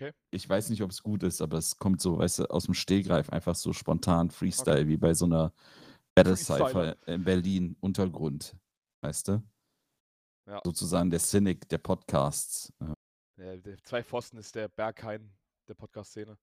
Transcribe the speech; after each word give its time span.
Okay. 0.00 0.12
Ich 0.30 0.48
weiß 0.48 0.70
nicht, 0.70 0.82
ob 0.82 0.90
es 0.90 1.02
gut 1.02 1.22
ist, 1.22 1.42
aber 1.42 1.58
es 1.58 1.76
kommt 1.76 2.00
so, 2.00 2.16
weißt 2.18 2.38
du, 2.38 2.44
aus 2.46 2.64
dem 2.64 2.72
Stehgreif 2.72 3.28
einfach 3.28 3.54
so 3.54 3.74
spontan 3.74 4.30
Freestyle, 4.30 4.88
wie 4.88 4.96
bei 4.96 5.12
so 5.12 5.26
einer 5.26 5.52
Battle 6.14 6.36
Cypher 6.38 6.96
in 7.06 7.22
Berlin 7.22 7.76
Untergrund, 7.80 8.56
weißt 9.02 9.28
du? 9.28 9.42
Ja. 10.46 10.62
Sozusagen 10.64 11.10
der 11.10 11.20
Cynic 11.20 11.68
der 11.68 11.78
Podcasts. 11.78 12.72
Äh, 12.80 12.94
Der, 13.36 13.56
der 13.58 13.76
zwei 13.84 14.02
Pfosten 14.02 14.38
ist 14.38 14.54
der 14.54 14.68
Berghain 14.68 15.30
der 15.68 15.74
Podcast-Szene. 15.74 16.38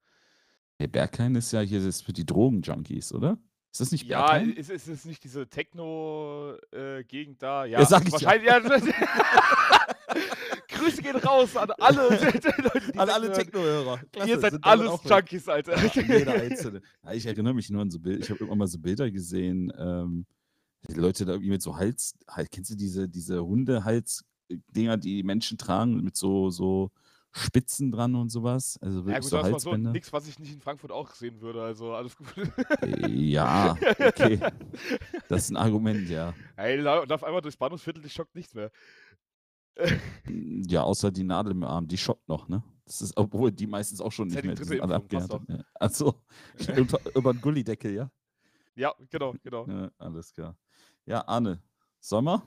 Der 0.79 0.87
Berghain 0.87 1.33
ist 1.33 1.51
ja 1.51 1.61
hier 1.61 1.83
das 1.83 2.01
für 2.01 2.13
die 2.13 2.27
Drogenjunkies, 2.27 3.11
oder? 3.11 3.39
Ist 3.71 3.81
das 3.81 3.91
nicht 3.91 4.05
Ja, 4.05 4.19
Berghain? 4.27 4.53
ist, 4.53 4.69
ist 4.69 4.87
es 4.87 5.03
nicht 5.05 5.23
diese 5.23 5.47
Techno-Gegend 5.49 7.41
da? 7.41 7.65
Ja, 7.65 7.79
Ja, 7.79 7.85
sag 7.87 8.07
ich 8.07 8.13
ja. 8.21 8.27
wahrscheinlich. 8.27 8.93
Ja. 8.95 9.87
Grüße 10.87 11.01
gehen 11.01 11.15
raus 11.17 11.55
an 11.57 11.71
alle 11.79 12.09
Leute, 12.09 12.99
An 12.99 13.09
alle. 13.09 13.31
Techno-Hörer. 13.31 13.99
Ihr 14.25 14.39
seid 14.39 14.63
alles 14.63 14.91
Junkies, 15.03 15.47
Alter. 15.47 15.77
Ja, 15.77 16.01
jeder 16.01 16.33
einzelne. 16.41 16.81
Ja, 17.03 17.13
ich 17.13 17.25
erinnere 17.25 17.53
mich 17.53 17.69
nur 17.69 17.81
an 17.81 17.91
so 17.91 17.99
Bilder. 17.99 18.23
Ich 18.23 18.29
habe 18.29 18.43
immer 18.43 18.55
mal 18.55 18.67
so 18.67 18.79
Bilder 18.79 19.09
gesehen. 19.11 19.71
Ähm, 19.77 20.25
die 20.89 20.93
Leute 20.93 21.25
da 21.25 21.33
irgendwie 21.33 21.49
mit 21.49 21.61
so 21.61 21.75
Hals, 21.75 22.13
halt, 22.29 22.49
kennst 22.51 22.71
du 22.71 22.75
diese, 22.75 23.09
diese 23.09 23.43
Hundehals-Dinger, 23.45 24.97
die 24.97 25.23
Menschen 25.23 25.57
tragen, 25.57 26.01
mit 26.03 26.15
so, 26.15 26.49
so 26.49 26.91
Spitzen 27.31 27.91
dran 27.91 28.15
und 28.15 28.29
sowas? 28.29 28.79
Also 28.81 28.99
Ja, 29.01 29.05
wirklich 29.07 29.21
gut, 29.21 29.29
so 29.31 29.37
das 29.37 29.51
war 29.51 29.59
so 29.59 29.69
Halsbänder. 29.71 29.91
nichts, 29.91 30.13
was 30.13 30.27
ich 30.27 30.39
nicht 30.39 30.53
in 30.53 30.61
Frankfurt 30.61 30.91
auch 30.91 31.13
sehen 31.13 31.41
würde. 31.41 31.61
Also 31.61 31.93
alles 31.93 32.15
gut. 32.15 32.27
Äh, 32.81 33.09
ja, 33.09 33.75
okay. 33.99 34.39
Das 35.27 35.43
ist 35.43 35.49
ein 35.51 35.57
Argument, 35.57 36.07
ja. 36.09 36.33
Ey, 36.55 36.77
lau- 36.77 37.03
lauf 37.03 37.23
einmal 37.23 37.41
durchs 37.41 37.57
Bahnhofsviertel, 37.57 38.01
dich 38.01 38.13
schockt 38.13 38.35
nichts 38.35 38.53
mehr. 38.53 38.71
Ja, 40.67 40.83
außer 40.83 41.11
die 41.11 41.23
Nadel 41.23 41.51
im 41.51 41.63
Arm, 41.63 41.87
die 41.87 41.97
schockt 41.97 42.27
noch, 42.27 42.47
ne? 42.47 42.63
Das 42.85 43.01
ist, 43.01 43.15
obwohl 43.17 43.51
die 43.51 43.67
meistens 43.67 43.99
auch 44.01 44.11
schon 44.11 44.29
Das 44.29 44.37
ist 44.37 44.43
nicht 44.45 44.59
ja 44.59 44.63
die 44.65 44.69
mehr, 44.69 44.99
die 44.99 45.07
dritte 45.07 45.21
sind 45.21 45.49
alle. 45.49 45.57
Ja. 45.59 45.63
Achso, 45.79 46.15
über, 46.77 46.99
über 47.15 47.33
den 47.33 47.41
Gullideckel, 47.41 47.93
ja? 47.93 48.11
Ja, 48.75 48.93
genau, 49.09 49.33
genau. 49.43 49.67
ja? 49.67 49.91
Alles 49.97 50.31
klar. 50.33 50.55
Ja, 51.05 51.27
Arne, 51.27 51.61
sollen 51.99 52.25
wir? 52.25 52.41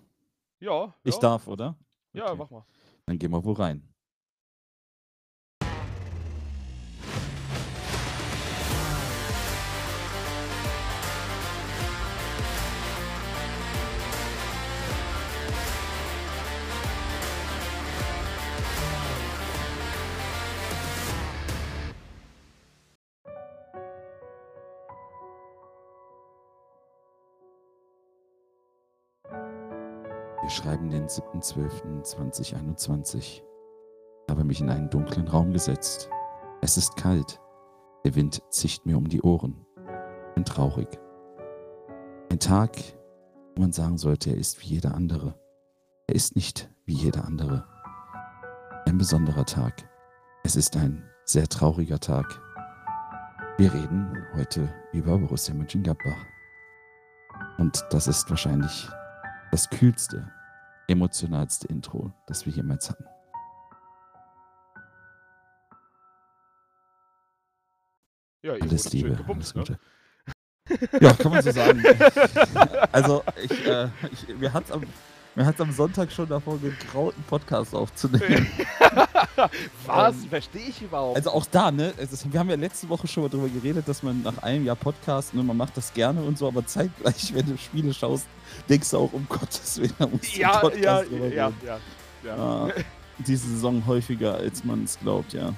Ja, 0.60 0.94
Ich 1.04 1.14
ja. 1.14 1.20
darf, 1.20 1.46
oder? 1.46 1.76
Ja, 2.12 2.26
Okay. 2.26 2.36
mach 2.38 2.50
mal. 2.50 2.64
Dann 3.06 3.18
gehen 3.18 3.30
wir 3.32 3.44
wo 3.44 3.52
rein. 3.52 3.82
Wir 30.50 30.56
schreiben 30.56 30.90
den 30.90 31.06
7.12.2021. 31.06 33.18
Ich 33.18 33.44
habe 34.28 34.42
mich 34.42 34.60
in 34.60 34.68
einen 34.68 34.90
dunklen 34.90 35.28
Raum 35.28 35.52
gesetzt. 35.52 36.10
Es 36.60 36.76
ist 36.76 36.96
kalt. 36.96 37.40
Der 38.04 38.16
Wind 38.16 38.42
zischt 38.50 38.84
mir 38.84 38.98
um 38.98 39.08
die 39.08 39.22
Ohren. 39.22 39.64
Bin 40.34 40.44
traurig. 40.44 40.88
Ein 42.32 42.40
Tag, 42.40 42.76
wo 43.54 43.62
man 43.62 43.70
sagen 43.70 43.96
sollte, 43.96 44.30
er 44.30 44.38
ist 44.38 44.60
wie 44.60 44.66
jeder 44.66 44.96
andere. 44.96 45.38
Er 46.08 46.16
ist 46.16 46.34
nicht 46.34 46.68
wie 46.84 46.94
jeder 46.94 47.26
andere. 47.26 47.64
Ein 48.86 48.98
besonderer 48.98 49.46
Tag. 49.46 49.88
Es 50.42 50.56
ist 50.56 50.76
ein 50.76 51.08
sehr 51.26 51.46
trauriger 51.46 52.00
Tag. 52.00 52.26
Wir 53.56 53.72
reden 53.72 54.26
heute 54.34 54.68
über 54.92 55.16
Borussia 55.16 55.54
Mönchengladbach. 55.54 56.26
Und 57.58 57.84
das 57.90 58.08
ist 58.08 58.28
wahrscheinlich 58.28 58.88
das 59.52 59.70
kühlste, 59.70 60.28
emotionalste 60.90 61.66
Intro, 61.68 62.12
das 62.26 62.46
wir 62.46 62.52
jemals 62.52 62.90
hatten. 62.90 63.04
Ja, 68.42 68.54
Alles 68.54 68.92
Liebe, 68.92 69.10
gebumst, 69.10 69.54
alles 69.56 69.68
ne? 69.70 69.76
Gute. 69.76 71.04
Ja, 71.04 71.12
kann 71.14 71.32
man 71.32 71.42
so 71.42 71.50
sagen. 71.50 71.82
Also, 72.92 73.22
ich, 73.42 73.66
äh, 73.66 73.88
ich, 74.10 74.28
mir 74.36 74.52
hat 74.52 74.64
es 74.64 74.72
am, 74.72 74.82
mir 75.34 75.46
hat's 75.46 75.60
am 75.60 75.72
Sonntag 75.72 76.10
schon 76.10 76.28
davor 76.28 76.58
gegraut, 76.58 77.14
einen 77.14 77.24
Podcast 77.24 77.74
aufzunehmen. 77.74 78.46
Was? 79.86 80.14
Ähm, 80.14 80.28
Verstehe 80.28 80.68
ich 80.68 80.82
überhaupt? 80.82 81.16
Also 81.16 81.30
auch 81.30 81.46
da, 81.46 81.70
ne? 81.70 81.92
Wir 82.30 82.40
haben 82.40 82.50
ja 82.50 82.56
letzte 82.56 82.88
Woche 82.88 83.06
schon 83.06 83.22
mal 83.22 83.28
darüber 83.28 83.48
geredet, 83.48 83.86
dass 83.88 84.02
man 84.02 84.22
nach 84.22 84.38
einem 84.42 84.64
Jahr 84.64 84.76
Podcast, 84.76 85.34
ne, 85.34 85.42
man 85.42 85.56
macht 85.56 85.76
das 85.76 85.92
gerne 85.92 86.22
und 86.22 86.38
so, 86.38 86.48
aber 86.48 86.66
zeitgleich, 86.66 87.32
wenn 87.34 87.46
du 87.46 87.56
Spiele 87.56 87.94
schaust, 87.94 88.26
denkst 88.68 88.90
du 88.90 88.98
auch, 88.98 89.12
um 89.12 89.26
Gottes 89.28 89.78
Willen, 89.80 89.94
da 89.98 90.06
musst 90.06 90.36
du 90.36 90.40
ja, 90.40 90.52
einen 90.52 90.60
Podcast 90.60 90.84
ja, 90.84 91.02
drüber 91.02 91.34
ja, 91.34 91.46
reden. 91.46 91.66
ja, 91.66 91.78
ja. 92.24 92.36
Ah, 92.36 92.68
diese 93.18 93.48
Saison 93.48 93.82
häufiger, 93.86 94.34
als 94.34 94.64
man 94.64 94.84
es 94.84 94.98
glaubt, 94.98 95.32
ja. 95.32 95.54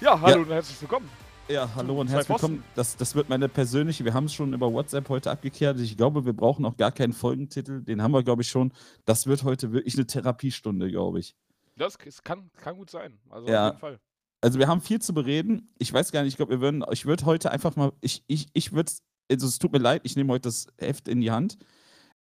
Ja, 0.00 0.18
hallo 0.20 0.42
und 0.42 0.50
herzlich 0.50 0.80
willkommen. 0.80 1.08
Ja, 1.50 1.68
hallo 1.74 2.00
und 2.00 2.06
herzlich 2.08 2.28
willkommen. 2.28 2.62
Das, 2.76 2.96
das 2.96 3.16
wird 3.16 3.28
meine 3.28 3.48
persönliche, 3.48 4.04
wir 4.04 4.14
haben 4.14 4.26
es 4.26 4.34
schon 4.34 4.52
über 4.54 4.72
WhatsApp 4.72 5.08
heute 5.08 5.32
abgekehrt. 5.32 5.80
Ich 5.80 5.96
glaube, 5.96 6.24
wir 6.24 6.32
brauchen 6.32 6.64
auch 6.64 6.76
gar 6.76 6.92
keinen 6.92 7.12
Folgentitel. 7.12 7.82
Den 7.82 8.00
haben 8.02 8.12
wir, 8.12 8.22
glaube 8.22 8.42
ich, 8.42 8.48
schon. 8.48 8.72
Das 9.04 9.26
wird 9.26 9.42
heute 9.42 9.72
wirklich 9.72 9.96
eine 9.96 10.06
Therapiestunde, 10.06 10.88
glaube 10.92 11.18
ich. 11.18 11.34
Das 11.76 11.98
kann, 12.22 12.52
kann 12.52 12.76
gut 12.76 12.90
sein. 12.90 13.18
Also 13.28 13.48
Ja. 13.48 13.66
auf 13.66 13.72
jeden 13.72 13.80
Fall. 13.80 14.00
Also 14.42 14.60
wir 14.60 14.68
haben 14.68 14.80
viel 14.80 15.00
zu 15.00 15.12
bereden. 15.12 15.68
Ich 15.78 15.92
weiß 15.92 16.12
gar 16.12 16.22
nicht, 16.22 16.34
ich 16.34 16.36
glaube, 16.36 16.52
wir 16.52 16.60
würden, 16.60 16.84
ich 16.92 17.04
würde 17.04 17.26
heute 17.26 17.50
einfach 17.50 17.74
mal, 17.74 17.90
ich, 18.00 18.22
ich, 18.28 18.46
ich 18.52 18.72
würde, 18.72 18.92
also 19.28 19.48
es 19.48 19.58
tut 19.58 19.72
mir 19.72 19.78
leid, 19.78 20.02
ich 20.04 20.14
nehme 20.14 20.32
heute 20.32 20.42
das 20.42 20.68
Heft 20.78 21.08
in 21.08 21.20
die 21.20 21.32
Hand. 21.32 21.56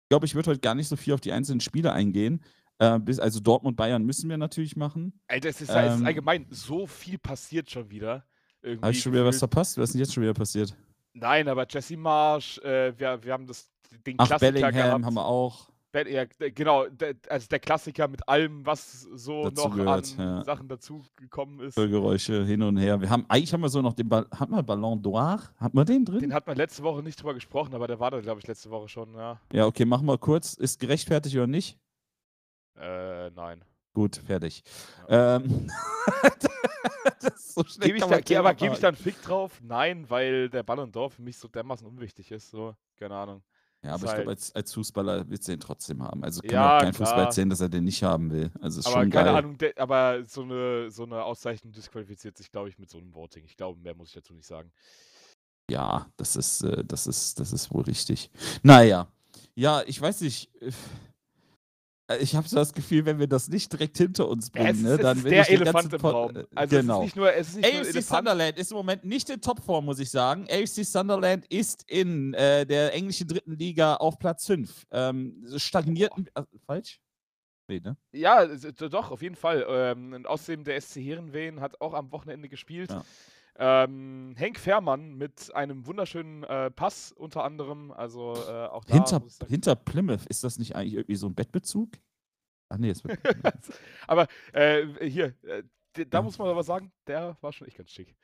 Ich 0.02 0.08
glaube, 0.08 0.26
ich 0.26 0.36
würde 0.36 0.50
heute 0.50 0.60
gar 0.60 0.76
nicht 0.76 0.86
so 0.86 0.94
viel 0.94 1.14
auf 1.14 1.20
die 1.20 1.32
einzelnen 1.32 1.60
Spiele 1.60 1.92
eingehen. 1.92 2.44
Äh, 2.78 3.00
also 3.18 3.40
Dortmund, 3.40 3.76
Bayern 3.76 4.04
müssen 4.04 4.30
wir 4.30 4.38
natürlich 4.38 4.76
machen. 4.76 5.18
Ist, 5.28 5.44
es 5.46 5.60
ist 5.62 5.70
Ähm, 5.70 6.06
allgemein 6.06 6.46
so 6.50 6.86
viel 6.86 7.18
passiert 7.18 7.68
schon 7.72 7.90
wieder. 7.90 8.24
Irgendwie 8.66 8.82
Habe 8.82 8.92
ich 8.92 9.00
schon 9.02 9.12
wieder 9.12 9.24
was 9.24 9.38
verpasst? 9.38 9.78
Was 9.78 9.84
ist 9.84 9.92
denn 9.94 10.00
jetzt 10.00 10.12
schon 10.12 10.22
wieder 10.24 10.34
passiert? 10.34 10.76
Nein, 11.14 11.46
aber 11.48 11.66
Jesse 11.68 11.96
Marsch, 11.96 12.58
äh, 12.58 12.92
wir, 12.98 13.22
wir 13.22 13.32
haben 13.32 13.46
das, 13.46 13.70
den 14.04 14.16
Ach, 14.18 14.26
Klassiker 14.26 14.52
Bellingham 14.52 14.72
gehabt. 14.74 15.04
haben 15.04 15.14
wir 15.14 15.24
auch. 15.24 15.68
Be- 15.92 16.10
ja, 16.10 16.24
genau, 16.50 16.86
d- 16.88 17.14
also 17.28 17.46
der 17.48 17.60
Klassiker 17.60 18.08
mit 18.08 18.28
allem, 18.28 18.66
was 18.66 19.02
so 19.02 19.44
Dazu 19.44 19.68
noch 19.68 19.76
gehört, 19.76 20.14
an 20.18 20.26
ja. 20.38 20.44
Sachen 20.44 20.68
dazugekommen 20.68 21.60
ist. 21.60 21.76
Geräusche 21.76 22.44
hin 22.44 22.60
und 22.62 22.76
her. 22.76 23.00
Wir 23.00 23.08
haben, 23.08 23.24
eigentlich 23.28 23.52
haben 23.54 23.62
wir 23.62 23.68
so 23.68 23.80
noch 23.80 23.94
den 23.94 24.08
Ball, 24.08 24.26
hat 24.32 24.50
man 24.50 24.66
Ballon 24.66 25.00
d'Or? 25.00 25.40
Hat 25.58 25.72
man 25.72 25.86
den 25.86 26.04
drin? 26.04 26.18
Den 26.18 26.34
hat 26.34 26.46
man 26.48 26.56
letzte 26.56 26.82
Woche 26.82 27.02
nicht 27.04 27.18
drüber 27.22 27.34
gesprochen, 27.34 27.72
aber 27.74 27.86
der 27.86 28.00
war 28.00 28.10
da, 28.10 28.20
glaube 28.20 28.40
ich, 28.40 28.46
letzte 28.48 28.68
Woche 28.70 28.88
schon, 28.88 29.14
ja. 29.14 29.40
ja, 29.52 29.64
okay, 29.64 29.84
machen 29.84 30.06
wir 30.06 30.18
kurz. 30.18 30.54
Ist 30.54 30.80
gerechtfertigt 30.80 31.36
oder 31.36 31.46
nicht? 31.46 31.78
Äh, 32.78 33.30
nein. 33.30 33.64
Gut, 33.96 34.16
fertig. 34.16 34.62
Ähm, 35.08 35.70
das 37.22 37.32
ist 37.34 37.54
so 37.54 37.62
Gebe 37.80 37.96
ich, 37.96 38.04
da, 38.04 38.20
ge- 38.20 38.36
aber 38.36 38.52
gebe 38.52 38.74
ich 38.74 38.80
da 38.80 38.88
abhaken. 38.88 38.96
einen 39.06 39.14
Fick 39.14 39.22
drauf? 39.22 39.58
Nein, 39.62 40.04
weil 40.10 40.50
der 40.50 40.62
Ballon 40.64 40.92
d'Or 40.92 41.08
für 41.08 41.22
mich 41.22 41.38
so 41.38 41.48
dermaßen 41.48 41.86
unwichtig 41.86 42.30
ist, 42.30 42.50
so, 42.50 42.76
keine 42.98 43.16
Ahnung. 43.16 43.42
Ja, 43.82 43.94
aber 43.94 44.04
ich 44.04 44.10
glaube, 44.12 44.16
halt- 44.18 44.28
als, 44.28 44.54
als 44.54 44.74
Fußballer 44.74 45.30
wird 45.30 45.48
du 45.48 45.52
den 45.52 45.60
trotzdem 45.60 46.02
haben. 46.02 46.22
Also 46.24 46.42
kann 46.42 46.50
Ja, 46.50 46.76
auch 46.76 46.82
kein 46.82 46.92
Fußball 46.92 47.14
klar. 47.14 47.24
erzählen, 47.24 47.48
dass 47.48 47.62
er 47.62 47.70
den 47.70 47.84
nicht 47.84 48.02
haben 48.02 48.30
will. 48.30 48.50
Also 48.60 48.80
ist 48.80 48.86
Aber 48.86 49.00
schon 49.00 49.08
keine 49.10 49.24
geil. 49.30 49.36
Ahnung, 49.36 49.56
aber 49.76 50.24
so 50.26 50.42
eine, 50.42 50.90
so 50.90 51.04
eine 51.04 51.24
Auszeichnung 51.24 51.72
disqualifiziert 51.72 52.36
sich, 52.36 52.52
glaube 52.52 52.68
ich, 52.68 52.78
mit 52.78 52.90
so 52.90 52.98
einem 52.98 53.14
Voting. 53.14 53.46
Ich 53.46 53.56
glaube, 53.56 53.80
mehr 53.80 53.94
muss 53.94 54.08
ich 54.08 54.14
dazu 54.16 54.34
nicht 54.34 54.46
sagen. 54.46 54.70
Ja, 55.70 56.06
das 56.18 56.36
ist, 56.36 56.64
äh, 56.64 56.84
das 56.84 57.06
ist, 57.06 57.40
das 57.40 57.50
ist 57.54 57.72
wohl 57.72 57.84
richtig. 57.84 58.30
Naja, 58.62 59.08
ja, 59.54 59.82
ich 59.86 59.98
weiß 59.98 60.20
nicht. 60.20 60.50
Äh, 62.08 62.16
Ich 62.18 62.34
habe 62.34 62.48
so 62.48 62.56
das 62.56 62.72
Gefühl, 62.72 63.04
wenn 63.06 63.18
wir 63.18 63.26
das 63.26 63.48
nicht 63.48 63.72
direkt 63.72 63.96
hinter 63.98 64.28
uns 64.28 64.50
bringen, 64.50 64.82
ne, 64.82 64.96
dann 64.96 65.22
will 65.24 65.30
der 65.30 65.50
Elefant 65.50 65.92
im 65.92 66.00
Raum. 66.00 66.36
äh, 66.36 66.44
Also 66.54 66.76
genau. 66.76 67.00
es 67.02 67.06
ist 67.06 67.06
nicht 67.06 67.16
nur, 67.16 67.32
es 67.34 67.48
ist 67.48 67.56
nicht 67.56 67.72
nur 67.72 67.80
AFC 67.80 67.88
Elefant. 67.94 68.04
Sunderland 68.26 68.58
ist 68.58 68.70
im 68.70 68.76
Moment 68.76 69.04
nicht 69.04 69.30
in 69.30 69.40
Topform, 69.40 69.84
muss 69.84 69.98
ich 69.98 70.10
sagen. 70.10 70.46
AFC 70.50 70.84
Sunderland 70.84 71.46
ist 71.46 71.84
in 71.88 72.34
äh, 72.34 72.64
der 72.66 72.94
englischen 72.94 73.26
dritten 73.28 73.52
Liga 73.56 73.96
auf 73.96 74.18
Platz 74.18 74.46
5. 74.46 74.86
Ähm, 74.90 75.44
stagniert. 75.56 76.12
äh, 76.34 76.42
falsch? 76.66 77.00
Nee, 77.68 77.80
ne? 77.80 77.96
Ja, 78.12 78.46
doch, 78.46 79.10
auf 79.10 79.22
jeden 79.22 79.34
Fall. 79.34 79.66
Ähm, 79.68 80.12
und 80.12 80.26
außerdem 80.26 80.62
der 80.62 80.80
SC 80.80 80.96
Herenveen 81.00 81.60
hat 81.60 81.80
auch 81.80 81.94
am 81.94 82.12
Wochenende 82.12 82.48
gespielt. 82.48 82.90
Ja. 82.90 83.04
Ähm, 83.58 84.34
Henk 84.36 84.58
Fährmann 84.58 85.14
mit 85.14 85.54
einem 85.54 85.86
wunderschönen 85.86 86.44
äh, 86.44 86.70
Pass 86.70 87.12
unter 87.12 87.44
anderem. 87.44 87.90
Also 87.90 88.34
äh, 88.34 88.66
auch 88.66 88.84
da 88.84 88.94
Hinter, 88.94 89.22
hinter 89.48 89.74
Plymouth, 89.76 90.26
ist 90.26 90.44
das 90.44 90.58
nicht 90.58 90.76
eigentlich 90.76 90.94
irgendwie 90.94 91.16
so 91.16 91.26
ein 91.26 91.34
Bettbezug? 91.34 91.90
Ach 92.68 92.76
nee, 92.78 92.90
es 92.90 93.02
wird. 93.04 93.18
Aber 94.06 94.26
äh, 94.52 94.86
hier, 95.08 95.34
äh, 95.44 95.62
da 95.94 96.18
Ja. 96.18 96.22
muss 96.22 96.38
man 96.38 96.48
aber 96.48 96.62
sagen, 96.62 96.92
der 97.06 97.38
war 97.40 97.52
schon 97.52 97.66
echt 97.66 97.78
ganz 97.78 97.90
schick. 97.90 98.14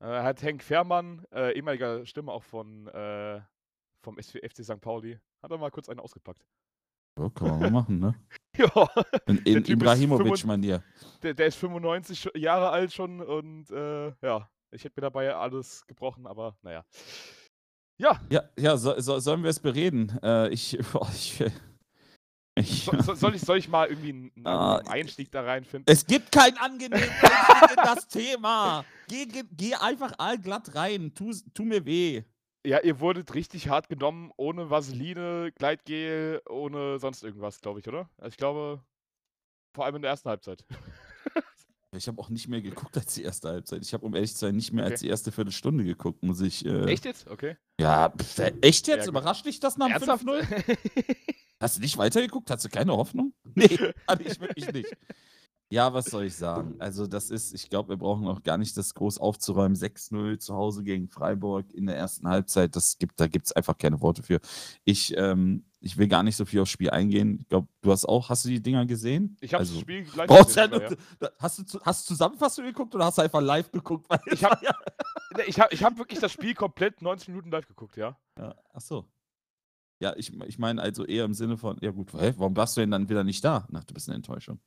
Äh, 0.00 0.06
hat 0.06 0.42
Henk 0.42 0.62
Fährmann, 0.62 1.26
äh, 1.30 1.52
ehemaliger 1.52 2.06
Stimme 2.06 2.32
auch 2.32 2.42
von 2.44 2.88
vom 4.00 4.18
FC 4.18 4.62
St. 4.64 4.80
Pauli, 4.82 5.18
hat 5.42 5.50
er 5.50 5.56
mal 5.58 5.70
kurz 5.70 5.88
einen 5.88 6.00
ausgepackt. 6.00 6.44
ja, 7.18 7.28
kann 7.30 7.48
man 7.48 7.60
mal 7.60 7.70
machen, 7.70 7.98
ne? 7.98 8.14
Ja, 8.58 8.88
In, 9.26 9.38
in 9.38 9.64
Ibrahimovic-Manier. 9.64 10.82
der, 11.22 11.34
der 11.34 11.46
ist 11.46 11.56
95 11.56 12.18
sch- 12.26 12.38
Jahre 12.38 12.70
alt 12.70 12.92
schon 12.92 13.20
und 13.20 13.70
äh, 13.70 14.12
ja, 14.22 14.48
ich 14.70 14.84
hätte 14.84 15.00
mir 15.00 15.02
dabei 15.02 15.34
alles 15.34 15.84
gebrochen, 15.86 16.26
aber 16.26 16.56
naja. 16.62 16.84
Ja, 17.98 18.20
Ja, 18.30 18.42
ja 18.58 18.76
so, 18.76 18.98
so, 19.00 19.18
sollen 19.20 19.42
wir 19.42 19.50
es 19.50 19.60
bereden? 19.60 20.18
Äh, 20.22 20.48
ich, 20.50 20.76
boah, 20.92 21.08
ich, 21.14 21.42
ich, 22.56 22.84
so, 22.84 22.92
so, 23.00 23.14
soll, 23.14 23.34
ich, 23.34 23.42
soll 23.42 23.58
ich 23.58 23.68
mal 23.68 23.88
irgendwie 23.88 24.10
einen, 24.10 24.32
einen 24.36 24.46
Ah, 24.46 24.82
Einstieg 24.88 25.30
da 25.30 25.42
reinfinden? 25.42 25.84
Es 25.92 26.06
gibt 26.06 26.30
keinen 26.32 26.56
angenehmen 26.58 27.08
Einstieg 27.08 27.70
in 27.70 27.76
das 27.84 28.08
Thema. 28.08 28.84
Geh, 29.08 29.26
geh, 29.26 29.42
geh 29.52 29.74
einfach 29.74 30.12
allglatt 30.18 30.74
rein. 30.74 31.12
Tu, 31.14 31.32
tu 31.52 31.64
mir 31.64 31.84
weh. 31.84 32.22
Ja, 32.66 32.80
ihr 32.80 32.98
wurdet 33.00 33.34
richtig 33.34 33.68
hart 33.68 33.88
genommen, 33.88 34.30
ohne 34.36 34.70
Vaseline, 34.70 35.52
Gleitgel, 35.54 36.40
ohne 36.48 36.98
sonst 36.98 37.22
irgendwas, 37.22 37.60
glaube 37.60 37.80
ich, 37.80 37.88
oder? 37.88 38.08
Also 38.16 38.28
ich 38.30 38.36
glaube, 38.38 38.82
vor 39.74 39.84
allem 39.84 39.96
in 39.96 40.02
der 40.02 40.12
ersten 40.12 40.28
Halbzeit. 40.30 40.64
Ich 41.96 42.08
habe 42.08 42.20
auch 42.20 42.28
nicht 42.28 42.48
mehr 42.48 42.60
geguckt 42.60 42.96
als 42.96 43.14
die 43.14 43.22
erste 43.22 43.48
Halbzeit. 43.50 43.82
Ich 43.82 43.92
habe, 43.94 44.04
um 44.04 44.14
ehrlich 44.16 44.32
zu 44.32 44.38
sein, 44.46 44.56
nicht 44.56 44.72
mehr 44.72 44.84
Okay. 44.84 44.92
als 44.94 45.00
die 45.02 45.08
erste 45.08 45.30
Viertelstunde 45.30 45.84
geguckt, 45.84 46.24
muss 46.24 46.40
ich. 46.40 46.64
Äh, 46.66 46.86
Echt 46.86 47.04
jetzt? 47.04 47.28
Okay. 47.30 47.56
Ja, 47.78 48.10
pf, 48.10 48.38
echt 48.62 48.88
jetzt? 48.88 49.04
Ja. 49.04 49.08
Überrascht 49.10 49.46
dich 49.46 49.60
das 49.60 49.76
nach 49.76 49.86
dem 49.86 49.92
Ernsthaft? 49.94 50.24
5-0? 50.24 50.76
Hast 51.60 51.76
du 51.76 51.80
nicht 51.82 51.96
weitergeguckt? 51.96 52.50
Hast 52.50 52.64
du 52.64 52.68
keine 52.68 52.92
Hoffnung? 52.96 53.32
Nee, 53.54 53.78
hatte 54.08 54.22
ich 54.24 54.40
wirklich 54.40 54.72
nicht. 54.72 54.96
Ja, 55.70 55.92
was 55.92 56.06
soll 56.06 56.24
ich 56.24 56.36
sagen? 56.36 56.76
Also, 56.78 57.06
das 57.06 57.30
ist, 57.30 57.52
ich 57.52 57.68
glaube, 57.68 57.88
wir 57.90 57.96
brauchen 57.96 58.28
auch 58.28 58.42
gar 58.42 58.58
nicht 58.58 58.76
das 58.76 58.94
groß 58.94 59.18
aufzuräumen. 59.18 59.74
6-0 59.76 60.38
zu 60.38 60.54
Hause 60.54 60.84
gegen 60.84 61.08
Freiburg 61.08 61.72
in 61.72 61.86
der 61.86 61.96
ersten 61.96 62.28
Halbzeit. 62.28 62.76
Das 62.76 62.98
gibt, 62.98 63.18
da 63.18 63.26
gibt 63.26 63.46
es 63.46 63.52
einfach 63.52 63.76
keine 63.76 64.00
Worte 64.00 64.22
für. 64.22 64.40
Ich, 64.84 65.16
ähm, 65.16 65.64
ich 65.80 65.96
will 65.96 66.06
gar 66.06 66.22
nicht 66.22 66.36
so 66.36 66.44
viel 66.44 66.60
aufs 66.60 66.70
Spiel 66.70 66.90
eingehen. 66.90 67.38
Ich 67.40 67.48
glaube, 67.48 67.66
du 67.80 67.90
hast 67.90 68.04
auch, 68.04 68.28
hast 68.28 68.44
du 68.44 68.50
die 68.50 68.62
Dinger 68.62 68.86
gesehen? 68.86 69.36
Ich 69.40 69.52
habe 69.52 69.62
also, 69.62 69.72
das 69.74 69.80
Spiel 69.80 70.04
gleich 70.04 70.30
ja 70.30 70.42
gesehen 70.42 70.70
sogar, 70.72 70.90
da- 71.18 71.30
hast, 71.40 71.58
du, 71.74 71.80
hast 71.80 72.04
du 72.04 72.14
Zusammenfassung 72.14 72.64
geguckt 72.66 72.94
oder 72.94 73.06
hast 73.06 73.18
du 73.18 73.22
einfach 73.22 73.40
live 73.40 73.72
geguckt? 73.72 74.06
Weil 74.08 74.20
Ich 74.26 74.44
hab- 74.44 74.60
Ne, 75.36 75.42
Ich 75.46 75.58
habe 75.58 75.74
ich 75.74 75.82
hab 75.82 75.98
wirklich 75.98 76.20
das 76.20 76.30
Spiel 76.30 76.54
komplett 76.54 77.02
90 77.02 77.28
Minuten 77.28 77.50
live 77.50 77.66
geguckt, 77.66 77.96
ja. 77.96 78.16
Ja, 78.38 78.54
ach 78.72 78.80
so. 78.80 79.10
Ja, 80.00 80.14
ich, 80.16 80.32
ich 80.46 80.58
meine 80.58 80.80
also 80.80 81.04
eher 81.04 81.24
im 81.24 81.34
Sinne 81.34 81.56
von, 81.56 81.78
ja 81.80 81.90
gut, 81.90 82.12
hä, 82.12 82.32
warum 82.36 82.54
warst 82.56 82.76
du 82.76 82.82
denn 82.82 82.90
dann 82.92 83.08
wieder 83.08 83.24
nicht 83.24 83.42
da? 83.44 83.66
Na, 83.70 83.80
du 83.80 83.92
bist 83.94 84.08
eine 84.08 84.16
Enttäuschung. 84.16 84.60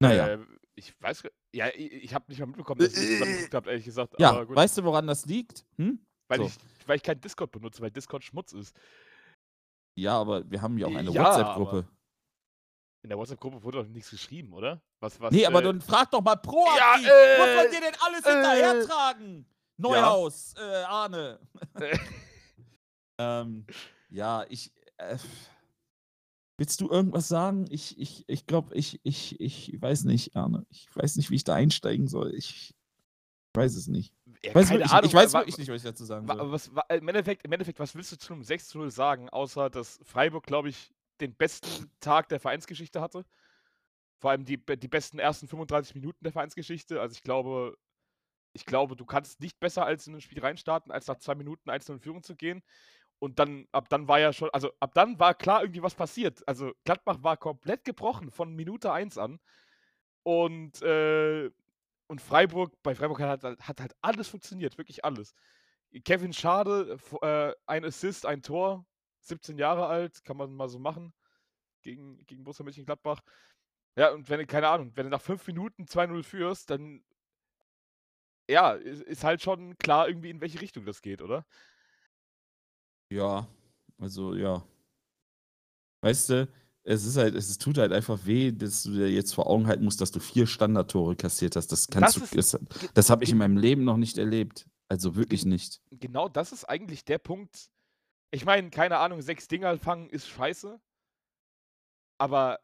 Naja. 0.00 0.28
Äh, 0.28 0.38
ich 0.74 0.94
weiß, 1.00 1.22
ja, 1.54 1.68
ich, 1.68 1.92
ich 1.92 2.14
habe 2.14 2.26
nicht 2.28 2.38
mal 2.38 2.46
mitbekommen, 2.46 2.80
dass 2.80 2.96
ihr 2.96 3.18
das 3.18 3.28
geguckt 3.28 3.54
habt, 3.54 3.66
ehrlich 3.66 3.84
gesagt. 3.84 4.14
ja, 4.18 4.30
aber 4.30 4.46
gut, 4.46 4.56
weißt 4.56 4.78
du, 4.78 4.84
woran 4.84 5.06
das 5.06 5.24
liegt? 5.24 5.64
Hm? 5.76 5.98
weil, 6.28 6.38
so. 6.38 6.46
ich, 6.46 6.88
weil 6.88 6.96
ich 6.96 7.02
kein 7.02 7.20
Discord 7.20 7.50
benutze, 7.50 7.80
weil 7.80 7.90
Discord 7.90 8.24
Schmutz 8.24 8.52
ist. 8.52 8.76
Ja, 9.98 10.18
aber 10.18 10.48
wir 10.50 10.60
haben 10.60 10.76
ja 10.78 10.86
auch 10.86 10.94
eine 10.94 11.10
Ja, 11.10 11.24
WhatsApp-Gruppe. 11.24 11.88
In 13.02 13.08
der 13.08 13.18
WhatsApp-Gruppe 13.18 13.62
wurde 13.62 13.78
doch 13.78 13.86
nichts 13.86 14.10
geschrieben, 14.10 14.52
oder? 14.52 14.82
Was, 15.00 15.20
was, 15.20 15.32
Nee, 15.32 15.46
aber 15.46 15.60
äh, 15.60 15.64
dann 15.64 15.80
frag 15.80 16.10
doch 16.10 16.20
mal 16.20 16.36
proaktiv. 16.36 17.06
Ja, 17.06 17.38
Muss 17.38 17.56
man 17.56 17.66
äh, 17.66 17.70
dir 17.70 17.80
denn 17.80 17.94
alles 18.00 18.24
äh, 18.24 18.32
hinterhertragen? 18.32 19.46
Neuhaus, 19.78 20.54
äh, 20.58 20.82
Arne. 20.82 21.38
Äh. 21.74 21.98
ähm, 23.20 23.66
ja, 24.10 24.44
ich. 24.48 24.72
Willst 26.58 26.80
du 26.80 26.88
irgendwas 26.88 27.28
sagen? 27.28 27.66
Ich, 27.70 27.98
ich, 27.98 28.24
ich 28.28 28.46
glaube, 28.46 28.74
ich, 28.74 29.00
ich, 29.02 29.38
ich 29.40 29.76
weiß 29.80 30.04
nicht, 30.04 30.36
Arne. 30.36 30.66
Ich 30.70 30.88
weiß 30.94 31.16
nicht, 31.16 31.30
wie 31.30 31.36
ich 31.36 31.44
da 31.44 31.54
einsteigen 31.54 32.08
soll. 32.08 32.34
Ich 32.34 32.74
weiß 33.54 33.74
es 33.74 33.88
nicht. 33.88 34.14
ja, 34.26 34.50
Ich 34.50 34.54
weiß, 34.54 34.68
keine 34.68 34.80
wirklich, 34.80 34.92
Ahnung, 34.92 35.08
ich 35.10 35.14
weiß 35.14 35.34
wa- 35.34 35.38
wirklich 35.40 35.58
nicht, 35.58 35.68
was 35.68 35.76
ich 35.76 35.82
dazu 35.88 36.04
sagen 36.04 36.26
soll. 36.26 36.50
was, 36.50 36.74
wa- 36.74 36.84
Im, 36.88 37.08
Endeffekt, 37.08 37.44
Im 37.44 37.52
Endeffekt, 37.52 37.78
was 37.78 37.94
willst 37.94 38.12
du 38.12 38.16
zu 38.16 38.32
einem 38.32 38.42
6 38.42 38.68
zu 38.68 38.78
0 38.78 38.90
sagen, 38.90 39.28
außer 39.28 39.68
dass 39.68 40.00
Freiburg, 40.02 40.46
glaube 40.46 40.70
ich, 40.70 40.94
den 41.20 41.34
besten 41.34 41.90
Tag 42.00 42.28
der 42.30 42.40
Vereinsgeschichte 42.40 43.00
hatte? 43.02 43.24
Vor 44.18 44.30
allem 44.30 44.46
die, 44.46 44.56
die 44.56 44.88
besten 44.88 45.18
ersten 45.18 45.48
35 45.48 45.94
Minuten 45.94 46.24
der 46.24 46.32
Vereinsgeschichte. 46.32 47.00
Also 47.02 47.12
ich 47.14 47.22
glaube, 47.22 47.76
ich 48.54 48.64
glaube, 48.64 48.96
du 48.96 49.04
kannst 49.04 49.40
nicht 49.40 49.60
besser 49.60 49.84
als 49.84 50.06
in 50.06 50.14
ein 50.14 50.20
Spiel 50.22 50.40
reinstarten, 50.40 50.90
als 50.90 51.06
nach 51.06 51.18
zwei 51.18 51.34
Minuten 51.34 51.68
1 51.68 51.86
in 51.90 52.00
Führung 52.00 52.22
zu 52.22 52.34
gehen. 52.34 52.62
Und 53.18 53.38
dann, 53.38 53.66
ab 53.72 53.88
dann 53.88 54.08
war 54.08 54.20
ja 54.20 54.32
schon, 54.32 54.50
also 54.50 54.70
ab 54.80 54.92
dann 54.94 55.18
war 55.18 55.34
klar 55.34 55.62
irgendwie 55.62 55.82
was 55.82 55.94
passiert. 55.94 56.46
Also 56.46 56.72
Gladbach 56.84 57.18
war 57.22 57.36
komplett 57.36 57.84
gebrochen 57.84 58.30
von 58.30 58.54
Minute 58.54 58.92
1 58.92 59.18
an. 59.18 59.40
Und, 60.24 60.82
äh, 60.82 61.50
und 62.08 62.20
Freiburg, 62.20 62.74
bei 62.82 62.94
Freiburg 62.94 63.20
hat, 63.20 63.44
halt- 63.44 63.60
hat 63.68 63.80
halt 63.80 63.96
alles 64.02 64.28
funktioniert, 64.28 64.78
wirklich 64.78 65.04
alles. 65.04 65.34
Kevin 66.04 66.32
Schade, 66.32 66.98
äh, 67.22 67.54
ein 67.66 67.84
Assist, 67.84 68.26
ein 68.26 68.42
Tor, 68.42 68.86
17 69.20 69.58
Jahre 69.58 69.86
alt, 69.86 70.24
kann 70.24 70.36
man 70.36 70.52
mal 70.54 70.68
so 70.68 70.78
machen 70.78 71.14
gegen, 71.82 72.24
gegen 72.26 72.44
Borussia 72.44 72.64
Mönchengladbach. 72.64 73.22
Ja, 73.96 74.12
und 74.12 74.28
wenn 74.30 74.40
du, 74.40 74.46
keine 74.46 74.68
Ahnung, 74.68 74.92
wenn 74.96 75.04
du 75.06 75.10
nach 75.10 75.22
5 75.22 75.46
Minuten 75.46 75.86
2-0 75.88 76.22
führst, 76.24 76.70
dann 76.70 77.04
ja, 78.48 78.72
ist, 78.72 79.02
ist 79.02 79.24
halt 79.24 79.42
schon 79.42 79.76
klar 79.78 80.08
irgendwie, 80.08 80.30
in 80.30 80.40
welche 80.40 80.60
Richtung 80.60 80.84
das 80.84 81.02
geht, 81.02 81.22
oder? 81.22 81.44
Ja, 83.10 83.46
also 83.98 84.34
ja. 84.34 84.62
Weißt 86.02 86.30
du, 86.30 86.48
es 86.84 87.04
ist 87.04 87.16
halt, 87.16 87.34
es 87.34 87.58
tut 87.58 87.78
halt 87.78 87.92
einfach 87.92 88.26
weh, 88.26 88.52
dass 88.52 88.84
du 88.84 88.92
dir 88.92 89.10
jetzt 89.10 89.34
vor 89.34 89.48
Augen 89.48 89.66
halten 89.66 89.84
musst, 89.84 90.00
dass 90.00 90.12
du 90.12 90.20
vier 90.20 90.46
Standardtore 90.46 91.16
kassiert 91.16 91.56
hast. 91.56 91.72
Das 91.72 91.88
kannst 91.88 92.20
Das 92.20 92.30
du, 92.30 92.38
ist- 92.38 92.54
das, 92.54 92.92
das 92.94 93.10
habe 93.10 93.24
ich 93.24 93.30
in 93.30 93.38
meinem 93.38 93.56
Leben 93.56 93.84
noch 93.84 93.96
nicht 93.96 94.18
erlebt. 94.18 94.68
Also 94.88 95.16
wirklich 95.16 95.44
nicht. 95.44 95.80
Genau 95.90 96.28
das 96.28 96.52
ist 96.52 96.64
eigentlich 96.64 97.04
der 97.04 97.18
Punkt. 97.18 97.70
Ich 98.30 98.44
meine, 98.44 98.70
keine 98.70 98.98
Ahnung, 98.98 99.20
sechs 99.20 99.48
Dinger 99.48 99.76
fangen 99.78 100.08
ist 100.10 100.28
scheiße. 100.28 100.80
Aber 102.18 102.60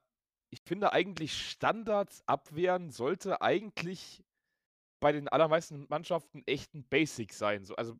ich 0.50 0.60
finde 0.64 0.92
eigentlich, 0.92 1.32
Standards 1.50 2.22
abwehren 2.26 2.90
sollte 2.90 3.40
eigentlich 3.42 4.22
bei 5.00 5.10
den 5.12 5.28
allermeisten 5.28 5.86
Mannschaften 5.88 6.42
echt 6.46 6.74
ein 6.74 6.84
Basic 6.84 7.32
sein. 7.32 7.64
So, 7.64 7.74
also 7.74 7.98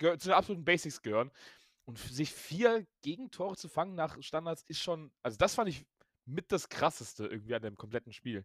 äh, 0.00 0.16
zu 0.16 0.28
den 0.28 0.32
absoluten 0.32 0.64
Basics 0.64 1.02
gehören. 1.02 1.30
Und 1.84 1.98
f- 1.98 2.10
sich 2.10 2.32
vier 2.32 2.86
Gegentore 3.02 3.56
zu 3.56 3.68
fangen 3.68 3.94
nach 3.94 4.16
Standards 4.22 4.64
ist 4.68 4.78
schon, 4.80 5.10
also 5.22 5.36
das 5.36 5.54
fand 5.54 5.68
ich 5.68 5.84
mit 6.24 6.52
das 6.52 6.68
krasseste 6.68 7.26
irgendwie 7.26 7.54
an 7.54 7.62
dem 7.62 7.76
kompletten 7.76 8.12
Spiel. 8.12 8.44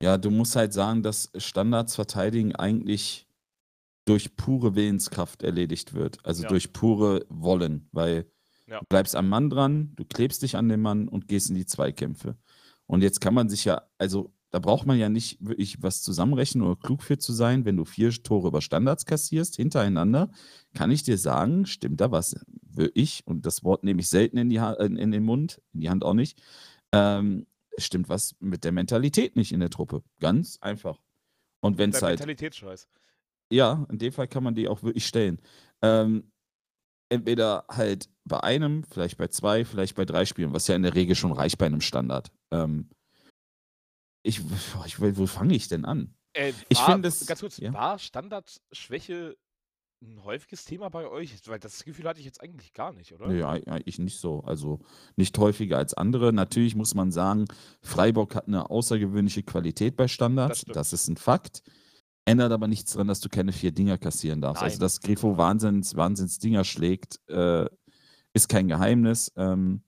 Ja, 0.00 0.16
du 0.16 0.30
musst 0.30 0.54
halt 0.54 0.72
sagen, 0.72 1.02
dass 1.02 1.30
Standards 1.36 1.96
verteidigen 1.96 2.54
eigentlich 2.54 3.26
durch 4.04 4.36
pure 4.36 4.74
Willenskraft 4.76 5.42
erledigt 5.42 5.92
wird. 5.92 6.24
Also 6.24 6.44
Ja. 6.44 6.48
durch 6.48 6.72
pure 6.72 7.26
Wollen, 7.28 7.88
weil 7.92 8.30
Ja. 8.66 8.78
du 8.80 8.86
bleibst 8.88 9.16
am 9.16 9.28
Mann 9.28 9.50
dran, 9.50 9.92
du 9.96 10.04
klebst 10.04 10.42
dich 10.42 10.56
an 10.56 10.68
den 10.68 10.80
Mann 10.80 11.08
und 11.08 11.26
gehst 11.26 11.48
in 11.50 11.56
die 11.56 11.66
Zweikämpfe. 11.66 12.36
Und 12.86 13.02
jetzt 13.02 13.20
kann 13.20 13.34
man 13.34 13.48
sich 13.48 13.64
ja, 13.64 13.82
also 13.98 14.32
da 14.50 14.58
braucht 14.58 14.86
man 14.86 14.98
ja 14.98 15.08
nicht 15.08 15.44
wirklich 15.44 15.82
was 15.82 16.02
zusammenrechnen 16.02 16.64
oder 16.64 16.76
klug 16.76 17.02
für 17.02 17.18
zu 17.18 17.32
sein. 17.32 17.64
Wenn 17.64 17.76
du 17.76 17.84
vier 17.84 18.10
Tore 18.10 18.48
über 18.48 18.62
Standards 18.62 19.04
kassierst, 19.04 19.56
hintereinander, 19.56 20.30
kann 20.74 20.90
ich 20.90 21.02
dir 21.02 21.18
sagen, 21.18 21.66
stimmt 21.66 22.00
da 22.00 22.10
was. 22.10 22.36
Ich, 22.94 23.26
und 23.26 23.44
das 23.44 23.62
Wort 23.64 23.84
nehme 23.84 24.00
ich 24.00 24.08
selten 24.08 24.38
in, 24.38 24.48
die 24.48 24.60
ha 24.60 24.72
in, 24.74 25.10
den 25.10 25.24
Mund, 25.24 25.60
in 25.74 25.80
die 25.80 25.90
Hand 25.90 26.04
auch 26.04 26.14
nicht, 26.14 26.40
ähm, 26.92 27.46
stimmt 27.76 28.08
was 28.08 28.36
mit 28.40 28.64
der 28.64 28.72
Mentalität 28.72 29.36
nicht 29.36 29.52
in 29.52 29.60
der 29.60 29.70
Truppe. 29.70 30.02
Ganz 30.20 30.58
einfach. 30.60 30.98
Und 31.60 31.76
wenn 31.76 31.90
es 31.90 32.02
halt, 32.02 32.20
Mentalitätsscheiß. 32.20 32.88
ja, 33.52 33.86
in 33.90 33.98
dem 33.98 34.12
Fall 34.12 34.28
kann 34.28 34.44
man 34.44 34.54
die 34.54 34.68
auch 34.68 34.82
wirklich 34.82 35.06
stellen. 35.06 35.40
Ähm, 35.82 36.30
entweder 37.10 37.64
halt 37.68 38.08
bei 38.24 38.40
einem, 38.42 38.84
vielleicht 38.84 39.18
bei 39.18 39.28
zwei, 39.28 39.64
vielleicht 39.64 39.96
bei 39.96 40.04
drei 40.04 40.24
Spielen, 40.24 40.52
was 40.52 40.68
ja 40.68 40.76
in 40.76 40.82
der 40.82 40.94
Regel 40.94 41.16
schon 41.16 41.32
reicht 41.32 41.58
bei 41.58 41.66
einem 41.66 41.80
Standard. 41.80 42.30
Ähm, 42.50 42.90
ich, 44.22 44.40
ich, 44.86 45.00
wo 45.00 45.26
fange 45.26 45.54
ich 45.54 45.68
denn 45.68 45.84
an? 45.84 46.14
Äh, 46.34 46.52
Ich 46.68 46.78
finde 46.78 47.10
Ganz 47.26 47.40
kurz, 47.40 47.58
ja. 47.58 47.72
war 47.72 47.98
Standardschwäche 47.98 49.36
ein 50.00 50.22
häufiges 50.22 50.64
Thema 50.64 50.90
bei 50.90 51.08
euch? 51.08 51.34
Weil 51.46 51.58
das 51.58 51.84
Gefühl 51.84 52.06
hatte 52.06 52.20
ich 52.20 52.26
jetzt 52.26 52.40
eigentlich 52.40 52.72
gar 52.72 52.92
nicht, 52.92 53.12
oder? 53.12 53.26
Ei- 53.26 53.66
eigentlich 53.66 53.98
nicht 53.98 54.18
so. 54.20 54.40
Also 54.44 54.80
nicht 55.16 55.36
häufiger 55.38 55.76
als 55.78 55.94
andere. 55.94 56.32
Natürlich 56.32 56.76
muss 56.76 56.94
man 56.94 57.10
sagen, 57.10 57.46
Freiburg 57.82 58.34
hat 58.36 58.46
eine 58.46 58.70
außergewöhnliche 58.70 59.42
Qualität 59.42 59.96
bei 59.96 60.06
Standards. 60.06 60.60
stimmt. 60.60 60.76
Das, 60.76 60.92
ist 60.92 61.08
ein 61.08 61.16
Fakt. 61.16 61.62
Ändert 62.26 62.52
aber 62.52 62.68
nichts 62.68 62.92
daran, 62.92 63.08
dass 63.08 63.20
du 63.20 63.28
keine 63.28 63.52
vier 63.52 63.72
Dinger 63.72 63.98
kassieren 63.98 64.40
darfst. 64.40 64.62
Also, 64.62 64.74
Nein. 64.74 64.80
dass 64.80 65.00
Grifo 65.00 65.36
Wahnsinns, 65.38 65.96
Wahnsinns 65.96 66.38
Dinger 66.38 66.62
schlägt, 66.62 67.18
äh, 67.28 67.66
ist 68.34 68.48
kein 68.48 68.68
Geheimnis. 68.68 69.32
Ähm, 69.36 69.82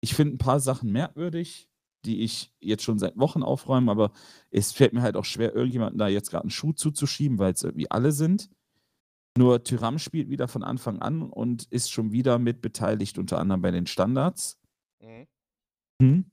ich 0.00 0.14
finde 0.14 0.34
ein 0.34 0.38
paar 0.38 0.60
Sachen 0.60 0.92
merkwürdig, 0.92 1.68
die 2.04 2.22
ich 2.22 2.52
jetzt 2.60 2.82
schon 2.84 2.98
seit 2.98 3.18
Wochen 3.18 3.42
aufräume, 3.42 3.90
aber 3.90 4.12
es 4.50 4.72
fällt 4.72 4.92
mir 4.92 5.02
halt 5.02 5.16
auch 5.16 5.24
schwer, 5.24 5.54
irgendjemandem 5.54 5.98
da 5.98 6.08
jetzt 6.08 6.30
gerade 6.30 6.42
einen 6.44 6.50
Schuh 6.50 6.72
zuzuschieben, 6.72 7.38
weil 7.38 7.52
es 7.52 7.62
irgendwie 7.62 7.90
alle 7.90 8.12
sind. 8.12 8.50
Nur 9.36 9.62
Tyram 9.62 9.98
spielt 9.98 10.30
wieder 10.30 10.48
von 10.48 10.64
Anfang 10.64 11.00
an 11.00 11.22
und 11.22 11.64
ist 11.70 11.90
schon 11.92 12.12
wieder 12.12 12.38
mit 12.38 12.60
beteiligt, 12.60 13.18
unter 13.18 13.38
anderem 13.38 13.62
bei 13.62 13.70
den 13.70 13.86
Standards. 13.86 14.58
Mhm. 15.00 15.26
Hm. 16.00 16.24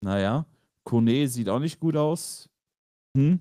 Naja, 0.00 0.46
Kone 0.84 1.28
sieht 1.28 1.48
auch 1.48 1.58
nicht 1.58 1.80
gut 1.80 1.96
aus. 1.96 2.48
Hm. 3.16 3.40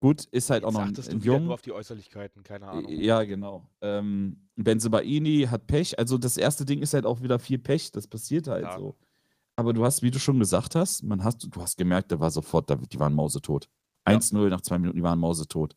Gut, 0.00 0.24
ist 0.32 0.50
halt 0.50 0.64
auch 0.64 0.72
Jetzt 0.86 0.98
noch 0.98 1.06
ein, 1.08 1.16
ein 1.18 1.20
Jung. 1.20 1.44
nur 1.44 1.54
auf 1.54 1.62
die 1.62 1.72
Äußerlichkeiten, 1.72 2.42
keine 2.42 2.68
Ahnung. 2.68 2.90
Ja, 2.90 3.22
genau. 3.22 3.68
Ähm, 3.80 4.48
Benzebaini 4.56 5.46
hat 5.48 5.66
Pech. 5.68 5.98
Also 5.98 6.18
das 6.18 6.36
erste 6.36 6.64
Ding 6.64 6.82
ist 6.82 6.92
halt 6.94 7.06
auch 7.06 7.22
wieder 7.22 7.38
viel 7.38 7.58
Pech. 7.58 7.92
Das 7.92 8.08
passiert 8.08 8.48
halt 8.48 8.64
Ja. 8.64 8.78
so. 8.78 8.96
Aber 9.62 9.72
du 9.72 9.84
hast, 9.84 10.02
wie 10.02 10.10
du 10.10 10.18
schon 10.18 10.40
gesagt 10.40 10.74
hast, 10.74 11.04
man 11.04 11.22
hast, 11.22 11.46
du 11.48 11.62
hast 11.62 11.76
gemerkt, 11.76 12.10
da 12.10 12.18
war 12.18 12.32
sofort, 12.32 12.68
die 12.92 12.98
waren 12.98 13.14
mausetot. 13.14 13.68
Ja. 14.08 14.16
1-0 14.16 14.48
nach 14.48 14.60
zwei 14.60 14.76
Minuten, 14.76 14.96
die 14.96 15.04
waren 15.04 15.20
mausetot. 15.20 15.76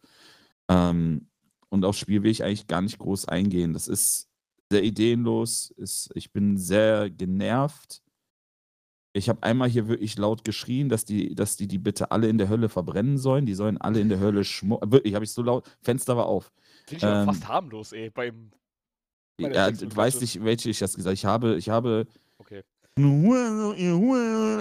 Ähm, 0.67 1.29
und 1.69 1.85
aufs 1.85 1.99
Spiel 1.99 2.23
will 2.23 2.31
ich 2.31 2.43
eigentlich 2.43 2.65
gar 2.65 2.81
nicht 2.81 2.97
groß 2.97 3.27
eingehen. 3.27 3.73
Das 3.73 3.87
ist 3.87 4.27
sehr 4.71 4.83
ideenlos. 4.83 5.69
Ist, 5.77 6.09
ich 6.15 6.33
bin 6.33 6.57
sehr 6.57 7.11
genervt. 7.11 8.01
Ich 9.13 9.29
habe 9.29 9.43
einmal 9.43 9.69
hier 9.69 9.87
wirklich 9.87 10.17
laut 10.17 10.43
geschrien, 10.43 10.89
dass 10.89 11.05
die, 11.05 11.35
dass 11.35 11.55
die 11.55 11.67
die 11.67 11.77
bitte 11.77 12.09
alle 12.09 12.27
in 12.27 12.39
der 12.39 12.49
Hölle 12.49 12.69
verbrennen 12.69 13.19
sollen. 13.19 13.45
Die 13.45 13.53
sollen 13.53 13.77
alle 13.77 13.99
in 13.99 14.09
der 14.09 14.19
Hölle 14.19 14.43
schmutzen. 14.45 14.91
Wirklich, 14.91 15.13
habe 15.13 15.25
ich 15.25 15.31
so 15.31 15.43
laut. 15.43 15.69
Fenster 15.83 16.17
war 16.17 16.25
auf. 16.25 16.51
Finde 16.87 16.97
ich 16.97 17.03
ähm, 17.03 17.09
aber 17.09 17.33
fast 17.33 17.47
harmlos, 17.47 17.91
ey, 17.91 18.09
beim. 18.09 18.49
Ja, 19.39 19.69
du 19.69 19.95
weißt 19.95 20.21
nicht, 20.21 20.43
welche 20.43 20.71
ich 20.71 20.79
das 20.79 20.95
gesagt 20.95 21.23
habe. 21.23 21.55
Ich 21.55 21.69
habe, 21.69 22.05
ich 22.05 22.07
habe. 22.07 22.07
Okay. 22.39 22.63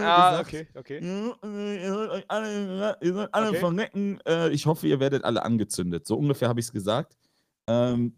Ah, 0.02 0.40
okay, 0.40 0.66
okay. 0.74 0.98
Ihr 1.00 1.92
sollt 1.92 2.10
euch 2.10 2.24
alle, 2.28 2.96
ihr 3.00 3.28
okay. 3.32 3.58
verrecken. 3.58 4.18
Äh, 4.26 4.50
ich 4.50 4.66
hoffe, 4.66 4.88
ihr 4.88 4.98
werdet 4.98 5.22
alle 5.24 5.44
angezündet. 5.44 6.06
So 6.06 6.16
ungefähr 6.16 6.48
habe 6.48 6.58
ich 6.58 6.66
es 6.66 6.72
gesagt. 6.72 7.16
Ähm, 7.68 8.16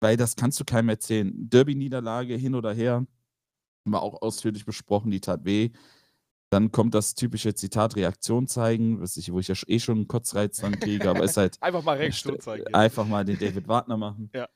weil 0.00 0.16
das 0.16 0.36
kannst 0.36 0.58
du 0.60 0.64
keinem 0.64 0.88
erzählen. 0.88 1.32
Derby-Niederlage 1.34 2.34
hin 2.36 2.54
oder 2.54 2.72
her 2.72 2.94
haben 2.94 3.92
wir 3.92 4.02
auch 4.02 4.22
ausführlich 4.22 4.64
besprochen, 4.64 5.10
die 5.10 5.20
tat 5.20 5.44
weh. 5.44 5.70
Dann 6.50 6.72
kommt 6.72 6.94
das 6.94 7.14
typische 7.14 7.54
Zitat 7.54 7.96
Reaktion 7.96 8.46
zeigen, 8.46 9.00
was 9.00 9.16
ich, 9.16 9.32
wo 9.32 9.38
ich 9.38 9.48
ja 9.48 9.54
eh 9.66 9.78
schon 9.78 9.98
einen 9.98 10.08
Kotzreiz 10.08 10.58
dann 10.58 10.78
kriege, 10.78 11.08
aber 11.08 11.24
ist 11.24 11.36
halt. 11.36 11.62
einfach 11.62 11.82
mal 11.82 11.96
Reaktion 11.96 12.40
zeigen. 12.40 12.74
Einfach 12.74 13.06
mal 13.06 13.24
den 13.24 13.38
David 13.38 13.68
Wagner 13.68 13.96
machen. 13.96 14.30
Ja. 14.34 14.48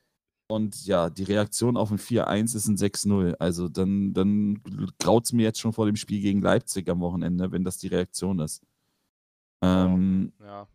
Und 0.46 0.86
ja, 0.86 1.08
die 1.08 1.22
Reaktion 1.22 1.76
auf 1.76 1.90
ein 1.90 1.98
4-1 1.98 2.54
ist 2.54 2.68
ein 2.68 2.76
6-0. 2.76 3.34
Also 3.38 3.68
dann, 3.68 4.12
dann 4.12 4.62
graut 4.98 5.24
es 5.24 5.32
mir 5.32 5.42
jetzt 5.42 5.60
schon 5.60 5.72
vor 5.72 5.86
dem 5.86 5.96
Spiel 5.96 6.20
gegen 6.20 6.42
Leipzig 6.42 6.88
am 6.88 7.00
Wochenende, 7.00 7.50
wenn 7.50 7.64
das 7.64 7.78
die 7.78 7.88
Reaktion 7.88 8.40
ist. 8.40 8.62
Ähm, 9.62 10.32
oh, 10.40 10.44
ja. 10.44 10.68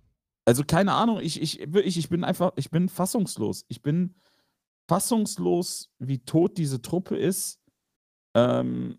Also 0.45 0.63
keine 0.63 0.93
Ahnung, 0.93 1.19
ich, 1.21 1.39
ich, 1.39 1.61
ich, 1.61 1.97
ich 1.97 2.09
bin 2.09 2.23
einfach, 2.23 2.53
ich 2.55 2.71
bin 2.71 2.89
fassungslos. 2.89 3.65
Ich 3.67 3.83
bin 3.83 4.15
fassungslos, 4.87 5.91
wie 5.99 6.17
tot 6.17 6.57
diese 6.57 6.81
Truppe 6.81 7.15
ist. 7.15 7.59
Ähm, 8.33 8.97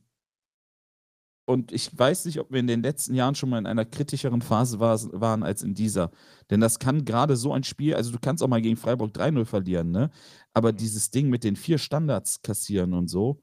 und 1.51 1.73
ich 1.73 1.99
weiß 1.99 2.27
nicht, 2.27 2.39
ob 2.39 2.53
wir 2.53 2.61
in 2.61 2.69
den 2.69 2.81
letzten 2.81 3.13
Jahren 3.13 3.35
schon 3.35 3.51
mal 3.51 3.59
in 3.59 3.67
einer 3.67 3.85
kritischeren 3.85 4.41
Phase 4.41 4.79
war, 4.79 4.97
waren 5.21 5.43
als 5.43 5.63
in 5.63 5.75
dieser. 5.75 6.13
Denn 6.49 6.61
das 6.61 6.79
kann 6.79 7.05
gerade 7.05 7.37
so 7.37 7.53
ein 7.53 7.65
Spiel, 7.65 7.95
also 7.97 8.13
du 8.13 8.19
kannst 8.21 8.41
auch 8.43 8.49
mal 8.49 8.63
gegen 8.63 8.77
Freiburg 8.77 9.13
3-0 9.13 9.45
verlieren, 9.45 9.91
ne? 9.91 10.11
Aber 10.53 10.71
mhm. 10.71 10.77
dieses 10.77 11.11
Ding 11.11 11.29
mit 11.29 11.43
den 11.43 11.57
vier 11.57 11.79
Standards 11.79 12.43
kassieren 12.43 12.95
und 12.95 13.09
so, 13.09 13.43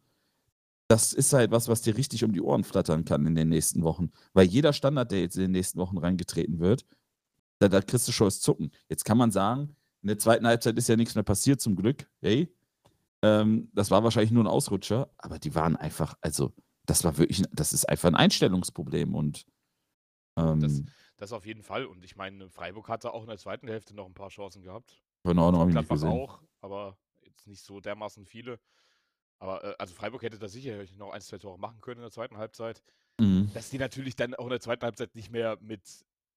das 0.88 1.12
ist 1.12 1.34
halt 1.34 1.52
was, 1.52 1.68
was 1.68 1.82
dir 1.82 1.98
richtig 1.98 2.24
um 2.24 2.32
die 2.32 2.42
Ohren 2.42 2.64
flattern 2.64 3.04
kann 3.04 3.26
in 3.26 3.36
den 3.36 3.50
nächsten 3.50 3.84
Wochen. 3.84 4.12
Weil 4.34 4.48
jeder 4.48 4.72
Standard, 4.72 5.12
der 5.12 5.20
jetzt 5.20 5.36
in 5.36 5.42
den 5.44 5.52
nächsten 5.52 5.78
Wochen 5.78 5.98
reingetreten 5.98 6.60
wird, 6.60 6.86
da, 7.60 7.68
da 7.68 7.82
kriegst 7.82 8.08
du 8.08 8.14
schon 8.14 8.28
das 8.28 8.40
Zucken. 8.40 8.72
Jetzt 8.88 9.04
kann 9.04 9.18
man 9.18 9.32
sagen, 9.32 9.76
in 10.02 10.08
der 10.08 10.18
zweiten 10.18 10.48
Halbzeit 10.48 10.78
ist 10.78 10.88
ja 10.88 10.96
nichts 10.96 11.16
mehr 11.16 11.26
passiert, 11.26 11.60
zum 11.60 11.76
Glück. 11.76 12.08
Hey, 12.22 12.54
ähm, 13.22 13.70
das 13.74 13.92
war 13.92 14.04
wahrscheinlich 14.04 14.32
nur 14.32 14.46
ein 14.46 14.48
Ausrutscher, 14.48 15.10
aber 15.18 15.40
die 15.40 15.56
waren 15.56 15.76
einfach, 15.76 16.16
also, 16.22 16.54
das 16.88 17.03
war 17.03 17.17
wirklich, 17.17 17.44
das 17.51 17.74
ist 17.74 17.88
einfach 17.88 18.10
ein 18.10 18.15
Einstellungsproblem 18.15 19.13
und. 19.13 19.46
Ähm, 20.36 20.60
das, 20.60 20.82
das 21.17 21.32
auf 21.34 21.46
jeden 21.46 21.62
Fall. 21.62 21.86
Und 21.86 22.03
ich 22.03 22.15
meine, 22.15 22.50
Freiburg 22.50 22.89
hatte 22.89 23.13
auch 23.13 23.22
in 23.22 23.29
der 23.29 23.38
zweiten 23.38 23.67
Hälfte 23.67 23.96
noch 23.96 24.08
ein 24.08 24.13
paar 24.13 24.29
Chancen 24.29 24.63
gehabt. 24.63 25.03
Genau, 25.24 25.51
noch 25.51 25.65
nicht 25.65 25.89
gesehen. 25.89 26.10
auch, 26.10 26.41
aber 26.62 26.98
jetzt 27.24 27.48
nicht 27.48 27.62
so 27.62 27.79
dermaßen 27.79 28.25
viele. 28.25 28.60
Aber 29.39 29.63
äh, 29.63 29.75
also 29.77 29.94
Freiburg 29.94 30.24
hätte 30.24 30.39
da 30.39 30.48
sicherlich 30.48 30.96
noch 30.96 31.12
ein, 31.12 31.22
zwei 31.22 31.38
Tore 31.38 31.60
machen 31.60 31.82
können 31.82 31.98
in 31.98 32.03
der 32.03 32.12
zweiten 32.12 32.38
Halbzeit. 32.38 32.82
Mhm. 33.20 33.51
Dass 33.53 33.70
die 33.70 33.77
natürlich 33.77 34.15
dann 34.15 34.34
auch 34.36 34.46
in 34.46 34.51
der 34.51 34.62
zweiten 34.62 34.84
Halbzeit 34.84 35.13
nicht 35.15 35.32
mehr 35.32 35.58
mit, 35.60 35.82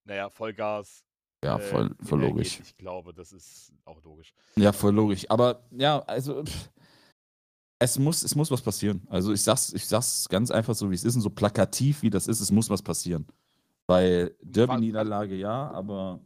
naja, 0.03 0.29
Vollgas 0.29 1.03
ja, 1.43 1.57
äh, 1.57 1.61
voll, 1.61 1.95
voll 2.03 2.21
logisch. 2.21 2.59
Ich 2.59 2.77
glaube, 2.77 3.13
das 3.13 3.31
ist 3.31 3.73
auch 3.85 4.01
logisch. 4.03 4.33
Ja, 4.55 4.71
voll 4.71 4.93
logisch. 4.93 5.27
Aber 5.29 5.63
ja, 5.71 5.99
also 6.01 6.43
pff, 6.43 6.69
es 7.81 7.97
muss, 7.97 8.21
es 8.21 8.35
muss 8.35 8.51
was 8.51 8.61
passieren. 8.61 9.01
Also 9.09 9.33
ich 9.33 9.41
sag's, 9.41 9.73
ich 9.73 9.87
sag's 9.87 10.29
ganz 10.29 10.51
einfach 10.51 10.75
so, 10.75 10.89
wie 10.91 10.95
es 10.95 11.03
ist 11.03 11.15
und 11.15 11.21
so 11.21 11.31
plakativ 11.31 12.03
wie 12.03 12.11
das 12.11 12.27
ist, 12.27 12.39
es 12.39 12.51
muss 12.51 12.69
was 12.69 12.81
passieren. 12.81 13.25
Weil 13.87 14.35
Derby-Niederlage 14.43 15.35
ja, 15.35 15.71
aber. 15.71 16.19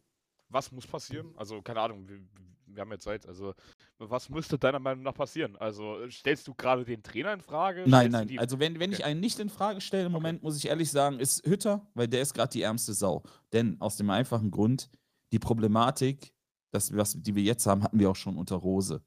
Was 0.50 0.72
muss 0.72 0.86
passieren? 0.86 1.34
Also, 1.38 1.62
keine 1.62 1.80
Ahnung, 1.80 2.08
wir, 2.08 2.20
wir 2.68 2.82
haben 2.82 2.92
jetzt 2.92 3.04
Zeit. 3.04 3.26
Also, 3.26 3.54
was 3.98 4.30
müsste 4.30 4.58
deiner 4.58 4.80
Meinung 4.80 5.04
nach 5.04 5.14
passieren? 5.14 5.56
Also, 5.56 5.98
stellst 6.10 6.46
du 6.48 6.54
gerade 6.54 6.84
den 6.84 7.02
Trainer 7.02 7.34
in 7.34 7.42
Frage? 7.42 7.84
Nein, 7.88 8.12
nein. 8.12 8.38
Also, 8.38 8.60
wenn, 8.60 8.80
wenn 8.80 8.92
okay. 8.92 9.00
ich 9.00 9.06
einen 9.06 9.22
nicht 9.22 9.40
in 9.40 9.50
Frage 9.50 9.80
stelle 9.80 10.08
im 10.08 10.14
okay. 10.14 10.22
Moment, 10.22 10.44
muss 10.44 10.58
ich 10.58 10.68
ehrlich 10.68 10.92
sagen, 10.92 11.20
ist 11.20 11.46
Hütter, 11.48 11.88
weil 11.94 12.10
der 12.10 12.22
ist 12.22 12.34
gerade 12.34 12.52
die 12.52 12.62
ärmste 12.62 12.94
Sau. 12.94 13.24
Denn 13.54 13.80
aus 13.80 13.96
dem 13.96 14.10
einfachen 14.10 14.52
Grund, 14.52 14.90
die 15.32 15.40
Problematik, 15.40 16.34
das, 16.72 16.96
was, 16.96 17.14
die 17.18 17.34
wir 17.34 17.44
jetzt 17.44 17.66
haben, 17.66 17.82
hatten 17.82 17.98
wir 17.98 18.10
auch 18.10 18.16
schon 18.16 18.38
unter 18.38 18.58
Rose. 18.58 19.02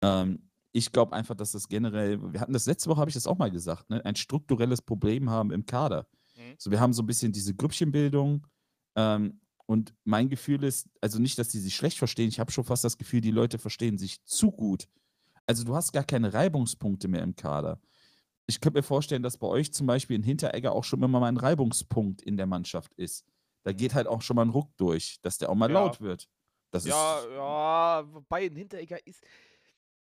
Ähm, 0.00 0.45
ich 0.76 0.92
glaube 0.92 1.14
einfach, 1.14 1.34
dass 1.34 1.52
das 1.52 1.68
generell, 1.68 2.20
wir 2.32 2.40
hatten 2.40 2.52
das 2.52 2.66
letzte 2.66 2.90
Woche, 2.90 3.00
habe 3.00 3.10
ich 3.10 3.14
das 3.14 3.26
auch 3.26 3.38
mal 3.38 3.50
gesagt, 3.50 3.88
ne, 3.90 4.04
ein 4.04 4.16
strukturelles 4.16 4.82
Problem 4.82 5.30
haben 5.30 5.50
im 5.50 5.66
Kader. 5.66 6.06
Mhm. 6.36 6.54
So, 6.58 6.70
wir 6.70 6.80
haben 6.80 6.92
so 6.92 7.02
ein 7.02 7.06
bisschen 7.06 7.32
diese 7.32 7.54
Grüppchenbildung. 7.54 8.46
Ähm, 8.94 9.40
und 9.66 9.94
mein 10.04 10.28
Gefühl 10.28 10.62
ist, 10.62 10.88
also 11.00 11.18
nicht, 11.18 11.38
dass 11.38 11.48
die 11.48 11.58
sich 11.58 11.74
schlecht 11.74 11.98
verstehen, 11.98 12.28
ich 12.28 12.38
habe 12.38 12.52
schon 12.52 12.64
fast 12.64 12.84
das 12.84 12.98
Gefühl, 12.98 13.20
die 13.20 13.32
Leute 13.32 13.58
verstehen 13.58 13.98
sich 13.98 14.22
zu 14.24 14.52
gut. 14.52 14.86
Also 15.46 15.64
du 15.64 15.74
hast 15.74 15.92
gar 15.92 16.04
keine 16.04 16.32
Reibungspunkte 16.32 17.08
mehr 17.08 17.22
im 17.22 17.34
Kader. 17.34 17.80
Ich 18.46 18.60
könnte 18.60 18.78
mir 18.78 18.84
vorstellen, 18.84 19.22
dass 19.22 19.38
bei 19.38 19.46
euch 19.48 19.72
zum 19.72 19.86
Beispiel 19.86 20.16
in 20.16 20.22
Hinteregger 20.22 20.72
auch 20.72 20.84
schon 20.84 21.02
immer 21.02 21.18
mal 21.18 21.26
ein 21.26 21.36
Reibungspunkt 21.36 22.22
in 22.22 22.36
der 22.36 22.46
Mannschaft 22.46 22.94
ist 22.94 23.24
da 23.66 23.72
geht 23.72 23.94
halt 23.94 24.06
auch 24.06 24.22
schon 24.22 24.36
mal 24.36 24.44
ein 24.44 24.50
Ruck 24.50 24.70
durch, 24.76 25.18
dass 25.22 25.38
der 25.38 25.50
auch 25.50 25.56
mal 25.56 25.68
ja. 25.68 25.74
laut 25.74 26.00
wird. 26.00 26.28
Das 26.70 26.84
ja, 26.84 27.18
ist 27.18 27.26
ja, 27.32 28.04
wobei 28.12 28.46
ein 28.46 28.54
Hinteregger 28.54 29.04
ist. 29.04 29.24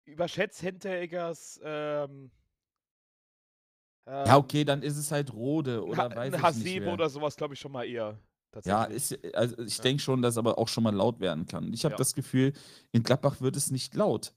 Überschätzt 0.09 0.61
Hintereggers. 0.61 1.59
Ähm, 1.63 2.31
ähm, 4.05 4.25
ja, 4.25 4.37
okay, 4.37 4.65
dann 4.65 4.81
ist 4.81 4.97
es 4.97 5.11
halt 5.11 5.33
Rode 5.33 5.85
oder 5.85 5.97
ha 5.97 6.15
weiß 6.15 6.33
ich 6.33 6.41
Hasebe 6.41 6.85
nicht 6.85 6.93
oder 6.93 7.09
sowas, 7.09 7.35
glaube 7.35 7.53
ich, 7.53 7.59
schon 7.59 7.71
mal 7.71 7.85
eher. 7.85 8.19
Ja, 8.65 8.85
ist, 8.85 9.17
also 9.35 9.59
ich 9.59 9.77
ja. 9.77 9.83
denke 9.83 10.01
schon, 10.01 10.23
dass 10.23 10.37
aber 10.37 10.57
auch 10.57 10.67
schon 10.67 10.83
mal 10.83 10.95
laut 10.95 11.19
werden 11.19 11.45
kann. 11.45 11.71
Ich 11.71 11.85
habe 11.85 11.93
ja. 11.93 11.97
das 11.97 12.15
Gefühl, 12.15 12.53
in 12.91 13.03
Gladbach 13.03 13.41
wird 13.41 13.55
es 13.55 13.69
nicht 13.69 13.93
laut. 13.93 14.33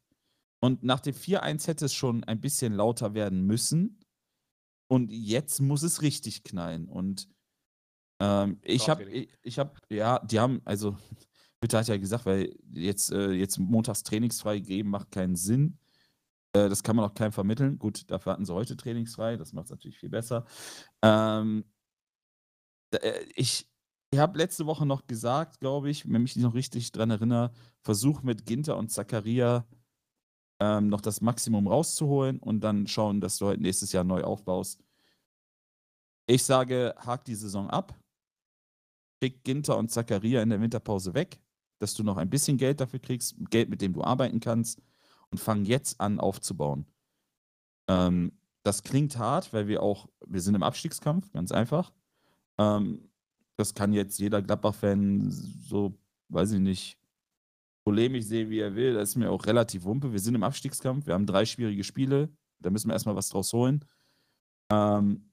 Und 0.61 0.85
nach 0.85 1.01
dem 1.01 1.15
4-1 1.15 1.67
hätte 1.67 1.87
es 1.87 1.95
schon 1.95 2.23
ein 2.25 2.41
bisschen 2.41 2.75
lauter 2.75 3.15
werden 3.15 3.47
müssen. 3.47 3.99
Und 4.89 5.11
jetzt 5.11 5.61
muss 5.61 5.83
es 5.83 6.03
richtig 6.03 6.45
knallen. 6.45 6.89
Und 6.89 7.29
ähm, 8.21 8.61
ich 8.63 8.91
habe, 8.91 9.05
ich, 9.05 9.29
ich 9.43 9.59
habe, 9.59 9.73
ja, 9.89 10.19
die 10.19 10.39
haben, 10.39 10.61
also, 10.67 10.97
Bitte 11.63 11.79
hat 11.79 11.87
ja 11.87 11.97
gesagt, 11.97 12.27
weil 12.27 12.59
jetzt, 12.73 13.13
äh, 13.13 13.31
jetzt 13.31 13.57
montags 13.57 14.03
trainingsfrei 14.03 14.59
geben 14.59 14.91
macht 14.91 15.13
keinen 15.13 15.37
Sinn. 15.37 15.79
Äh, 16.55 16.69
das 16.69 16.83
kann 16.83 16.97
man 16.97 17.05
auch 17.05 17.15
keinem 17.15 17.31
vermitteln. 17.31 17.79
Gut, 17.79 18.11
dafür 18.11 18.33
hatten 18.33 18.45
sie 18.45 18.53
heute 18.53 18.77
trainingsfrei, 18.77 19.37
das 19.37 19.53
macht 19.53 19.67
es 19.67 19.71
natürlich 19.71 19.97
viel 19.97 20.09
besser. 20.09 20.45
Ähm, 21.03 21.65
äh, 22.91 23.21
ich 23.37 23.69
ich 24.11 24.19
habe 24.19 24.37
letzte 24.37 24.67
Woche 24.67 24.85
noch 24.85 25.07
gesagt, 25.07 25.61
glaube 25.61 25.89
ich, 25.89 26.05
wenn 26.05 26.27
ich 26.27 26.37
mich 26.37 26.45
noch 26.45 26.55
richtig 26.55 26.91
dran 26.91 27.11
erinnere, 27.11 27.53
versuch 27.81 28.23
mit 28.23 28.45
Ginter 28.45 28.77
und 28.77 28.91
Zakaria 28.91 29.65
ähm, 30.61 30.89
noch 30.89 31.01
das 31.01 31.21
Maximum 31.21 31.69
rauszuholen 31.69 32.39
und 32.41 32.61
dann 32.61 32.89
schauen, 32.89 33.21
dass 33.21 33.39
du 33.39 33.47
halt 33.47 33.61
nächstes 33.61 33.93
Jahr 33.93 34.05
neu 34.05 34.23
aufbaust. 34.25 34.85
Ich 36.27 36.43
sage, 36.43 36.95
hak 36.99 37.25
die 37.25 37.37
Saison 37.37 37.71
ab 37.71 37.97
schick 39.23 39.45
Ginter 39.45 39.79
und 39.79 39.91
Zakaria 39.91 40.43
in 40.43 40.51
der 40.51 40.61
Winterpause 40.61 41.15
weg, 41.15 41.39
dass 41.83 41.95
du 41.95 42.05
noch 42.05 42.17
ein 42.17 42.31
bisschen 42.31 42.59
Geld 42.59 42.81
dafür 42.81 43.01
kriegst, 43.01 43.35
Geld, 43.51 43.69
mit 43.69 43.83
dem 43.83 43.93
du 43.93 44.05
arbeiten 44.05 44.39
kannst 44.39 44.81
und 45.31 45.39
fang 45.39 45.65
jetzt 45.65 46.01
an 46.01 46.21
aufzubauen. 46.21 46.87
Ähm, 47.89 48.39
das 48.63 48.85
klingt 48.85 49.19
hart, 49.19 49.53
weil 49.53 49.67
wir 49.67 49.83
auch, 49.83 50.09
wir 50.25 50.41
sind 50.41 50.55
im 50.55 50.63
Abstiegskampf, 50.63 51.33
ganz 51.33 51.51
einfach. 51.51 51.93
Ähm, 52.57 53.11
das 53.57 53.75
kann 53.75 53.93
jetzt 53.93 54.21
jeder 54.21 54.41
Gladbach-Fan 54.43 55.29
so, 55.33 55.99
weiß 56.29 56.53
ich 56.53 56.61
nicht, 56.61 56.99
polemisch 57.85 58.27
sehen, 58.27 58.49
wie 58.49 58.61
er 58.61 58.77
will. 58.77 58.95
Das 58.95 59.09
ist 59.09 59.17
mir 59.17 59.33
auch 59.33 59.45
relativ 59.47 59.83
wumpe. 59.83 60.13
Wir 60.13 60.21
sind 60.21 60.37
im 60.37 60.45
Abstiegskampf, 60.45 61.09
wir 61.09 61.15
haben 61.15 61.27
drei 61.27 61.45
schwierige 61.45 61.83
Spiele, 61.83 62.29
da 62.61 62.71
müssen 62.71 62.89
wir 62.89 62.93
erstmal 62.93 63.17
was 63.17 63.29
draus 63.29 63.53
holen. 63.53 63.85
Ähm, 64.71 65.33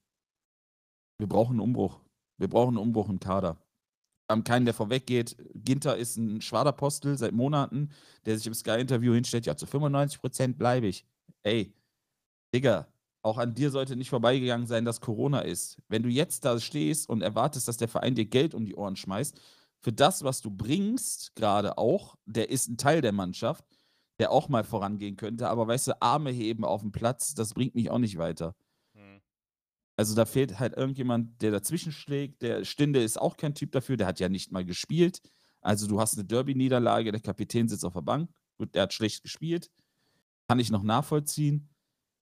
wir 1.20 1.28
brauchen 1.28 1.52
einen 1.52 1.60
Umbruch. 1.60 2.00
Wir 2.38 2.48
brauchen 2.48 2.70
einen 2.70 2.88
Umbruch 2.88 3.08
im 3.08 3.20
Kader 3.20 3.62
haben 4.30 4.44
keinen, 4.44 4.66
der 4.66 4.74
vorweggeht. 4.74 5.36
Ginter 5.56 5.98
ist 5.98 6.18
ein 6.18 6.42
Schwaderpostel 6.42 7.18
seit 7.18 7.34
Monaten, 7.34 7.90
der 8.26 8.38
sich 8.38 8.48
im 8.48 8.54
Sky-Interview 8.54 9.14
hinstellt, 9.14 9.46
ja, 9.46 9.58
zu 9.58 9.66
95 9.66 10.22
Prozent 10.22 10.58
bleibe 10.58 10.88
ich. 10.88 11.06
Ey, 11.44 11.74
Digga, 12.54 12.88
auch 13.22 13.38
an 13.38 13.54
dir 13.54 13.72
sollte 13.72 13.96
nicht 13.96 14.10
vorbeigegangen 14.10 14.68
sein, 14.68 14.86
dass 14.86 15.02
Corona 15.02 15.42
ist. 15.42 15.78
Wenn 15.88 16.04
du 16.04 16.10
jetzt 16.10 16.46
da 16.46 16.60
stehst 16.60 17.10
und 17.10 17.22
erwartest, 17.22 17.68
dass 17.68 17.78
der 17.78 17.88
Verein 17.88 18.16
dir 18.16 18.26
Geld 18.26 18.54
um 18.54 18.66
die 18.66 18.76
Ohren 18.76 18.96
schmeißt, 18.96 19.40
für 19.82 19.94
das, 19.94 20.24
was 20.24 20.42
du 20.42 20.52
bringst, 20.52 21.36
gerade 21.36 21.78
auch, 21.78 22.16
der 22.26 22.50
ist 22.50 22.70
ein 22.70 22.78
Teil 22.78 23.02
der 23.02 23.14
Mannschaft, 23.14 23.66
der 24.20 24.32
auch 24.32 24.50
mal 24.50 24.64
vorangehen 24.64 25.16
könnte. 25.16 25.50
Aber 25.50 25.68
weißt 25.68 25.88
du, 25.88 26.02
Arme 26.02 26.32
heben 26.32 26.66
auf 26.66 26.82
dem 26.82 26.92
Platz, 26.92 27.34
das 27.34 27.54
bringt 27.54 27.76
mich 27.76 27.90
auch 27.90 27.98
nicht 28.00 28.18
weiter. 28.18 28.56
Also 30.00 30.16
da 30.16 30.24
fehlt 30.24 30.62
halt 30.62 30.78
irgendjemand, 30.78 31.42
der 31.42 31.52
dazwischen 31.52 31.92
schlägt. 31.92 32.42
Der 32.42 32.64
Stinde 32.64 33.04
ist 33.04 33.20
auch 33.20 33.36
kein 33.36 33.54
Typ 33.54 33.74
dafür, 33.74 33.98
der 33.98 34.08
hat 34.08 34.22
ja 34.22 34.30
nicht 34.30 34.50
mal 34.50 34.64
gespielt. 34.64 35.22
Also 35.60 35.88
du 35.88 36.00
hast 36.00 36.14
eine 36.14 36.24
Derby-Niederlage, 36.24 37.12
der 37.12 37.20
Kapitän 37.20 37.68
sitzt 37.68 37.84
auf 37.84 37.96
der 37.96 38.02
Bank. 38.04 38.32
Gut, 38.58 38.74
der 38.76 38.84
hat 38.84 38.94
schlecht 38.94 39.24
gespielt. 39.24 39.70
Kann 40.48 40.58
ich 40.58 40.72
noch 40.72 40.84
nachvollziehen. 40.84 41.68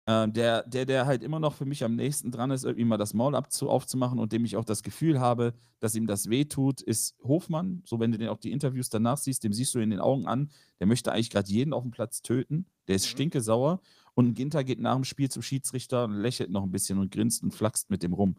Ähm, 0.07 0.35
der, 0.35 0.65
der, 0.65 0.85
der 0.85 1.07
halt 1.07 1.23
immer 1.23 1.41
noch 1.41 1.55
für 1.55 1.65
mich 1.65 1.83
am 1.83 1.97
nächsten 1.97 2.31
dran 2.31 2.51
ist, 2.51 2.65
irgendwie 2.65 2.85
mal 2.85 2.99
das 2.99 3.15
Maul 3.15 3.35
abzu 3.35 3.71
aufzumachen 3.71 4.19
und 4.19 4.33
dem 4.33 4.45
ich 4.45 4.59
auch 4.59 4.67
das 4.67 4.83
Gefühl 4.83 5.19
habe, 5.19 5.55
dass 5.81 5.95
ihm 5.95 6.07
das 6.07 6.29
wehtut, 6.29 6.83
ist 6.83 7.17
Hofmann. 7.23 7.81
So, 7.87 8.01
wenn 8.01 8.13
du 8.13 8.19
den 8.19 8.29
auch 8.29 8.39
die 8.39 8.53
Interviews 8.53 8.91
danach 8.91 9.17
siehst, 9.17 9.45
dem 9.45 9.55
siehst 9.55 9.75
du 9.75 9.79
in 9.79 9.89
den 9.89 10.01
Augen 10.01 10.27
an, 10.27 10.51
der 10.79 10.89
möchte 10.89 11.11
eigentlich 11.11 11.31
gerade 11.31 11.51
jeden 11.51 11.73
auf 11.73 11.85
dem 11.85 11.91
Platz 11.91 12.21
töten. 12.21 12.67
Der 12.87 12.97
ist 12.97 13.07
mhm. 13.07 13.13
stinkesauer. 13.13 13.81
Und 14.15 14.35
Ginter 14.35 14.65
geht 14.65 14.81
nach 14.81 14.95
dem 14.95 15.05
Spiel 15.05 15.31
zum 15.31 15.43
Schiedsrichter 15.43 16.05
und 16.05 16.21
lächelt 16.21 16.51
noch 16.51 16.63
ein 16.63 16.71
bisschen 16.71 16.99
und 16.99 17.11
grinst 17.11 17.43
und 17.43 17.53
flaxt 17.53 17.91
mit 17.91 18.03
dem 18.03 18.13
rum. 18.13 18.37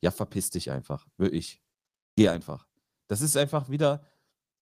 Ja, 0.00 0.10
verpiss 0.10 0.50
dich 0.50 0.70
einfach. 0.70 1.06
Wirklich. 1.16 1.62
Geh 2.16 2.28
einfach. 2.28 2.66
Das 3.06 3.20
ist 3.22 3.36
einfach 3.36 3.68
wieder. 3.68 4.04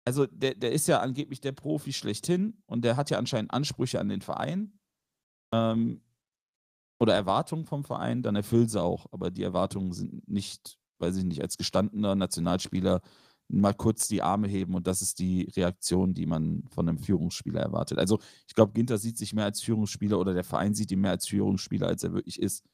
Also, 0.05 0.27
der, 0.27 0.55
der 0.55 0.73
ist 0.73 0.87
ja 0.87 1.01
angeblich 1.01 1.41
der 1.41 1.53
Profi 1.53 1.93
schlechthin 1.93 2.63
und 2.67 2.85
der 2.85 2.97
hat 2.97 3.11
ja 3.11 3.19
anscheinend 3.19 3.53
Ansprüche 3.53 3.99
an 3.99 4.09
den 4.09 4.21
Verein. 4.21 4.79
Ähm, 5.53 6.01
oder 6.99 7.15
Erwartungen 7.15 7.67
vom 7.67 7.85
Verein, 7.85 8.23
dann 8.23 8.37
erfüllt 8.37 8.71
sie 8.71 8.81
auch. 8.81 9.07
Aber 9.13 9.31
die 9.31 9.43
Erwartungen 9.43 9.93
sind 9.93 10.27
nicht, 10.29 10.79
weiß 10.99 11.17
ich 11.17 11.25
nicht, 11.25 11.43
als 11.43 11.59
gestandener 11.59 12.15
Nationalspieler 12.15 13.03
mal 13.49 13.75
kurz 13.75 14.09
die 14.09 14.23
Arme 14.23 14.49
heben 14.49 14.75
und 14.75 14.87
das 14.87 15.03
ist 15.03 15.19
die 15.19 15.51
Reaktion, 15.57 16.15
die 16.15 16.27
man 16.27 16.65
von 16.69 16.89
einem 16.89 16.99
Führungsspieler 16.99 17.61
erwartet. 17.61 17.99
Also 17.99 18.19
ich 18.47 18.55
glaube, 18.55 18.73
Ginter 18.73 18.99
sieht 18.99 19.19
sich 19.19 19.33
mehr 19.33 19.45
als 19.45 19.61
Führungsspieler 19.61 20.19
oder 20.19 20.35
der 20.35 20.45
Verein 20.45 20.75
sieht 20.75 20.91
ihn 20.91 21.01
mehr 21.01 21.13
als 21.13 21.29
Führungsspieler, 21.29 21.87
als 21.87 22.03
er 22.03 22.13
wirklich 22.13 22.41
ist. 22.41 22.65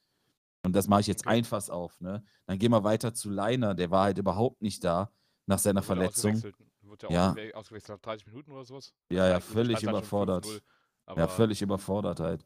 Und 0.65 0.75
das 0.75 0.89
mache 0.89 1.01
ich 1.01 1.07
jetzt 1.07 1.27
einfach 1.27 1.69
auf. 1.69 2.01
Ne? 2.01 2.23
Dann 2.47 2.59
gehen 2.59 2.71
wir 2.71 2.85
weiter 2.85 3.13
zu 3.15 3.31
Leiner, 3.31 3.75
der 3.75 3.91
war 3.91 4.05
halt 4.05 4.19
überhaupt 4.19 4.63
nicht 4.63 4.83
da 4.85 5.11
nach 5.47 5.59
seiner 5.59 5.83
Verletzung. 5.83 6.43
Wurde 6.83 7.09
ja, 7.11 7.35
ja. 7.35 7.55
ausgewechselt 7.55 7.97
nach 7.97 8.03
30 8.03 8.27
Minuten 8.27 8.53
oder 8.53 8.65
sowas? 8.65 8.95
Ja, 9.11 9.29
ja, 9.29 9.41
völlig 9.41 9.83
überfordert. 9.83 10.47
ja, 11.17 11.27
völlig 11.27 11.63
überfordert 11.63 12.21
halt. 12.21 12.45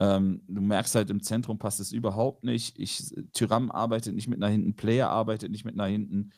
Ähm, 0.00 0.42
du 0.48 0.60
merkst 0.60 0.94
halt, 0.96 1.10
im 1.10 1.22
Zentrum 1.22 1.58
passt 1.58 1.80
es 1.80 1.92
überhaupt 1.92 2.44
nicht. 2.44 2.78
Ich, 2.78 3.14
Tyram 3.32 3.70
arbeitet 3.70 4.14
nicht 4.14 4.28
mit 4.28 4.40
nach 4.40 4.48
hinten, 4.48 4.74
Player 4.74 5.08
arbeitet 5.08 5.50
nicht 5.50 5.64
mit 5.64 5.76
nach 5.76 5.86
hinten. 5.86 6.32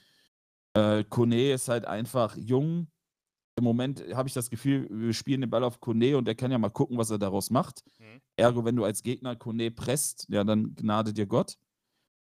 Äh, 0.76 1.04
Kone 1.04 1.52
ist 1.52 1.68
halt 1.68 1.86
einfach 1.86 2.36
jung. 2.36 2.88
Im 3.58 3.64
Moment 3.64 4.04
habe 4.14 4.28
ich 4.28 4.34
das 4.34 4.50
Gefühl, 4.50 4.86
wir 4.90 5.14
spielen 5.14 5.40
den 5.40 5.48
Ball 5.48 5.64
auf 5.64 5.80
Kone 5.80 6.18
und 6.18 6.28
er 6.28 6.34
kann 6.34 6.50
ja 6.50 6.58
mal 6.58 6.68
gucken, 6.68 6.98
was 6.98 7.10
er 7.10 7.18
daraus 7.18 7.48
macht. 7.50 7.82
Mhm. 7.98 8.20
Ergo, 8.36 8.64
wenn 8.66 8.76
du 8.76 8.84
als 8.84 9.02
Gegner 9.02 9.34
Kone 9.36 9.70
presst, 9.70 10.26
ja, 10.28 10.44
dann 10.44 10.74
gnade 10.74 11.14
dir 11.14 11.26
Gott. 11.26 11.56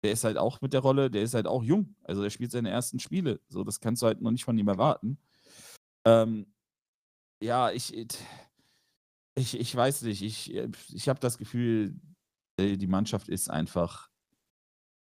Der 0.04 0.12
ist 0.12 0.26
halt 0.26 0.38
auch 0.38 0.60
mit 0.60 0.74
der 0.74 0.82
Rolle, 0.82 1.10
der 1.10 1.22
ist 1.22 1.34
halt 1.34 1.48
auch 1.48 1.64
jung. 1.64 1.96
Also 2.04 2.22
der 2.22 2.30
spielt 2.30 2.52
seine 2.52 2.70
ersten 2.70 3.00
Spiele. 3.00 3.40
So, 3.48 3.64
das 3.64 3.80
kannst 3.80 4.02
du 4.02 4.08
halt 4.08 4.20
noch 4.20 4.32
nicht 4.32 4.44
von 4.44 4.58
ihm 4.58 4.68
erwarten. 4.68 5.18
Ähm, 6.06 6.48
ja, 7.42 7.72
ich, 7.72 7.96
ich, 9.36 9.60
ich 9.60 9.76
weiß 9.76 10.02
nicht. 10.02 10.24
Ich, 10.24 10.54
ich 10.54 11.08
habe 11.08 11.20
das 11.20 11.38
Gefühl, 11.38 11.96
äh, 12.58 12.76
die 12.76 12.88
Mannschaft 12.88 13.30
ist 13.30 13.50
einfach. 13.50 14.10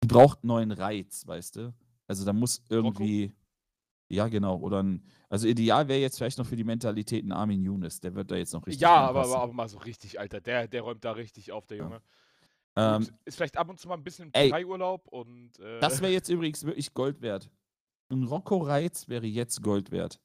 Die 0.02 0.08
braucht 0.08 0.44
neuen 0.44 0.70
Reiz, 0.70 1.26
weißt 1.26 1.56
du? 1.56 1.74
Also 2.06 2.24
da 2.24 2.32
muss 2.32 2.62
irgendwie. 2.68 3.32
Ja, 4.08 4.28
genau. 4.28 4.58
Oder 4.58 4.84
ein, 4.84 5.04
also 5.28 5.48
ideal 5.48 5.88
wäre 5.88 5.98
jetzt 5.98 6.18
vielleicht 6.18 6.38
noch 6.38 6.46
für 6.46 6.54
die 6.54 6.62
Mentalität 6.62 7.24
ein 7.24 7.32
Armin 7.32 7.62
Younes. 7.62 8.00
Der 8.00 8.14
wird 8.14 8.30
da 8.30 8.36
jetzt 8.36 8.52
noch 8.52 8.64
richtig. 8.64 8.80
Ja, 8.80 8.94
aber, 8.94 9.24
aber, 9.24 9.38
aber, 9.38 9.52
mal 9.52 9.68
so 9.68 9.78
richtig, 9.78 10.20
Alter. 10.20 10.40
Der, 10.40 10.68
der 10.68 10.82
räumt 10.82 11.04
da 11.04 11.12
richtig 11.12 11.50
auf, 11.50 11.66
der 11.66 11.78
Junge. 11.78 12.00
Ja. 12.76 12.96
Ähm, 12.96 13.08
ist 13.24 13.36
vielleicht 13.36 13.56
ab 13.56 13.68
und 13.68 13.80
zu 13.80 13.88
mal 13.88 13.94
ein 13.94 14.04
bisschen 14.04 14.30
Türkei-Urlaub 14.32 15.08
und. 15.08 15.58
Äh 15.58 15.80
das 15.80 16.00
wäre 16.00 16.12
jetzt 16.12 16.28
übrigens 16.28 16.64
wirklich 16.64 16.94
Gold 16.94 17.20
wert. 17.20 17.50
Ein 18.10 18.22
Rocco 18.22 18.58
Reitz 18.58 19.08
wäre 19.08 19.26
jetzt 19.26 19.62
Gold 19.62 19.90
wert. 19.90 20.20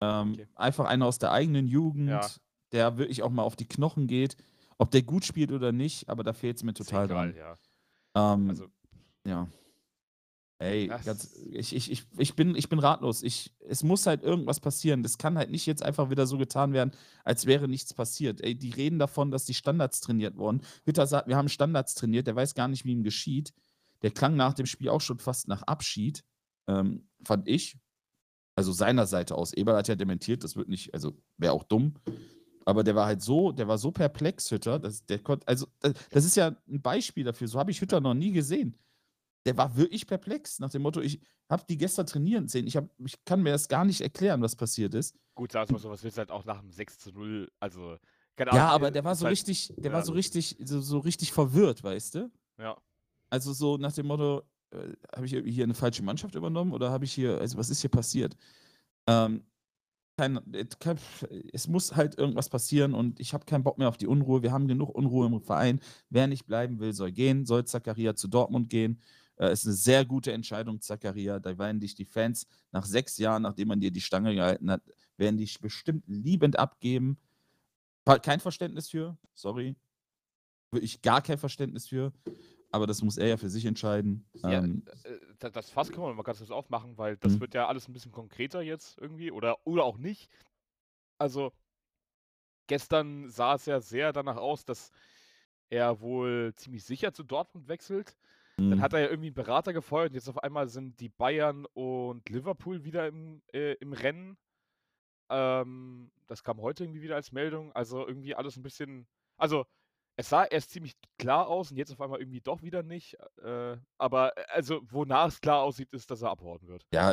Ähm, 0.00 0.32
okay. 0.32 0.48
Einfach 0.54 0.86
einer 0.86 1.06
aus 1.06 1.18
der 1.18 1.32
eigenen 1.32 1.66
Jugend, 1.66 2.08
ja. 2.08 2.26
der 2.72 2.96
wirklich 2.98 3.22
auch 3.22 3.30
mal 3.30 3.42
auf 3.42 3.56
die 3.56 3.66
Knochen 3.66 4.06
geht. 4.06 4.36
Ob 4.78 4.90
der 4.90 5.02
gut 5.02 5.24
spielt 5.24 5.52
oder 5.52 5.72
nicht, 5.72 6.08
aber 6.08 6.22
da 6.22 6.32
fehlt 6.32 6.56
es 6.56 6.62
mir 6.62 6.74
total 6.74 7.06
egal, 7.06 7.32
dran. 7.32 7.36
Ja. 8.14 8.34
Ähm, 8.34 8.50
also, 8.50 8.66
ja. 9.26 9.48
Ey, 10.58 10.86
ganz, 10.86 11.34
ich, 11.52 11.76
ich, 11.76 11.90
ich, 11.90 12.06
ich, 12.16 12.34
bin, 12.34 12.56
ich 12.56 12.70
bin 12.70 12.78
ratlos. 12.78 13.22
Ich, 13.22 13.54
es 13.68 13.82
muss 13.82 14.06
halt 14.06 14.22
irgendwas 14.22 14.58
passieren. 14.58 15.02
Das 15.02 15.18
kann 15.18 15.36
halt 15.36 15.50
nicht 15.50 15.66
jetzt 15.66 15.82
einfach 15.82 16.08
wieder 16.08 16.26
so 16.26 16.38
getan 16.38 16.72
werden, 16.72 16.92
als 17.24 17.44
wäre 17.44 17.68
nichts 17.68 17.92
passiert. 17.92 18.40
Ey, 18.40 18.54
die 18.54 18.70
reden 18.70 18.98
davon, 18.98 19.30
dass 19.30 19.44
die 19.44 19.52
Standards 19.52 20.00
trainiert 20.00 20.38
wurden. 20.38 20.62
Hütter 20.86 21.06
sagt, 21.06 21.28
wir 21.28 21.36
haben 21.36 21.50
Standards 21.50 21.94
trainiert, 21.94 22.26
der 22.26 22.36
weiß 22.36 22.54
gar 22.54 22.68
nicht, 22.68 22.86
wie 22.86 22.92
ihm 22.92 23.02
geschieht. 23.02 23.52
Der 24.00 24.10
klang 24.10 24.34
nach 24.36 24.54
dem 24.54 24.64
Spiel 24.64 24.88
auch 24.88 25.00
schon 25.02 25.18
fast 25.18 25.46
nach 25.46 25.62
Abschied, 25.62 26.24
ähm, 26.68 27.06
fand 27.22 27.48
ich. 27.48 27.78
Also 28.54 28.72
seiner 28.72 29.06
Seite 29.06 29.34
aus. 29.34 29.52
Eberl 29.52 29.76
hat 29.76 29.88
ja 29.88 29.94
dementiert, 29.94 30.42
das 30.42 30.56
wird 30.56 30.68
nicht, 30.68 30.94
also 30.94 31.18
wäre 31.36 31.52
auch 31.52 31.64
dumm. 31.64 31.94
Aber 32.64 32.82
der 32.82 32.94
war 32.94 33.04
halt 33.04 33.20
so, 33.20 33.52
der 33.52 33.68
war 33.68 33.76
so 33.76 33.92
perplex, 33.92 34.50
Hütter, 34.50 34.78
dass 34.78 35.04
der 35.04 35.18
konnte, 35.18 35.46
also 35.46 35.66
das 36.10 36.24
ist 36.24 36.36
ja 36.36 36.56
ein 36.66 36.80
Beispiel 36.80 37.24
dafür. 37.24 37.46
So 37.46 37.58
habe 37.58 37.70
ich 37.70 37.82
Hütter 37.82 38.00
noch 38.00 38.14
nie 38.14 38.32
gesehen 38.32 38.78
der 39.46 39.56
war 39.56 39.76
wirklich 39.76 40.06
perplex 40.06 40.58
nach 40.58 40.70
dem 40.70 40.82
Motto, 40.82 41.00
ich 41.00 41.20
habe 41.48 41.64
die 41.68 41.78
gestern 41.78 42.06
trainieren 42.06 42.48
sehen. 42.48 42.66
Ich, 42.66 42.76
hab, 42.76 42.88
ich 42.98 43.24
kann 43.24 43.42
mir 43.42 43.52
das 43.52 43.68
gar 43.68 43.84
nicht 43.84 44.00
erklären, 44.00 44.42
was 44.42 44.56
passiert 44.56 44.92
ist. 44.94 45.16
Gut, 45.34 45.52
sag 45.52 45.70
mal 45.70 45.78
so, 45.78 45.88
was 45.88 46.02
willst 46.02 46.16
du 46.16 46.20
halt 46.20 46.30
auch 46.30 46.44
nach 46.44 46.60
dem 46.60 46.72
6 46.72 46.98
zu 46.98 47.12
0, 47.12 47.50
also 47.60 47.96
keine 48.36 48.50
Ahnung. 48.50 48.64
Ja, 48.64 48.68
aber 48.70 48.90
der 48.90 49.04
war 49.04 49.14
so 49.14 49.24
halt, 49.24 49.32
richtig, 49.32 49.72
der 49.76 49.92
ja, 49.92 49.96
war 49.96 50.04
so 50.04 50.12
richtig, 50.12 50.56
so, 50.64 50.80
so, 50.80 50.98
richtig 50.98 51.32
verwirrt, 51.32 51.82
weißt 51.82 52.16
du? 52.16 52.30
Ja. 52.58 52.76
Also 53.30 53.52
so 53.52 53.76
nach 53.76 53.92
dem 53.92 54.06
Motto, 54.06 54.42
äh, 54.70 54.92
habe 55.14 55.26
ich 55.26 55.32
hier 55.32 55.64
eine 55.64 55.74
falsche 55.74 56.02
Mannschaft 56.02 56.34
übernommen 56.34 56.72
oder 56.72 56.90
habe 56.90 57.04
ich 57.04 57.12
hier, 57.12 57.38
also 57.38 57.56
was 57.56 57.70
ist 57.70 57.80
hier 57.80 57.90
passiert? 57.90 58.36
Ähm, 59.06 59.44
kein, 60.18 60.40
kein, 60.80 60.98
es 61.52 61.68
muss 61.68 61.94
halt 61.94 62.18
irgendwas 62.18 62.48
passieren 62.48 62.94
und 62.94 63.20
ich 63.20 63.34
habe 63.34 63.44
keinen 63.44 63.62
Bock 63.62 63.78
mehr 63.78 63.88
auf 63.88 63.98
die 63.98 64.06
Unruhe. 64.06 64.42
Wir 64.42 64.50
haben 64.50 64.66
genug 64.66 64.94
Unruhe 64.94 65.26
im 65.26 65.40
Verein. 65.42 65.80
Wer 66.08 66.26
nicht 66.26 66.46
bleiben 66.46 66.80
will, 66.80 66.94
soll 66.94 67.12
gehen. 67.12 67.44
Soll 67.44 67.66
Zakaria 67.66 68.14
zu 68.14 68.28
Dortmund 68.28 68.70
gehen. 68.70 69.00
Äh, 69.38 69.52
ist 69.52 69.66
eine 69.66 69.74
sehr 69.74 70.04
gute 70.04 70.32
Entscheidung, 70.32 70.80
Zakaria. 70.80 71.38
Da 71.38 71.58
werden 71.58 71.80
dich 71.80 71.94
die 71.94 72.04
Fans 72.04 72.46
nach 72.72 72.84
sechs 72.84 73.18
Jahren, 73.18 73.42
nachdem 73.42 73.68
man 73.68 73.80
dir 73.80 73.90
die 73.90 74.00
Stange 74.00 74.34
gehalten 74.34 74.70
hat, 74.70 74.82
werden 75.16 75.36
dich 75.36 75.60
bestimmt 75.60 76.04
liebend 76.06 76.58
abgeben. 76.58 77.18
Kein 78.22 78.40
Verständnis 78.40 78.88
für, 78.88 79.18
sorry. 79.34 79.76
Wirklich 80.70 81.02
gar 81.02 81.22
kein 81.22 81.38
Verständnis 81.38 81.88
für. 81.88 82.12
Aber 82.70 82.86
das 82.86 83.02
muss 83.02 83.16
er 83.16 83.28
ja 83.28 83.36
für 83.36 83.48
sich 83.48 83.64
entscheiden. 83.64 84.28
Ja, 84.34 84.52
ähm, 84.52 84.84
äh, 85.04 85.50
das 85.50 85.70
Fass 85.70 85.90
können 85.90 86.06
wir 86.06 86.14
mal 86.14 86.22
ganz 86.22 86.38
kurz 86.38 86.50
aufmachen, 86.50 86.98
weil 86.98 87.16
das 87.16 87.34
mhm. 87.34 87.40
wird 87.40 87.54
ja 87.54 87.66
alles 87.68 87.88
ein 87.88 87.92
bisschen 87.92 88.12
konkreter 88.12 88.60
jetzt 88.60 88.98
irgendwie 88.98 89.30
oder, 89.30 89.66
oder 89.66 89.84
auch 89.84 89.98
nicht. 89.98 90.30
Also, 91.18 91.52
gestern 92.66 93.30
sah 93.30 93.54
es 93.54 93.66
ja 93.66 93.80
sehr 93.80 94.12
danach 94.12 94.36
aus, 94.36 94.64
dass 94.64 94.90
er 95.70 96.00
wohl 96.00 96.52
ziemlich 96.56 96.84
sicher 96.84 97.12
zu 97.12 97.22
Dortmund 97.22 97.68
wechselt. 97.68 98.16
Dann 98.56 98.70
mhm. 98.70 98.80
hat 98.80 98.94
er 98.94 99.00
ja 99.00 99.08
irgendwie 99.08 99.28
einen 99.28 99.34
Berater 99.34 99.72
gefeuert 99.72 100.10
und 100.10 100.14
jetzt 100.14 100.28
auf 100.28 100.42
einmal 100.42 100.68
sind 100.68 100.98
die 101.00 101.10
Bayern 101.10 101.66
und 101.74 102.28
Liverpool 102.30 102.84
wieder 102.84 103.06
im, 103.06 103.42
äh, 103.52 103.74
im 103.74 103.92
Rennen. 103.92 104.38
Ähm, 105.28 106.10
das 106.26 106.42
kam 106.42 106.60
heute 106.60 106.84
irgendwie 106.84 107.02
wieder 107.02 107.16
als 107.16 107.32
Meldung. 107.32 107.72
Also 107.72 108.06
irgendwie 108.06 108.34
alles 108.34 108.56
ein 108.56 108.62
bisschen. 108.62 109.06
Also, 109.36 109.66
es 110.18 110.30
sah 110.30 110.44
erst 110.44 110.70
ziemlich 110.70 110.94
klar 111.18 111.46
aus 111.48 111.70
und 111.70 111.76
jetzt 111.76 111.92
auf 111.92 112.00
einmal 112.00 112.20
irgendwie 112.20 112.40
doch 112.40 112.62
wieder 112.62 112.82
nicht. 112.82 113.18
Äh, 113.42 113.76
aber 113.98 114.34
äh, 114.38 114.44
also, 114.48 114.80
wonach 114.90 115.28
es 115.28 115.40
klar 115.42 115.60
aussieht, 115.62 115.92
ist, 115.92 116.10
dass 116.10 116.22
er 116.22 116.30
abhauen 116.30 116.66
wird. 116.66 116.86
Ja, 116.94 117.12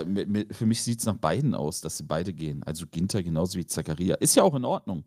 für 0.52 0.66
mich 0.66 0.82
sieht 0.82 1.00
es 1.00 1.06
nach 1.06 1.18
beiden 1.18 1.54
aus, 1.56 1.82
dass 1.82 1.98
sie 1.98 2.06
beide 2.06 2.34
gehen. 2.34 2.64
Also 2.64 2.88
Ginter 2.88 3.22
genauso 3.22 3.60
wie 3.60 3.66
Zakaria. 3.66 4.16
Ist 4.16 4.36
ja 4.36 4.44
auch 4.44 4.56
in 4.56 4.64
Ordnung. 4.64 5.04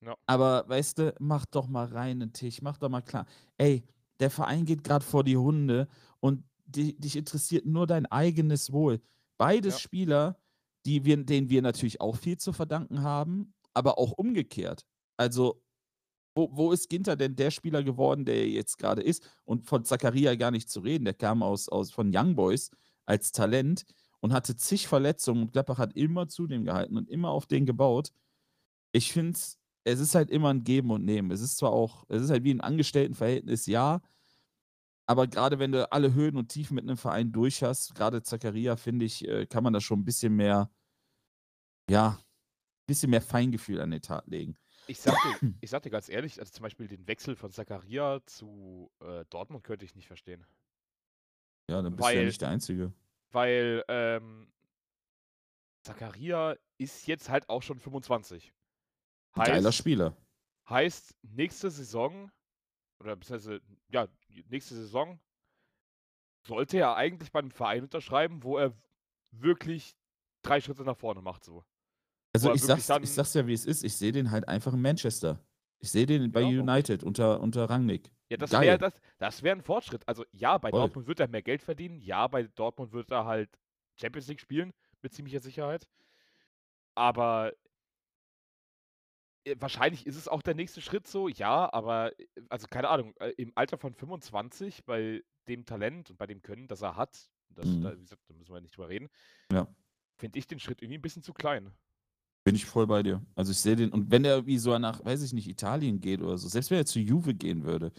Ja. 0.00 0.14
Aber 0.26 0.68
weißt 0.68 0.98
du, 0.98 1.14
mach 1.18 1.46
doch 1.46 1.66
mal 1.66 1.86
rein 1.86 2.22
einen 2.22 2.32
Tisch, 2.32 2.62
mach 2.62 2.78
doch 2.78 2.88
mal 2.88 3.02
klar. 3.02 3.26
Ey, 3.58 3.82
der 4.20 4.30
Verein 4.30 4.64
geht 4.64 4.84
gerade 4.84 5.04
vor 5.04 5.24
die 5.24 5.36
Hunde 5.36 5.88
und 6.20 6.44
die, 6.66 6.98
dich 6.98 7.16
interessiert 7.16 7.66
nur 7.66 7.86
dein 7.86 8.06
eigenes 8.06 8.72
Wohl. 8.72 9.00
Beides 9.38 9.74
ja. 9.74 9.80
Spieler, 9.80 10.38
die 10.84 11.04
wir, 11.04 11.16
denen 11.16 11.50
wir 11.50 11.62
natürlich 11.62 12.00
auch 12.00 12.16
viel 12.16 12.38
zu 12.38 12.52
verdanken 12.52 13.02
haben, 13.02 13.54
aber 13.74 13.98
auch 13.98 14.12
umgekehrt. 14.12 14.86
Also, 15.16 15.62
wo, 16.34 16.50
wo 16.52 16.72
ist 16.72 16.90
Ginter 16.90 17.16
denn 17.16 17.34
der 17.34 17.50
Spieler 17.50 17.82
geworden, 17.82 18.24
der 18.24 18.36
er 18.36 18.48
jetzt 18.48 18.78
gerade 18.78 19.02
ist? 19.02 19.26
Und 19.44 19.66
von 19.66 19.84
Zakaria 19.84 20.34
gar 20.34 20.50
nicht 20.50 20.68
zu 20.68 20.80
reden. 20.80 21.04
Der 21.04 21.14
kam 21.14 21.42
aus, 21.42 21.68
aus 21.68 21.90
von 21.90 22.10
Young 22.14 22.36
Boys 22.36 22.70
als 23.06 23.32
Talent 23.32 23.84
und 24.20 24.32
hatte 24.32 24.56
zig 24.56 24.88
Verletzungen 24.88 25.42
und 25.42 25.52
Gladbach 25.52 25.78
hat 25.78 25.94
immer 25.94 26.28
zu 26.28 26.46
dem 26.46 26.64
gehalten 26.64 26.96
und 26.96 27.08
immer 27.08 27.30
auf 27.30 27.46
den 27.46 27.64
gebaut. 27.64 28.12
Ich 28.92 29.12
finde 29.12 29.32
es 29.32 29.58
es 29.86 30.00
ist 30.00 30.14
halt 30.16 30.30
immer 30.30 30.50
ein 30.52 30.64
Geben 30.64 30.90
und 30.90 31.04
Nehmen. 31.04 31.30
Es 31.30 31.40
ist 31.40 31.58
zwar 31.58 31.70
auch, 31.70 32.04
es 32.08 32.22
ist 32.22 32.30
halt 32.30 32.42
wie 32.44 32.52
ein 32.52 32.60
Angestelltenverhältnis, 32.60 33.66
ja, 33.66 34.00
aber 35.08 35.28
gerade 35.28 35.60
wenn 35.60 35.70
du 35.70 35.90
alle 35.92 36.12
Höhen 36.12 36.36
und 36.36 36.48
Tiefen 36.48 36.74
mit 36.74 36.82
einem 36.84 36.96
Verein 36.96 37.30
durch 37.30 37.62
hast, 37.62 37.94
gerade 37.94 38.22
Zakaria, 38.22 38.76
finde 38.76 39.04
ich, 39.04 39.26
äh, 39.28 39.46
kann 39.46 39.62
man 39.62 39.72
da 39.72 39.80
schon 39.80 40.00
ein 40.00 40.04
bisschen 40.04 40.34
mehr, 40.34 40.68
ja, 41.88 42.18
ein 42.18 42.86
bisschen 42.88 43.10
mehr 43.10 43.22
Feingefühl 43.22 43.80
an 43.80 43.92
den 43.92 44.02
Tag 44.02 44.26
legen. 44.26 44.56
Ich 44.88 44.98
sag, 44.98 45.14
dir, 45.22 45.54
ich 45.60 45.70
sag 45.70 45.82
dir 45.84 45.90
ganz 45.90 46.08
ehrlich, 46.08 46.40
also 46.40 46.50
zum 46.50 46.64
Beispiel 46.64 46.88
den 46.88 47.06
Wechsel 47.06 47.36
von 47.36 47.52
Zakaria 47.52 48.20
zu 48.26 48.90
äh, 49.00 49.24
Dortmund 49.30 49.62
könnte 49.62 49.84
ich 49.84 49.94
nicht 49.94 50.08
verstehen. 50.08 50.44
Ja, 51.70 51.80
dann 51.82 51.94
bist 51.94 52.08
du 52.08 52.12
ja 52.12 52.18
Weil- 52.18 52.26
nicht 52.26 52.40
der 52.40 52.48
Einzige. 52.48 52.92
Weil 53.30 53.84
ähm, 53.88 54.48
Zakaria 55.84 56.56
ist 56.78 57.06
jetzt 57.06 57.28
halt 57.28 57.48
auch 57.48 57.62
schon 57.62 57.78
25. 57.78 58.52
Geiler 59.44 59.68
Heißt, 59.68 59.78
Spieler. 59.78 60.16
heißt 60.68 61.14
nächste 61.22 61.70
Saison, 61.70 62.30
oder 63.00 63.16
beziehungsweise, 63.16 63.60
ja, 63.88 64.08
nächste 64.48 64.74
Saison 64.74 65.20
sollte 66.46 66.78
er 66.78 66.96
eigentlich 66.96 67.30
bei 67.32 67.40
einem 67.40 67.50
Verein 67.50 67.82
unterschreiben, 67.82 68.42
wo 68.42 68.58
er 68.58 68.72
wirklich 69.30 69.94
drei 70.42 70.60
Schritte 70.60 70.84
nach 70.84 70.96
vorne 70.96 71.20
macht. 71.20 71.44
So. 71.44 71.64
Also 72.32 72.52
ich 72.52 72.62
sag's, 72.62 72.88
ich 72.88 73.10
sag's 73.10 73.34
ja, 73.34 73.46
wie 73.46 73.52
es 73.52 73.66
ist. 73.66 73.84
Ich 73.84 73.96
sehe 73.96 74.12
den 74.12 74.30
halt 74.30 74.46
einfach 74.48 74.72
in 74.72 74.80
Manchester. 74.80 75.44
Ich 75.78 75.90
sehe 75.90 76.06
den 76.06 76.32
bei 76.32 76.42
warum 76.42 76.60
United 76.60 77.02
unter, 77.04 77.40
unter 77.40 77.68
Rangnick. 77.68 78.10
Ja, 78.28 78.36
das 78.36 78.52
wäre 78.52 78.78
das, 78.78 78.94
das 79.18 79.42
wär 79.42 79.52
ein 79.52 79.62
Fortschritt. 79.62 80.06
Also 80.08 80.24
ja, 80.32 80.58
bei 80.58 80.70
Voll. 80.70 80.80
Dortmund 80.80 81.06
wird 81.06 81.20
er 81.20 81.28
mehr 81.28 81.42
Geld 81.42 81.62
verdienen. 81.62 82.00
Ja, 82.00 82.26
bei 82.26 82.44
Dortmund 82.44 82.92
wird 82.92 83.10
er 83.10 83.24
halt 83.24 83.50
Champions 83.96 84.28
League 84.28 84.40
spielen, 84.40 84.72
mit 85.02 85.12
ziemlicher 85.12 85.40
Sicherheit. 85.40 85.86
Aber 86.94 87.52
wahrscheinlich 89.58 90.06
ist 90.06 90.16
es 90.16 90.28
auch 90.28 90.42
der 90.42 90.54
nächste 90.54 90.80
Schritt 90.80 91.06
so, 91.06 91.28
ja, 91.28 91.72
aber 91.72 92.18
äh, 92.18 92.26
also 92.48 92.66
keine 92.68 92.88
Ahnung, 92.88 93.14
äh, 93.20 93.30
im 93.36 93.52
Alter 93.54 93.78
von 93.78 93.94
25, 93.94 94.84
bei 94.84 95.22
dem 95.48 95.64
Talent 95.64 96.10
und 96.10 96.16
bei 96.18 96.26
dem 96.26 96.42
Können, 96.42 96.66
das 96.68 96.82
er 96.82 96.96
hat, 96.96 97.28
das, 97.50 97.66
Mhm. 97.66 97.82
da, 97.82 97.96
wie 97.96 98.02
gesagt, 98.02 98.22
da 98.28 98.34
müssen 98.34 98.52
wir 98.52 98.60
nicht 98.60 98.76
drüber 98.76 98.88
reden, 98.88 99.08
Ja. 99.52 99.68
finde 100.16 100.38
ich 100.38 100.46
den 100.46 100.58
Schritt 100.58 100.82
irgendwie 100.82 100.98
ein 100.98 101.02
bisschen 101.02 101.22
zu 101.22 101.32
klein. 101.32 101.72
Bin 102.44 102.54
ich 102.54 102.64
voll 102.64 102.86
bei 102.86 103.02
dir. 103.02 103.24
Also 103.34 103.50
ich 103.52 103.58
sehe 103.58 103.76
den, 103.76 103.90
und 103.90 104.10
wenn 104.10 104.24
er 104.24 104.46
wie 104.46 104.58
so 104.58 104.76
nach, 104.78 105.04
weiß 105.04 105.22
ich 105.22 105.32
nicht, 105.32 105.48
Italien 105.48 106.00
geht 106.00 106.22
oder 106.22 106.38
so, 106.38 106.48
selbst 106.48 106.70
wenn 106.70 106.78
er 106.78 106.86
zu 106.86 107.00
Juve 107.00 107.34
gehen 107.34 107.64
würde, 107.64 107.92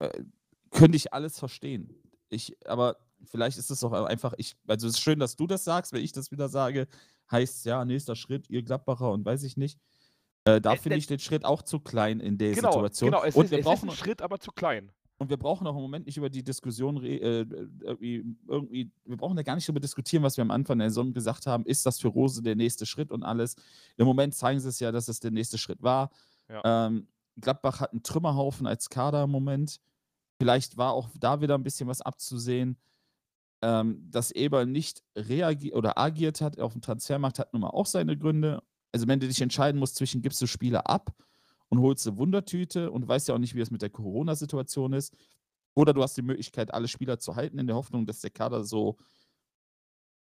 äh, 0.00 0.24
könnte 0.70 0.96
ich 0.96 1.12
alles 1.12 1.38
verstehen. 1.38 1.94
Ich, 2.28 2.56
aber 2.66 2.96
vielleicht 3.24 3.58
ist 3.58 3.70
es 3.70 3.82
auch 3.84 3.92
einfach, 3.92 4.34
ich, 4.38 4.56
also 4.66 4.86
es 4.86 4.94
ist 4.94 5.00
schön, 5.00 5.18
dass 5.18 5.36
du 5.36 5.46
das 5.46 5.64
sagst, 5.64 5.92
wenn 5.92 6.02
ich 6.02 6.12
das 6.12 6.30
wieder 6.30 6.48
sage, 6.48 6.86
heißt 7.30 7.64
ja, 7.66 7.84
nächster 7.84 8.16
Schritt, 8.16 8.48
ihr 8.50 8.62
Gladbacher 8.62 9.10
und 9.10 9.24
weiß 9.24 9.42
ich 9.44 9.56
nicht. 9.56 9.78
Äh, 10.44 10.60
da 10.60 10.72
Äh, 10.72 10.76
finde 10.78 10.96
äh, 10.96 10.98
ich 10.98 11.06
den 11.06 11.18
Schritt 11.18 11.44
auch 11.44 11.62
zu 11.62 11.80
klein 11.80 12.20
in 12.20 12.38
der 12.38 12.52
Genau, 12.54 12.72
Situation. 12.72 13.10
genau, 13.10 13.24
es, 13.24 13.34
und 13.36 13.44
ist, 13.44 13.50
wir 13.50 13.58
es 13.58 13.66
ist 13.66 13.70
brauchen 13.70 13.90
ein 13.90 13.96
Schritt, 13.96 14.22
aber 14.22 14.38
zu 14.38 14.50
klein. 14.52 14.90
und 15.18 15.28
wir 15.28 15.36
brauchen 15.36 15.66
auch 15.66 15.76
im 15.76 15.82
Moment 15.82 16.06
nicht 16.06 16.16
über 16.16 16.30
die 16.30 16.42
Diskussion, 16.42 16.96
re- 16.96 17.08
äh, 17.08 17.46
irgendwie, 17.82 18.24
irgendwie, 18.48 18.90
wir 19.04 19.16
brauchen 19.18 19.36
da 19.36 19.42
gar 19.42 19.54
nicht 19.54 19.68
darüber 19.68 19.80
diskutieren, 19.80 20.22
was 20.22 20.38
wir 20.38 20.42
am 20.42 20.50
Anfang 20.50 20.78
der 20.78 20.88
Saison 20.88 21.12
gesagt 21.12 21.46
haben. 21.46 21.66
Ist 21.66 21.84
das 21.84 22.00
für 22.00 22.08
Rose 22.08 22.42
der 22.42 22.56
nächste 22.56 22.86
Schritt 22.86 23.10
und 23.10 23.22
alles? 23.22 23.54
Im 23.98 24.06
Moment 24.06 24.34
zeigen 24.34 24.60
sie 24.60 24.68
es 24.70 24.80
ja, 24.80 24.90
dass 24.92 25.08
es 25.08 25.20
der 25.20 25.30
nächste 25.30 25.58
Schritt 25.58 25.82
war. 25.82 26.10
Ja. 26.48 26.86
Ähm, 26.86 27.06
Gladbach 27.36 27.80
hat 27.80 27.92
einen 27.92 28.02
Trümmerhaufen 28.02 28.66
als 28.66 28.88
Kader 28.88 29.24
im 29.24 29.30
Moment. 29.30 29.78
Vielleicht 30.38 30.78
war 30.78 30.94
auch 30.94 31.10
da 31.18 31.42
wieder 31.42 31.54
ein 31.56 31.62
bisschen 31.62 31.86
was 31.86 32.00
abzusehen. 32.00 32.78
Ähm, 33.62 34.08
dass 34.10 34.30
Eber 34.30 34.64
nicht 34.64 35.02
reagiert 35.14 35.74
oder 35.74 35.98
agiert 35.98 36.40
hat 36.40 36.58
auf 36.58 36.72
dem 36.72 36.80
Transfermarkt, 36.80 37.38
hat 37.38 37.52
nun 37.52 37.60
mal 37.60 37.68
auch 37.68 37.84
seine 37.84 38.16
Gründe. 38.16 38.62
Also, 38.92 39.06
wenn 39.08 39.20
du 39.20 39.28
dich 39.28 39.40
entscheiden 39.40 39.78
musst 39.78 39.96
zwischen, 39.96 40.22
gibst 40.22 40.40
du 40.42 40.46
Spieler 40.46 40.88
ab 40.88 41.14
und 41.68 41.80
holst 41.80 42.06
eine 42.06 42.16
Wundertüte 42.18 42.90
und 42.90 43.06
weißt 43.06 43.28
ja 43.28 43.34
auch 43.34 43.38
nicht, 43.38 43.54
wie 43.54 43.60
es 43.60 43.70
mit 43.70 43.82
der 43.82 43.90
Corona-Situation 43.90 44.92
ist. 44.92 45.14
Oder 45.74 45.92
du 45.94 46.02
hast 46.02 46.16
die 46.16 46.22
Möglichkeit, 46.22 46.74
alle 46.74 46.88
Spieler 46.88 47.18
zu 47.18 47.36
halten, 47.36 47.58
in 47.58 47.66
der 47.68 47.76
Hoffnung, 47.76 48.06
dass 48.06 48.20
der 48.20 48.30
Kader 48.30 48.64
so 48.64 48.98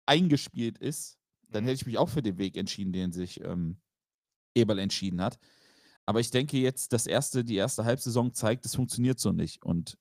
eingespielt 0.06 0.78
ist. 0.78 1.18
Dann 1.50 1.64
Mhm. 1.64 1.68
hätte 1.68 1.76
ich 1.82 1.86
mich 1.86 1.98
auch 1.98 2.10
für 2.10 2.22
den 2.22 2.38
Weg 2.38 2.58
entschieden, 2.58 2.94
den 2.94 3.12
sich 3.12 3.42
ähm, 3.42 3.78
Eberl 4.56 4.80
entschieden 4.80 5.22
hat. 5.22 5.40
Aber 6.06 6.20
ich 6.20 6.32
denke 6.32 6.58
jetzt, 6.58 6.94
das 6.94 7.08
erste, 7.08 7.44
die 7.44 7.56
erste 7.56 7.86
Halbsaison 7.86 8.34
zeigt, 8.34 8.66
es 8.66 8.76
funktioniert 8.76 9.20
so 9.20 9.32
nicht. 9.32 9.64
Und 9.64 9.98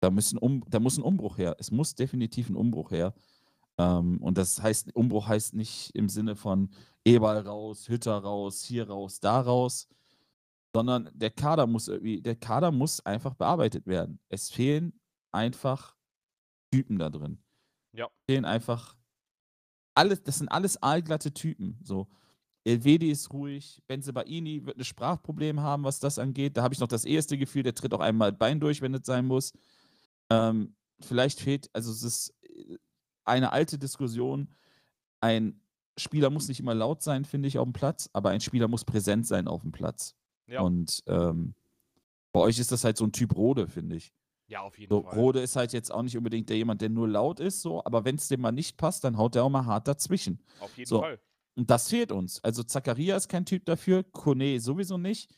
da, 0.00 0.10
müssen 0.10 0.38
um, 0.38 0.64
da 0.68 0.80
muss 0.80 0.98
ein 0.98 1.02
Umbruch 1.02 1.38
her. 1.38 1.56
Es 1.58 1.70
muss 1.70 1.94
definitiv 1.94 2.48
ein 2.50 2.56
Umbruch 2.56 2.90
her. 2.90 3.14
Ähm, 3.78 4.18
und 4.18 4.38
das 4.38 4.62
heißt, 4.62 4.94
Umbruch 4.94 5.28
heißt 5.28 5.54
nicht 5.54 5.94
im 5.94 6.08
Sinne 6.08 6.36
von 6.36 6.70
Eberl 7.04 7.38
raus, 7.46 7.88
Hütter 7.88 8.16
raus, 8.18 8.62
hier 8.62 8.88
raus, 8.88 9.20
da 9.20 9.40
raus, 9.40 9.88
sondern 10.74 11.10
der 11.14 11.30
Kader 11.30 11.66
muss 11.66 11.88
irgendwie, 11.88 12.20
der 12.20 12.36
Kader 12.36 12.70
muss 12.70 13.04
einfach 13.04 13.34
bearbeitet 13.34 13.86
werden. 13.86 14.18
Es 14.28 14.50
fehlen 14.50 14.98
einfach 15.32 15.94
Typen 16.70 16.98
da 16.98 17.10
drin. 17.10 17.38
Ja. 17.92 18.10
fehlen 18.28 18.44
einfach 18.44 18.94
alles, 19.94 20.22
das 20.22 20.38
sind 20.38 20.48
alles 20.48 20.82
aalglatte 20.82 21.32
Typen. 21.32 21.78
So. 21.82 22.08
Elvedi 22.64 23.10
ist 23.10 23.32
ruhig, 23.32 23.80
Benzebaini 23.86 24.66
wird 24.66 24.76
ein 24.76 24.84
Sprachproblem 24.84 25.60
haben, 25.60 25.84
was 25.84 26.00
das 26.00 26.18
angeht. 26.18 26.56
Da 26.56 26.62
habe 26.62 26.74
ich 26.74 26.80
noch 26.80 26.88
das 26.88 27.04
erste 27.04 27.38
Gefühl, 27.38 27.62
der 27.62 27.74
tritt 27.74 27.94
auch 27.94 28.00
einmal 28.00 28.32
Bein 28.32 28.60
durch, 28.60 28.82
wenn 28.82 28.92
es 28.92 29.06
sein 29.06 29.24
muss. 29.24 29.52
Ähm, 30.30 30.74
vielleicht 31.00 31.40
fehlt, 31.40 31.70
also 31.72 31.92
es 31.92 32.02
ist 32.02 32.34
äh, 32.42 32.76
eine 33.26 33.52
alte 33.52 33.78
Diskussion. 33.78 34.48
Ein 35.20 35.60
Spieler 35.98 36.30
muss 36.30 36.48
nicht 36.48 36.60
immer 36.60 36.74
laut 36.74 37.02
sein, 37.02 37.24
finde 37.24 37.48
ich, 37.48 37.58
auf 37.58 37.64
dem 37.64 37.72
Platz, 37.72 38.10
aber 38.12 38.30
ein 38.30 38.40
Spieler 38.40 38.68
muss 38.68 38.84
präsent 38.84 39.26
sein 39.26 39.48
auf 39.48 39.62
dem 39.62 39.72
Platz. 39.72 40.14
Ja, 40.46 40.60
Und 40.60 41.02
ähm, 41.06 41.54
bei 42.32 42.40
euch 42.40 42.58
ist 42.58 42.70
das 42.72 42.84
halt 42.84 42.96
so 42.96 43.04
ein 43.04 43.12
Typ 43.12 43.34
Rode, 43.36 43.66
finde 43.66 43.96
ich. 43.96 44.12
ja 44.46 44.60
auf 44.60 44.78
jeden 44.78 44.90
So, 44.90 45.02
Fall. 45.02 45.14
Rode 45.14 45.40
ist 45.40 45.56
halt 45.56 45.72
jetzt 45.72 45.90
auch 45.92 46.02
nicht 46.02 46.16
unbedingt 46.16 46.48
der 46.50 46.56
jemand, 46.56 46.82
der 46.82 46.90
nur 46.90 47.08
laut 47.08 47.40
ist, 47.40 47.62
so, 47.62 47.84
aber 47.84 48.04
wenn 48.04 48.16
es 48.16 48.28
dem 48.28 48.40
mal 48.42 48.52
nicht 48.52 48.76
passt, 48.76 49.04
dann 49.04 49.16
haut 49.16 49.34
der 49.34 49.42
auch 49.44 49.48
mal 49.50 49.64
hart 49.66 49.88
dazwischen. 49.88 50.40
Auf 50.60 50.76
jeden 50.76 50.88
So. 50.88 51.00
Fall. 51.00 51.18
Und 51.56 51.70
das 51.70 51.88
fehlt 51.88 52.12
uns. 52.12 52.44
Also 52.44 52.62
Zakaria 52.62 53.16
ist 53.16 53.28
kein 53.28 53.46
Typ 53.46 53.64
dafür, 53.64 54.04
Kone 54.04 54.60
sowieso 54.60 54.98
nicht. 54.98 55.34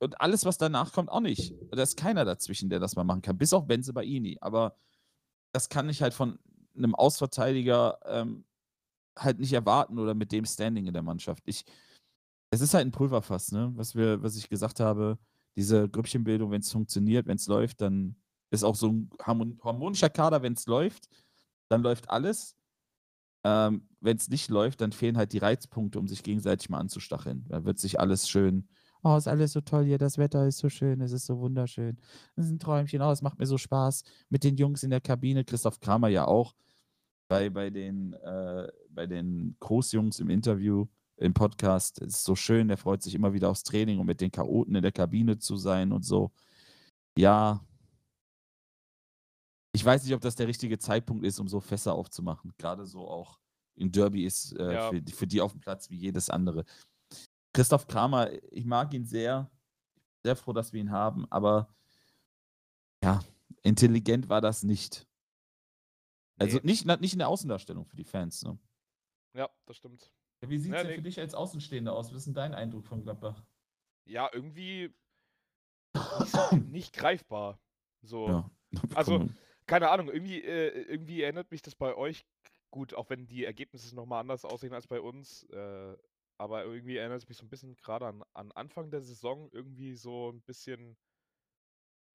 Und 0.00 0.20
alles, 0.20 0.44
was 0.44 0.58
danach 0.58 0.92
kommt, 0.92 1.08
auch 1.08 1.20
nicht. 1.20 1.54
Da 1.70 1.82
ist 1.82 1.96
keiner 1.96 2.24
dazwischen, 2.26 2.68
der 2.68 2.80
das 2.80 2.96
mal 2.96 3.04
machen 3.04 3.22
kann, 3.22 3.38
bis 3.38 3.52
auf 3.54 3.66
Benze 3.66 3.94
Baini. 3.94 4.36
Aber 4.42 4.76
das 5.52 5.70
kann 5.70 5.88
ich 5.88 6.02
halt 6.02 6.12
von 6.12 6.38
einem 6.78 6.94
Ausverteidiger 6.94 7.98
ähm, 8.04 8.44
halt 9.16 9.38
nicht 9.38 9.52
erwarten 9.52 9.98
oder 9.98 10.14
mit 10.14 10.32
dem 10.32 10.44
Standing 10.44 10.86
in 10.86 10.92
der 10.92 11.02
Mannschaft. 11.02 11.42
Ich, 11.46 11.64
es 12.50 12.60
ist 12.60 12.74
halt 12.74 12.86
ein 12.86 12.92
Pulverfass, 12.92 13.52
ne? 13.52 13.72
Was 13.74 13.94
wir, 13.94 14.22
was 14.22 14.36
ich 14.36 14.48
gesagt 14.48 14.80
habe, 14.80 15.18
diese 15.56 15.88
Grüppchenbildung, 15.88 16.50
wenn 16.50 16.60
es 16.60 16.72
funktioniert, 16.72 17.26
wenn 17.26 17.36
es 17.36 17.46
läuft, 17.46 17.80
dann 17.80 18.16
ist 18.50 18.64
auch 18.64 18.76
so 18.76 18.88
ein 18.90 19.10
harmon 19.22 19.60
harmonischer 19.62 20.08
Kader, 20.08 20.42
wenn 20.42 20.54
es 20.54 20.66
läuft, 20.66 21.08
dann 21.68 21.82
läuft 21.82 22.10
alles. 22.10 22.56
Ähm, 23.44 23.88
wenn 24.00 24.16
es 24.16 24.28
nicht 24.28 24.50
läuft, 24.50 24.80
dann 24.80 24.92
fehlen 24.92 25.16
halt 25.16 25.32
die 25.32 25.38
Reizpunkte, 25.38 25.98
um 25.98 26.08
sich 26.08 26.22
gegenseitig 26.22 26.68
mal 26.70 26.78
anzustacheln. 26.78 27.44
Da 27.48 27.64
wird 27.64 27.78
sich 27.78 28.00
alles 28.00 28.28
schön, 28.28 28.68
oh, 29.02 29.16
ist 29.16 29.28
alles 29.28 29.52
so 29.52 29.60
toll 29.60 29.84
hier, 29.84 29.98
das 29.98 30.18
Wetter 30.18 30.46
ist 30.46 30.58
so 30.58 30.68
schön, 30.68 31.00
es 31.00 31.12
ist 31.12 31.26
so 31.26 31.38
wunderschön. 31.38 31.98
Das 32.36 32.46
ist 32.46 32.52
ein 32.52 32.58
Träumchen, 32.58 33.02
oh, 33.02 33.10
es 33.10 33.22
macht 33.22 33.38
mir 33.38 33.46
so 33.46 33.58
Spaß 33.58 34.02
mit 34.28 34.44
den 34.44 34.56
Jungs 34.56 34.82
in 34.82 34.90
der 34.90 35.00
Kabine. 35.00 35.44
Christoph 35.44 35.80
Kramer 35.80 36.08
ja 36.08 36.26
auch 36.26 36.54
bei, 37.28 37.50
bei 37.50 37.70
den, 37.70 38.14
äh, 38.14 38.68
bei 38.90 39.06
den 39.06 39.56
Großjungs 39.60 40.18
im 40.20 40.30
Interview, 40.30 40.86
im 41.16 41.34
Podcast. 41.34 42.00
Es 42.00 42.14
ist 42.16 42.24
so 42.24 42.34
schön, 42.34 42.68
der 42.68 42.78
freut 42.78 43.02
sich 43.02 43.14
immer 43.14 43.32
wieder 43.32 43.50
aufs 43.50 43.62
Training 43.64 43.98
und 44.00 44.06
mit 44.06 44.20
den 44.20 44.30
Chaoten 44.32 44.74
in 44.74 44.82
der 44.82 44.92
Kabine 44.92 45.38
zu 45.38 45.56
sein 45.56 45.92
und 45.92 46.04
so. 46.04 46.32
Ja, 47.16 47.64
ich 49.74 49.84
weiß 49.84 50.04
nicht, 50.04 50.14
ob 50.14 50.20
das 50.20 50.34
der 50.34 50.48
richtige 50.48 50.78
Zeitpunkt 50.78 51.24
ist, 51.24 51.38
um 51.38 51.48
so 51.48 51.60
Fässer 51.60 51.94
aufzumachen. 51.94 52.52
Gerade 52.58 52.86
so 52.86 53.06
auch 53.08 53.38
im 53.76 53.92
Derby 53.92 54.24
ist 54.24 54.52
äh, 54.58 54.72
Ja. 54.74 54.90
für, 54.90 55.02
die- 55.02 55.12
für 55.12 55.26
die 55.26 55.40
auf 55.40 55.52
dem 55.52 55.60
Platz 55.60 55.90
wie 55.90 55.96
jedes 55.96 56.30
andere. 56.30 56.64
Christoph 57.52 57.86
Kramer, 57.86 58.30
ich 58.52 58.64
mag 58.64 58.92
ihn 58.94 59.04
sehr. 59.04 59.50
Sehr 60.24 60.34
froh, 60.36 60.52
dass 60.52 60.72
wir 60.72 60.80
ihn 60.80 60.90
haben, 60.90 61.30
aber 61.30 61.72
ja, 63.04 63.20
intelligent 63.62 64.28
war 64.28 64.40
das 64.40 64.64
nicht. 64.64 65.07
Also 66.38 66.58
Nee. 66.58 66.62
nicht, 66.64 66.86
nicht 67.00 67.12
in 67.12 67.18
der 67.18 67.28
Außendarstellung 67.28 67.84
für 67.84 67.96
die 67.96 68.04
Fans. 68.04 68.42
Ne? 68.42 68.58
Ja, 69.34 69.48
das 69.66 69.76
stimmt. 69.76 70.12
Wie 70.40 70.58
sieht 70.58 70.72
es 70.72 70.76
Ja, 70.76 70.82
denn 70.82 70.90
nee. 70.92 70.96
für 70.96 71.02
dich 71.02 71.18
als 71.18 71.34
Außenstehender 71.34 71.92
aus? 71.92 72.10
Was 72.10 72.18
ist 72.18 72.26
denn 72.26 72.34
dein 72.34 72.54
Eindruck 72.54 72.86
von 72.86 73.02
Gladbach? 73.02 73.42
Ja, 74.04 74.30
irgendwie 74.32 74.94
nicht, 76.70 76.92
greifbar. 76.94 77.60
So. 78.02 78.28
Ja. 78.28 78.50
Also- 78.94 79.28
keine 79.66 79.90
Ahnung, 79.90 80.08
irgendwie, 80.08 80.42
äh, 80.42 80.68
irgendwie 80.82 81.22
erinnert 81.22 81.50
mich 81.50 81.60
das 81.60 81.74
bei 81.74 81.94
euch, 81.94 82.24
gut, 82.70 82.94
auch 82.94 83.10
wenn 83.10 83.26
die 83.26 83.44
Ergebnisse 83.44 83.94
nochmal 83.94 84.20
anders 84.20 84.46
aussehen 84.46 84.72
als 84.72 84.86
bei 84.86 84.98
uns, 84.98 85.42
äh, 85.50 85.96
aber 86.38 86.64
irgendwie 86.64 86.96
erinnert 86.96 87.18
es 87.22 87.28
mich 87.28 87.36
so 87.36 87.44
ein 87.44 87.50
bisschen 87.50 87.76
gerade 87.76 88.06
an, 88.06 88.22
an 88.32 88.50
Anfang 88.52 88.90
der 88.90 89.02
Saison, 89.02 89.50
irgendwie 89.52 89.94
so 89.94 90.30
ein 90.30 90.40
bisschen, 90.40 90.96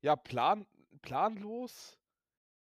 ja, 0.02 0.16
plan, 0.16 0.66
planlos 1.04 2.00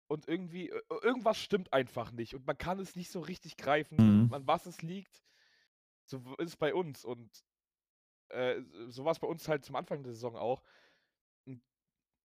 und 0.09 0.29
irgendwie, 0.29 0.71
äh, 0.71 0.83
irgendwas 1.03 1.39
stimmt 1.39 1.73
einfach 1.73 2.13
nicht 2.13 2.35
und 2.35 2.47
man 2.47 2.59
kann 2.59 2.79
es 2.79 2.97
nicht 2.97 3.11
so 3.11 3.21
richtig 3.21 3.57
greifen, 3.57 3.97
Mhm. 4.27 4.35
an 4.35 4.47
was 4.47 4.67
es 4.67 4.83
liegt. 4.83 5.23
So 6.07 6.19
ist 6.39 6.49
es 6.51 6.57
bei 6.57 6.75
uns 6.75 7.05
und 7.05 7.31
äh, 8.31 8.61
so 8.89 9.05
war 9.05 9.13
es 9.13 9.19
bei 9.19 9.27
uns 9.27 9.49
halt 9.49 9.65
zum 9.65 9.77
Anfang 9.77 10.03
der 10.03 10.13
Saison 10.13 10.37
auch. 10.37 10.63
Und 11.47 11.63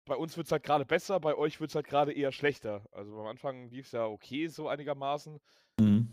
bei 0.07 0.17
uns 0.17 0.37
wird 0.37 0.47
es 0.47 0.53
halt 0.53 0.63
gerade 0.63 0.85
besser, 0.85 1.21
bei 1.21 1.35
euch 1.35 1.61
wird 1.61 1.71
es 1.71 1.75
halt 1.75 1.87
gerade 1.87 2.13
eher 2.13 2.33
schlechter. 2.33 2.87
Also 2.93 3.21
am 3.21 3.27
Anfang 3.27 3.69
lief 3.71 3.87
es 3.87 3.93
ja 3.93 4.07
okay, 4.07 4.49
so 4.49 4.69
einigermaßen. 4.69 5.41
Mhm. 5.81 6.13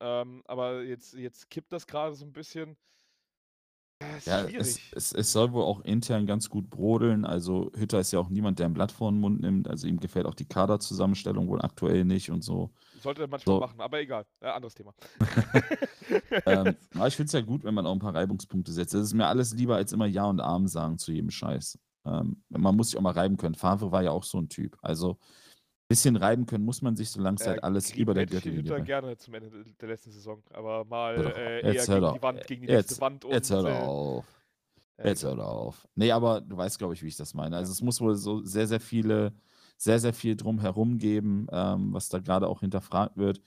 Ähm, 0.00 0.42
aber 0.46 0.82
jetzt, 0.82 1.14
jetzt 1.14 1.50
kippt 1.50 1.72
das 1.72 1.86
gerade 1.86 2.14
so 2.14 2.24
ein 2.24 2.32
bisschen. 2.32 2.76
Ja, 4.24 4.44
es, 4.44 4.78
es, 4.92 5.12
es, 5.12 5.32
soll 5.32 5.52
wohl 5.52 5.62
auch 5.62 5.82
intern 5.82 6.26
ganz 6.26 6.48
gut 6.48 6.70
brodeln. 6.70 7.26
Also 7.26 7.70
Hütter 7.76 8.00
ist 8.00 8.12
ja 8.12 8.18
auch 8.18 8.30
niemand, 8.30 8.58
der 8.58 8.66
ein 8.66 8.72
Blatt 8.72 8.92
vor 8.92 9.10
den 9.10 9.20
Mund 9.20 9.40
nimmt. 9.40 9.68
Also 9.68 9.86
ihm 9.86 10.00
gefällt 10.00 10.24
auch 10.24 10.34
die 10.34 10.46
Kaderzusammenstellung 10.46 11.48
wohl 11.48 11.60
aktuell 11.60 12.04
nicht 12.06 12.30
und 12.30 12.42
so. 12.42 12.70
Sollte 13.00 13.22
er 13.22 13.28
manchmal 13.28 13.56
so. 13.56 13.60
machen, 13.60 13.80
aber 13.80 14.00
egal. 14.00 14.24
Äh, 14.40 14.48
anderes 14.48 14.74
Thema. 14.74 14.94
ähm, 16.46 16.76
aber 16.94 17.08
ich 17.08 17.16
finde 17.16 17.26
es 17.26 17.32
ja 17.32 17.40
gut, 17.42 17.64
wenn 17.64 17.74
man 17.74 17.86
auch 17.86 17.92
ein 17.92 17.98
paar 17.98 18.14
Reibungspunkte 18.14 18.72
setzt. 18.72 18.94
Das 18.94 19.02
ist 19.02 19.14
mir 19.14 19.26
alles 19.26 19.52
lieber, 19.54 19.76
als 19.76 19.92
immer 19.92 20.06
Ja 20.06 20.24
und 20.24 20.40
Arm 20.40 20.66
sagen 20.66 20.96
zu 20.96 21.12
jedem 21.12 21.30
Scheiß. 21.30 21.78
Ähm, 22.06 22.42
man 22.48 22.76
muss 22.76 22.90
sich 22.90 22.98
auch 22.98 23.02
mal 23.02 23.12
reiben 23.12 23.36
können. 23.36 23.54
Favre 23.54 23.92
war 23.92 24.02
ja 24.02 24.12
auch 24.12 24.24
so 24.24 24.38
ein 24.38 24.48
Typ. 24.48 24.78
Also 24.80 25.18
bisschen 25.90 26.14
reiben 26.14 26.46
können 26.46 26.64
muss 26.64 26.82
man 26.82 26.94
sich, 26.94 27.10
solange 27.10 27.36
es 27.40 27.46
halt 27.46 27.64
alles 27.64 27.92
über 27.92 28.14
der 28.14 28.24
Gürtellinie 28.24 28.62
Hütter 28.62 28.80
gerne 28.80 29.16
zum 29.16 29.34
Ende 29.34 29.50
der 29.80 29.88
letzten 29.88 30.12
Saison, 30.12 30.40
aber 30.52 30.84
mal 30.84 31.16
äh, 31.36 31.62
eher 31.62 31.84
gegen 31.84 32.14
die 32.14 32.22
Wand, 32.22 32.46
gegen 32.46 32.62
die 32.62 32.68
jetzt, 32.68 32.90
nächste 32.90 33.00
Wand 33.00 33.24
und 33.24 33.32
jetzt 33.32 33.50
hör 33.50 33.64
äh, 33.64 33.72
auf. 33.72 34.24
Jetzt 35.02 35.24
hör 35.24 35.38
auf. 35.44 35.88
Nee, 35.96 36.12
aber 36.12 36.42
du 36.42 36.56
weißt, 36.56 36.78
glaube 36.78 36.94
ich, 36.94 37.02
wie 37.02 37.08
ich 37.08 37.16
das 37.16 37.34
meine. 37.34 37.56
Also 37.56 37.72
es 37.72 37.82
muss 37.82 38.00
wohl 38.00 38.14
so 38.14 38.40
sehr, 38.44 38.68
sehr 38.68 38.78
viele, 38.78 39.32
sehr, 39.76 39.98
sehr 39.98 40.12
viel 40.12 40.36
drumherum 40.36 40.98
geben, 40.98 41.48
ähm, 41.50 41.92
was 41.92 42.08
da 42.08 42.20
gerade 42.20 42.46
auch 42.46 42.60
hinterfragt 42.60 43.16
wird. 43.16 43.40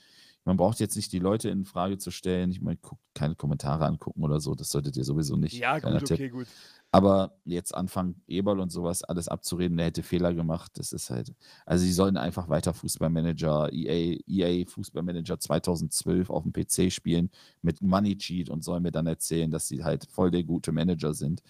Man 0.43 0.57
braucht 0.57 0.81
jetzt 0.81 0.97
nicht 0.97 1.13
die 1.13 1.19
Leute 1.19 1.47
in 1.49 1.63
Frage 1.63 1.97
zu 1.97 2.11
stellen. 2.11 2.51
Ich 2.51 2.59
meine, 2.59 2.77
keine 3.13 3.35
Kommentare 3.35 3.85
angucken 3.85 4.21
oder 4.21 4.41
so. 4.41 4.53
Das 4.53 4.69
solltet 4.69 4.97
ihr 4.97 5.05
sowieso 5.05 5.37
nicht. 5.37 5.53
Ja, 5.53 5.79
gut, 5.79 6.11
okay, 6.11 6.27
gut. 6.27 6.47
Aber 6.93 7.33
jetzt 7.43 7.73
anfangen, 7.73 8.21
Eberl 8.27 8.59
und 8.59 8.71
sowas 8.71 9.01
alles 9.03 9.27
abzureden, 9.27 9.77
der 9.77 9.87
hätte 9.87 10.03
Fehler 10.03 10.31
gemacht, 10.35 10.73
das 10.75 10.93
ist 10.93 11.09
halt. 11.09 11.33
Also, 11.65 11.83
sie 11.85 11.91
sollen 11.91 12.17
einfach 12.17 12.49
weiter 12.49 12.71
Fußballmanager, 12.71 13.73
EA, 13.73 14.19
EA 14.27 14.65
Fußballmanager 14.67 15.39
2012 15.39 16.29
auf 16.29 16.43
dem 16.43 16.53
PC 16.53 16.91
spielen 16.91 17.31
mit 17.63 17.81
Money 17.81 18.15
Cheat 18.15 18.51
und 18.51 18.63
sollen 18.63 18.83
mir 18.83 18.91
dann 18.91 19.07
erzählen, 19.07 19.49
dass 19.49 19.67
sie 19.67 19.83
halt 19.83 20.05
voll 20.05 20.29
der 20.29 20.43
gute 20.43 20.71
Manager 20.71 21.15
sind. 21.15 21.41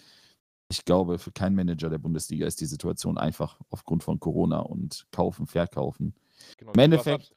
Ich 0.70 0.82
glaube, 0.86 1.18
für 1.18 1.30
keinen 1.30 1.56
Manager 1.56 1.90
der 1.90 1.98
Bundesliga 1.98 2.46
ist 2.46 2.62
die 2.62 2.66
Situation 2.66 3.18
einfach 3.18 3.60
aufgrund 3.68 4.02
von 4.02 4.18
Corona 4.18 4.60
und 4.60 5.06
kaufen, 5.10 5.46
verkaufen. 5.46 6.14
Genau, 6.56 6.72
Im 6.72 6.80
Endeffekt 6.80 7.34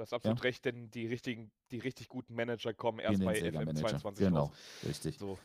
Du 0.00 0.04
hast 0.04 0.14
absolut 0.14 0.38
ja. 0.38 0.44
recht, 0.44 0.64
denn 0.64 0.90
die 0.90 1.06
richtigen, 1.06 1.50
die 1.70 1.78
richtig 1.78 2.08
guten 2.08 2.34
Manager 2.34 2.72
kommen 2.72 3.00
erst 3.00 3.22
bei 3.22 3.34
FM 3.34 3.76
22 3.76 4.24
Genau, 4.24 4.44
raus. 4.44 4.56
richtig. 4.86 5.18
So. 5.18 5.38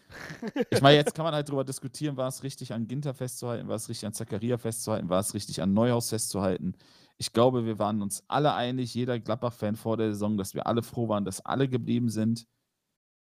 ich 0.71 0.81
meine, 0.81 0.95
jetzt 0.95 1.13
kann 1.13 1.25
man 1.25 1.33
halt 1.33 1.49
darüber 1.49 1.65
diskutieren, 1.65 2.15
war 2.15 2.29
es 2.29 2.41
richtig 2.41 2.71
an 2.71 2.87
Ginter 2.87 3.13
festzuhalten, 3.13 3.67
war 3.67 3.75
es 3.75 3.89
richtig 3.89 4.05
an 4.05 4.13
Zakaria 4.13 4.57
festzuhalten, 4.57 5.09
war 5.09 5.19
es 5.19 5.33
richtig 5.33 5.61
an 5.61 5.73
Neuhaus 5.73 6.09
festzuhalten. 6.09 6.73
Ich 7.17 7.33
glaube, 7.33 7.65
wir 7.65 7.79
waren 7.79 8.01
uns 8.01 8.23
alle 8.29 8.53
einig, 8.53 8.93
jeder 8.93 9.19
Gladbach-Fan 9.19 9.75
vor 9.75 9.97
der 9.97 10.13
Saison, 10.13 10.37
dass 10.37 10.53
wir 10.53 10.67
alle 10.67 10.83
froh 10.83 11.09
waren, 11.09 11.25
dass 11.25 11.45
alle 11.45 11.67
geblieben 11.67 12.07
sind. 12.07 12.47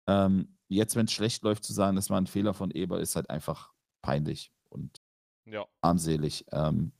Ähm, 0.07 0.57
jetzt, 0.67 0.97
wenn 0.97 1.05
es 1.05 1.13
schlecht 1.13 1.43
läuft, 1.43 1.63
zu 1.63 1.71
sagen, 1.71 1.95
das 1.95 2.09
war 2.09 2.19
ein 2.19 2.27
Fehler 2.27 2.53
von 2.53 2.71
Eber, 2.71 2.99
ist 2.99 3.15
halt 3.15 3.29
einfach 3.29 3.71
peinlich 4.01 4.51
und 4.67 5.01
ja. 5.45 5.65
armselig. 5.79 6.43
Ähm, 6.51 6.91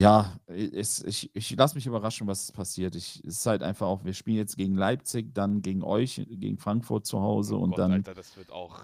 ja, 0.00 0.40
es, 0.46 1.04
ich, 1.04 1.30
ich 1.34 1.54
lasse 1.56 1.74
mich 1.74 1.86
überraschen, 1.86 2.26
was 2.26 2.52
passiert. 2.52 2.96
Ich, 2.96 3.22
es 3.24 3.38
ist 3.38 3.46
halt 3.46 3.62
einfach 3.62 3.86
auch, 3.86 4.02
wir 4.04 4.14
spielen 4.14 4.38
jetzt 4.38 4.56
gegen 4.56 4.74
Leipzig, 4.74 5.34
dann 5.34 5.60
gegen 5.60 5.82
euch, 5.82 6.26
gegen 6.26 6.56
Frankfurt 6.56 7.04
zu 7.04 7.20
Hause 7.20 7.58
oh 7.58 7.62
und 7.62 7.70
Gott, 7.70 7.78
dann 7.80 7.92
Alter, 7.92 8.14
das 8.14 8.34
wird 8.36 8.50
auch. 8.50 8.80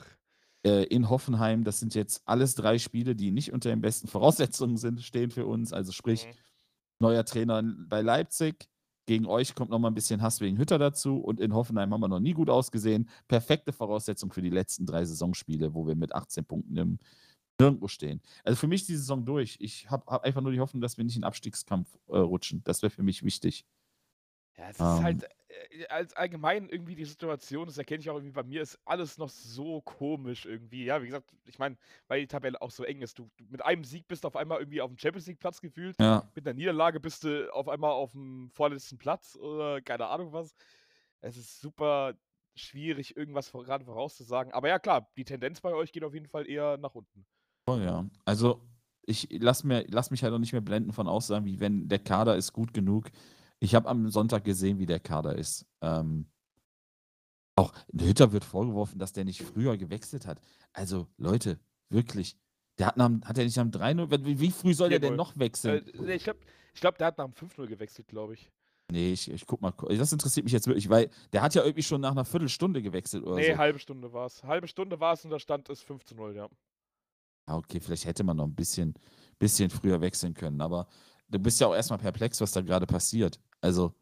Äh, 0.62 0.84
in 0.84 1.08
Hoffenheim. 1.08 1.64
Das 1.64 1.80
sind 1.80 1.94
jetzt 1.94 2.22
alles 2.26 2.54
drei 2.54 2.78
Spiele, 2.78 3.14
die 3.14 3.30
nicht 3.30 3.52
unter 3.52 3.70
den 3.70 3.80
besten 3.80 4.08
Voraussetzungen 4.08 4.76
sind, 4.76 5.00
stehen 5.00 5.30
für 5.30 5.46
uns. 5.46 5.72
Also 5.72 5.90
sprich, 5.92 6.26
mhm. 6.26 6.30
neuer 6.98 7.24
Trainer 7.24 7.62
bei 7.62 8.02
Leipzig. 8.02 8.68
Gegen 9.06 9.24
euch 9.26 9.54
kommt 9.54 9.70
nochmal 9.70 9.92
ein 9.92 9.94
bisschen 9.94 10.20
Hass 10.20 10.40
wegen 10.40 10.58
Hütter 10.58 10.78
dazu 10.78 11.18
und 11.18 11.40
in 11.40 11.54
Hoffenheim 11.54 11.94
haben 11.94 12.00
wir 12.00 12.08
noch 12.08 12.20
nie 12.20 12.32
gut 12.32 12.50
ausgesehen. 12.50 13.08
Perfekte 13.28 13.72
Voraussetzung 13.72 14.32
für 14.32 14.42
die 14.42 14.50
letzten 14.50 14.84
drei 14.84 15.04
Saisonspiele, 15.04 15.72
wo 15.72 15.86
wir 15.86 15.94
mit 15.94 16.12
18 16.12 16.44
Punkten 16.44 16.76
im 16.76 16.98
nirgendwo 17.58 17.88
stehen. 17.88 18.20
Also 18.44 18.58
für 18.58 18.66
mich 18.66 18.82
ist 18.82 18.88
die 18.88 18.96
Saison 18.96 19.24
durch. 19.24 19.56
Ich 19.60 19.90
habe 19.90 20.04
hab 20.06 20.24
einfach 20.24 20.40
nur 20.40 20.52
die 20.52 20.60
Hoffnung, 20.60 20.80
dass 20.80 20.96
wir 20.96 21.04
nicht 21.04 21.16
in 21.16 21.22
den 21.22 21.26
Abstiegskampf 21.26 21.88
äh, 22.08 22.18
rutschen. 22.18 22.62
Das 22.64 22.82
wäre 22.82 22.90
für 22.90 23.02
mich 23.02 23.22
wichtig. 23.22 23.64
Ja, 24.56 24.70
es 24.70 24.76
ist 24.76 25.02
halt 25.02 25.24
äh, 25.70 25.86
als 25.88 26.14
allgemein 26.14 26.68
irgendwie 26.68 26.94
die 26.94 27.04
Situation, 27.04 27.66
das 27.66 27.78
erkenne 27.78 28.00
ich 28.00 28.10
auch 28.10 28.14
irgendwie 28.14 28.32
bei 28.32 28.42
mir, 28.42 28.62
ist 28.62 28.78
alles 28.84 29.18
noch 29.18 29.28
so 29.28 29.80
komisch 29.82 30.46
irgendwie. 30.46 30.84
Ja, 30.84 31.02
wie 31.02 31.06
gesagt, 31.06 31.30
ich 31.44 31.58
meine, 31.58 31.76
weil 32.08 32.20
die 32.20 32.26
Tabelle 32.26 32.60
auch 32.60 32.70
so 32.70 32.84
eng 32.84 33.02
ist. 33.02 33.18
Du, 33.18 33.30
du, 33.36 33.44
mit 33.48 33.64
einem 33.64 33.84
Sieg 33.84 34.08
bist 34.08 34.24
du 34.24 34.28
auf 34.28 34.36
einmal 34.36 34.58
irgendwie 34.58 34.80
auf 34.80 34.90
dem 34.90 34.98
Champions 34.98 35.26
League 35.26 35.40
Platz 35.40 35.60
gefühlt. 35.60 35.96
Ja. 36.00 36.28
Mit 36.34 36.46
einer 36.46 36.54
Niederlage 36.54 37.00
bist 37.00 37.24
du 37.24 37.52
auf 37.52 37.68
einmal 37.68 37.90
auf 37.90 38.12
dem 38.12 38.50
vorletzten 38.50 38.98
Platz 38.98 39.36
oder 39.36 39.80
keine 39.82 40.06
Ahnung 40.06 40.32
was. 40.32 40.54
Es 41.20 41.36
ist 41.36 41.60
super 41.60 42.14
schwierig, 42.54 43.16
irgendwas 43.16 43.52
gerade 43.52 43.84
vorauszusagen. 43.84 44.52
Aber 44.52 44.68
ja, 44.68 44.78
klar, 44.78 45.10
die 45.16 45.24
Tendenz 45.24 45.60
bei 45.60 45.74
euch 45.74 45.92
geht 45.92 46.04
auf 46.04 46.14
jeden 46.14 46.28
Fall 46.28 46.48
eher 46.48 46.78
nach 46.78 46.94
unten. 46.94 47.26
Oh 47.66 47.76
ja. 47.76 48.08
Also, 48.24 48.62
ich 49.02 49.28
lass, 49.30 49.64
mir, 49.64 49.84
lass 49.88 50.10
mich 50.10 50.22
halt 50.22 50.32
auch 50.32 50.38
nicht 50.38 50.52
mehr 50.52 50.60
blenden 50.60 50.92
von 50.92 51.08
Aussagen, 51.08 51.44
wie 51.46 51.60
wenn 51.60 51.88
der 51.88 51.98
Kader 51.98 52.36
ist 52.36 52.52
gut 52.52 52.72
genug. 52.72 53.10
Ich 53.58 53.74
habe 53.74 53.88
am 53.88 54.08
Sonntag 54.10 54.44
gesehen, 54.44 54.78
wie 54.78 54.86
der 54.86 55.00
Kader 55.00 55.36
ist. 55.36 55.66
Ähm, 55.80 56.26
auch 57.56 57.72
Hütter 57.98 58.32
wird 58.32 58.44
vorgeworfen, 58.44 58.98
dass 58.98 59.12
der 59.12 59.24
nicht 59.24 59.42
früher 59.42 59.76
gewechselt 59.76 60.26
hat. 60.26 60.40
Also, 60.72 61.08
Leute, 61.16 61.58
wirklich. 61.88 62.36
Der 62.78 62.88
hat, 62.88 62.96
nach, 62.98 63.10
hat 63.24 63.38
er 63.38 63.44
nicht 63.44 63.58
am 63.58 63.70
3-0? 63.70 64.24
Wie, 64.24 64.38
wie, 64.38 64.50
früh 64.50 64.74
soll 64.74 64.90
der 64.90 64.98
denn 64.98 65.16
noch 65.16 65.38
wechseln? 65.38 65.86
Äh, 65.86 66.14
ich 66.16 66.24
glaube, 66.24 66.40
ich 66.74 66.80
glaub, 66.80 66.98
der 66.98 67.06
hat 67.06 67.18
nach 67.18 67.24
dem 67.24 67.32
5-0 67.32 67.66
gewechselt, 67.66 68.08
glaube 68.08 68.34
ich. 68.34 68.50
Nee, 68.92 69.12
ich, 69.12 69.30
ich 69.30 69.46
guck 69.46 69.62
mal. 69.62 69.72
Das 69.72 70.12
interessiert 70.12 70.44
mich 70.44 70.52
jetzt 70.52 70.66
wirklich, 70.66 70.88
weil 70.88 71.10
der 71.32 71.42
hat 71.42 71.54
ja 71.54 71.62
irgendwie 71.62 71.82
schon 71.82 72.02
nach 72.02 72.12
einer 72.12 72.24
Viertelstunde 72.24 72.82
gewechselt 72.82 73.24
oder 73.24 73.36
nee, 73.36 73.46
so. 73.46 73.52
Nee, 73.52 73.56
halbe 73.56 73.78
Stunde 73.78 74.12
war 74.12 74.26
es. 74.26 74.44
Halbe 74.44 74.68
Stunde 74.68 75.00
war 75.00 75.14
es 75.14 75.24
und 75.24 75.30
der 75.30 75.38
Stand 75.38 75.68
ist 75.70 75.82
5 75.82 76.14
0, 76.14 76.36
ja. 76.36 76.48
Ah, 77.46 77.56
okay, 77.56 77.80
vielleicht 77.80 78.04
hätte 78.04 78.24
man 78.24 78.36
noch 78.36 78.46
ein 78.46 78.54
bisschen, 78.54 78.94
bisschen 79.38 79.70
früher 79.70 80.00
wechseln 80.00 80.34
können, 80.34 80.60
aber 80.60 80.88
du 81.28 81.38
bist 81.38 81.60
ja 81.60 81.68
auch 81.68 81.74
erstmal 81.74 81.98
perplex, 81.98 82.40
was 82.40 82.52
da 82.52 82.60
gerade 82.60 82.86
passiert. 82.86 83.40
Also, 83.60 83.94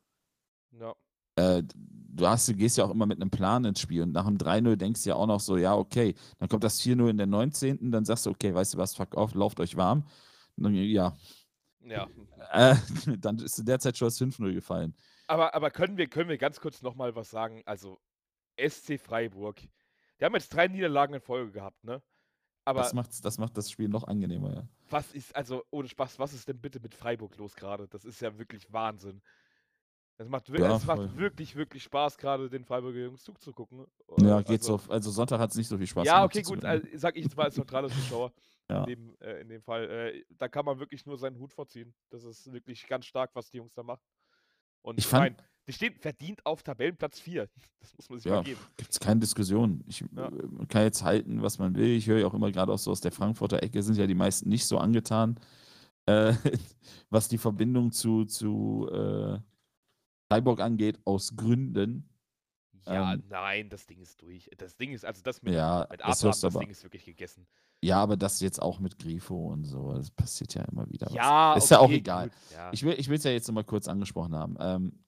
ja. 0.73 0.95
äh, 1.37 1.63
du, 1.63 2.27
hast, 2.27 2.49
du 2.49 2.55
gehst 2.55 2.79
ja 2.79 2.85
auch 2.85 2.91
immer 2.91 3.07
mit 3.07 3.21
einem 3.21 3.31
Plan 3.31 3.65
ins 3.65 3.81
Spiel 3.81 4.03
und 4.03 4.13
nach 4.13 4.27
dem 4.27 4.39
3-0 4.39 4.77
denkst 4.77 5.05
du 5.05 5.11
ja 5.11 5.17
auch 5.17 5.27
noch 5.27 5.41
so, 5.41 5.57
ja, 5.57 5.75
okay, 5.77 6.15
dann 6.39 6.49
kommt 6.49 6.65
das 6.65 6.81
4-0 6.81 7.11
in 7.11 7.19
der 7.19 7.27
19., 7.27 7.91
dann 7.91 8.05
sagst 8.05 8.27
du, 8.27 8.31
okay, 8.31 8.55
weißt 8.55 8.75
du 8.75 8.79
was, 8.79 8.95
fuck 8.95 9.15
auf, 9.15 9.35
lauft 9.35 9.61
euch 9.61 9.77
warm. 9.77 10.05
Dann, 10.57 10.75
ja. 10.75 11.15
Ja. 11.81 12.09
Äh, 12.51 12.77
dann 13.19 13.39
ist 13.39 13.59
in 13.59 13.67
der 13.67 13.79
Zeit 13.79 13.99
schon 13.99 14.07
das 14.07 14.21
5-0 14.21 14.55
gefallen. 14.55 14.95
Aber, 15.27 15.55
aber 15.55 15.71
können, 15.71 15.97
wir, 15.97 16.07
können 16.09 16.29
wir 16.29 16.39
ganz 16.39 16.61
kurz 16.61 16.83
nochmal 16.83 17.15
was 17.15 17.31
sagen? 17.31 17.63
Also, 17.67 18.01
SC 18.59 18.99
Freiburg, 18.99 19.61
die 20.21 20.25
haben 20.25 20.35
jetzt 20.35 20.55
drei 20.55 20.69
Niederlagen 20.69 21.15
in 21.15 21.21
Folge 21.21 21.53
gehabt, 21.53 21.83
ne? 21.85 22.03
Aber 22.65 22.81
das, 22.81 22.95
macht's, 22.95 23.21
das 23.21 23.39
macht 23.39 23.57
das 23.57 23.71
Spiel 23.71 23.89
noch 23.89 24.05
angenehmer, 24.05 24.55
ja. 24.55 24.69
Was 24.91 25.13
ist, 25.13 25.35
also 25.37 25.65
ohne 25.71 25.89
Spaß, 25.89 26.19
was 26.19 26.33
ist 26.33 26.49
denn 26.49 26.61
bitte 26.61 26.81
mit 26.81 26.95
Freiburg 26.95 27.37
los 27.37 27.55
gerade? 27.55 27.89
Das 27.89 28.05
ist 28.05 28.21
ja 28.21 28.37
wirklich 28.39 28.73
Wahnsinn. 28.73 29.21
Es 30.17 30.29
macht, 30.29 30.49
ja, 30.49 30.77
es 30.77 30.87
macht 30.87 31.17
wirklich, 31.19 31.57
wirklich 31.57 31.83
Spaß, 31.83 32.17
gerade 32.17 32.49
den 32.49 32.65
Freiburger 32.65 33.01
Jungs 33.01 33.25
zuzugucken. 33.25 33.85
Ja, 34.19 34.41
geht 34.43 34.61
also, 34.61 34.79
so. 34.79 34.91
Also 34.91 35.11
Sonntag 35.11 35.41
hat 35.41 35.51
es 35.51 35.57
nicht 35.57 35.69
so 35.69 35.77
viel 35.77 35.89
Spaß 35.89 36.07
ja, 36.07 36.21
gemacht. 36.21 36.35
Ja, 36.37 36.41
okay, 36.41 36.55
gut, 36.55 36.65
also, 36.65 36.87
sag 36.95 37.17
ich 37.17 37.25
jetzt 37.25 37.37
mal 37.37 37.45
als 37.45 37.57
neutraler 37.57 37.89
Zuschauer. 37.89 38.33
ja. 38.71 38.85
in, 38.85 38.87
dem, 38.87 39.17
äh, 39.21 39.41
in 39.41 39.49
dem 39.49 39.63
Fall. 39.63 39.91
Äh, 39.91 40.25
da 40.31 40.49
kann 40.49 40.65
man 40.65 40.79
wirklich 40.79 41.05
nur 41.07 41.19
seinen 41.19 41.39
Hut 41.39 41.53
vorziehen. 41.53 41.95
Das 42.11 42.25
ist 42.25 42.51
wirklich 42.53 42.87
ganz 42.87 43.07
stark, 43.07 43.31
was 43.35 43.51
die 43.51 43.59
Jungs 43.59 43.75
da 43.75 43.83
machen. 43.83 44.03
Und 44.83 44.99
ich 44.99 45.07
fand, 45.07 45.37
mein, 45.39 45.47
die 45.67 45.73
stehen 45.73 45.95
verdient 45.95 46.45
auf 46.45 46.63
Tabellenplatz 46.63 47.21
4. 47.21 47.49
Das 47.81 47.95
muss 47.99 48.09
man 48.09 48.19
sich 48.19 48.27
ja, 48.31 48.37
mal 48.37 48.45
geben. 48.45 48.61
Gibt 48.79 48.93
es 48.93 48.99
keine 48.99 49.21
Diskussion. 49.21 49.85
Ich 49.87 50.01
ja. 50.17 50.29
Äh, 50.29 50.67
kann 50.69 50.85
jetzt 50.85 51.03
halten, 51.03 51.43
was 51.43 51.59
man 51.59 51.75
will. 51.75 51.91
Ich 51.91 52.07
höre 52.07 52.21
ja 52.21 52.27
auch 52.27 52.33
immer 52.33 52.51
gerade 52.51 52.73
auch 52.73 52.79
so 52.79 52.91
aus 52.91 53.03
der 53.03 53.13
Frankfurter 53.13 53.63
Ecke, 53.63 53.83
sind 53.83 53.99
ja 53.99 54.07
die 54.07 54.15
meisten 54.15 54.49
nicht 54.49 54.65
so 54.65 54.79
angetan, 54.79 55.39
äh, 56.07 56.33
was 57.11 57.29
die 57.29 57.37
Verbindung 57.37 57.93
zu, 57.93 58.25
zu 58.25 58.89
äh, 58.91 59.39
Freiburg 60.31 60.61
angeht, 60.61 60.99
aus 61.05 61.37
Gründen. 61.37 62.09
Ja, 62.87 63.15
ähm, 63.15 63.23
nein, 63.29 63.69
das 63.69 63.87
Ding 63.87 64.01
ist 64.01 64.21
durch. 64.23 64.51
Das 64.57 64.77
Ding 64.77 64.93
ist, 64.93 65.05
also 65.05 65.23
das 65.23 65.43
mit, 65.43 65.55
ja, 65.55 65.87
mit 65.91 66.03
Abraham, 66.03 66.31
das, 66.31 66.41
das 66.41 66.55
Ding 66.55 66.71
ist 66.71 66.83
wirklich 66.83 67.05
gegessen. 67.05 67.47
Ja, 67.83 68.03
aber 68.03 68.17
das 68.17 68.41
jetzt 68.41 68.63
auch 68.63 68.79
mit 68.81 68.99
Grifo 68.99 69.53
und 69.53 69.65
so, 69.65 69.93
das 69.93 70.11
passiert 70.11 70.55
ja 70.55 70.65
immer 70.65 70.89
wieder. 70.89 71.11
Ja, 71.13 71.55
was. 71.55 71.65
ist 71.65 71.73
okay, 71.73 71.75
ja 71.75 71.87
auch 71.87 71.91
egal. 71.91 72.31
Ja. 72.53 72.71
Ich 72.73 72.83
will 72.83 72.97
es 72.99 73.25
ja 73.25 73.31
jetzt 73.31 73.47
nochmal 73.47 73.65
kurz 73.65 73.89
angesprochen 73.89 74.35
haben. 74.35 74.57
Ähm, 74.59 74.93
äh, 74.93 75.04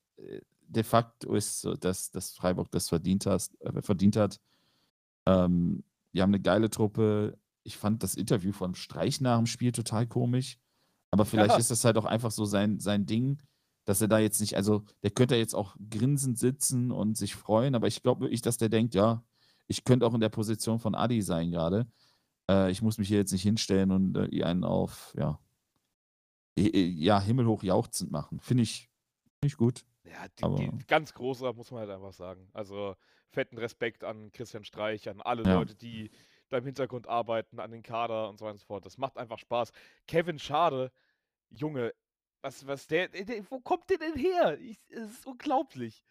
de 0.69 0.83
facto 0.83 1.35
ist 1.35 1.61
so, 1.61 1.75
dass, 1.75 2.11
dass 2.11 2.33
Freiburg 2.33 2.71
das 2.71 2.89
verdient, 2.89 3.27
hast, 3.27 3.61
äh, 3.61 3.83
verdient 3.83 4.17
hat. 4.17 4.41
Ähm, 5.27 5.85
die 6.13 6.23
haben 6.23 6.31
eine 6.31 6.41
geile 6.41 6.71
Truppe. 6.71 7.39
Ich 7.63 7.77
fand 7.77 8.03
das 8.03 8.15
Interview 8.15 8.53
von 8.53 8.75
Streich 8.75 9.21
nach 9.21 9.37
dem 9.37 9.47
Spiel 9.47 9.73
total 9.73 10.07
komisch. 10.07 10.59
Aber 11.11 11.25
vielleicht 11.27 11.53
ja. 11.53 11.59
ist 11.59 11.71
das 11.71 11.85
halt 11.85 11.97
auch 11.99 12.05
einfach 12.05 12.31
so 12.31 12.45
sein, 12.45 12.81
sein 12.81 13.07
Ding, 13.07 13.39
dass 13.85 14.01
er 14.01 14.09
da 14.09 14.19
jetzt 14.19 14.41
nicht, 14.41 14.57
also 14.57 14.85
der 15.03 15.11
könnte 15.11 15.37
jetzt 15.37 15.55
auch 15.55 15.77
grinsend 15.91 16.39
sitzen 16.39 16.91
und 16.91 17.17
sich 17.17 17.37
freuen, 17.37 17.75
aber 17.75 17.87
ich 17.87 18.03
glaube 18.03 18.23
wirklich, 18.23 18.43
dass 18.43 18.57
der 18.57 18.69
denkt, 18.69 18.95
ja, 18.95 19.23
ich 19.69 19.85
könnte 19.85 20.07
auch 20.07 20.15
in 20.15 20.21
der 20.21 20.29
Position 20.29 20.79
von 20.81 20.95
Adi 20.95 21.23
sein 21.23 21.51
gerade. 21.51 21.87
Äh, 22.51 22.71
ich 22.71 22.83
muss 22.83 22.99
mich 22.99 23.09
hier 23.09 23.19
jetzt 23.19 23.33
nicht 23.33 23.43
hinstellen 23.43 23.93
und 23.93 24.17
äh, 24.17 24.43
einen 24.43 24.65
auf, 24.65 25.15
ja, 25.17 25.39
ja, 26.59 27.21
himmelhoch 27.21 27.63
jauchzend 27.63 28.11
machen. 28.11 28.41
Finde 28.41 28.63
ich, 28.63 28.89
find 29.41 29.53
ich 29.53 29.57
gut. 29.57 29.85
Ja, 30.11 30.29
die, 30.29 30.71
die, 30.71 30.87
ganz 30.87 31.13
großer 31.15 31.53
muss 31.53 31.71
man 31.71 31.81
halt 31.81 31.91
einfach 31.91 32.13
sagen. 32.13 32.49
Also 32.53 32.95
fetten 33.31 33.59
Respekt 33.59 34.05
an 34.05 34.31
Christian 34.33 34.65
Streich, 34.65 35.09
an 35.09 35.21
alle 35.21 35.43
ja. 35.43 35.55
Leute, 35.55 35.75
die 35.75 36.11
da 36.49 36.59
im 36.59 36.65
Hintergrund 36.65 37.09
arbeiten, 37.09 37.59
an 37.59 37.71
den 37.71 37.83
Kader 37.83 38.29
und 38.29 38.39
so 38.39 38.45
weiter 38.45 38.53
und 38.53 38.61
so 38.61 38.67
fort. 38.67 38.87
Das 38.87 38.99
macht 38.99 39.19
einfach 39.19 39.39
Spaß. 39.39 39.73
Kevin 40.07 40.39
Schade, 40.39 40.93
Junge, 41.51 41.93
was, 42.43 42.67
was 42.67 42.87
der, 42.87 43.09
der 43.09 43.45
wo 43.51 43.61
kommt 43.61 43.91
der 43.91 43.99
denn 43.99 44.15
her? 44.15 44.59
Ich, 44.61 44.79
es 44.91 45.11
ist 45.11 45.27
unglaublich. 45.27 46.05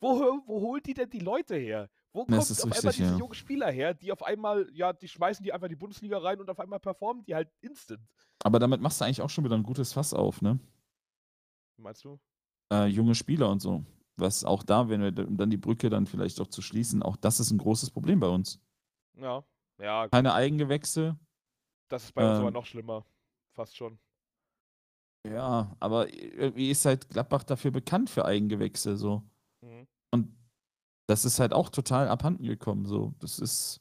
Wo, 0.00 0.40
wo 0.46 0.60
holt 0.60 0.86
die 0.86 0.94
denn 0.94 1.10
die 1.10 1.20
Leute 1.20 1.56
her? 1.56 1.88
Wo 2.12 2.24
kommt 2.24 2.38
auf 2.38 2.50
richtig, 2.50 2.64
einmal 2.64 2.92
diese 2.92 3.12
ja. 3.12 3.16
jungen 3.16 3.34
Spieler 3.34 3.70
her, 3.70 3.94
die 3.94 4.12
auf 4.12 4.22
einmal, 4.22 4.68
ja, 4.72 4.92
die 4.92 5.08
schmeißen 5.08 5.42
die 5.42 5.52
einfach 5.52 5.66
in 5.66 5.70
die 5.70 5.76
Bundesliga 5.76 6.18
rein 6.18 6.40
und 6.40 6.48
auf 6.48 6.60
einmal 6.60 6.78
performen 6.78 7.24
die 7.24 7.34
halt 7.34 7.50
instant. 7.60 8.06
Aber 8.44 8.58
damit 8.58 8.80
machst 8.80 9.00
du 9.00 9.04
eigentlich 9.04 9.22
auch 9.22 9.30
schon 9.30 9.44
wieder 9.44 9.56
ein 9.56 9.62
gutes 9.62 9.92
Fass 9.92 10.14
auf, 10.14 10.42
ne? 10.42 10.60
Meinst 11.76 12.04
du? 12.04 12.20
Äh, 12.72 12.86
junge 12.86 13.14
Spieler 13.14 13.50
und 13.50 13.60
so. 13.60 13.84
Was 14.16 14.44
auch 14.44 14.62
da, 14.62 14.88
wenn 14.88 15.02
wir 15.02 15.12
dann 15.12 15.50
die 15.50 15.56
Brücke 15.56 15.90
dann 15.90 16.06
vielleicht 16.06 16.40
auch 16.40 16.46
zu 16.46 16.62
schließen, 16.62 17.02
auch 17.02 17.16
das 17.16 17.40
ist 17.40 17.50
ein 17.50 17.58
großes 17.58 17.90
Problem 17.90 18.20
bei 18.20 18.28
uns. 18.28 18.60
Ja, 19.16 19.44
ja. 19.80 20.08
Keine 20.08 20.34
Eigengewächse. 20.34 21.18
Das 21.88 22.04
ist 22.04 22.12
bei 22.12 22.28
uns 22.28 22.38
aber 22.38 22.48
ähm. 22.48 22.54
noch 22.54 22.66
schlimmer. 22.66 23.04
Fast 23.52 23.76
schon. 23.76 23.98
Ja, 25.26 25.74
aber 25.80 26.12
irgendwie 26.12 26.70
ist 26.70 26.84
halt 26.84 27.08
Gladbach 27.08 27.44
dafür 27.44 27.70
bekannt 27.70 28.10
für 28.10 28.24
Eigengewächse 28.24 28.96
so. 28.96 29.22
Mhm. 29.62 29.86
Und 30.10 30.36
das 31.06 31.24
ist 31.24 31.40
halt 31.40 31.52
auch 31.52 31.70
total 31.70 32.08
abhanden 32.08 32.44
gekommen. 32.44 32.86
So, 32.86 33.14
das 33.20 33.38
ist. 33.38 33.80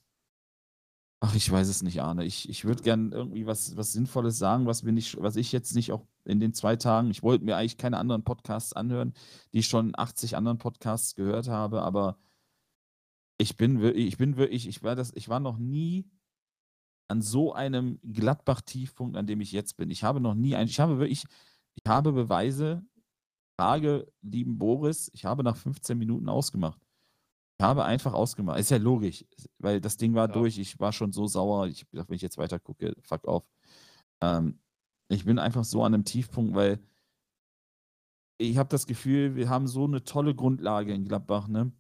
Ach, 1.26 1.36
ich 1.36 1.50
weiß 1.50 1.70
es 1.70 1.84
nicht, 1.84 2.02
Arne. 2.02 2.26
Ich, 2.26 2.50
ich 2.50 2.66
würde 2.66 2.84
gern 2.84 3.14
irgendwie 3.14 3.46
was, 3.46 3.78
was 3.78 3.94
Sinnvolles 3.94 4.38
sagen, 4.38 4.66
was, 4.66 4.84
mir 4.84 4.92
nicht, 4.92 5.22
was 5.22 5.38
ich 5.38 5.54
jetzt 5.54 5.74
nicht 5.74 5.94
auch 5.94 6.06
in 6.26 6.42
den 6.42 6.54
zwei 6.54 6.76
Tagen, 6.76 7.10
ich 7.12 7.24
wollte 7.24 7.46
mir 7.46 7.56
eigentlich 7.56 7.78
keine 7.78 7.98
anderen 7.98 8.26
Podcasts 8.26 8.74
anhören, 8.74 9.14
die 9.54 9.60
ich 9.60 9.68
schon 9.68 9.94
80 9.96 10.36
anderen 10.36 10.58
Podcasts 10.58 11.16
gehört 11.16 11.48
habe, 11.48 11.82
aber 11.82 12.18
ich 13.38 13.56
bin 13.56 13.80
wirklich, 13.80 14.06
ich 14.06 14.18
bin 14.18 14.36
wirklich, 14.36 14.68
ich 14.68 14.84
war 14.84 14.96
das, 14.96 15.14
ich 15.16 15.30
war 15.30 15.40
noch 15.40 15.58
nie 15.58 16.12
an 17.08 17.22
so 17.22 17.54
einem 17.54 18.02
Gladbach-Tiefpunkt, 18.04 19.16
an 19.16 19.26
dem 19.26 19.40
ich 19.40 19.54
jetzt 19.54 19.78
bin. 19.78 19.92
Ich 19.92 20.04
habe 20.04 20.20
noch 20.20 20.36
nie 20.36 20.58
ein, 20.58 20.68
ich 20.68 20.82
habe 20.82 21.00
wirklich, 21.00 21.24
ich 21.76 21.84
habe 21.88 22.12
Beweise, 22.12 22.86
Frage, 23.58 24.12
lieben 24.22 24.58
Boris, 24.58 25.10
ich 25.14 25.24
habe 25.24 25.42
nach 25.44 25.56
15 25.56 25.98
Minuten 25.98 26.28
ausgemacht. 26.28 26.83
Ich 27.60 27.64
habe 27.64 27.86
einfach 27.86 28.14
ausgemacht. 28.14 28.60
Ist 28.60 28.72
ja 28.72 28.78
logisch, 28.78 29.26
weil 29.60 29.80
das 29.80 29.98
Ding 29.98 30.14
war 30.16 30.28
ja. 30.28 30.34
durch. 30.34 30.58
Ich 30.58 30.80
war 30.80 30.92
schon 30.92 31.12
so 31.12 31.28
sauer. 31.28 31.68
Ich 31.68 31.86
dachte, 31.92 32.10
wenn 32.10 32.16
ich 32.16 32.22
jetzt 32.22 32.38
weiter 32.38 32.60
gucke, 32.60 32.94
fuck 33.02 33.26
off. 33.28 33.48
Ähm, 34.22 34.60
ich 35.08 35.26
bin 35.26 35.40
einfach 35.40 35.64
so 35.64 35.84
an 35.84 35.94
einem 35.94 36.06
Tiefpunkt, 36.06 36.56
weil 36.56 36.80
ich 38.38 38.58
habe 38.58 38.70
das 38.70 38.88
Gefühl, 38.88 39.36
wir 39.36 39.50
haben 39.50 39.68
so 39.68 39.86
eine 39.86 40.04
tolle 40.04 40.36
Grundlage 40.36 40.94
in 40.94 41.06
Gladbach. 41.06 41.48
Ne? 41.48 41.72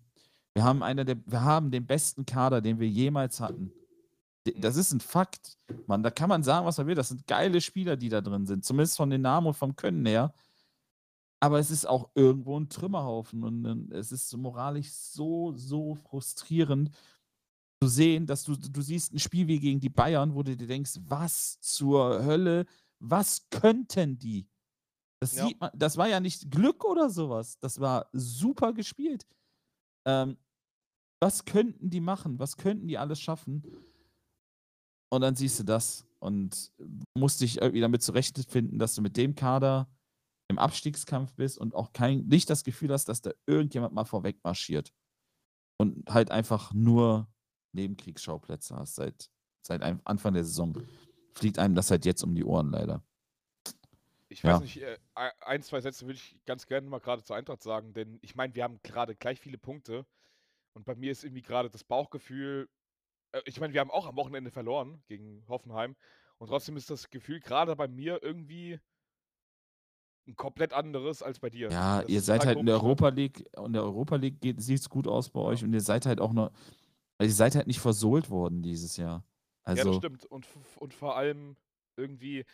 Wir 0.53 0.63
haben 0.63 0.83
einer 0.83 1.03
der, 1.03 1.17
wir 1.25 1.41
haben 1.41 1.71
den 1.71 1.85
besten 1.85 2.25
Kader, 2.25 2.61
den 2.61 2.79
wir 2.79 2.87
jemals 2.87 3.39
hatten. 3.39 3.71
Das 4.57 4.75
ist 4.75 4.91
ein 4.91 4.99
Fakt, 4.99 5.57
Mann. 5.87 6.03
Da 6.03 6.11
kann 6.11 6.29
man 6.29 6.43
sagen, 6.43 6.65
was 6.65 6.77
man 6.77 6.87
will. 6.87 6.95
Das 6.95 7.07
sind 7.09 7.25
geile 7.27 7.61
Spieler, 7.61 7.95
die 7.95 8.09
da 8.09 8.21
drin 8.21 8.45
sind. 8.45 8.65
Zumindest 8.65 8.97
von 8.97 9.09
den 9.09 9.21
Namen 9.21 9.47
und 9.47 9.53
vom 9.53 9.75
Können 9.75 10.05
her. 10.05 10.33
Aber 11.43 11.59
es 11.59 11.71
ist 11.71 11.85
auch 11.85 12.09
irgendwo 12.15 12.57
ein 12.57 12.69
Trümmerhaufen 12.69 13.43
und 13.43 13.91
es 13.91 14.13
ist 14.13 14.33
moralisch 14.37 14.89
so, 14.93 15.51
so 15.51 15.93
frustrierend 15.93 16.89
zu 17.81 17.89
sehen, 17.89 18.25
dass 18.25 18.45
du, 18.45 18.55
du 18.55 18.81
siehst 18.81 19.13
ein 19.13 19.19
Spiel 19.19 19.45
wie 19.49 19.59
gegen 19.59 19.81
die 19.81 19.89
Bayern, 19.89 20.33
wo 20.35 20.41
du 20.41 20.55
dir 20.55 20.67
denkst, 20.67 20.99
was 21.01 21.59
zur 21.59 22.23
Hölle, 22.23 22.65
was 22.99 23.49
könnten 23.49 24.17
die? 24.17 24.47
Das, 25.19 25.35
ja. 25.35 25.49
man, 25.59 25.69
das 25.75 25.97
war 25.97 26.07
ja 26.07 26.21
nicht 26.21 26.49
Glück 26.49 26.85
oder 26.85 27.09
sowas. 27.09 27.59
Das 27.59 27.77
war 27.77 28.07
super 28.13 28.71
gespielt. 28.71 29.27
Ähm, 30.07 30.37
was 31.21 31.43
könnten 31.43 31.89
die 31.89 31.99
machen? 31.99 32.39
Was 32.39 32.55
könnten 32.55 32.87
die 32.87 32.97
alles 32.97 33.19
schaffen? 33.19 33.63
Und 35.09 35.19
dann 35.19 35.35
siehst 35.35 35.59
du 35.59 35.65
das 35.65 36.05
und 36.19 36.71
musst 37.17 37.41
dich 37.41 37.57
irgendwie 37.57 37.81
damit 37.81 38.01
zurechtfinden, 38.01 38.79
dass 38.79 38.95
du 38.95 39.01
mit 39.01 39.17
dem 39.17 39.35
Kader 39.35 39.89
im 40.53 40.59
Abstiegskampf 40.59 41.33
bist 41.33 41.57
und 41.57 41.73
auch 41.73 41.93
kein, 41.93 42.27
nicht 42.27 42.49
das 42.49 42.63
Gefühl 42.63 42.91
hast, 42.91 43.09
dass 43.09 43.21
da 43.21 43.31
irgendjemand 43.47 43.93
mal 43.93 44.05
vorweg 44.05 44.37
marschiert. 44.43 44.93
Und 45.77 46.07
halt 46.07 46.29
einfach 46.29 46.73
nur 46.73 47.27
Nebenkriegsschauplätze 47.71 48.75
hast 48.75 48.95
seit, 48.95 49.31
seit 49.63 49.81
Anfang 49.81 50.33
der 50.33 50.43
Saison. 50.43 50.75
Fliegt 51.33 51.57
einem 51.57 51.73
das 51.73 51.89
halt 51.89 52.05
jetzt 52.05 52.23
um 52.23 52.35
die 52.35 52.43
Ohren 52.43 52.69
leider. 52.69 53.03
Ich 54.29 54.43
weiß 54.43 54.51
ja. 54.51 54.59
nicht, 54.59 54.81
äh, 54.81 54.97
ein, 55.41 55.63
zwei 55.63 55.81
Sätze 55.81 56.05
würde 56.05 56.17
ich 56.17 56.39
ganz 56.45 56.67
gerne 56.67 56.87
mal 56.87 56.99
gerade 56.99 57.23
zur 57.23 57.35
Eintracht 57.35 57.63
sagen, 57.63 57.93
denn 57.93 58.19
ich 58.21 58.35
meine, 58.35 58.53
wir 58.53 58.63
haben 58.63 58.79
gerade 58.83 59.15
gleich 59.15 59.39
viele 59.39 59.57
Punkte 59.57 60.05
und 60.73 60.85
bei 60.85 60.95
mir 60.95 61.11
ist 61.11 61.23
irgendwie 61.23 61.41
gerade 61.41 61.69
das 61.69 61.83
Bauchgefühl, 61.83 62.69
äh, 63.31 63.41
ich 63.45 63.59
meine, 63.59 63.73
wir 63.73 63.81
haben 63.81 63.91
auch 63.91 64.07
am 64.07 64.15
Wochenende 64.15 64.49
verloren 64.49 65.03
gegen 65.07 65.43
Hoffenheim 65.47 65.95
und 66.37 66.47
trotzdem 66.47 66.77
ist 66.77 66.89
das 66.89 67.11
Gefühl 67.11 67.41
gerade 67.41 67.75
bei 67.75 67.87
mir 67.87 68.23
irgendwie 68.23 68.79
ein 70.27 70.35
komplett 70.35 70.73
anderes 70.73 71.21
als 71.21 71.39
bei 71.39 71.49
dir. 71.49 71.69
Ja, 71.69 72.01
das 72.01 72.09
ihr 72.09 72.21
seid 72.21 72.45
halt 72.45 72.57
in 72.57 72.65
der 72.65 72.75
ne? 72.75 72.81
Europa 72.81 73.09
League, 73.09 73.45
in 73.57 73.73
der 73.73 73.83
Europa 73.83 74.15
League 74.15 74.37
sieht 74.57 74.79
es 74.79 74.89
gut 74.89 75.07
aus 75.07 75.29
bei 75.29 75.39
ja. 75.39 75.47
euch 75.47 75.63
und 75.63 75.73
ihr 75.73 75.81
seid 75.81 76.05
halt 76.05 76.21
auch 76.21 76.33
noch, 76.33 76.51
also 77.17 77.29
ihr 77.29 77.35
seid 77.35 77.55
halt 77.55 77.67
nicht 77.67 77.79
versohlt 77.79 78.29
worden 78.29 78.61
dieses 78.61 78.97
Jahr. 78.97 79.25
Also, 79.63 79.79
ja, 79.79 79.85
das 79.85 79.95
stimmt. 79.97 80.25
Und, 80.25 80.47
und 80.77 80.93
vor 80.93 81.15
allem 81.15 81.55
irgendwie, 81.95 82.45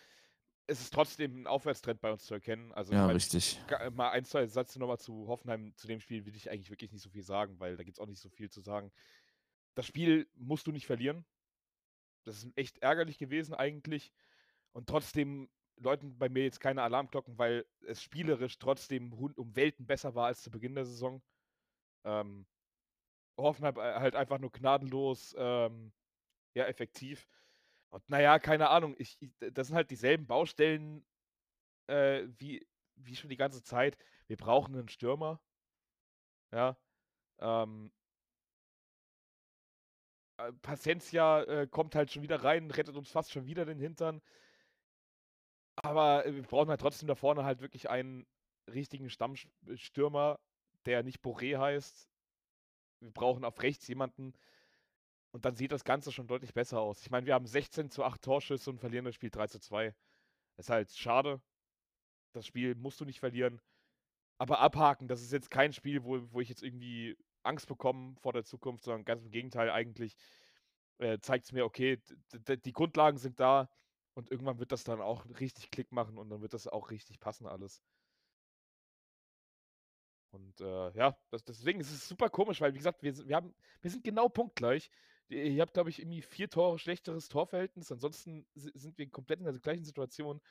ist 0.69 0.81
es 0.81 0.89
trotzdem 0.91 1.41
ein 1.41 1.47
Aufwärtstrend 1.47 1.99
bei 1.99 2.11
uns 2.11 2.25
zu 2.25 2.35
erkennen. 2.35 2.71
Also, 2.73 2.93
ja, 2.93 3.07
richtig. 3.07 3.59
Mal 3.91 4.11
ein, 4.11 4.25
zwei 4.25 4.45
Sätze 4.47 4.79
nochmal 4.79 4.99
zu 4.99 5.27
Hoffenheim, 5.27 5.73
zu 5.75 5.87
dem 5.87 5.99
Spiel 5.99 6.25
will 6.25 6.35
ich 6.35 6.49
eigentlich 6.49 6.69
wirklich 6.69 6.91
nicht 6.91 7.01
so 7.01 7.09
viel 7.09 7.23
sagen, 7.23 7.59
weil 7.59 7.75
da 7.75 7.83
gibt 7.83 7.97
es 7.97 7.99
auch 7.99 8.07
nicht 8.07 8.21
so 8.21 8.29
viel 8.29 8.49
zu 8.49 8.61
sagen. 8.61 8.91
Das 9.75 9.85
Spiel 9.85 10.27
musst 10.35 10.67
du 10.67 10.71
nicht 10.71 10.85
verlieren. 10.85 11.25
Das 12.23 12.37
ist 12.37 12.51
echt 12.55 12.77
ärgerlich 12.79 13.17
gewesen 13.17 13.55
eigentlich. 13.55 14.11
Und 14.71 14.87
trotzdem 14.87 15.49
läuten 15.79 16.17
bei 16.17 16.29
mir 16.29 16.43
jetzt 16.43 16.59
keine 16.59 16.83
Alarmglocken, 16.83 17.37
weil 17.37 17.65
es 17.87 18.01
spielerisch 18.03 18.57
trotzdem 18.59 19.13
um 19.13 19.55
Welten 19.55 19.85
besser 19.85 20.15
war 20.15 20.27
als 20.27 20.41
zu 20.41 20.51
Beginn 20.51 20.75
der 20.75 20.85
Saison. 20.85 21.21
Ähm, 22.05 22.45
Hoffenheim 23.37 23.77
äh, 23.77 23.99
halt 23.99 24.15
einfach 24.15 24.39
nur 24.39 24.51
gnadenlos, 24.51 25.35
ähm, 25.37 25.93
ja, 26.55 26.65
effektiv. 26.65 27.27
Und 27.89 28.07
naja, 28.09 28.39
keine 28.39 28.69
Ahnung, 28.69 28.95
ich, 28.97 29.17
ich, 29.21 29.31
das 29.39 29.67
sind 29.67 29.75
halt 29.75 29.91
dieselben 29.91 30.27
Baustellen 30.27 31.05
äh, 31.87 32.27
wie, 32.37 32.67
wie 32.95 33.15
schon 33.15 33.29
die 33.29 33.37
ganze 33.37 33.63
Zeit. 33.63 33.97
Wir 34.27 34.37
brauchen 34.37 34.75
einen 34.75 34.89
Stürmer. 34.89 35.41
Ja. 36.51 36.77
Ähm, 37.39 37.91
äh, 40.37 40.53
Paciencia 40.61 41.43
äh, 41.43 41.67
kommt 41.67 41.95
halt 41.95 42.11
schon 42.11 42.23
wieder 42.23 42.43
rein, 42.43 42.71
rettet 42.71 42.95
uns 42.95 43.11
fast 43.11 43.31
schon 43.31 43.45
wieder 43.45 43.65
den 43.65 43.79
Hintern. 43.79 44.21
Aber 45.83 46.25
äh, 46.25 46.33
wir 46.35 46.43
brauchen 46.43 46.69
halt 46.69 46.81
trotzdem 46.81 47.07
da 47.07 47.15
vorne 47.15 47.43
halt 47.43 47.61
wirklich 47.61 47.89
einen 47.89 48.25
richtigen 48.71 49.09
Stammstürmer, 49.09 50.39
der 50.85 51.03
nicht 51.03 51.21
Boré 51.21 51.57
heißt. 51.57 52.07
Wir 53.01 53.11
brauchen 53.11 53.45
auf 53.45 53.61
rechts 53.61 53.87
jemanden. 53.87 54.33
Und 55.31 55.45
dann 55.45 55.55
sieht 55.55 55.71
das 55.71 55.83
Ganze 55.83 56.11
schon 56.11 56.27
deutlich 56.27 56.53
besser 56.53 56.79
aus. 56.79 57.01
Ich 57.01 57.11
meine, 57.11 57.25
wir 57.25 57.33
haben 57.35 57.45
16 57.45 57.91
zu 57.91 58.03
8 58.03 58.21
Torschüsse 58.21 58.69
und 58.69 58.79
verlieren 58.79 59.05
das 59.05 59.15
Spiel 59.15 59.29
3 59.29 59.47
zu 59.47 59.59
2. 59.59 59.95
Das 60.57 60.65
ist 60.65 60.69
halt 60.69 60.91
schade. 60.91 61.41
Das 62.33 62.45
Spiel 62.45 62.75
musst 62.75 62.99
du 62.99 63.05
nicht 63.05 63.19
verlieren. 63.19 63.61
Aber 64.39 64.59
abhaken, 64.59 65.07
das 65.07 65.21
ist 65.21 65.31
jetzt 65.31 65.51
kein 65.51 65.73
Spiel, 65.73 66.03
wo, 66.03 66.19
wo 66.31 66.41
ich 66.41 66.49
jetzt 66.49 66.63
irgendwie 66.63 67.17
Angst 67.43 67.67
bekomme 67.67 68.15
vor 68.21 68.33
der 68.33 68.43
Zukunft, 68.43 68.83
sondern 68.83 69.05
ganz 69.05 69.23
im 69.23 69.31
Gegenteil, 69.31 69.69
eigentlich 69.69 70.15
äh, 70.97 71.19
zeigt 71.19 71.45
es 71.45 71.51
mir, 71.51 71.65
okay, 71.65 72.01
die 72.33 72.73
Grundlagen 72.73 73.17
sind 73.17 73.39
da 73.39 73.69
und 74.13 74.31
irgendwann 74.31 74.59
wird 74.59 74.71
das 74.71 74.83
dann 74.83 75.01
auch 75.01 75.25
richtig 75.39 75.71
Klick 75.71 75.91
machen 75.91 76.17
und 76.17 76.29
dann 76.29 76.41
wird 76.41 76.53
das 76.53 76.67
auch 76.67 76.91
richtig 76.91 77.19
passen 77.19 77.47
alles. 77.47 77.81
Und 80.31 80.61
äh, 80.61 80.91
ja, 80.91 81.17
das, 81.31 81.43
deswegen 81.43 81.79
ist 81.79 81.91
es 81.91 82.07
super 82.07 82.29
komisch, 82.29 82.61
weil 82.61 82.73
wie 82.73 82.77
gesagt, 82.77 83.01
wir, 83.01 83.15
wir, 83.27 83.35
haben, 83.35 83.53
wir 83.81 83.89
sind 83.89 84.03
genau 84.03 84.29
punktgleich. 84.29 84.91
Ihr 85.29 85.61
habt, 85.61 85.73
glaube 85.73 85.89
ich, 85.89 85.99
irgendwie 85.99 86.21
vier 86.21 86.49
Tore 86.49 86.77
schlechteres 86.79 87.29
Torverhältnis. 87.29 87.91
Ansonsten 87.91 88.45
sind 88.55 88.97
wir 88.97 89.09
komplett 89.09 89.39
in 89.39 89.45
der 89.45 89.53
gleichen 89.59 89.85
Situation. 89.85 90.41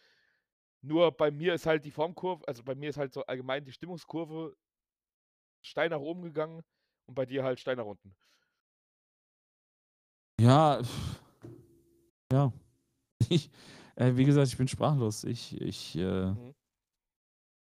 Nur 0.81 1.13
bei 1.13 1.31
mir 1.31 1.55
ist 1.55 1.67
halt 1.67 1.85
die 1.85 1.91
Formkurve, 1.91 2.47
also 2.47 2.63
bei 2.63 2.75
mir 2.75 2.91
ist 2.91 2.97
halt 2.97 3.13
so 3.13 3.25
allgemein 3.27 3.65
die 3.65 3.73
Stimmungskurve 3.73 4.57
steil 5.61 5.89
nach 5.89 5.99
oben 5.99 6.23
gegangen 6.23 6.63
und 7.07 7.15
bei 7.15 7.27
dir 7.27 7.43
halt 7.43 7.59
steil 7.59 7.77
nach 7.77 7.85
unten. 7.85 8.15
Ja, 10.41 10.81
ja, 12.31 12.53
Ich, 13.29 13.51
äh, 13.97 14.17
wie 14.17 14.25
gesagt, 14.25 14.49
ich 14.49 14.57
bin 14.57 14.69
sprachlos. 14.69 15.25
Ich, 15.25 15.61
ich 15.61 15.97
äh, 15.97 16.27
mhm. 16.31 16.55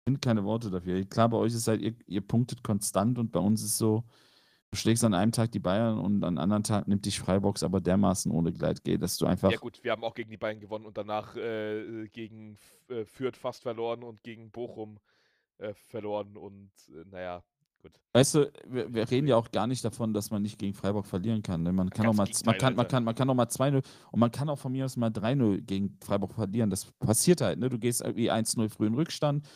finde 0.07 0.21
keine 0.21 0.45
Worte 0.45 0.71
dafür. 0.71 1.05
Klar, 1.05 1.29
bei 1.29 1.37
euch 1.37 1.55
ist 1.55 1.69
halt, 1.69 1.81
ihr, 1.81 1.95
ihr 2.07 2.21
punktet 2.21 2.63
konstant 2.63 3.19
und 3.19 3.33
bei 3.33 3.41
uns 3.41 3.63
ist 3.63 3.79
so, 3.79 4.05
du 4.71 4.77
schlägst 4.77 5.05
an 5.05 5.15
einem 5.15 5.33
Tag 5.33 5.53
die 5.53 5.59
Bayern 5.59 5.99
und 5.99 6.25
an 6.25 6.39
anderen 6.39 6.63
Tag 6.63 6.89
nimmt 6.89 7.07
dich 7.07 7.19
Freibox 7.19 7.63
aber 7.63 7.81
dermaßen 7.81 8.31
ohne 8.31 8.53
Gleitgel, 8.53 8.99
dass 8.99 9.17
du 9.17 9.27
einfach. 9.27 9.51
Ja, 9.51 9.59
gut, 9.59 9.83
wir 9.83 9.93
haben 9.93 10.05
auch 10.05 10.15
gegen 10.15 10.31
die 10.31 10.37
Bayern 10.37 10.61
gewonnen 10.61 10.87
und 10.87 10.99
danach 10.99 11.37
äh, 11.37 12.09
gegen 12.09 12.59
äh, 12.89 13.05
Fürth 13.05 13.37
fast 13.37 13.63
verloren 13.63 14.03
und 14.03 14.23
gegen 14.23 14.51
Bochum 14.51 14.99
äh, 15.59 15.75
verloren 15.75 16.37
und 16.37 16.71
äh, 16.91 17.05
naja, 17.11 17.43
gut. 17.83 17.93
Weißt 18.13 18.35
du, 18.35 18.53
wir, 18.67 18.93
wir, 18.93 19.11
reden 19.11 19.27
ja 19.27 19.37
auch 19.37 19.51
gar 19.51 19.67
nicht 19.67 19.85
davon, 19.85 20.13
dass 20.13 20.31
man 20.31 20.43
nicht 20.43 20.59
gegen 20.59 20.75
Freiburg 20.75 21.07
verlieren 21.07 21.43
kann. 21.43 21.63
Ne? 21.63 21.73
Man 21.73 21.91
kann 21.91 22.07
auch 22.07 22.15
mal, 22.15 22.29
man 22.45 22.59
kann, 22.59 22.75
man 22.75 22.89
kann, 22.89 23.05
man 23.05 23.15
kann 23.15 23.31
auch 23.31 23.35
mal 23.35 23.47
2-0 23.47 23.85
und 24.11 24.21
man 24.21 24.31
kann 24.31 24.49
auch 24.49 24.59
von 24.59 24.73
mir 24.73 24.85
aus 24.85 24.97
mal 24.97 25.11
3-0 25.11 25.63
gegen 25.63 25.97
Freiburg 26.03 26.35
verlieren. 26.35 26.71
Das 26.71 26.87
passiert 26.99 27.41
halt, 27.41 27.59
ne? 27.59 27.69
Du 27.69 27.79
gehst 27.79 28.01
irgendwie 28.01 28.31
1-0 28.31 28.69
früh 28.69 28.87
in 28.87 28.95
Rückstand, 28.95 29.47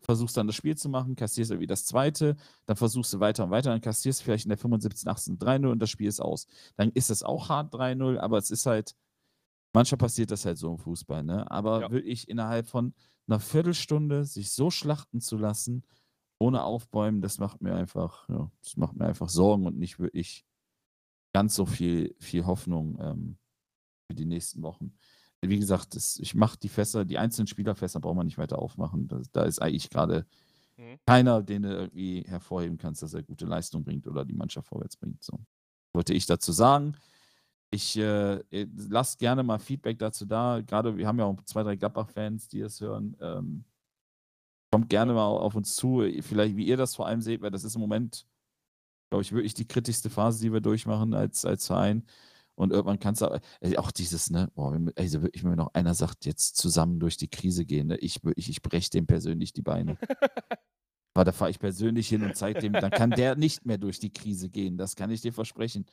versuchst 0.00 0.36
dann 0.36 0.46
das 0.46 0.56
Spiel 0.56 0.76
zu 0.76 0.88
machen, 0.88 1.16
kassierst 1.16 1.50
irgendwie 1.50 1.66
das 1.66 1.84
zweite, 1.84 2.36
dann 2.66 2.76
versuchst 2.76 3.12
du 3.12 3.20
weiter 3.20 3.44
und 3.44 3.50
weiter, 3.50 3.70
dann 3.70 3.80
kassierst 3.80 4.20
du 4.20 4.24
vielleicht 4.24 4.44
in 4.44 4.50
der 4.50 4.58
75, 4.58 5.08
18, 5.08 5.38
3-0 5.38 5.70
und 5.70 5.78
das 5.78 5.90
Spiel 5.90 6.08
ist 6.08 6.20
aus. 6.20 6.46
Dann 6.76 6.90
ist 6.90 7.10
es 7.10 7.22
auch 7.22 7.48
hart 7.48 7.72
3-0, 7.74 8.18
aber 8.18 8.38
es 8.38 8.50
ist 8.50 8.66
halt, 8.66 8.94
manchmal 9.72 9.98
passiert 9.98 10.30
das 10.30 10.44
halt 10.44 10.58
so 10.58 10.70
im 10.70 10.78
Fußball, 10.78 11.22
ne? 11.22 11.50
Aber 11.50 11.82
ja. 11.82 11.90
wirklich 11.90 12.28
innerhalb 12.28 12.66
von 12.66 12.94
einer 13.26 13.40
Viertelstunde 13.40 14.24
sich 14.24 14.52
so 14.52 14.70
schlachten 14.70 15.20
zu 15.20 15.36
lassen, 15.36 15.84
ohne 16.42 16.64
Aufbäumen, 16.64 17.20
das 17.20 17.38
macht 17.38 17.62
mir 17.62 17.74
einfach, 17.74 18.28
ja, 18.28 18.50
das 18.62 18.76
macht 18.76 18.96
mir 18.96 19.06
einfach 19.06 19.28
Sorgen 19.28 19.66
und 19.66 19.78
nicht 19.78 19.98
wirklich 19.98 20.44
ganz 21.32 21.54
so 21.54 21.66
viel, 21.66 22.14
viel 22.18 22.44
Hoffnung 22.46 22.98
ähm, 23.00 23.36
für 24.06 24.14
die 24.14 24.26
nächsten 24.26 24.62
Wochen 24.62 24.92
wie 25.42 25.58
gesagt, 25.58 25.96
das, 25.96 26.18
ich 26.18 26.34
mache 26.34 26.58
die 26.58 26.68
Fässer, 26.68 27.04
die 27.04 27.18
einzelnen 27.18 27.48
Spielerfässer 27.48 28.00
braucht 28.00 28.16
man 28.16 28.26
nicht 28.26 28.38
weiter 28.38 28.58
aufmachen. 28.58 29.08
Das, 29.08 29.30
da 29.32 29.42
ist 29.42 29.60
eigentlich 29.60 29.90
gerade 29.90 30.24
mhm. 30.76 30.98
keiner, 31.04 31.42
den 31.42 31.62
du 31.62 31.74
irgendwie 31.74 32.22
hervorheben 32.26 32.78
kannst, 32.78 33.02
dass 33.02 33.14
er 33.14 33.22
gute 33.22 33.46
Leistung 33.46 33.82
bringt 33.82 34.06
oder 34.06 34.24
die 34.24 34.34
Mannschaft 34.34 34.68
vorwärts 34.68 34.96
bringt. 34.96 35.22
So. 35.22 35.40
Wollte 35.92 36.14
ich 36.14 36.26
dazu 36.26 36.52
sagen. 36.52 36.96
Ich 37.70 37.96
äh, 37.96 38.38
lasst 38.88 39.18
gerne 39.18 39.42
mal 39.42 39.58
Feedback 39.58 39.98
dazu 39.98 40.26
da. 40.26 40.60
Gerade 40.60 40.96
wir 40.96 41.08
haben 41.08 41.18
ja 41.18 41.24
auch 41.24 41.42
zwei, 41.44 41.62
drei 41.62 41.74
Gladbach-Fans, 41.74 42.48
die 42.48 42.60
es 42.60 42.80
hören. 42.80 43.16
Ähm, 43.20 43.64
kommt 44.72 44.88
gerne 44.88 45.12
mal 45.12 45.26
auf 45.26 45.54
uns 45.54 45.76
zu. 45.76 46.02
Vielleicht, 46.20 46.56
wie 46.56 46.66
ihr 46.66 46.76
das 46.76 46.96
vor 46.96 47.06
allem 47.06 47.20
seht, 47.20 47.42
weil 47.42 47.50
das 47.50 47.62
ist 47.62 47.74
im 47.74 47.82
Moment, 47.82 48.26
glaube 49.10 49.22
ich, 49.22 49.32
wirklich 49.32 49.54
die 49.54 49.68
kritischste 49.68 50.10
Phase, 50.10 50.40
die 50.40 50.52
wir 50.52 50.60
durchmachen 50.60 51.14
als, 51.14 51.44
als 51.44 51.66
Verein. 51.66 52.04
Und 52.54 52.72
irgendwann 52.72 52.98
kannst 52.98 53.22
du 53.22 53.40
auch 53.76 53.90
dieses, 53.90 54.30
ne, 54.30 54.50
boah, 54.54 54.78
also 54.96 55.22
wirklich, 55.22 55.42
wenn 55.44 55.50
mir 55.50 55.56
noch 55.56 55.74
einer 55.74 55.94
sagt, 55.94 56.24
jetzt 56.24 56.56
zusammen 56.56 57.00
durch 57.00 57.16
die 57.16 57.28
Krise 57.28 57.64
gehen, 57.66 57.88
ne, 57.88 57.96
ich, 57.98 58.20
ich, 58.36 58.48
ich 58.48 58.62
breche 58.62 58.90
dem 58.90 59.06
persönlich 59.06 59.52
die 59.52 59.62
Beine. 59.62 59.98
Aber 61.14 61.24
da 61.24 61.32
fahre 61.32 61.50
ich 61.50 61.58
persönlich 61.58 62.08
hin 62.08 62.24
und 62.24 62.36
zeige 62.36 62.60
dem, 62.60 62.72
dann 62.72 62.90
kann 62.90 63.10
der 63.10 63.36
nicht 63.36 63.66
mehr 63.66 63.78
durch 63.78 63.98
die 63.98 64.12
Krise 64.12 64.48
gehen. 64.48 64.78
Das 64.78 64.96
kann 64.96 65.10
ich 65.10 65.20
dir 65.20 65.34
versprechen. 65.34 65.84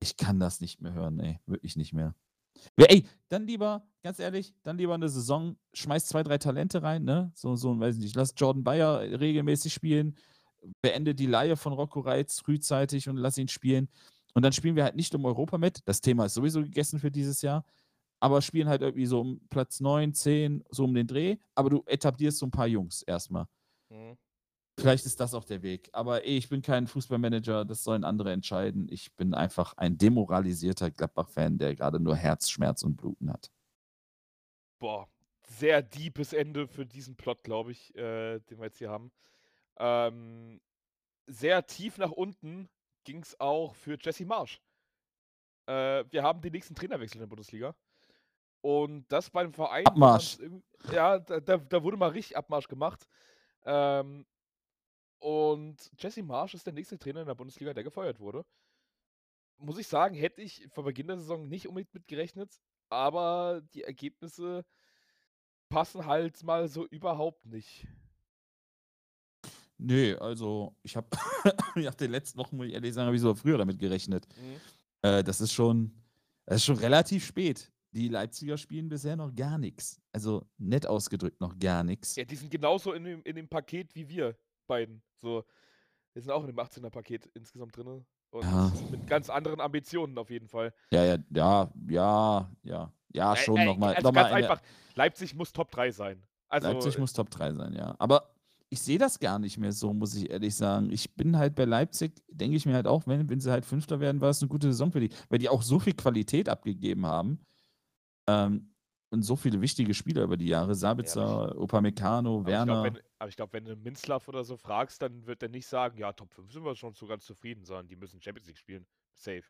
Ich 0.00 0.18
kann 0.18 0.38
das 0.38 0.60
nicht 0.60 0.82
mehr 0.82 0.92
hören, 0.92 1.18
ey. 1.20 1.40
Wirklich 1.46 1.76
nicht 1.76 1.94
mehr. 1.94 2.14
Ey, 2.76 3.04
dann 3.28 3.46
lieber, 3.46 3.86
ganz 4.02 4.18
ehrlich, 4.18 4.54
dann 4.62 4.78
lieber 4.78 4.94
eine 4.94 5.08
Saison, 5.08 5.56
schmeiß 5.74 6.06
zwei, 6.06 6.22
drei 6.22 6.38
Talente 6.38 6.82
rein, 6.82 7.04
ne? 7.04 7.32
So, 7.34 7.56
so, 7.56 7.78
weiß 7.78 7.96
nicht, 7.98 8.16
lass 8.16 8.34
Jordan 8.36 8.64
Bayer 8.64 9.00
regelmäßig 9.20 9.72
spielen, 9.72 10.16
beende 10.82 11.14
die 11.14 11.26
Laie 11.26 11.56
von 11.56 11.72
Rocco 11.72 12.00
Reitz 12.00 12.40
frühzeitig 12.40 13.08
und 13.08 13.16
lass 13.16 13.38
ihn 13.38 13.48
spielen. 13.48 13.88
Und 14.34 14.42
dann 14.42 14.52
spielen 14.52 14.76
wir 14.76 14.84
halt 14.84 14.96
nicht 14.96 15.14
um 15.14 15.24
Europa 15.24 15.58
mit. 15.58 15.80
Das 15.86 16.00
Thema 16.00 16.26
ist 16.26 16.34
sowieso 16.34 16.62
gegessen 16.62 16.98
für 16.98 17.10
dieses 17.10 17.42
Jahr. 17.42 17.64
Aber 18.20 18.40
spielen 18.40 18.68
halt 18.68 18.82
irgendwie 18.82 19.06
so 19.06 19.20
um 19.20 19.40
Platz 19.50 19.80
9, 19.80 20.14
10, 20.14 20.64
so 20.70 20.84
um 20.84 20.94
den 20.94 21.06
Dreh. 21.06 21.38
Aber 21.54 21.70
du 21.70 21.82
etablierst 21.86 22.38
so 22.38 22.46
ein 22.46 22.50
paar 22.50 22.68
Jungs 22.68 23.02
erstmal. 23.02 23.46
Mhm. 23.90 24.16
Vielleicht 24.78 25.04
ist 25.04 25.20
das 25.20 25.34
auch 25.34 25.44
der 25.44 25.62
Weg. 25.62 25.90
Aber 25.92 26.24
ey, 26.24 26.38
ich 26.38 26.48
bin 26.48 26.62
kein 26.62 26.86
Fußballmanager, 26.86 27.64
das 27.64 27.84
sollen 27.84 28.04
andere 28.04 28.32
entscheiden. 28.32 28.88
Ich 28.90 29.14
bin 29.14 29.34
einfach 29.34 29.74
ein 29.76 29.98
demoralisierter 29.98 30.90
Gladbach-Fan, 30.90 31.58
der 31.58 31.74
gerade 31.74 32.00
nur 32.00 32.16
Herzschmerz 32.16 32.82
und 32.82 32.96
Bluten 32.96 33.30
hat. 33.30 33.50
Boah, 34.78 35.08
sehr 35.42 35.82
deepes 35.82 36.32
Ende 36.32 36.66
für 36.66 36.86
diesen 36.86 37.16
Plot, 37.16 37.44
glaube 37.44 37.72
ich, 37.72 37.94
äh, 37.94 38.40
den 38.40 38.58
wir 38.58 38.64
jetzt 38.64 38.78
hier 38.78 38.90
haben. 38.90 39.12
Ähm, 39.78 40.60
sehr 41.26 41.66
tief 41.66 41.98
nach 41.98 42.10
unten 42.10 42.68
ging 43.04 43.22
es 43.22 43.38
auch 43.38 43.74
für 43.74 43.98
Jesse 44.00 44.24
Marsch. 44.24 44.60
Äh, 45.66 46.04
wir 46.10 46.22
haben 46.22 46.40
den 46.40 46.52
nächsten 46.52 46.74
Trainerwechsel 46.74 47.16
in 47.16 47.20
der 47.20 47.28
Bundesliga. 47.28 47.74
Und 48.60 49.10
das 49.10 49.28
beim 49.30 49.52
Verein. 49.52 49.86
Abmarsch. 49.86 50.38
Ja, 50.92 51.18
da, 51.18 51.40
da, 51.40 51.82
wurde 51.82 51.96
mal 51.96 52.10
richtig 52.10 52.36
Abmarsch 52.36 52.68
gemacht. 52.68 53.08
Ähm, 53.64 54.24
und 55.22 55.92
Jesse 55.98 56.20
Marsch 56.24 56.54
ist 56.54 56.66
der 56.66 56.72
nächste 56.72 56.98
Trainer 56.98 57.20
in 57.20 57.28
der 57.28 57.36
Bundesliga, 57.36 57.72
der 57.72 57.84
gefeuert 57.84 58.18
wurde. 58.18 58.44
Muss 59.56 59.78
ich 59.78 59.86
sagen, 59.86 60.16
hätte 60.16 60.42
ich 60.42 60.66
vor 60.72 60.82
Beginn 60.82 61.06
der 61.06 61.18
Saison 61.18 61.46
nicht 61.46 61.68
unbedingt 61.68 61.94
mitgerechnet, 61.94 62.60
aber 62.88 63.62
die 63.72 63.84
Ergebnisse 63.84 64.64
passen 65.68 66.06
halt 66.06 66.42
mal 66.42 66.66
so 66.66 66.88
überhaupt 66.88 67.46
nicht. 67.46 67.86
Nee, 69.78 70.14
also 70.14 70.74
ich 70.82 70.96
habe 70.96 71.06
nach 71.76 71.94
den 71.94 72.10
letzten 72.10 72.40
Wochen, 72.40 72.56
muss 72.56 72.66
ich 72.66 72.72
ehrlich 72.72 72.92
sagen, 72.92 73.06
habe 73.06 73.14
ich 73.14 73.22
so 73.22 73.32
früher 73.36 73.58
damit 73.58 73.78
gerechnet. 73.78 74.26
Mhm. 74.36 74.60
Äh, 75.02 75.22
das 75.22 75.40
ist 75.40 75.52
schon, 75.52 76.02
das 76.46 76.56
ist 76.56 76.64
schon 76.64 76.78
relativ 76.78 77.24
spät. 77.24 77.72
Die 77.92 78.08
Leipziger 78.08 78.58
spielen 78.58 78.88
bisher 78.88 79.14
noch 79.14 79.32
gar 79.32 79.56
nichts. 79.56 80.02
Also 80.10 80.48
nett 80.58 80.84
ausgedrückt 80.84 81.40
noch 81.40 81.56
gar 81.56 81.84
nichts. 81.84 82.16
Ja, 82.16 82.24
die 82.24 82.34
sind 82.34 82.50
genauso 82.50 82.92
in 82.92 83.04
dem, 83.04 83.22
in 83.22 83.36
dem 83.36 83.48
Paket 83.48 83.94
wie 83.94 84.08
wir 84.08 84.36
beiden. 84.66 85.02
So, 85.16 85.44
wir 86.12 86.22
sind 86.22 86.30
auch 86.30 86.42
in 86.42 86.48
dem 86.48 86.58
18er-Paket 86.58 87.26
insgesamt 87.34 87.76
drin. 87.76 88.04
Und 88.30 88.44
ja. 88.44 88.72
mit 88.90 89.06
ganz 89.06 89.28
anderen 89.28 89.60
Ambitionen 89.60 90.16
auf 90.16 90.30
jeden 90.30 90.48
Fall. 90.48 90.72
Ja, 90.90 91.04
ja, 91.04 91.18
ja, 91.30 91.70
ja, 91.88 92.50
ja. 92.62 92.92
Ja, 93.14 93.36
schon 93.36 93.58
äh, 93.58 93.66
nochmal. 93.66 93.94
Also 93.94 94.08
noch 94.08 94.14
ganz 94.14 94.28
eine... 94.28 94.36
einfach, 94.36 94.62
Leipzig 94.94 95.34
muss 95.34 95.52
Top 95.52 95.70
3 95.70 95.90
sein. 95.90 96.22
Also, 96.48 96.68
Leipzig 96.68 96.98
muss 96.98 97.12
Top 97.12 97.30
3 97.30 97.52
sein, 97.52 97.74
ja. 97.74 97.94
Aber 97.98 98.30
ich 98.70 98.80
sehe 98.80 98.98
das 98.98 99.18
gar 99.18 99.38
nicht 99.38 99.58
mehr 99.58 99.72
so, 99.72 99.92
muss 99.92 100.14
ich 100.14 100.30
ehrlich 100.30 100.54
sagen. 100.54 100.90
Ich 100.90 101.14
bin 101.14 101.36
halt 101.36 101.54
bei 101.54 101.66
Leipzig, 101.66 102.22
denke 102.30 102.56
ich 102.56 102.64
mir 102.64 102.72
halt 102.72 102.86
auch, 102.86 103.06
wenn, 103.06 103.28
wenn 103.28 103.38
sie 103.38 103.50
halt 103.50 103.66
Fünfter 103.66 104.00
werden, 104.00 104.22
war 104.22 104.30
es 104.30 104.40
eine 104.40 104.48
gute 104.48 104.68
Saison 104.68 104.90
für 104.90 105.00
die, 105.00 105.10
weil 105.28 105.38
die 105.38 105.50
auch 105.50 105.62
so 105.62 105.78
viel 105.78 105.92
Qualität 105.92 106.48
abgegeben 106.48 107.04
haben. 107.04 107.44
Ähm, 108.26 108.71
und 109.12 109.22
so 109.22 109.36
viele 109.36 109.60
wichtige 109.60 109.92
Spieler 109.92 110.22
über 110.22 110.36
die 110.36 110.46
Jahre. 110.46 110.74
Sabitzer, 110.74 111.52
ja, 111.54 111.56
Upamecano, 111.56 112.40
aber 112.40 112.46
Werner. 112.46 112.72
Ich 112.72 112.82
glaub, 112.82 112.94
wenn, 112.94 113.02
aber 113.18 113.28
ich 113.28 113.36
glaube, 113.36 113.52
wenn 113.52 113.64
du 113.66 113.76
Minzlaff 113.76 114.26
oder 114.26 114.42
so 114.42 114.56
fragst, 114.56 115.02
dann 115.02 115.26
wird 115.26 115.42
er 115.42 115.50
nicht 115.50 115.66
sagen, 115.66 115.98
ja, 115.98 116.12
Top 116.12 116.32
5 116.32 116.50
sind 116.50 116.64
wir 116.64 116.74
schon 116.74 116.94
so 116.94 117.06
ganz 117.06 117.24
zufrieden, 117.24 117.64
sondern 117.64 117.88
die 117.88 117.96
müssen 117.96 118.22
Champions 118.22 118.46
League 118.46 118.58
spielen. 118.58 118.86
Safe. 119.14 119.42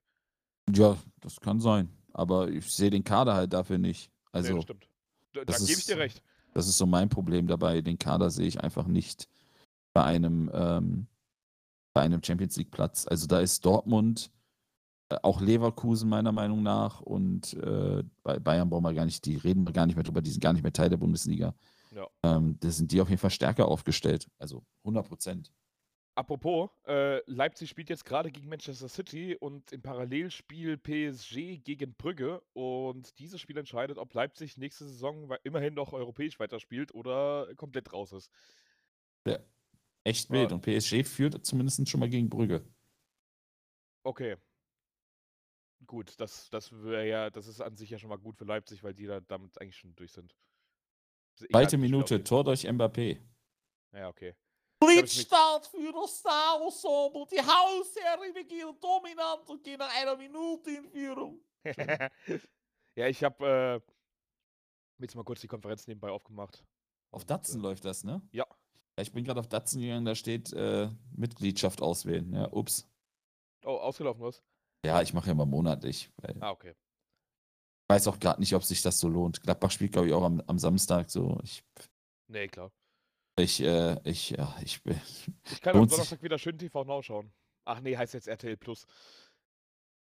Ja, 0.74 0.96
das 1.20 1.40
kann 1.40 1.60
sein. 1.60 1.88
Aber 2.12 2.48
ich 2.48 2.70
sehe 2.72 2.90
den 2.90 3.04
Kader 3.04 3.34
halt 3.34 3.52
dafür 3.52 3.78
nicht. 3.78 4.10
Also, 4.32 4.50
nee, 4.50 4.54
das 4.56 4.64
stimmt. 4.64 4.88
Da, 5.32 5.44
da 5.44 5.56
gebe 5.56 5.78
ich 5.78 5.86
dir 5.86 5.98
recht. 5.98 6.22
Das 6.54 6.68
ist 6.68 6.76
so 6.76 6.86
mein 6.86 7.08
Problem 7.08 7.46
dabei. 7.46 7.80
Den 7.80 7.98
Kader 7.98 8.30
sehe 8.30 8.46
ich 8.46 8.60
einfach 8.60 8.86
nicht 8.86 9.28
bei 9.94 10.04
einem, 10.04 10.50
ähm, 10.52 11.06
bei 11.94 12.02
einem 12.02 12.22
Champions 12.22 12.56
League 12.56 12.70
Platz. 12.70 13.06
Also 13.06 13.26
da 13.26 13.40
ist 13.40 13.64
Dortmund, 13.64 14.30
auch 15.22 15.40
Leverkusen 15.40 16.08
meiner 16.08 16.32
Meinung 16.32 16.62
nach 16.62 17.00
und 17.00 17.54
äh, 17.54 18.02
bei 18.22 18.38
Bayern 18.38 18.68
brauchen 18.70 18.84
wir 18.84 18.94
gar 18.94 19.04
nicht, 19.04 19.24
die 19.24 19.36
reden 19.36 19.66
wir 19.66 19.72
gar 19.72 19.86
nicht 19.86 19.96
mehr 19.96 20.04
drüber, 20.04 20.22
die 20.22 20.30
sind 20.30 20.42
gar 20.42 20.52
nicht 20.52 20.62
mehr 20.62 20.72
Teil 20.72 20.88
der 20.88 20.96
Bundesliga. 20.96 21.54
Ja. 21.94 22.08
Ähm, 22.22 22.56
da 22.60 22.70
sind 22.70 22.92
die 22.92 23.00
auf 23.00 23.08
jeden 23.08 23.20
Fall 23.20 23.30
stärker 23.30 23.68
aufgestellt. 23.68 24.28
Also 24.38 24.64
100 24.84 25.06
Prozent. 25.06 25.52
Apropos, 26.14 26.68
äh, 26.86 27.22
Leipzig 27.30 27.70
spielt 27.70 27.88
jetzt 27.88 28.04
gerade 28.04 28.30
gegen 28.30 28.48
Manchester 28.48 28.88
City 28.88 29.34
und 29.34 29.72
im 29.72 29.80
Parallelspiel 29.80 30.76
PSG 30.76 31.58
gegen 31.58 31.94
Brügge. 31.94 32.42
Und 32.52 33.18
dieses 33.18 33.40
Spiel 33.40 33.56
entscheidet, 33.56 33.96
ob 33.96 34.12
Leipzig 34.12 34.58
nächste 34.58 34.84
Saison 34.84 35.34
immerhin 35.42 35.72
noch 35.72 35.94
europäisch 35.94 36.38
weiterspielt 36.38 36.94
oder 36.94 37.48
komplett 37.56 37.92
raus 37.94 38.12
ist. 38.12 38.30
Ja, 39.26 39.38
echt 40.04 40.30
wild. 40.30 40.50
Ja. 40.50 40.56
Und 40.56 40.62
PSG 40.62 41.02
führt 41.04 41.46
zumindest 41.46 41.88
schon 41.88 42.00
mal 42.00 42.10
gegen 42.10 42.28
Brügge. 42.28 42.62
Okay. 44.04 44.36
Gut, 45.86 46.18
das, 46.20 46.48
das 46.50 46.72
wäre 46.72 47.08
ja, 47.08 47.30
das 47.30 47.46
ist 47.46 47.60
an 47.60 47.76
sich 47.76 47.90
ja 47.90 47.98
schon 47.98 48.10
mal 48.10 48.18
gut 48.18 48.36
für 48.36 48.44
Leipzig, 48.44 48.82
weil 48.82 48.94
die 48.94 49.06
da 49.06 49.20
damit 49.20 49.60
eigentlich 49.60 49.76
schon 49.76 49.94
durch 49.96 50.12
sind. 50.12 50.34
Zweite 51.34 51.78
Minute, 51.78 52.22
Tor 52.22 52.44
durch 52.44 52.64
Mbappé. 52.68 53.20
Ja, 53.92 54.08
okay. 54.08 54.34
Blitzstart 54.80 55.66
für 55.66 55.92
das 55.92 56.18
Star-Ensemble. 56.18 57.26
Die 57.30 57.40
Hausherren 57.40 58.34
beginnen 58.34 58.76
dominant 58.80 59.48
und 59.48 59.62
gehen 59.62 59.78
nach 59.78 59.94
einer 59.94 60.16
Minute 60.16 60.70
in 60.70 60.88
Führung. 60.90 61.40
ja, 62.96 63.06
ich 63.06 63.22
habe 63.22 63.82
äh, 64.98 65.02
jetzt 65.02 65.14
mal 65.14 65.24
kurz 65.24 65.40
die 65.40 65.46
Konferenz 65.46 65.86
nebenbei 65.86 66.10
aufgemacht. 66.10 66.64
Auf 67.12 67.24
Datsen 67.24 67.60
äh, 67.60 67.62
läuft 67.62 67.84
das, 67.84 68.02
ne? 68.02 68.22
Ja. 68.32 68.46
Ich 68.98 69.12
bin 69.12 69.24
gerade 69.24 69.40
auf 69.40 69.48
Datsen 69.48 69.80
gegangen, 69.80 70.04
da 70.04 70.14
steht 70.14 70.52
äh, 70.52 70.88
Mitgliedschaft 71.14 71.80
auswählen. 71.80 72.32
Ja, 72.32 72.52
ups. 72.52 72.88
Oh, 73.64 73.76
ausgelaufen 73.76 74.22
was? 74.22 74.42
Ja, 74.84 75.00
ich 75.02 75.14
mache 75.14 75.28
ja 75.28 75.34
mal 75.34 75.46
monatlich. 75.46 76.10
ah, 76.40 76.50
okay. 76.50 76.70
Ich 76.70 77.94
weiß 77.94 78.08
auch 78.08 78.18
gerade 78.18 78.40
nicht, 78.40 78.54
ob 78.54 78.64
sich 78.64 78.82
das 78.82 78.98
so 78.98 79.08
lohnt. 79.08 79.42
Gladbach 79.42 79.70
spielt, 79.70 79.92
glaube 79.92 80.08
ich, 80.08 80.14
auch 80.14 80.24
am, 80.24 80.42
am 80.46 80.58
Samstag 80.58 81.10
so. 81.10 81.38
Ich, 81.42 81.62
nee, 82.28 82.48
klar. 82.48 82.72
Ich, 83.38 83.62
äh, 83.62 83.98
ich, 84.04 84.30
ja, 84.30 84.54
ich 84.62 84.82
bin. 84.82 85.00
Ich 85.50 85.60
kann 85.60 85.76
am 85.76 85.88
Donnerstag 85.88 86.22
wieder 86.22 86.38
schön 86.38 86.58
TV 86.58 86.84
Now 86.84 87.02
schauen. 87.02 87.32
Ach 87.64 87.80
nee, 87.80 87.96
heißt 87.96 88.14
jetzt 88.14 88.28
RTL 88.28 88.56
Plus. 88.56 88.86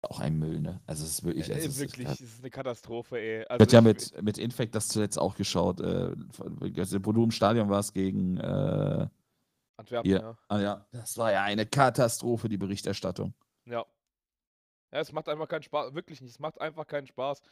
Auch 0.02 0.20
ein 0.20 0.38
Müll, 0.38 0.60
ne? 0.60 0.80
Also 0.86 1.04
es 1.04 1.10
ist 1.10 1.24
wirklich. 1.24 1.52
Also 1.52 1.68
es 1.68 1.78
wirklich, 1.78 2.08
es 2.08 2.20
ist 2.20 2.40
eine 2.40 2.50
Katastrophe, 2.50 3.18
ey. 3.18 3.44
Also 3.46 3.60
wird 3.60 3.72
ja 3.72 3.80
mit, 3.80 4.22
mit 4.22 4.38
Infect 4.38 4.74
das 4.74 4.88
zuletzt 4.88 5.18
auch 5.18 5.36
geschaut, 5.36 5.80
äh, 5.80 6.14
du 6.14 7.24
im 7.24 7.30
Stadion 7.30 7.68
warst 7.70 7.94
gegen, 7.94 8.36
äh, 8.36 9.08
Antwerpen, 9.78 10.10
ja. 10.10 10.38
Ah 10.48 10.60
ja, 10.60 10.86
das 10.92 11.18
war 11.18 11.32
ja 11.32 11.42
eine 11.42 11.66
Katastrophe, 11.66 12.48
die 12.48 12.56
Berichterstattung. 12.56 13.34
Ja. 13.66 13.84
Ja, 14.96 15.02
es 15.02 15.12
macht 15.12 15.28
einfach 15.28 15.46
keinen 15.46 15.62
Spaß, 15.62 15.92
wirklich 15.94 16.22
nicht. 16.22 16.30
Es 16.30 16.38
macht 16.38 16.58
einfach 16.58 16.86
keinen 16.86 17.06
Spaß. 17.06 17.42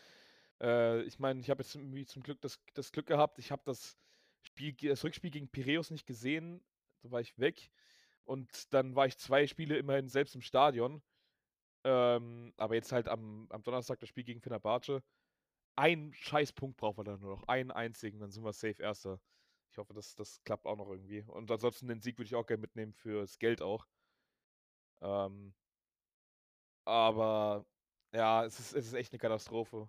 Äh, 0.62 1.02
ich 1.02 1.18
meine, 1.18 1.40
ich 1.40 1.50
habe 1.50 1.62
jetzt 1.62 1.74
irgendwie 1.74 2.06
zum 2.06 2.22
Glück 2.22 2.40
das, 2.40 2.58
das 2.72 2.90
Glück 2.90 3.04
gehabt, 3.04 3.38
ich 3.38 3.52
habe 3.52 3.60
das 3.66 3.98
Spiel, 4.40 4.72
das 4.72 5.04
Rückspiel 5.04 5.30
gegen 5.30 5.50
Piräus 5.50 5.90
nicht 5.90 6.06
gesehen. 6.06 6.64
Da 7.02 7.10
war 7.10 7.20
ich 7.20 7.38
weg. 7.38 7.70
Und 8.24 8.72
dann 8.72 8.96
war 8.96 9.06
ich 9.06 9.18
zwei 9.18 9.46
Spiele 9.46 9.76
immerhin 9.76 10.08
selbst 10.08 10.34
im 10.34 10.40
Stadion. 10.40 11.02
Ähm, 11.84 12.54
aber 12.56 12.76
jetzt 12.76 12.92
halt 12.92 13.08
am, 13.08 13.46
am 13.50 13.62
Donnerstag 13.62 13.98
das 14.00 14.08
Spiel 14.08 14.24
gegen 14.24 14.40
Fenerbahce. 14.40 15.02
Ein 15.76 16.14
Scheißpunkt 16.14 16.78
brauchen 16.78 16.96
wir 16.96 17.04
dann 17.04 17.20
nur 17.20 17.36
noch. 17.36 17.46
Einen 17.46 17.72
einzigen, 17.72 18.20
dann 18.20 18.30
sind 18.30 18.42
wir 18.42 18.54
safe 18.54 18.82
Erster. 18.82 19.20
Ich 19.70 19.76
hoffe, 19.76 19.92
das, 19.92 20.14
das 20.14 20.42
klappt 20.44 20.64
auch 20.64 20.76
noch 20.76 20.88
irgendwie. 20.88 21.20
Und 21.20 21.50
ansonsten 21.50 21.88
den 21.88 22.00
Sieg 22.00 22.16
würde 22.16 22.28
ich 22.28 22.36
auch 22.36 22.46
gerne 22.46 22.62
mitnehmen 22.62 22.94
fürs 22.94 23.38
Geld 23.38 23.60
auch. 23.60 23.86
Ähm, 25.02 25.52
aber 26.84 27.64
ja, 28.14 28.44
es 28.44 28.58
ist, 28.60 28.74
es 28.74 28.86
ist 28.86 28.94
echt 28.94 29.12
eine 29.12 29.18
Katastrophe. 29.18 29.88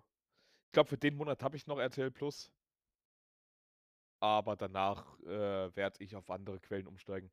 Ich 0.66 0.72
glaube, 0.72 0.88
für 0.88 0.98
den 0.98 1.16
Monat 1.16 1.42
habe 1.42 1.56
ich 1.56 1.66
noch 1.66 1.78
RTL 1.78 2.10
Plus. 2.10 2.50
Aber 4.20 4.56
danach 4.56 5.18
äh, 5.20 5.74
werde 5.76 6.02
ich 6.02 6.16
auf 6.16 6.30
andere 6.30 6.58
Quellen 6.58 6.86
umsteigen, 6.86 7.30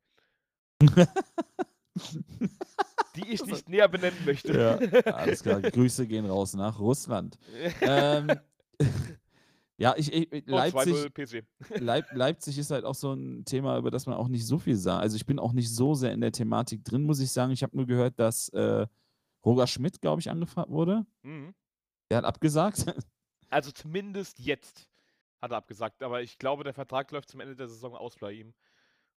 die 3.15 3.27
ich 3.29 3.45
nicht 3.45 3.69
näher 3.69 3.87
benennen 3.87 4.19
möchte. 4.25 4.53
Ja, 4.53 4.77
alles 5.13 5.41
klar. 5.43 5.61
Grüße 5.61 6.05
gehen 6.07 6.25
raus 6.25 6.53
nach 6.55 6.79
Russland. 6.79 7.39
ähm, 7.81 8.27
ja, 9.77 9.95
ich, 9.97 10.11
ich 10.11 10.45
Leipzig, 10.45 10.93
2-0 10.93 11.09
PC. 11.09 11.45
Leip, 11.79 12.05
Leipzig 12.13 12.57
ist 12.57 12.71
halt 12.71 12.83
auch 12.83 12.95
so 12.95 13.13
ein 13.13 13.45
Thema, 13.45 13.77
über 13.77 13.89
das 13.89 14.05
man 14.05 14.15
auch 14.15 14.27
nicht 14.27 14.45
so 14.45 14.59
viel 14.59 14.75
sagt. 14.75 15.01
Also 15.01 15.15
ich 15.15 15.25
bin 15.25 15.39
auch 15.39 15.53
nicht 15.53 15.73
so 15.73 15.95
sehr 15.95 16.11
in 16.11 16.21
der 16.21 16.33
Thematik 16.33 16.83
drin, 16.83 17.03
muss 17.03 17.21
ich 17.21 17.31
sagen. 17.31 17.53
Ich 17.53 17.63
habe 17.63 17.77
nur 17.77 17.85
gehört, 17.85 18.19
dass 18.19 18.49
äh, 18.49 18.87
Roger 19.45 19.67
Schmidt, 19.67 20.01
glaube 20.01 20.21
ich, 20.21 20.29
angefragt 20.29 20.69
wurde. 20.69 21.05
Mhm. 21.23 21.53
Der 22.09 22.17
hat 22.19 22.25
abgesagt. 22.25 22.85
Also 23.49 23.71
zumindest 23.71 24.39
jetzt 24.39 24.89
hat 25.39 25.51
er 25.51 25.57
abgesagt. 25.57 26.01
Aber 26.01 26.23
ich 26.23 26.39
glaube, 26.39 26.63
der 26.63 26.73
Vertrag 26.73 27.11
läuft 27.11 27.29
zum 27.29 27.39
Ende 27.39 27.55
der 27.55 27.67
Saison 27.67 27.95
aus 27.95 28.15
bei 28.15 28.31
ihm. 28.31 28.55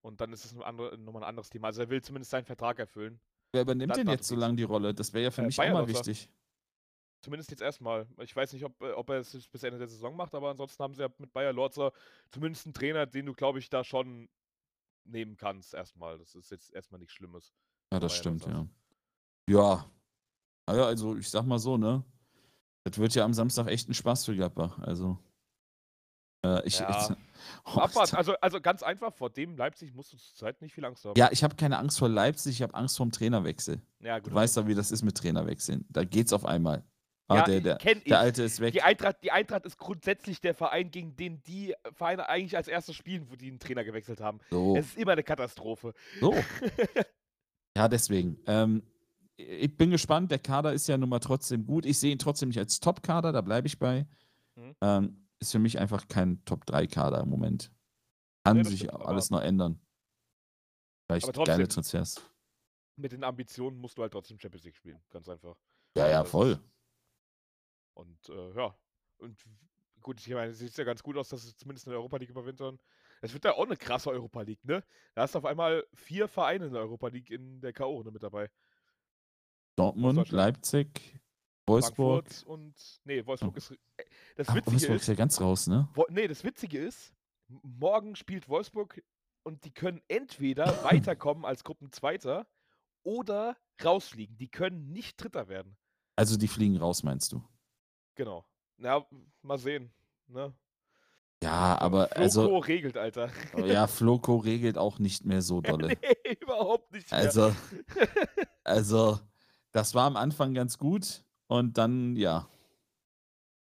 Und 0.01 0.21
dann 0.21 0.33
ist 0.33 0.45
es 0.45 0.59
andere, 0.61 0.99
nochmal 0.99 1.23
ein 1.23 1.29
anderes 1.29 1.51
Thema. 1.51 1.69
Also 1.69 1.83
er 1.83 1.89
will 1.89 2.03
zumindest 2.03 2.33
seinen 2.33 2.45
Vertrag 2.45 2.81
erfüllen. 2.81 3.21
Wer 3.53 3.63
übernimmt 3.63 3.95
denn 3.95 4.09
jetzt 4.09 4.27
so 4.27 4.35
lange 4.35 4.57
die 4.57 4.65
Rolle? 4.65 4.93
Das 4.93 5.13
wäre 5.13 5.23
ja 5.23 5.31
für 5.31 5.43
Äh, 5.43 5.47
mich 5.47 5.61
auch 5.61 5.71
mal 5.73 5.87
wichtig. 5.87 6.29
Zumindest 7.21 7.53
jetzt 7.53 7.63
erstmal. 7.63 8.09
Ich 8.23 8.35
weiß 8.35 8.53
nicht, 8.55 8.65
ob, 8.65 8.83
äh, 8.83 8.91
ob 8.91 9.09
er 9.11 9.19
es 9.21 9.47
bis 9.47 9.63
Ende 9.63 9.79
der 9.79 9.87
Saison 9.87 10.17
macht, 10.17 10.35
aber 10.35 10.51
ansonsten 10.51 10.83
haben 10.83 10.95
sie 10.95 11.03
ja 11.03 11.09
mit 11.19 11.33
Bayer 11.33 11.53
Lorzer 11.53 11.93
zumindest 12.31 12.67
einen 12.67 12.75
Trainer, 12.75 13.07
den 13.07 13.27
du, 13.27 13.35
glaube 13.35 13.61
ich, 13.61 13.71
da 13.71 13.85
schon 13.85 14.29
nehmen 15.05 15.37
kannst 15.37 15.75
erstmal. 15.75 16.19
Das 16.19 16.35
ist 16.35 16.51
jetzt 16.51 16.73
erstmal 16.75 16.99
nichts 16.99 17.15
Schlimmes. 17.15 17.55
Ja, 17.93 18.01
das 18.01 18.13
Bayern 18.21 18.21
stimmt, 18.21 18.47
Lotzer. 18.47 18.69
ja. 19.49 19.61
Ja. 19.61 19.91
Ah 20.67 20.75
ja, 20.77 20.87
also 20.87 21.17
ich 21.17 21.29
sag 21.31 21.45
mal 21.45 21.59
so, 21.59 21.77
ne? 21.77 22.03
Das 22.85 22.99
wird 22.99 23.15
ja 23.15 23.25
am 23.25 23.35
Samstag 23.35 23.67
echt 23.69 23.89
ein 23.89 23.95
Spaß 23.95 24.25
für 24.27 24.35
Gladbach. 24.35 24.79
Also. 24.81 25.19
Äh, 26.45 26.67
ich, 26.67 26.79
Ja. 26.79 27.17
Oh, 27.67 27.79
Abwarten. 27.81 28.17
Also, 28.17 28.35
also 28.41 28.59
ganz 28.61 28.83
einfach, 28.83 29.13
vor 29.13 29.29
dem 29.29 29.57
Leipzig 29.59 29.93
musst 29.93 30.13
du 30.15 30.17
zurzeit 30.17 30.63
nicht 30.63 30.73
viel 30.73 30.85
Angst 30.85 31.05
haben. 31.05 31.13
Ja, 31.19 31.29
ich 31.31 31.45
habe 31.45 31.57
keine 31.57 31.79
Angst 31.79 31.99
vor 31.99 32.09
Leipzig, 32.09 32.53
ich 32.57 32.63
habe 32.63 32.73
Angst 32.75 32.97
vor 32.97 33.05
dem 33.05 33.13
Trainerwechsel. 33.13 33.83
ja 34.01 34.17
Du 34.19 34.25
gut. 34.31 34.35
weißt 34.35 34.57
doch, 34.57 34.67
wie 34.67 34.75
das 34.75 34.91
ist 34.91 35.03
mit 35.03 35.15
Trainerwechseln. 35.17 35.85
Da 35.91 36.05
geht's 36.05 36.33
auf 36.33 36.47
einmal. 36.47 36.85
Ah, 37.29 37.37
ja, 37.37 37.45
der, 37.45 37.61
der, 37.61 37.77
der 37.79 38.19
Alte 38.19 38.43
ist 38.45 38.61
weg. 38.61 38.73
Die 38.73 38.81
Eintracht, 38.83 39.17
die 39.23 39.31
Eintracht 39.31 39.67
ist 39.67 39.77
grundsätzlich 39.79 40.41
der 40.41 40.55
Verein, 40.55 40.91
gegen 40.91 41.17
den 41.17 41.43
die 41.43 41.75
Vereine 41.93 42.29
eigentlich 42.29 42.57
als 42.57 42.69
erstes 42.69 42.97
spielen, 42.97 43.29
wo 43.31 43.37
die 43.37 43.49
einen 43.49 43.59
Trainer 43.59 43.85
gewechselt 43.85 44.21
haben. 44.21 44.41
So, 44.51 44.75
Es 44.77 44.87
ist 44.87 44.97
immer 44.99 45.13
eine 45.13 45.23
Katastrophe. 45.23 45.93
so. 46.21 46.35
Ja, 47.77 47.89
deswegen. 47.89 48.39
Ähm, 48.47 48.83
ich 49.37 49.77
bin 49.77 49.91
gespannt. 49.91 50.31
Der 50.31 50.39
Kader 50.39 50.73
ist 50.73 50.87
ja 50.87 50.97
nun 50.97 51.09
mal 51.09 51.19
trotzdem 51.19 51.67
gut. 51.67 51.87
Ich 51.87 51.99
sehe 51.99 52.13
ihn 52.13 52.19
trotzdem 52.19 52.49
nicht 52.49 52.59
als 52.59 52.81
Top-Kader, 52.81 53.33
da 53.33 53.41
bleibe 53.41 53.67
ich 53.67 53.79
bei. 53.79 54.07
Mhm. 54.57 54.77
Ähm, 54.81 55.27
ist 55.41 55.53
für 55.53 55.59
mich 55.59 55.79
einfach 55.79 56.09
kein 56.09 56.45
Top-3-Kader 56.45 57.21
im 57.21 57.29
Moment. 57.29 57.73
Kann 58.45 58.59
das 58.59 58.69
sich 58.69 58.81
stimmt, 58.81 58.95
alles 58.95 59.31
noch 59.31 59.41
ändern. 59.41 59.81
Vielleicht 61.07 61.27
trotzdem- 61.27 61.45
geile 61.45 61.69
Transfers. 61.69 62.21
Mit 62.97 63.13
den 63.13 63.25
Ambitionen 63.25 63.79
musst 63.79 63.99
du 63.99 64.03
halt 64.03 64.13
trotzdem 64.13 64.39
Champions 64.39 64.65
League 64.65 64.77
spielen. 64.77 65.03
Ganz 65.11 65.29
einfach. 65.29 65.57
Ja, 65.97 66.09
ja, 66.09 66.25
voll. 66.25 66.61
Und 67.95 68.29
äh, 68.29 68.55
ja. 68.55 68.77
Und 69.19 69.45
gut, 70.01 70.21
ich 70.21 70.33
meine, 70.33 70.53
es 70.53 70.59
sieht 70.59 70.77
ja 70.77 70.85
ganz 70.85 71.03
gut 71.03 71.17
aus, 71.17 71.29
dass 71.29 71.43
sie 71.43 71.57
zumindest 71.57 71.87
in 71.87 71.91
der 71.91 71.99
Europa 71.99 72.19
League 72.19 72.31
überwintern. 72.31 72.79
Es 73.21 73.33
wird 73.33 73.45
ja 73.45 73.55
auch 73.55 73.65
eine 73.65 73.77
krasse 73.77 74.11
Europa 74.11 74.43
League, 74.43 74.65
ne? 74.65 74.85
Da 75.15 75.23
hast 75.23 75.35
du 75.35 75.39
auf 75.39 75.45
einmal 75.45 75.85
vier 75.95 76.29
Vereine 76.29 76.67
in 76.67 76.73
der 76.73 76.83
Europa 76.83 77.09
League 77.09 77.31
in 77.31 77.61
der 77.61 77.73
K.O. 77.73 78.03
mit 78.05 78.23
dabei. 78.23 78.51
Dortmund. 79.77 80.31
Leipzig, 80.31 81.21
Wolfsburg. 81.67 82.27
Frankfurt 82.27 82.47
und. 82.49 82.75
Nee, 83.05 83.25
Wolfsburg 83.27 83.55
Oh. 83.55 83.59
ist. 83.59 83.71
äh, 83.73 83.77
Das 84.37 84.49
Ach, 84.49 84.55
Witzige 84.57 84.73
Wolfsburg 84.73 84.97
ist. 84.97 85.03
ist 85.03 85.09
ja 85.09 85.15
ganz 85.15 85.41
raus, 85.41 85.67
ne? 85.67 85.89
Wo, 85.95 86.07
nee, 86.11 86.27
das 86.29 86.45
Witzige 86.45 86.79
ist, 86.79 87.13
morgen 87.63 88.17
spielt 88.17 88.49
Wolfsburg 88.49 89.03
und 89.43 89.65
die 89.65 89.73
können 89.73 90.01
entweder 90.09 90.65
weiterkommen 90.85 91.45
als 91.45 91.65
Gruppenzweiter 91.65 92.47
oder 93.03 93.57
rausfliegen. 93.85 94.37
Die 94.39 94.49
können 94.49 94.93
nicht 94.93 95.23
Dritter 95.23 95.49
werden. 95.49 95.77
Also 96.17 96.37
die 96.37 96.49
fliegen 96.49 96.77
raus, 96.77 97.03
meinst 97.03 97.33
du? 97.33 97.43
Genau. 98.15 98.45
Na, 98.77 99.05
mal 99.43 99.59
sehen. 99.59 99.93
Ne? 100.29 100.55
Ja, 101.43 101.77
aber 101.79 102.07
Floko 102.09 102.21
also, 102.23 102.59
regelt, 102.59 102.97
Alter. 102.97 103.31
ja, 103.59 103.87
Floco 103.87 104.37
regelt 104.37 104.79
auch 104.79 104.99
nicht 104.99 105.25
mehr 105.27 105.43
so 105.43 105.61
dolle. 105.61 105.89
nee, 105.89 106.33
überhaupt 106.41 106.91
nicht 106.93 107.11
mehr. 107.11 107.21
Also, 107.21 107.55
also, 108.65 109.21
das 109.75 109.95
war 109.95 110.07
am 110.07 110.17
Anfang 110.17 110.55
ganz 110.55 110.79
gut 110.79 111.25
und 111.49 111.77
dann, 111.77 112.17
ja. 112.17 112.49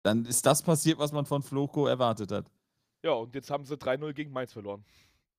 Dann 0.04 0.26
ist 0.26 0.46
das 0.48 0.64
passiert, 0.64 0.98
was 0.98 1.12
man 1.12 1.26
von 1.26 1.44
Floco 1.44 1.86
erwartet 1.86 2.32
hat. 2.32 2.52
ja, 3.04 3.12
und 3.14 3.36
jetzt 3.36 3.52
haben 3.52 3.66
sie 3.66 3.78
3-0 3.78 4.14
gegen 4.14 4.32
Mainz 4.32 4.52
verloren. 4.52 4.84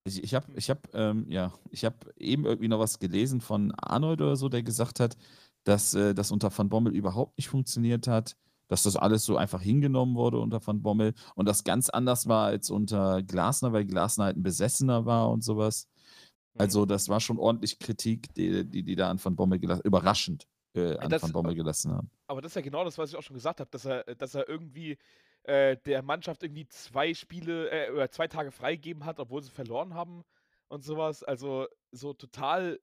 Ich, 0.04 0.22
ich 0.22 0.34
habe 0.34 0.46
ich 0.54 0.70
hab, 0.70 0.88
ähm, 0.94 1.26
ja, 1.28 1.52
ich 1.70 1.84
hab 1.84 2.06
eben 2.16 2.44
irgendwie 2.44 2.68
noch 2.68 2.78
was 2.78 2.98
gelesen 2.98 3.40
von 3.40 3.72
Arnold 3.72 4.20
oder 4.20 4.36
so, 4.36 4.48
der 4.48 4.62
gesagt 4.62 5.00
hat, 5.00 5.16
dass 5.64 5.94
äh, 5.94 6.14
das 6.14 6.30
unter 6.30 6.56
Van 6.56 6.68
Bommel 6.68 6.94
überhaupt 6.94 7.36
nicht 7.38 7.48
funktioniert 7.48 8.06
hat, 8.06 8.36
dass 8.68 8.84
das 8.84 8.96
alles 8.96 9.24
so 9.24 9.36
einfach 9.36 9.60
hingenommen 9.60 10.14
wurde 10.16 10.38
unter 10.38 10.64
Van 10.64 10.82
Bommel 10.82 11.14
und 11.34 11.46
das 11.46 11.64
ganz 11.64 11.88
anders 11.90 12.26
war 12.28 12.46
als 12.46 12.70
unter 12.70 13.22
Glasner, 13.22 13.72
weil 13.72 13.84
Glasner 13.84 14.24
halt 14.24 14.36
ein 14.36 14.42
Besessener 14.42 15.06
war 15.06 15.30
und 15.30 15.42
sowas. 15.42 15.88
Mhm. 16.54 16.60
Also 16.60 16.86
das 16.86 17.08
war 17.08 17.20
schon 17.20 17.38
ordentlich 17.38 17.78
Kritik, 17.78 18.32
die 18.34 18.64
die, 18.64 18.82
die 18.82 18.94
da 18.96 19.10
an 19.10 19.22
Van 19.24 19.36
Bommel 19.36 19.58
gelassen, 19.58 19.82
überraschend 19.84 20.46
äh, 20.74 20.96
an 20.98 21.10
das- 21.10 21.22
Van 21.22 21.32
Bommel 21.32 21.54
gelassen 21.54 21.92
haben. 21.92 22.10
Aber 22.26 22.40
das 22.40 22.52
ist 22.52 22.56
ja 22.56 22.62
genau 22.62 22.84
das, 22.84 22.96
was 22.98 23.10
ich 23.10 23.16
auch 23.16 23.22
schon 23.22 23.34
gesagt 23.34 23.60
habe, 23.60 23.70
dass 23.70 23.84
er, 23.84 24.04
dass 24.14 24.34
er 24.34 24.48
irgendwie 24.48 24.96
äh, 25.44 25.76
der 25.84 26.02
Mannschaft 26.02 26.42
irgendwie 26.42 26.66
zwei 26.68 27.14
Spiele 27.14 27.68
äh, 27.70 27.90
oder 27.90 28.10
zwei 28.10 28.28
Tage 28.28 28.50
freigegeben 28.52 29.04
hat, 29.04 29.18
obwohl 29.18 29.42
sie 29.42 29.50
verloren 29.50 29.94
haben 29.94 30.22
und 30.68 30.82
sowas. 30.84 31.22
Also 31.24 31.66
so 31.90 32.12
total 32.14 32.80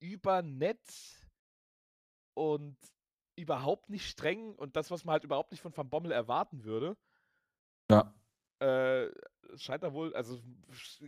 übernett 0.00 0.80
und 2.34 2.76
überhaupt 3.38 3.90
nicht 3.90 4.08
streng 4.08 4.54
und 4.54 4.76
das, 4.76 4.90
was 4.90 5.04
man 5.04 5.14
halt 5.14 5.24
überhaupt 5.24 5.50
nicht 5.52 5.60
von 5.60 5.76
Van 5.76 5.88
Bommel 5.88 6.12
erwarten 6.12 6.64
würde. 6.64 6.96
Ja, 7.90 8.14
Äh, 8.58 9.10
scheint 9.56 9.82
da 9.82 9.92
wohl, 9.92 10.14
also 10.14 10.38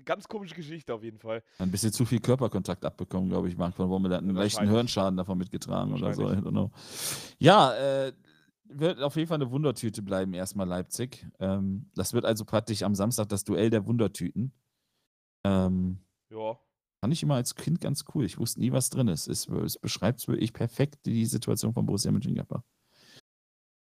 ganz 0.05 0.29
komische 0.29 0.55
Geschichte 0.55 0.95
auf 0.95 1.03
jeden 1.03 1.19
Fall. 1.19 1.43
ein 1.59 1.71
bisschen 1.71 1.93
zu 1.93 2.05
viel 2.05 2.21
Körperkontakt 2.21 2.85
abbekommen, 2.85 3.29
glaube 3.29 3.49
ich. 3.49 3.57
Marc 3.57 3.79
Van 3.79 3.89
Bommel 3.89 4.13
hat 4.13 4.23
einen 4.23 4.35
leichten. 4.37 4.69
Hirnschaden 4.69 5.17
davon 5.17 5.39
mitgetragen 5.39 5.93
oder 5.95 6.15
so. 6.15 6.23
I 6.31 6.35
don't 6.35 6.51
know. 6.51 6.71
Ja, 7.39 7.75
äh, 7.75 8.13
wird 8.65 9.01
auf 9.03 9.17
jeden 9.17 9.29
Fall 9.29 9.37
eine 9.41 9.51
Wundertüte 9.51 10.03
bleiben, 10.03 10.35
erstmal 10.35 10.67
Leipzig. 10.67 11.27
Ähm, 11.41 11.91
das 11.95 12.13
wird 12.13 12.25
also 12.25 12.45
praktisch 12.45 12.83
am 12.83 12.95
Samstag 12.95 13.29
das 13.29 13.45
Duell 13.45 13.71
der 13.71 13.87
Wundertüten. 13.87 14.53
Ähm, 15.45 15.99
Ja. 16.31 16.59
fand 17.01 17.13
ich 17.15 17.23
immer 17.23 17.37
als 17.37 17.55
Kind 17.55 17.81
ganz 17.81 18.05
cool. 18.15 18.25
Ich 18.25 18.39
wusste 18.39 18.61
nie, 18.61 18.73
was 18.73 18.91
drin 18.91 19.09
ist. 19.09 19.29
Es, 19.29 19.49
es 19.49 19.79
beschreibt 19.79 20.27
wirklich 20.29 20.53
perfekt 20.53 21.07
die 21.07 21.25
Situation 21.25 21.73
von 21.73 21.87
Borussia 21.87 22.11
Mönchengladbach. 22.13 22.63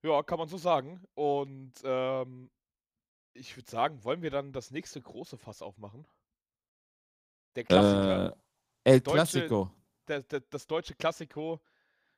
Ja, 0.03 0.23
kann 0.23 0.39
man 0.39 0.49
so 0.49 0.57
sagen. 0.57 1.03
Und 1.15 1.73
ähm, 1.85 2.49
ich 3.35 3.57
würde 3.57 3.71
sagen, 3.71 4.03
wollen 4.05 4.23
wir 4.23 4.31
dann 4.31 4.53
das 4.53 4.71
nächste 4.71 5.01
große 5.01 5.37
Fass 5.39 5.63
aufmachen? 5.63 6.07
Der 7.57 7.65
Klassiker. 7.65 8.37
Äh, 8.85 8.91
El 8.93 9.01
Deutsche- 9.01 9.13
Clasico. 9.15 9.71
der, 10.09 10.23
der, 10.23 10.41
das 10.41 10.67
deutsche 10.67 10.95
Klassiko. 10.95 11.61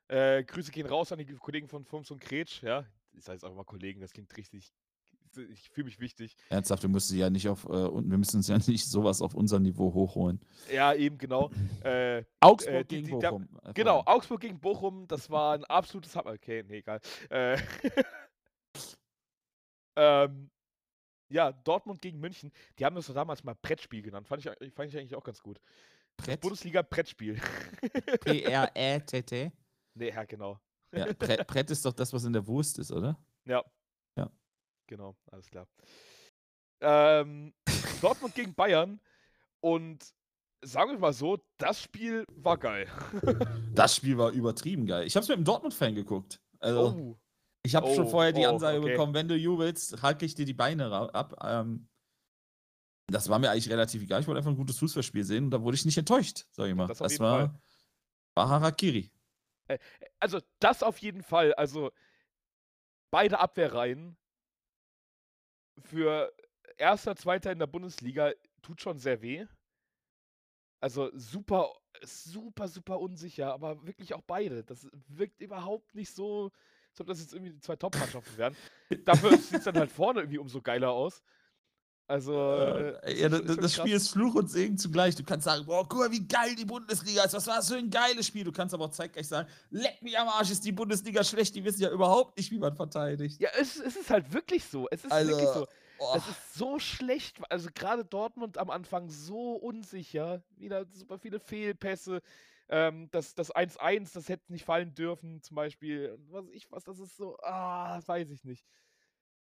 Äh, 0.08 0.44
Grüße 0.44 0.70
gehen 0.72 0.86
raus 0.86 1.10
an 1.12 1.18
die 1.18 1.26
Kollegen 1.26 1.68
von 1.68 1.84
Fums 1.84 2.10
und 2.10 2.20
Kretsch. 2.20 2.62
Ja, 2.62 2.84
ich 3.12 3.24
sage 3.24 3.36
jetzt 3.36 3.44
einfach 3.44 3.56
mal 3.56 3.64
Kollegen, 3.64 4.00
das 4.00 4.12
klingt 4.12 4.36
richtig. 4.36 4.72
Ich 5.48 5.70
fühle 5.70 5.86
mich 5.86 5.98
wichtig. 5.98 6.36
Ernsthaft, 6.50 6.82
wir 6.82 6.90
müssen 6.90 7.16
ja 7.16 7.30
nicht 7.30 7.48
auf, 7.48 7.64
äh, 7.64 7.68
und 7.68 8.10
wir 8.10 8.18
müssen 8.18 8.36
uns 8.36 8.48
ja 8.48 8.58
nicht 8.68 8.84
sowas 8.86 9.22
auf 9.22 9.34
unser 9.34 9.58
Niveau 9.60 9.94
hochholen. 9.94 10.40
Ja, 10.70 10.92
eben 10.92 11.16
genau. 11.16 11.50
äh, 11.82 12.22
Augsburg 12.40 12.74
Äh, 12.74 12.84
die- 12.84 12.96
gegen 13.02 13.06
die- 13.18 13.18
da- 13.22 13.30
Bochum. 13.30 13.48
Äh, 13.64 13.72
genau. 13.72 14.02
Augsburg 14.04 14.40
gegen 14.42 14.60
Bochum, 14.60 15.06
das 15.08 15.30
war 15.30 15.54
ein 15.54 15.64
absolutes 15.64 16.14
Hammer. 16.14 16.32
Okay, 16.32 16.62
nee, 16.68 16.78
egal. 16.78 17.00
Äh, 17.30 17.56
ähm, 19.96 20.50
Ja, 21.32 21.50
Dortmund 21.52 22.02
gegen 22.02 22.20
München. 22.20 22.52
Die 22.78 22.84
haben 22.84 22.94
das 22.94 23.06
doch 23.06 23.14
damals 23.14 23.42
mal 23.42 23.54
Brettspiel 23.60 24.02
genannt. 24.02 24.28
Fand 24.28 24.44
ich, 24.44 24.72
fand 24.74 24.88
ich 24.90 24.98
eigentlich 24.98 25.14
auch 25.14 25.24
ganz 25.24 25.42
gut. 25.42 25.60
Brett? 26.16 26.40
Bundesliga-Brettspiel. 26.42 27.40
P-R-E-T-T? 28.24 29.52
nee, 29.94 30.08
ja, 30.10 30.24
genau. 30.24 30.60
Ja, 30.94 31.12
Brett, 31.14 31.46
Brett 31.46 31.70
ist 31.70 31.84
doch 31.84 31.92
das, 31.94 32.12
was 32.12 32.24
in 32.24 32.32
der 32.34 32.46
Wurst 32.46 32.78
ist, 32.78 32.92
oder? 32.92 33.18
Ja. 33.46 33.64
Ja. 34.18 34.30
Genau, 34.86 35.16
alles 35.30 35.48
klar. 35.50 35.66
Ähm, 36.82 37.54
Dortmund 38.00 38.34
gegen 38.34 38.54
Bayern 38.54 39.00
und 39.60 40.04
sagen 40.62 40.90
wir 40.92 40.98
mal 40.98 41.12
so, 41.12 41.38
das 41.56 41.80
Spiel 41.80 42.24
war 42.34 42.58
geil. 42.58 42.88
Das 43.74 43.96
Spiel 43.96 44.18
war 44.18 44.30
übertrieben 44.32 44.84
geil. 44.86 45.06
Ich 45.06 45.16
habe 45.16 45.22
es 45.22 45.28
mit 45.28 45.36
einem 45.36 45.46
Dortmund-Fan 45.46 45.94
geguckt. 45.94 46.42
Also, 46.58 46.88
Oh, 46.94 47.18
ich 47.64 47.74
habe 47.74 47.94
schon 47.94 48.06
oh, 48.06 48.10
vorher 48.10 48.32
die 48.32 48.44
oh, 48.46 48.50
Ansage 48.50 48.78
okay. 48.78 48.90
bekommen, 48.90 49.14
wenn 49.14 49.28
du 49.28 49.36
jubelst, 49.36 50.02
hacke 50.02 50.24
ich 50.24 50.34
dir 50.34 50.44
die 50.44 50.54
Beine 50.54 50.92
ab. 50.92 51.36
Ähm, 51.44 51.88
das 53.06 53.28
war 53.28 53.38
mir 53.38 53.50
eigentlich 53.50 53.70
relativ 53.70 54.02
egal. 54.02 54.20
Ich 54.20 54.26
wollte 54.26 54.38
einfach 54.38 54.50
ein 54.50 54.56
gutes 54.56 54.78
Fußballspiel 54.78 55.24
sehen 55.24 55.44
und 55.44 55.50
da 55.50 55.62
wurde 55.62 55.76
ich 55.76 55.84
nicht 55.84 55.98
enttäuscht, 55.98 56.46
sag 56.50 56.68
ich 56.68 56.74
mal. 56.74 56.86
Das 56.88 56.98
Das, 56.98 57.20
war, 57.20 57.60
war 58.34 58.48
Harakiri. 58.48 59.10
also 60.18 60.40
das 60.58 60.82
auf 60.82 60.98
jeden 60.98 61.22
Fall. 61.22 61.54
Also 61.54 61.92
beide 63.10 63.38
Abwehrreihen 63.38 64.16
für 65.78 66.32
erster, 66.78 67.16
zweiter 67.16 67.52
in 67.52 67.58
der 67.58 67.66
Bundesliga 67.66 68.32
tut 68.62 68.80
schon 68.80 68.98
sehr 68.98 69.22
weh. 69.22 69.46
Also 70.80 71.10
super, 71.14 71.70
super, 72.02 72.66
super 72.66 72.98
unsicher, 72.98 73.52
aber 73.52 73.86
wirklich 73.86 74.14
auch 74.14 74.22
beide. 74.22 74.64
Das 74.64 74.88
wirkt 75.08 75.40
überhaupt 75.40 75.94
nicht 75.94 76.12
so, 76.12 76.50
als 76.92 77.00
ob 77.00 77.06
das 77.06 77.20
jetzt 77.20 77.32
irgendwie 77.32 77.52
die 77.52 77.60
zwei 77.60 77.76
Top-Mannschaften 77.76 78.36
wären. 78.36 78.56
Dafür 79.04 79.30
sieht 79.38 79.58
es 79.58 79.64
dann 79.64 79.76
halt 79.76 79.90
vorne 79.90 80.20
irgendwie 80.20 80.38
umso 80.38 80.60
geiler 80.60 80.90
aus. 80.90 81.22
Also, 82.06 82.34
äh, 82.34 82.90
Äh, 83.04 83.20
ja, 83.22 83.28
das, 83.30 83.56
das 83.56 83.74
Spiel 83.76 83.94
ist 83.94 84.10
Fluch 84.10 84.34
und 84.34 84.50
Segen 84.50 84.76
zugleich. 84.76 85.14
Du 85.14 85.22
kannst 85.22 85.44
sagen, 85.46 85.64
boah, 85.64 85.88
guck 85.88 86.00
mal, 86.00 86.10
wie 86.10 86.26
geil 86.26 86.54
die 86.54 86.66
Bundesliga 86.66 87.24
ist. 87.24 87.32
Was 87.32 87.46
war 87.46 87.56
das 87.56 87.68
für 87.68 87.76
ein 87.76 87.88
geiles 87.88 88.26
Spiel? 88.26 88.44
Du 88.44 88.52
kannst 88.52 88.74
aber 88.74 88.84
auch 88.84 88.90
zeitgleich 88.90 89.28
sagen, 89.28 89.48
leck 89.70 90.02
mich 90.02 90.18
am 90.18 90.28
Arsch, 90.28 90.50
ist 90.50 90.64
die 90.64 90.72
Bundesliga 90.72 91.24
schlecht. 91.24 91.54
Die 91.54 91.64
wissen 91.64 91.80
ja 91.80 91.90
überhaupt 91.90 92.36
nicht, 92.36 92.50
wie 92.50 92.58
man 92.58 92.74
verteidigt. 92.76 93.40
Ja, 93.40 93.48
es, 93.58 93.76
es 93.78 93.96
ist 93.96 94.10
halt 94.10 94.30
wirklich 94.34 94.64
so. 94.64 94.86
Es 94.90 95.04
ist 95.04 95.12
Also, 95.12 95.30
wirklich 95.30 95.48
so. 95.48 95.66
Oh, 95.98 96.14
Es 96.16 96.28
ist 96.28 96.54
so 96.54 96.78
schlecht, 96.80 97.38
also 97.48 97.68
gerade 97.72 98.04
Dortmund 98.04 98.58
am 98.58 98.70
Anfang 98.70 99.08
so 99.08 99.52
unsicher, 99.52 100.42
wieder 100.56 100.84
super 100.92 101.18
viele 101.18 101.38
Fehlpässe. 101.38 102.20
Ähm, 102.72 103.10
das 103.10 103.34
das 103.34 103.54
1-1, 103.54 104.14
das 104.14 104.30
hätte 104.30 104.50
nicht 104.50 104.64
fallen 104.64 104.94
dürfen, 104.94 105.42
zum 105.42 105.56
Beispiel. 105.56 106.18
Was 106.30 106.48
ich 106.48 106.70
was, 106.72 106.82
das 106.84 106.98
ist 107.00 107.16
so, 107.18 107.36
ah, 107.42 108.00
weiß 108.06 108.30
ich 108.30 108.44
nicht. 108.44 108.64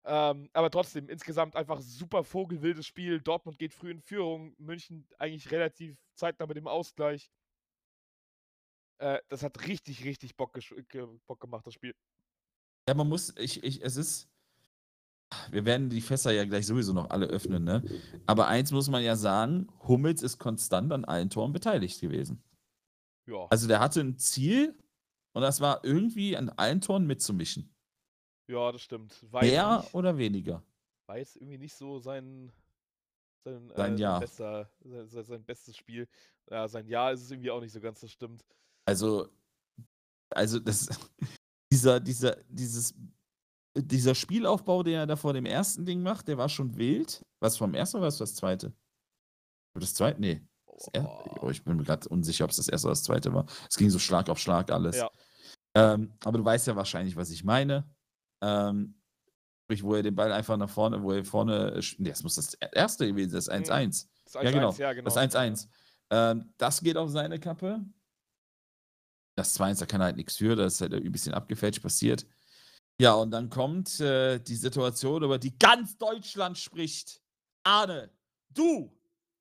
Ähm, 0.04 0.50
aber 0.52 0.70
trotzdem, 0.70 1.08
insgesamt 1.08 1.56
einfach 1.56 1.80
super 1.80 2.26
vogelwildes 2.26 2.86
Spiel. 2.86 3.22
Dortmund 3.22 3.58
geht 3.58 3.74
früh 3.74 3.92
in 3.92 4.02
Führung, 4.02 4.54
München 4.58 5.08
eigentlich 5.20 5.50
relativ 5.52 5.98
zeitnah 6.16 6.48
mit 6.48 6.58
dem 6.58 6.68
Ausgleich. 6.68 7.32
Äh, 8.98 9.20
das 9.30 9.42
hat 9.42 9.68
richtig, 9.68 10.04
richtig 10.04 10.36
Bock, 10.36 10.60
Bock 11.26 11.40
gemacht, 11.40 11.66
das 11.66 11.76
Spiel. 11.76 11.96
ja, 12.90 12.94
man 12.94 13.08
muss, 13.08 13.34
ich, 13.38 13.64
ich, 13.64 13.82
es 13.82 13.96
ist, 13.96 14.30
wir 15.50 15.64
werden 15.64 15.90
die 15.90 16.02
Fässer 16.02 16.32
ja 16.34 16.44
gleich 16.44 16.68
sowieso 16.68 16.92
noch 16.92 17.10
alle 17.10 17.28
öffnen, 17.28 17.64
ne? 17.64 17.84
Aber 18.26 18.48
eins 18.48 18.74
muss 18.74 18.90
man 18.90 19.02
ja 19.02 19.16
sagen, 19.16 19.70
Hummels 19.88 20.22
ist 20.24 20.40
konstant 20.40 20.92
an 20.92 21.06
allen 21.06 21.30
Toren 21.30 21.54
beteiligt 21.54 22.02
gewesen. 22.02 22.44
Ja, 23.26 23.48
Also 23.50 23.68
der 23.68 23.80
hatte 23.80 24.02
ein 24.02 24.18
Ziel 24.18 24.78
und 25.34 25.42
das 25.42 25.62
war 25.62 25.84
irgendwie 25.86 26.36
an 26.38 26.50
allen 26.50 26.82
Toren 26.82 27.06
mitzumischen. 27.08 27.74
ja, 28.48 28.72
das 28.72 28.82
stimmt. 28.82 29.14
Jetzt 29.22 29.32
Mehr 29.32 29.78
nicht- 29.82 29.94
oder 29.94 30.18
weniger. 30.18 30.64
war 31.08 31.18
jetzt 31.18 31.36
irgendwie 31.38 31.58
nicht 31.58 31.74
so 31.76 32.00
sein, 32.00 32.52
sein, 33.46 33.72
Sein 33.76 33.96
äh, 33.98 34.00
Jahr. 34.02 34.20
Bester, 34.20 34.70
sein, 34.84 35.08
sein- 35.24 35.44
bestes 35.46 35.76
Spiel. 35.78 36.08
Ja, 36.50 36.68
sein 36.68 36.88
Jahr 36.88 37.12
ist 37.14 37.22
es 37.24 37.32
irgendwie 37.32 37.52
auch 37.52 37.62
nicht 37.62 37.72
so 37.72 37.80
ganz, 37.82 38.02
das 38.02 38.12
stimmt. 38.12 38.44
Also, 38.86 39.30
also 40.30 40.60
das, 40.60 40.88
dieser, 41.72 42.00
dieser, 42.02 42.36
dieses, 42.50 42.94
dieser 43.78 44.16
Spielaufbau, 44.16 44.84
den 44.84 44.94
er 44.96 45.08
da 45.08 45.16
vor 45.16 45.34
dem 45.34 45.46
ersten 45.46 45.86
Ding 45.86 46.04
macht, 46.04 46.28
der 46.28 46.38
war 46.38 46.50
schon 46.50 46.76
wild. 46.78 47.22
Was 47.42 47.58
vom 47.58 47.74
ersten 47.74 47.98
oder 47.98 48.08
was 48.08 48.18
das 48.18 48.36
zweite? 48.36 48.74
Das 49.80 49.94
zweite? 49.94 50.20
Nee. 50.22 50.42
Das 50.76 51.52
ich 51.52 51.64
bin 51.64 51.78
mir 51.78 51.84
gerade 51.84 52.08
unsicher, 52.10 52.46
ob 52.46 52.52
es 52.52 52.58
das 52.58 52.68
erste 52.68 52.88
oder 52.88 52.94
das 52.94 53.04
zweite 53.04 53.34
war. 53.34 53.46
Es 53.70 53.78
ging 53.78 53.90
so 53.90 54.00
Schlag 54.00 54.30
auf 54.30 54.40
Schlag 54.40 54.72
alles. 54.72 54.98
Ja. 54.98 55.10
Ähm, 55.76 56.14
aber 56.24 56.38
du 56.38 56.46
weißt 56.46 56.68
ja 56.68 56.76
wahrscheinlich, 56.76 57.16
was 57.16 57.30
ich 57.30 57.44
meine. 57.44 57.90
Ähm, 58.42 59.00
sprich, 59.66 59.84
wo 59.84 59.96
er 59.96 60.04
den 60.04 60.16
Ball 60.16 60.32
einfach 60.32 60.58
nach 60.58 60.70
vorne, 60.70 61.02
wo 61.02 61.12
er 61.12 61.24
vorne, 61.24 61.78
sch- 61.80 61.96
nee, 62.00 62.10
das 62.10 62.24
muss 62.24 62.36
das 62.36 62.54
erste 62.56 63.08
gewesen 63.08 63.40
sein, 63.40 63.64
das 63.64 63.72
1-1. 63.72 64.08
Das 64.26 64.34
Ja, 64.34 64.42
1-1, 64.42 64.52
genau. 64.52 64.72
ja, 64.74 64.94
genau. 64.94 65.06
Das 65.06 65.18
1-1. 65.18 65.68
Ähm, 66.12 66.54
das 66.58 66.82
geht 66.82 66.98
auf 66.98 67.10
seine 67.10 67.40
Kappe. 67.40 67.84
Das 69.36 69.58
2-1, 69.60 69.80
da 69.80 69.86
kann 69.86 70.02
er 70.02 70.06
halt 70.06 70.18
nichts 70.18 70.38
für, 70.38 70.56
das 70.56 70.76
ist 70.76 70.82
halt 70.82 70.94
ein 70.94 71.12
bisschen 71.12 71.34
abgefälscht 71.34 71.82
passiert. 71.82 72.26
Ja, 73.00 73.14
und 73.14 73.32
dann 73.32 73.50
kommt 73.50 74.00
äh, 74.00 74.40
die 74.40 74.56
Situation, 74.56 75.24
über 75.24 75.40
die 75.40 75.58
ganz 75.58 75.98
Deutschland 75.98 76.58
spricht. 76.58 77.20
Arne, 77.64 78.12
du 78.50 78.96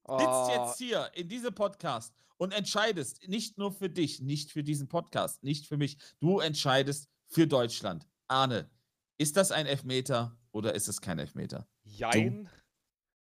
sitzt 0.07 0.51
jetzt 0.51 0.79
hier 0.79 1.11
in 1.15 1.29
diesem 1.29 1.55
Podcast 1.55 2.15
und 2.37 2.53
entscheidest 2.53 3.29
nicht 3.29 3.59
nur 3.59 3.73
für 3.73 3.89
dich, 3.89 4.21
nicht 4.21 4.51
für 4.51 4.63
diesen 4.63 4.89
Podcast, 4.89 5.43
nicht 5.45 5.67
für 5.67 5.77
mich. 5.77 5.97
Du 6.21 6.41
entscheidest 6.41 7.09
für 7.27 7.47
Deutschland. 7.47 8.09
Arne, 8.29 8.71
ist 9.19 9.37
das 9.37 9.53
ein 9.53 9.67
Elfmeter 9.67 10.37
oder 10.51 10.75
ist 10.75 10.89
es 10.89 11.01
kein 11.01 11.19
Elfmeter? 11.19 11.69
Jein. 11.85 12.51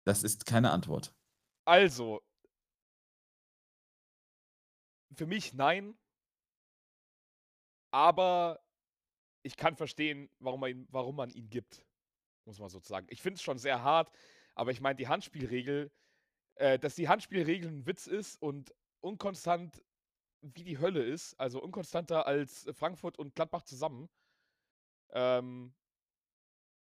Das 0.04 0.22
ist 0.22 0.46
keine 0.46 0.70
Antwort. 0.70 1.14
Also, 1.64 2.20
für 5.14 5.26
mich 5.26 5.52
nein. 5.52 5.96
Aber 7.92 8.64
ich 9.42 9.56
kann 9.56 9.76
verstehen, 9.76 10.30
warum 10.38 10.60
man 10.60 10.70
ihn, 10.70 10.88
warum 10.90 11.16
man 11.16 11.30
ihn 11.30 11.50
gibt. 11.50 11.84
Muss 12.46 12.58
man 12.58 12.70
sozusagen. 12.70 13.06
Ich 13.10 13.20
finde 13.20 13.36
es 13.36 13.42
schon 13.42 13.58
sehr 13.58 13.82
hart, 13.82 14.10
aber 14.54 14.70
ich 14.70 14.80
meine, 14.80 14.96
die 14.96 15.08
Handspielregel, 15.08 15.92
äh, 16.56 16.78
dass 16.78 16.94
die 16.94 17.08
Handspielregel 17.08 17.70
ein 17.70 17.86
Witz 17.86 18.06
ist 18.06 18.40
und 18.40 18.74
unkonstant 19.00 19.82
wie 20.42 20.64
die 20.64 20.78
Hölle 20.78 21.02
ist, 21.02 21.38
also 21.38 21.62
unkonstanter 21.62 22.26
als 22.26 22.68
Frankfurt 22.72 23.18
und 23.18 23.34
Gladbach 23.34 23.62
zusammen, 23.62 24.08
ähm, 25.12 25.72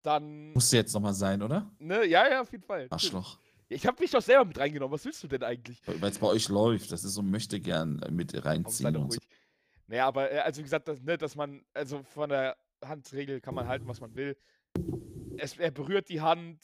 dann. 0.04 0.54
Muss 0.54 0.72
jetzt 0.72 0.94
nochmal 0.94 1.14
sein, 1.14 1.42
oder? 1.42 1.72
Ne, 1.80 2.06
ja, 2.06 2.30
ja, 2.30 2.42
auf 2.42 2.52
jeden 2.52 2.64
Fall. 2.64 2.88
Arschloch. 2.90 3.40
Ich 3.70 3.86
habe 3.86 4.02
mich 4.02 4.12
doch 4.12 4.22
selber 4.22 4.46
mit 4.46 4.58
reingenommen. 4.58 4.94
Was 4.94 5.04
willst 5.04 5.22
du 5.24 5.28
denn 5.28 5.44
eigentlich? 5.44 5.82
Weil 5.86 6.10
es 6.10 6.20
bei 6.20 6.28
euch 6.28 6.48
läuft. 6.48 6.92
Das 6.92 7.04
ist 7.04 7.14
so, 7.14 7.22
möchte 7.22 7.60
gern 7.60 8.02
äh, 8.02 8.12
mit 8.12 8.46
reinziehen. 8.46 8.96
Und 8.96 9.14
so. 9.14 9.20
Naja, 9.88 10.08
aber 10.08 10.32
äh, 10.32 10.40
also 10.40 10.60
wie 10.60 10.64
gesagt, 10.64 10.88
das, 10.88 11.02
ne, 11.02 11.18
dass 11.18 11.36
man, 11.36 11.66
also 11.74 12.04
von 12.04 12.30
der 12.30 12.58
Handregel 12.84 13.42
kann 13.42 13.56
man 13.56 13.68
halten, 13.68 13.88
was 13.88 14.00
man 14.00 14.16
will. 14.16 14.38
Es, 15.38 15.58
er 15.58 15.72
berührt 15.72 16.10
die 16.10 16.22
Hand. 16.22 16.60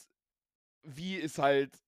Wie 0.82 1.16
ist 1.16 1.38
halt. 1.38 1.78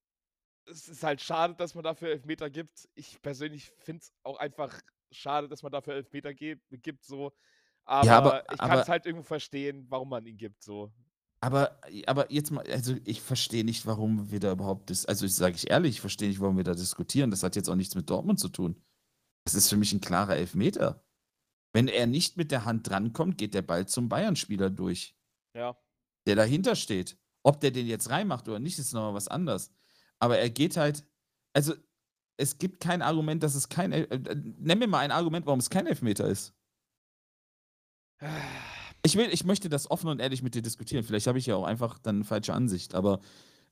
Es 0.68 0.88
ist 0.88 1.02
halt 1.02 1.20
schade, 1.20 1.54
dass 1.54 1.74
man 1.74 1.84
dafür 1.84 2.08
Elfmeter 2.10 2.50
gibt. 2.50 2.88
Ich 2.94 3.20
persönlich 3.22 3.70
finde 3.78 4.02
es 4.02 4.12
auch 4.24 4.38
einfach 4.38 4.80
schade, 5.12 5.48
dass 5.48 5.62
man 5.62 5.72
dafür 5.72 5.94
Elfmeter 5.94 6.34
gibt, 6.34 7.04
so. 7.04 7.32
Aber, 7.84 8.10
aber- 8.10 8.52
ich 8.52 8.58
kann 8.58 8.78
es 8.80 8.88
halt 8.88 9.06
irgendwo 9.06 9.22
verstehen, 9.24 9.86
warum 9.88 10.08
man 10.08 10.26
ihn 10.26 10.36
gibt, 10.36 10.62
so. 10.62 10.92
Aber, 11.40 11.78
aber 12.06 12.32
jetzt 12.32 12.50
mal, 12.50 12.66
also 12.66 12.96
ich 13.04 13.20
verstehe 13.20 13.62
nicht, 13.64 13.86
warum 13.86 14.30
wir 14.32 14.40
da 14.40 14.50
überhaupt 14.52 14.90
das, 14.90 15.06
also 15.06 15.26
ich 15.26 15.34
sage 15.34 15.54
ich 15.54 15.70
ehrlich, 15.70 15.96
ich 15.96 16.00
verstehe 16.00 16.28
nicht, 16.28 16.40
warum 16.40 16.56
wir 16.56 16.64
da 16.64 16.74
diskutieren. 16.74 17.30
Das 17.30 17.42
hat 17.44 17.54
jetzt 17.54 17.68
auch 17.68 17.76
nichts 17.76 17.94
mit 17.94 18.10
Dortmund 18.10 18.40
zu 18.40 18.48
tun. 18.48 18.82
Das 19.44 19.54
ist 19.54 19.68
für 19.68 19.76
mich 19.76 19.92
ein 19.92 20.00
klarer 20.00 20.34
Elfmeter. 20.36 21.04
Wenn 21.72 21.86
er 21.88 22.06
nicht 22.06 22.36
mit 22.36 22.50
der 22.50 22.64
Hand 22.64 22.88
drankommt, 22.88 23.38
geht 23.38 23.54
der 23.54 23.62
Ball 23.62 23.86
zum 23.86 24.08
Bayern-Spieler 24.08 24.70
durch, 24.70 25.14
Ja. 25.54 25.76
der 26.26 26.34
dahinter 26.34 26.74
steht. 26.74 27.16
Ob 27.44 27.60
der 27.60 27.70
den 27.70 27.86
jetzt 27.86 28.10
reinmacht 28.10 28.48
oder 28.48 28.58
nicht, 28.58 28.78
ist 28.80 28.92
nochmal 28.92 29.14
was 29.14 29.28
anderes. 29.28 29.70
Aber 30.18 30.38
er 30.38 30.50
geht 30.50 30.76
halt, 30.76 31.04
also 31.52 31.74
es 32.38 32.58
gibt 32.58 32.80
kein 32.80 33.02
Argument, 33.02 33.42
dass 33.42 33.54
es 33.54 33.68
kein, 33.68 33.92
äh, 33.92 34.36
nenn 34.58 34.78
mir 34.78 34.86
mal 34.86 35.00
ein 35.00 35.10
Argument, 35.10 35.46
warum 35.46 35.60
es 35.60 35.70
kein 35.70 35.86
Elfmeter 35.86 36.26
ist. 36.28 36.54
Ich, 39.04 39.16
will, 39.16 39.28
ich 39.30 39.44
möchte 39.44 39.68
das 39.68 39.90
offen 39.90 40.08
und 40.08 40.20
ehrlich 40.20 40.42
mit 40.42 40.54
dir 40.54 40.62
diskutieren. 40.62 41.04
Vielleicht 41.04 41.26
habe 41.26 41.38
ich 41.38 41.46
ja 41.46 41.56
auch 41.56 41.64
einfach 41.64 41.98
dann 41.98 42.16
eine 42.16 42.24
falsche 42.24 42.54
Ansicht. 42.54 42.94
Aber 42.94 43.20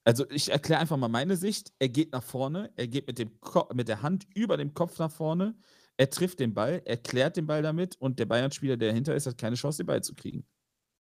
also 0.05 0.29
ich 0.31 0.51
erkläre 0.51 0.81
einfach 0.81 0.97
mal 0.97 1.09
meine 1.09 1.37
Sicht. 1.37 1.73
Er 1.79 1.89
geht 1.89 2.13
nach 2.13 2.23
vorne, 2.23 2.71
er 2.77 2.89
geht 2.89 3.07
mit, 3.07 3.19
dem 3.19 3.41
Ko 3.41 3.69
mit 3.75 3.89
der 3.89 4.03
Hand 4.03 4.27
über 4.35 4.57
dem 4.57 4.75
Kopf 4.75 4.99
nach 4.99 5.11
vorne, 5.11 5.57
er 5.97 6.11
trifft 6.11 6.41
den 6.41 6.55
Ball, 6.55 6.83
er 6.85 6.97
klärt 6.97 7.37
den 7.37 7.47
Ball 7.47 7.63
damit 7.63 7.97
und 7.97 8.19
der 8.19 8.27
Bayern-Spieler, 8.27 8.77
der 8.77 8.89
dahinter 8.91 9.15
ist, 9.15 9.27
hat 9.27 9.39
keine 9.39 9.57
Chance, 9.57 9.79
den 9.79 9.87
Ball 9.87 10.03
zu 10.03 10.15
kriegen. 10.15 10.47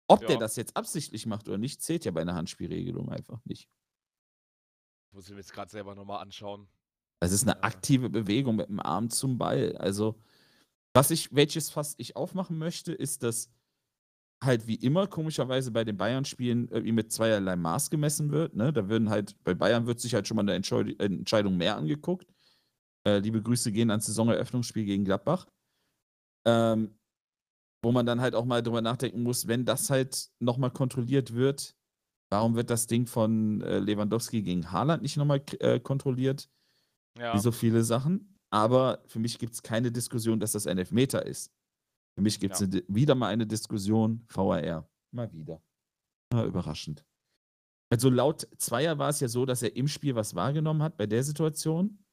Ob 0.08 0.22
der 0.22 0.32
Ja. 0.32 0.38
das 0.38 0.56
jetzt 0.56 0.78
absichtlich 0.78 1.26
macht 1.26 1.48
oder 1.48 1.58
nicht, 1.58 1.82
zählt 1.82 2.06
ja 2.06 2.12
bei 2.12 2.22
einer 2.22 2.36
Handspielregelung 2.36 3.10
einfach 3.10 3.44
nicht. 3.46 3.70
Muss 5.18 5.26
ich 5.26 5.32
mir 5.32 5.40
jetzt 5.40 5.52
gerade 5.52 5.72
selber 5.72 5.96
nochmal 5.96 6.22
anschauen. 6.22 6.68
Es 7.22 7.32
ist 7.32 7.42
eine 7.42 7.64
aktive 7.64 8.08
Bewegung 8.08 8.58
mit 8.58 8.70
dem 8.70 8.80
Arm 8.80 9.10
zum 9.10 9.40
Ball. 9.40 9.76
Also, 9.78 10.22
was 10.94 11.10
ich, 11.10 11.34
welches 11.34 11.72
Fass 11.72 11.96
ich 11.98 12.16
aufmachen 12.16 12.60
möchte, 12.60 12.94
ist, 12.94 13.24
dass 13.24 13.52
halt 14.44 14.68
wie 14.68 14.76
immer 14.76 15.08
komischerweise 15.08 15.72
bei 15.72 15.84
den 15.84 15.98
Bayern-Spielen 15.98 16.68
irgendwie 16.68 16.92
mit 16.92 17.12
zweierlei 17.12 17.56
Maß 17.56 17.90
gemessen 17.90 18.32
wird. 18.32 18.56
Ne? 18.56 18.72
Da 18.72 18.90
würden 18.90 19.10
halt, 19.10 19.36
bei 19.44 19.56
Bayern 19.56 19.88
wird 19.88 20.00
sich 20.00 20.14
halt 20.14 20.28
schon 20.28 20.36
mal 20.36 20.44
eine 20.44 20.54
Entscheid 20.54 21.02
Entscheidung 21.02 21.58
mehr 21.58 21.78
angeguckt. 21.78 22.32
Äh, 23.08 23.18
liebe 23.18 23.42
Grüße 23.42 23.72
gehen 23.72 23.90
ans 23.90 24.06
Saisoneröffnungsspiel 24.06 24.86
gegen 24.86 25.04
Gladbach. 25.04 25.48
Ähm, 26.46 26.96
wo 27.84 27.92
man 27.92 28.06
dann 28.06 28.22
halt 28.22 28.36
auch 28.36 28.46
mal 28.46 28.62
drüber 28.62 28.82
nachdenken 28.82 29.24
muss, 29.24 29.48
wenn 29.48 29.66
das 29.66 29.90
halt 29.90 30.30
nochmal 30.40 30.70
kontrolliert 30.70 31.34
wird, 31.34 31.76
warum 32.30 32.56
wird 32.56 32.70
das 32.70 32.88
Ding 32.88 33.06
von 33.08 33.62
äh, 33.62 33.80
Lewandowski 33.80 34.42
gegen 34.42 34.72
Haaland 34.72 35.02
nicht 35.02 35.18
nochmal 35.18 35.42
äh, 35.60 35.80
kontrolliert? 35.80 36.50
Ja. 37.18 37.34
Wie 37.34 37.40
so 37.40 37.52
viele 37.52 37.84
Sachen. 37.84 38.38
Aber 38.50 39.04
für 39.08 39.20
mich 39.20 39.40
gibt 39.40 39.54
es 39.54 39.62
keine 39.64 39.92
Diskussion, 39.92 40.40
dass 40.40 40.54
das 40.54 40.68
ein 40.68 40.78
Elfmeter 40.78 41.26
ist. 41.26 41.52
Für 42.16 42.22
mich 42.22 42.40
gibt 42.40 42.56
es 42.56 42.62
Ja. 42.62 42.82
wieder 42.88 43.16
mal 43.16 43.28
eine 43.28 43.46
Diskussion, 43.46 44.26
VAR. 44.30 44.90
Mal 45.12 45.32
wieder. 45.34 45.62
Ja, 46.34 46.46
überraschend. 46.46 47.06
Also 47.90 48.10
laut 48.10 48.48
Zweier 48.58 48.98
war 48.98 49.10
es 49.10 49.20
ja 49.20 49.28
so, 49.28 49.46
dass 49.46 49.62
er 49.62 49.76
im 49.76 49.88
Spiel 49.88 50.16
was 50.16 50.36
wahrgenommen 50.36 50.82
hat 50.84 50.98
bei 50.98 51.06
der 51.08 51.24
Situation. 51.24 52.04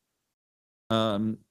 Ähm, 0.90 1.44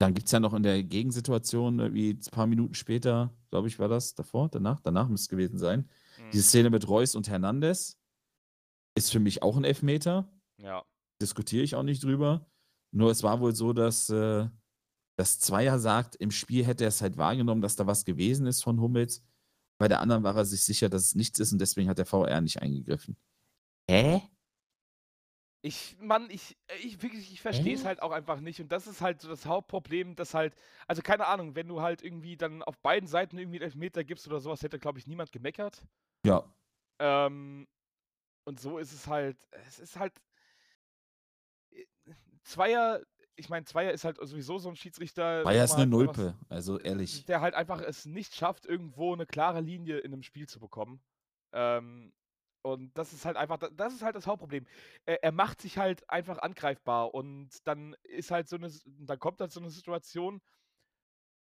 dann 0.00 0.14
gibt 0.14 0.26
es 0.26 0.32
ja 0.32 0.40
noch 0.40 0.54
in 0.54 0.64
der 0.64 0.82
Gegensituation, 0.82 1.78
äh, 1.78 1.94
wie 1.94 2.10
ein 2.10 2.20
paar 2.32 2.46
Minuten 2.46 2.74
später, 2.74 3.32
glaube 3.50 3.68
ich, 3.68 3.78
war 3.78 3.88
das 3.88 4.14
davor, 4.14 4.48
danach, 4.48 4.80
danach 4.80 5.08
müsste 5.08 5.26
es 5.26 5.28
gewesen 5.28 5.58
sein. 5.58 5.88
Mhm. 6.26 6.30
Diese 6.32 6.44
Szene 6.44 6.70
mit 6.70 6.88
Reus 6.88 7.14
und 7.14 7.28
Hernandez 7.28 7.98
ist 8.94 9.10
für 9.10 9.20
mich 9.20 9.42
auch 9.42 9.56
ein 9.56 9.64
Elfmeter. 9.64 10.30
Ja. 10.58 10.84
Diskutiere 11.20 11.62
ich 11.62 11.74
auch 11.74 11.82
nicht 11.82 12.02
drüber. 12.02 12.46
Nur 12.92 13.10
es 13.10 13.22
war 13.22 13.40
wohl 13.40 13.54
so, 13.54 13.72
dass 13.72 14.10
äh, 14.10 14.48
das 15.16 15.38
Zweier 15.40 15.78
sagt, 15.78 16.16
im 16.16 16.30
Spiel 16.30 16.64
hätte 16.64 16.84
er 16.84 16.88
es 16.88 17.00
halt 17.00 17.16
wahrgenommen, 17.16 17.62
dass 17.62 17.76
da 17.76 17.86
was 17.86 18.04
gewesen 18.04 18.46
ist 18.46 18.62
von 18.62 18.80
Hummels. 18.80 19.22
Bei 19.78 19.88
der 19.88 20.00
anderen 20.00 20.22
war 20.22 20.36
er 20.36 20.44
sich 20.44 20.62
sicher, 20.62 20.88
dass 20.88 21.06
es 21.06 21.14
nichts 21.14 21.38
ist 21.38 21.52
und 21.52 21.58
deswegen 21.58 21.88
hat 21.88 21.98
der 21.98 22.06
VR 22.06 22.40
nicht 22.40 22.60
eingegriffen. 22.60 23.16
Hä? 23.88 24.22
Ich, 25.64 25.96
Mann, 26.00 26.28
ich, 26.30 26.56
äh, 26.66 26.76
ich 26.78 27.02
wirklich, 27.02 27.32
ich 27.32 27.40
verstehe 27.40 27.74
es 27.74 27.84
halt 27.84 28.02
auch 28.02 28.10
einfach 28.10 28.40
nicht. 28.40 28.60
Und 28.60 28.72
das 28.72 28.86
ist 28.86 29.00
halt 29.00 29.20
so 29.20 29.28
das 29.28 29.46
Hauptproblem, 29.46 30.16
dass 30.16 30.34
halt, 30.34 30.54
also 30.88 31.02
keine 31.02 31.26
Ahnung, 31.26 31.54
wenn 31.54 31.68
du 31.68 31.80
halt 31.80 32.02
irgendwie 32.02 32.36
dann 32.36 32.62
auf 32.62 32.78
beiden 32.78 33.08
Seiten 33.08 33.38
irgendwie 33.38 33.58
einen 33.58 33.66
Elfmeter 33.66 34.02
gibst 34.02 34.26
oder 34.26 34.40
sowas, 34.40 34.62
hätte, 34.62 34.80
glaube 34.80 34.98
ich, 34.98 35.06
niemand 35.06 35.30
gemeckert. 35.30 35.84
Ja. 36.24 36.44
Ähm, 36.98 37.66
und 38.44 38.60
so 38.60 38.78
ist 38.78 38.92
es 38.92 39.06
halt, 39.06 39.36
es 39.66 39.78
ist 39.78 39.98
halt. 39.98 40.12
äh, 41.72 41.84
Zweier, 42.44 43.02
ich 43.36 43.48
meine, 43.48 43.64
Zweier 43.64 43.92
ist 43.92 44.04
halt 44.04 44.18
sowieso 44.20 44.58
so 44.58 44.68
ein 44.68 44.76
Schiedsrichter. 44.76 45.48
Ja 45.50 45.64
ist 45.64 45.72
eine 45.72 45.86
Nulpe, 45.86 46.36
also 46.48 46.78
ehrlich. 46.78 47.24
Der 47.26 47.40
halt 47.40 47.54
einfach 47.54 47.80
es 47.80 48.04
nicht 48.04 48.34
schafft, 48.34 48.66
irgendwo 48.66 49.12
eine 49.12 49.26
klare 49.26 49.60
Linie 49.60 49.98
in 49.98 50.12
einem 50.12 50.22
Spiel 50.22 50.48
zu 50.48 50.60
bekommen. 50.60 51.02
Ähm, 51.52 52.12
und 52.64 52.96
das 52.96 53.12
ist 53.12 53.24
halt 53.24 53.36
einfach, 53.36 53.58
da- 53.58 53.70
das 53.70 53.92
ist 53.94 54.02
halt 54.02 54.14
das 54.16 54.26
Hauptproblem. 54.26 54.66
Er, 55.04 55.22
er 55.24 55.32
macht 55.32 55.60
sich 55.60 55.78
halt 55.78 56.08
einfach 56.08 56.38
angreifbar 56.38 57.12
und 57.14 57.50
dann 57.66 57.94
ist 58.04 58.30
halt 58.30 58.48
so 58.48 58.56
eine, 58.56 58.70
dann 58.86 59.18
kommt 59.18 59.40
halt 59.40 59.50
so 59.52 59.60
eine 59.60 59.70
Situation, 59.70 60.40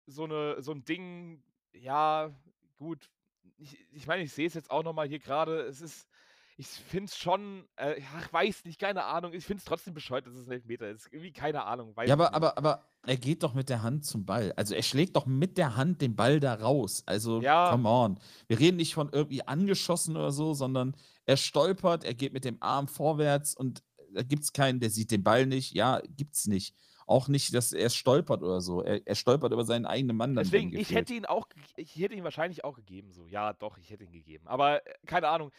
so 0.06 0.24
eine, 0.24 0.60
so 0.62 0.72
ein 0.72 0.84
Ding, 0.84 1.42
ja, 1.72 2.30
gut. 2.78 3.10
Ich, 3.58 3.78
ich 3.92 4.06
meine, 4.06 4.22
ich 4.22 4.32
sehe 4.32 4.46
es 4.46 4.54
jetzt 4.54 4.70
auch 4.70 4.82
nochmal 4.82 5.08
hier 5.08 5.18
gerade. 5.18 5.60
Es 5.62 5.80
ist, 5.80 6.08
ich 6.56 6.66
finde 6.66 7.06
es 7.06 7.16
schon, 7.16 7.64
äh, 7.76 8.00
ja, 8.00 8.06
ich 8.20 8.32
weiß 8.32 8.64
nicht, 8.64 8.78
keine 8.80 9.04
Ahnung. 9.04 9.32
Ich 9.32 9.44
finde 9.44 9.58
es 9.60 9.64
trotzdem 9.64 9.94
bescheuert, 9.94 10.26
dass 10.26 10.34
es 10.34 10.46
ein 10.46 10.52
Elfmeter 10.52 10.88
ist. 10.90 11.06
Irgendwie 11.12 11.32
keine 11.32 11.64
Ahnung. 11.64 11.94
Ja, 12.06 12.12
aber, 12.14 12.24
nicht. 12.24 12.34
aber, 12.34 12.58
aber 12.58 12.88
er 13.06 13.16
geht 13.16 13.42
doch 13.42 13.54
mit 13.54 13.68
der 13.68 13.82
Hand 13.82 14.04
zum 14.04 14.24
Ball. 14.24 14.52
Also 14.56 14.74
er 14.74 14.82
schlägt 14.82 15.16
doch 15.16 15.26
mit 15.26 15.58
der 15.58 15.76
Hand 15.76 16.00
den 16.00 16.16
Ball 16.16 16.40
da 16.40 16.54
raus. 16.54 17.02
Also, 17.06 17.40
Ja. 17.42 17.70
come 17.70 17.88
on. 17.88 18.18
Wir 18.46 18.58
reden 18.58 18.76
nicht 18.76 18.94
von 18.94 19.10
irgendwie 19.12 19.46
angeschossen 19.46 20.16
oder 20.16 20.30
so, 20.32 20.54
sondern 20.54 20.96
er 21.26 21.36
stolpert, 21.36 22.04
er 22.04 22.14
geht 22.14 22.32
mit 22.32 22.44
dem 22.44 22.58
Arm 22.62 22.88
vorwärts 22.88 23.54
und 23.54 23.82
da 24.12 24.22
gibt 24.22 24.44
es 24.44 24.52
keinen, 24.52 24.78
der 24.78 24.90
sieht 24.90 25.10
den 25.10 25.24
Ball 25.24 25.46
nicht. 25.46 25.72
Ja, 25.74 26.00
gibt's 26.16 26.46
nicht. 26.46 26.76
Auch 27.06 27.28
nicht, 27.28 27.52
dass 27.54 27.72
er 27.72 27.90
stolpert 27.90 28.42
oder 28.42 28.60
so. 28.60 28.82
Er, 28.82 29.06
er 29.06 29.14
stolpert 29.14 29.52
über 29.52 29.64
seinen 29.64 29.86
eigenen 29.86 30.16
Mann 30.16 30.34
dann. 30.34 30.44
Deswegen, 30.44 30.74
ich 30.76 30.94
hätte 30.94 31.12
ihn 31.14 31.26
auch, 31.26 31.46
ich 31.76 31.94
hätte 31.96 32.14
ihn 32.14 32.24
wahrscheinlich 32.24 32.64
auch 32.64 32.76
gegeben, 32.76 33.12
so. 33.12 33.26
Ja, 33.26 33.52
doch, 33.52 33.76
ich 33.78 33.90
hätte 33.90 34.04
ihn 34.04 34.12
gegeben. 34.12 34.46
Aber 34.48 34.86
äh, 34.86 34.94
keine 35.06 35.28
Ahnung. 35.28 35.50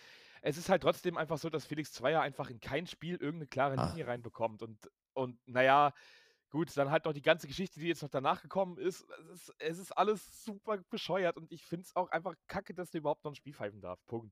Es 0.41 0.57
ist 0.57 0.69
halt 0.69 0.83
trotzdem 0.83 1.17
einfach 1.17 1.39
so, 1.39 1.49
dass 1.49 1.65
Felix 1.65 1.91
Zweier 1.91 2.21
einfach 2.21 2.49
in 2.51 2.59
kein 2.59 2.85
Spiel 2.85 3.15
irgendeine 3.15 3.47
klare 3.47 3.77
Ah. 3.79 3.89
Linie 3.89 4.05
reinbekommt. 4.07 4.61
Und, 4.61 4.77
und 5.13 5.39
naja, 5.47 5.91
gut, 6.51 6.75
dann 6.77 6.91
halt 6.91 7.05
noch 7.05 7.13
die 7.13 7.21
ganze 7.23 7.47
Geschichte, 7.47 7.79
die 7.79 7.87
jetzt 7.87 8.03
noch 8.03 8.09
danach 8.09 8.41
gekommen 8.43 8.77
ist. 8.77 9.05
Es 9.21 9.29
ist, 9.49 9.53
es 9.57 9.77
ist 9.79 9.91
alles 9.91 10.43
super 10.43 10.77
bescheuert 10.89 11.37
und 11.37 11.51
ich 11.51 11.63
finde 11.65 11.85
es 11.85 11.95
auch 11.95 12.09
einfach 12.11 12.35
kacke, 12.47 12.75
dass 12.75 12.91
der 12.91 12.99
überhaupt 12.99 13.23
noch 13.23 13.31
ein 13.31 13.35
Spiel 13.35 13.53
pfeifen 13.53 13.81
darf. 13.81 13.99
Punkt. 14.05 14.31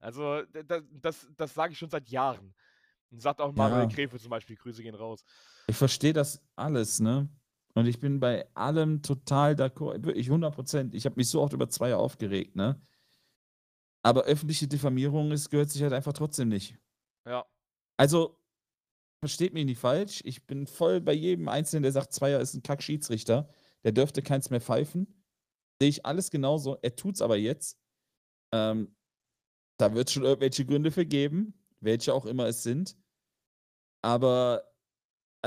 Also, 0.00 0.42
d- 0.42 0.62
d- 0.62 0.82
das, 0.90 1.26
das 1.36 1.54
sage 1.54 1.72
ich 1.72 1.78
schon 1.78 1.90
seit 1.90 2.08
Jahren. 2.08 2.54
Und 3.10 3.20
sagt 3.20 3.40
auch 3.40 3.52
Manuel 3.54 3.84
Ja. 3.84 3.88
Gräfe 3.88 4.18
zum 4.18 4.28
Beispiel, 4.30 4.56
Grüße 4.56 4.82
gehen 4.82 4.94
raus. 4.94 5.24
Ich 5.68 5.76
verstehe 5.76 6.12
das 6.12 6.42
alles, 6.56 6.98
ne? 7.00 7.28
Und 7.74 7.86
ich 7.86 8.00
bin 8.00 8.18
bei 8.18 8.48
allem 8.54 9.02
total 9.02 9.54
d'accord. 9.54 10.04
Wirklich 10.04 10.26
100 10.26 10.54
Prozent. 10.54 10.94
Ich 10.94 11.04
habe 11.04 11.16
mich 11.16 11.28
so 11.28 11.40
oft 11.40 11.52
über 11.52 11.68
Zweier 11.68 11.98
aufgeregt, 11.98 12.56
ne? 12.56 12.80
Aber 14.02 14.22
öffentliche 14.24 14.66
Diffamierung 14.66 15.30
ist, 15.32 15.50
gehört 15.50 15.70
sich 15.70 15.82
halt 15.82 15.92
einfach 15.92 16.12
trotzdem 16.12 16.48
nicht. 16.48 16.76
Ja. 17.26 17.44
Also, 17.98 18.38
versteht 19.20 19.52
mich 19.52 19.66
nicht 19.66 19.78
falsch. 19.78 20.22
Ich 20.24 20.46
bin 20.46 20.66
voll 20.66 21.00
bei 21.00 21.12
jedem 21.12 21.48
Einzelnen, 21.48 21.82
der 21.82 21.92
sagt, 21.92 22.12
Zweier 22.12 22.40
ist 22.40 22.54
ein 22.54 22.62
Kack-Schiedsrichter. 22.62 23.48
Der 23.84 23.92
dürfte 23.92 24.22
keins 24.22 24.50
mehr 24.50 24.60
pfeifen. 24.60 25.22
Sehe 25.80 25.90
ich 25.90 26.06
alles 26.06 26.30
genauso. 26.30 26.78
Er 26.82 26.96
tut's 26.96 27.20
aber 27.20 27.36
jetzt. 27.36 27.78
Ähm, 28.52 28.96
da 29.78 29.94
wird 29.94 30.10
schon 30.10 30.24
irgendwelche 30.24 30.64
Gründe 30.64 30.90
für 30.90 31.06
geben, 31.06 31.54
welche 31.80 32.14
auch 32.14 32.26
immer 32.26 32.46
es 32.46 32.62
sind. 32.62 32.96
Aber, 34.02 34.67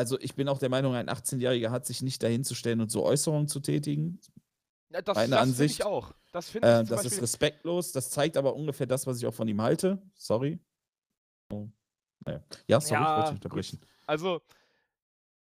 also 0.01 0.19
ich 0.19 0.33
bin 0.33 0.49
auch 0.49 0.57
der 0.57 0.69
Meinung, 0.69 0.95
ein 0.95 1.09
18-Jähriger 1.09 1.69
hat 1.69 1.85
sich 1.85 2.01
nicht 2.01 2.23
dahin 2.23 2.43
zu 2.43 2.55
stellen 2.55 2.81
und 2.81 2.89
so 2.91 3.03
Äußerungen 3.05 3.47
zu 3.47 3.59
tätigen. 3.59 4.19
Ja, 4.89 5.01
das 5.01 5.15
Meine 5.15 5.29
das 5.29 5.39
finde 5.39 5.41
Ansicht, 5.41 5.79
ich 5.79 5.85
auch. 5.85 6.13
Das 6.31 6.49
finde 6.49 6.67
ich 6.67 6.73
Äh, 6.73 6.83
das 6.83 6.89
Beispiel, 6.89 7.17
ist 7.17 7.21
respektlos. 7.21 7.91
Das 7.91 8.09
zeigt 8.09 8.35
aber 8.35 8.55
ungefähr 8.55 8.87
das, 8.87 9.05
was 9.05 9.17
ich 9.19 9.27
auch 9.27 9.33
von 9.33 9.47
ihm 9.47 9.61
halte. 9.61 10.01
Sorry. 10.15 10.59
Oh. 11.53 11.67
Naja. 12.25 12.43
Ja, 12.67 12.81
sorry, 12.81 13.03
ich 13.03 13.15
wollte 13.15 13.15
Ja, 13.15 13.21
dich 13.21 13.29
gut. 13.43 13.45
unterbrechen. 13.45 13.79
Also, 14.07 14.41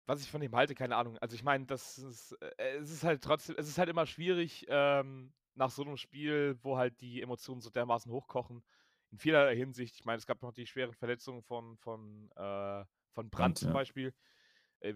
was 0.07 0.21
ich 0.21 0.29
von 0.29 0.41
ihm 0.41 0.55
halte, 0.55 0.75
keine 0.75 0.95
Ahnung. 0.95 1.17
Also 1.19 1.35
ich 1.35 1.43
meine, 1.43 1.65
das 1.65 1.97
ist, 1.97 2.31
äh, 2.57 2.77
es 2.77 2.91
ist 2.91 3.03
halt 3.03 3.23
trotzdem, 3.23 3.55
es 3.57 3.67
ist 3.67 3.77
halt 3.77 3.89
immer 3.89 4.05
schwierig, 4.05 4.65
ähm, 4.69 5.33
nach 5.55 5.71
so 5.71 5.83
einem 5.83 5.97
Spiel, 5.97 6.57
wo 6.61 6.77
halt 6.77 6.99
die 7.01 7.21
Emotionen 7.21 7.61
so 7.61 7.69
dermaßen 7.69 8.11
hochkochen, 8.11 8.63
in 9.11 9.17
vielerlei 9.17 9.55
Hinsicht. 9.55 9.95
Ich 9.95 10.05
meine, 10.05 10.17
es 10.17 10.25
gab 10.25 10.41
noch 10.41 10.51
die 10.51 10.67
schweren 10.67 10.93
Verletzungen 10.93 11.41
von, 11.41 11.77
von, 11.77 12.29
äh, 12.35 12.83
von 13.13 13.29
Brandt 13.29 13.31
Brandt, 13.31 13.57
zum. 13.59 13.73
Beispiel. 13.73 14.13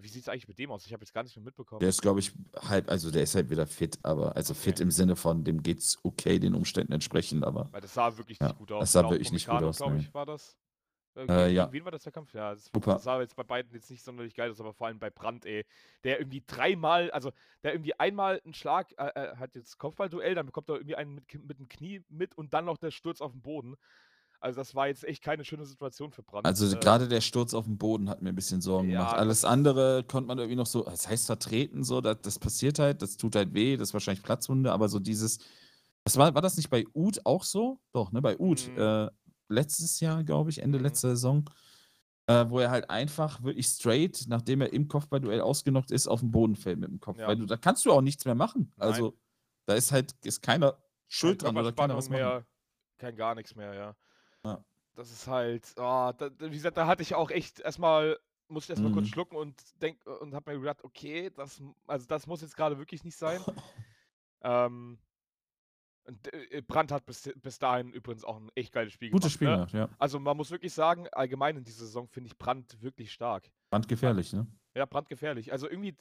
Wie 0.02 0.08
sieht 0.08 0.24
es 0.24 0.30
eigentlich 0.30 0.48
mit 0.48 0.60
dem 0.60 0.72
aus? 0.72 0.86
Ich 0.86 0.94
habe 0.94 1.02
jetzt 1.04 1.14
gar 1.14 1.24
nicht 1.24 1.36
mehr 1.36 1.46
mitbekommen. 1.46 1.80
Der 1.80 1.90
ist, 1.90 2.02
glaube 2.02 2.20
ich, 2.20 2.32
halb, 2.58 2.90
also 2.90 3.12
der 3.12 3.24
ist 3.24 3.36
halt 3.36 3.50
wieder 3.50 3.66
fit, 3.68 3.98
aber 4.04 4.36
also 4.36 4.54
fit 4.54 4.74
Okay. 4.76 4.84
im 4.84 4.92
Sinne 4.92 5.16
von, 5.16 5.44
dem 5.44 5.64
geht's 5.64 5.98
okay, 6.04 6.40
den 6.40 6.54
Umständen 6.56 6.94
entsprechend, 6.94 7.44
aber 7.44 7.70
Weil 7.72 7.82
das 7.82 7.94
sah 7.94 8.18
wirklich 8.18 8.40
Ja, 8.40 8.48
nicht 8.48 8.58
gut 8.58 8.72
aus. 8.72 8.82
das 8.82 8.92
sah 8.92 9.02
Genau, 9.02 9.12
wirklich 9.12 9.32
nicht 9.32 9.48
gut 9.48 9.64
aus, 9.64 9.78
glaube 9.78 9.96
nee. 9.96 10.02
ich, 10.02 10.14
war 10.14 10.26
das. 10.26 10.58
Äh, 11.16 11.26
Äh, 11.26 11.52
ja. 11.54 11.72
wen 11.72 11.84
war 11.86 11.92
das 11.92 12.04
der 12.04 12.12
Kampf? 12.12 12.34
Ja, 12.34 12.54
das, 12.54 12.66
Super. 12.66 12.94
das 12.94 13.04
sah 13.04 13.20
jetzt 13.20 13.36
bei 13.36 13.44
beiden 13.44 13.74
jetzt 13.74 13.90
nicht 13.90 14.04
sonderlich 14.04 14.36
geil 14.36 14.52
aus, 14.52 14.60
aber 14.60 14.74
vor 14.74 14.88
allem 14.88 15.00
bei 15.00 15.10
Brandt, 15.10 15.46
ey. 15.46 15.66
Der 16.04 16.20
irgendwie 16.20 16.44
dreimal, 16.46 17.10
also 17.12 17.32
der 17.64 17.74
irgendwie 17.74 17.94
einmal 18.00 18.40
einen 18.44 18.54
Schlag, 18.54 18.92
äh, 18.98 19.08
äh, 19.16 19.36
hat 19.38 19.56
jetzt 19.56 19.78
Kopfballduell, 19.78 20.36
dann 20.36 20.46
bekommt 20.46 20.70
er 20.70 20.76
irgendwie 20.76 20.96
einen 20.96 21.16
mit, 21.16 21.34
mit 21.46 21.60
dem 21.60 21.68
Knie 21.68 22.04
mit 22.10 22.38
und 22.38 22.54
dann 22.54 22.66
noch 22.66 22.78
der 22.78 22.92
Sturz 22.92 23.22
auf 23.22 23.32
den 23.32 23.42
Boden. 23.42 23.76
Also 24.42 24.60
das 24.62 24.74
war 24.74 24.88
jetzt 24.88 25.04
echt 25.04 25.22
keine 25.22 25.44
schöne 25.44 25.66
Situation 25.66 26.12
für 26.12 26.24
Brandt. 26.24 26.46
also 26.48 26.66
äh, 26.74 26.80
gerade 26.80 27.08
der 27.10 27.20
Sturz 27.22 27.54
auf 27.54 27.66
den 27.66 27.78
Boden 27.78 28.10
hat 28.10 28.22
mir 28.22 28.30
ein 28.30 28.36
bisschen 28.36 28.62
Sorgen 28.62 28.90
Ja, 28.90 29.00
gemacht. 29.02 29.18
Alles 29.18 29.44
andere 29.44 30.04
konnte 30.04 30.28
man 30.28 30.38
irgendwie 30.38 30.56
noch 30.56 30.66
so, 30.66 30.84
das 30.84 31.08
heißt 31.10 31.26
vertreten, 31.26 31.84
so, 31.84 32.00
das, 32.00 32.22
das 32.22 32.40
passiert 32.40 32.80
halt, 32.80 33.02
das 33.02 33.18
tut 33.18 33.36
halt 33.36 33.54
weh, 33.54 33.76
das 33.76 33.90
ist 33.90 33.94
wahrscheinlich 33.94 34.24
Platzwunde, 34.24 34.72
aber 34.72 34.88
so 34.88 35.00
dieses, 35.00 35.40
das 36.06 36.16
war, 36.16 36.34
war 36.34 36.42
das 36.42 36.56
nicht 36.56 36.70
bei 36.70 36.86
Uth 36.94 37.26
auch 37.26 37.44
so? 37.44 37.82
Doch, 37.92 38.12
ne, 38.14 38.22
bei 38.22 38.38
Uth, 38.40 38.68
Mhm. 38.70 38.82
äh, 38.82 39.10
letztes 39.50 40.00
Jahr, 40.00 40.24
glaube 40.24 40.50
ich, 40.52 40.62
Ende 40.62 40.78
Mhm. 40.78 40.86
letzter 40.86 41.10
Saison, 41.10 41.50
äh, 42.28 42.46
wo 42.48 42.60
er 42.60 42.72
halt 42.72 42.90
einfach 42.90 43.44
wirklich 43.44 43.68
straight, 43.68 44.24
nachdem 44.30 44.62
er 44.62 44.72
im 44.72 44.88
Kopfballduell 44.88 45.42
ausgenockt 45.42 45.92
ist, 45.92 46.08
auf 46.08 46.22
den 46.22 46.32
Boden 46.32 46.56
fällt 46.56 46.80
mit 46.80 46.90
dem 46.90 47.00
Kopf. 47.02 47.18
Ja. 47.20 47.28
Weil 47.28 47.36
du, 47.36 47.46
da 47.46 47.58
kannst 47.58 47.84
du 47.86 47.92
auch 47.92 48.02
nichts 48.02 48.24
mehr 48.24 48.36
machen. 48.36 48.72
Nein. 48.78 48.88
Also, 48.88 49.18
da 49.66 49.74
ist 49.74 49.92
halt, 49.92 50.14
ist 50.24 50.42
keiner 50.42 50.78
schuld 51.10 51.42
dran 51.42 51.58
oder 51.58 51.74
keiner 51.74 51.98
was 51.98 52.08
machen. 52.10 52.20
mehr, 52.22 52.46
kein 53.00 53.16
gar 53.18 53.36
nichts 53.36 53.54
mehr, 53.56 53.74
ja. 53.74 53.96
Das 55.00 55.12
ist 55.12 55.28
halt, 55.28 55.80
ah, 55.80 56.12
da, 56.12 56.30
wie 56.40 56.50
gesagt, 56.50 56.76
da 56.76 56.86
hatte 56.86 57.04
ich 57.04 57.16
auch 57.16 57.32
echt 57.32 57.62
erstmal, 57.62 58.20
musste 58.50 58.74
ich 58.74 58.78
erstmal 58.78 58.92
kurz 58.92 59.08
Mhm. 59.08 59.14
schlucken 59.14 59.38
und 59.38 59.56
denk 59.82 60.06
und 60.06 60.36
habe 60.36 60.52
mir 60.52 60.60
gedacht, 60.60 60.84
okay, 60.84 61.30
das, 61.30 61.64
also 61.88 62.06
das 62.06 62.28
muss 62.28 62.42
jetzt 62.42 62.58
gerade 62.58 62.78
wirklich 62.78 63.06
nicht 63.06 63.16
sein. 63.16 63.42
ähm, 64.42 65.00
und, 66.04 66.34
äh, 66.34 66.62
Brandt 66.68 66.92
hat 66.92 67.06
bis, 67.06 67.32
bis 67.38 67.60
dahin 67.60 67.94
übrigens 67.94 68.26
auch 68.26 68.42
ein 68.42 68.52
echt 68.56 68.74
geiles 68.74 68.92
Spiel 68.92 69.10
Gutes 69.10 69.32
Spiel 69.32 69.48
gemacht. 69.48 69.74
Ne? 69.74 69.80
gemacht, 69.80 69.92
ja. 69.92 69.98
Also 70.00 70.20
man 70.20 70.36
muss 70.36 70.52
wirklich 70.52 70.74
sagen, 70.74 71.08
allgemein 71.14 71.56
in 71.56 71.64
dieser 71.64 71.86
Saison 71.86 72.10
finde 72.10 72.28
ich 72.28 72.38
Brandt 72.38 72.82
wirklich 72.82 73.14
stark. 73.14 73.50
Brandgefährlich, 73.70 74.34
ne? 74.34 74.48
Ja, 74.76 74.86
brandgefährlich. 74.86 75.54
Also 75.54 75.70
irgendwie, 75.70 75.96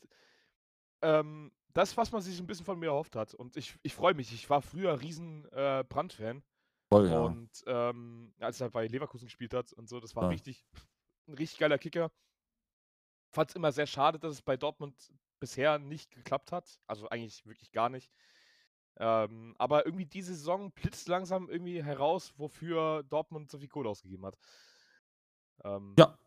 ähm, 1.03 1.53
das, 1.73 1.97
was 1.97 2.11
man 2.11 2.21
sich 2.21 2.41
ein 2.41 2.49
bisschen 2.49 2.67
von 2.67 2.81
mir 2.81 2.87
erhofft 2.87 3.15
hat. 3.15 3.33
Und 3.33 3.57
ich, 3.57 3.77
ich 3.83 3.95
freue 3.95 4.15
mich. 4.15 4.33
Ich 4.33 4.51
war 4.51 4.61
früher 4.61 5.01
riesen 5.01 5.45
äh, 5.53 5.85
Brand-Fan. 5.89 6.43
Voll, 6.91 7.09
ja. 7.11 7.19
Und 7.21 7.51
ähm, 7.67 8.33
als 8.39 8.61
er 8.61 8.71
bei 8.71 8.87
Leverkusen 8.87 9.27
gespielt 9.27 9.55
hat 9.55 9.73
und 9.75 9.89
so, 9.89 10.01
das 10.01 10.17
war 10.17 10.25
Ja. 10.25 10.29
richtig, 10.31 10.65
ein 11.29 11.35
richtig 11.35 11.59
geiler 11.59 11.79
Kicker. 11.79 12.11
Fand 13.31 13.51
es 13.51 13.57
immer 13.57 13.73
sehr 13.73 13.87
schade, 13.87 14.19
dass 14.19 14.33
es 14.33 14.43
bei 14.43 14.57
Dortmund 14.57 15.13
bisher 15.39 15.79
nicht 15.79 16.11
geklappt 16.11 16.51
hat. 16.51 16.81
Also 16.87 17.09
eigentlich 17.11 17.45
wirklich 17.47 17.73
gar 17.73 17.89
nicht. 17.91 18.11
Ähm, 18.97 19.55
aber 19.59 19.87
irgendwie 19.87 20.07
diese 20.07 20.35
Saison 20.35 20.73
blitzt 20.73 21.09
langsam 21.09 21.49
irgendwie 21.49 21.83
heraus, 21.85 22.33
wofür 22.37 23.03
Dortmund 23.05 23.51
so 23.51 23.59
viel 23.59 23.69
Kohle 23.69 23.89
ausgegeben 23.91 24.27
hat. 24.27 24.37
Ähm, 25.65 25.95
Ja. 25.99 26.19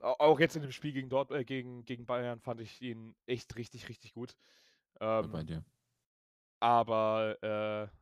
au- 0.00 0.16
Auch 0.18 0.40
jetzt 0.40 0.56
in 0.56 0.62
dem 0.62 0.72
Spiel 0.72 0.92
gegen, 0.92 1.08
Dort, 1.08 1.30
äh, 1.30 1.44
gegen, 1.44 1.84
gegen 1.84 2.06
Bayern 2.06 2.40
fand 2.40 2.60
ich 2.60 2.80
ihn 2.82 3.14
echt 3.26 3.54
richtig, 3.56 3.88
richtig 3.88 4.14
gut. 4.14 4.34
Ähm, 5.00 5.30
bei 5.30 5.42
dir. 5.44 5.64
aber 6.60 7.36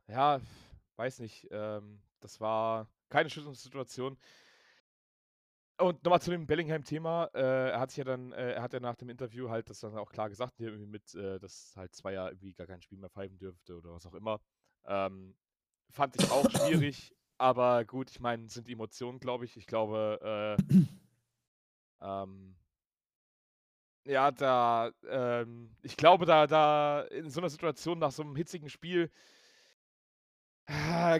äh, 0.07 0.11
ja, 0.11 0.39
weiß 0.97 1.19
nicht. 1.19 1.47
Ähm, 1.51 2.01
das 2.19 2.39
war 2.39 2.87
keine 3.09 3.29
Schützungssituation. 3.29 4.17
Und 5.79 6.03
nochmal 6.03 6.21
zu 6.21 6.31
dem 6.31 6.45
Bellingham-Thema. 6.45 7.29
Äh, 7.33 7.71
er 7.71 7.79
hat 7.79 7.89
sich 7.89 7.97
ja 7.97 8.03
dann, 8.03 8.31
äh, 8.31 8.53
er 8.53 8.61
hat 8.61 8.73
ja 8.73 8.79
nach 8.79 8.95
dem 8.95 9.09
Interview 9.09 9.49
halt 9.49 9.69
das 9.69 9.79
dann 9.79 9.97
auch 9.97 10.11
klar 10.11 10.29
gesagt, 10.29 10.59
irgendwie 10.59 10.85
mit, 10.85 11.13
äh, 11.15 11.39
dass 11.39 11.73
halt 11.75 11.93
zwei 11.95 12.13
Jahre 12.13 12.31
irgendwie 12.31 12.53
gar 12.53 12.67
kein 12.67 12.81
Spiel 12.81 12.99
mehr 12.99 13.09
pfeifen 13.09 13.37
dürfte 13.37 13.75
oder 13.75 13.91
was 13.93 14.05
auch 14.05 14.13
immer. 14.13 14.39
Ähm, 14.85 15.35
fand 15.89 16.15
ich 16.15 16.29
auch 16.31 16.49
schwierig, 16.49 17.15
aber 17.37 17.85
gut, 17.85 18.11
ich 18.11 18.19
meine, 18.19 18.47
sind 18.49 18.69
Emotionen, 18.69 19.19
glaube 19.19 19.45
ich. 19.45 19.57
Ich 19.57 19.65
glaube, 19.65 20.57
äh, 20.69 20.75
ähm, 22.01 22.55
ja, 24.05 24.31
da, 24.31 24.91
ähm, 25.09 25.75
ich 25.81 25.97
glaube, 25.97 26.25
da, 26.25 26.45
da 26.47 27.01
in 27.01 27.29
so 27.29 27.39
einer 27.39 27.49
Situation 27.49 27.99
nach 27.99 28.11
so 28.11 28.21
einem 28.23 28.35
hitzigen 28.35 28.69
Spiel 28.69 29.09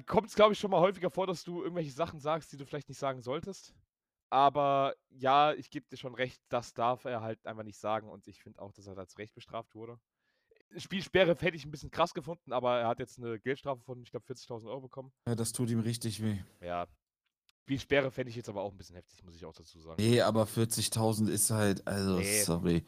kommt 0.07 0.29
es, 0.29 0.35
glaube 0.35 0.53
ich, 0.53 0.59
schon 0.59 0.71
mal 0.71 0.79
häufiger 0.79 1.09
vor, 1.09 1.27
dass 1.27 1.43
du 1.43 1.61
irgendwelche 1.61 1.91
Sachen 1.91 2.19
sagst, 2.19 2.51
die 2.51 2.57
du 2.57 2.65
vielleicht 2.65 2.89
nicht 2.89 2.97
sagen 2.99 3.21
solltest. 3.21 3.73
Aber 4.29 4.95
ja, 5.09 5.53
ich 5.53 5.69
gebe 5.69 5.85
dir 5.87 5.97
schon 5.97 6.15
recht, 6.15 6.41
das 6.49 6.73
darf 6.73 7.05
er 7.05 7.21
halt 7.21 7.45
einfach 7.45 7.63
nicht 7.63 7.77
sagen 7.77 8.09
und 8.09 8.27
ich 8.27 8.41
finde 8.41 8.61
auch, 8.61 8.71
dass 8.71 8.87
er 8.87 8.95
da 8.95 9.05
zu 9.07 9.17
Recht 9.17 9.33
bestraft 9.35 9.75
wurde. 9.75 9.99
Spielsperre 10.75 11.35
hätte 11.39 11.55
ich 11.55 11.65
ein 11.65 11.71
bisschen 11.71 11.91
krass 11.91 12.15
gefunden, 12.15 12.51
aber 12.51 12.79
er 12.79 12.87
hat 12.87 12.99
jetzt 12.99 13.19
eine 13.19 13.39
Geldstrafe 13.39 13.83
von, 13.83 14.01
ich 14.01 14.09
glaube, 14.09 14.25
40.000 14.25 14.67
Euro 14.67 14.81
bekommen. 14.81 15.11
Ja, 15.27 15.35
das 15.35 15.51
tut 15.51 15.69
ihm 15.69 15.81
richtig 15.81 16.23
weh. 16.23 16.39
Ja. 16.61 16.87
Spielsperre 17.61 18.09
fände 18.09 18.31
ich 18.31 18.35
jetzt 18.35 18.49
aber 18.49 18.61
auch 18.61 18.71
ein 18.71 18.77
bisschen 18.77 18.95
heftig, 18.95 19.23
muss 19.23 19.35
ich 19.35 19.45
auch 19.45 19.53
dazu 19.53 19.79
sagen. 19.79 20.01
Nee, 20.01 20.21
aber 20.21 20.45
40.000 20.45 21.29
ist 21.29 21.51
halt, 21.51 21.85
also, 21.87 22.17
Nee. 22.17 22.41
sorry. 22.41 22.83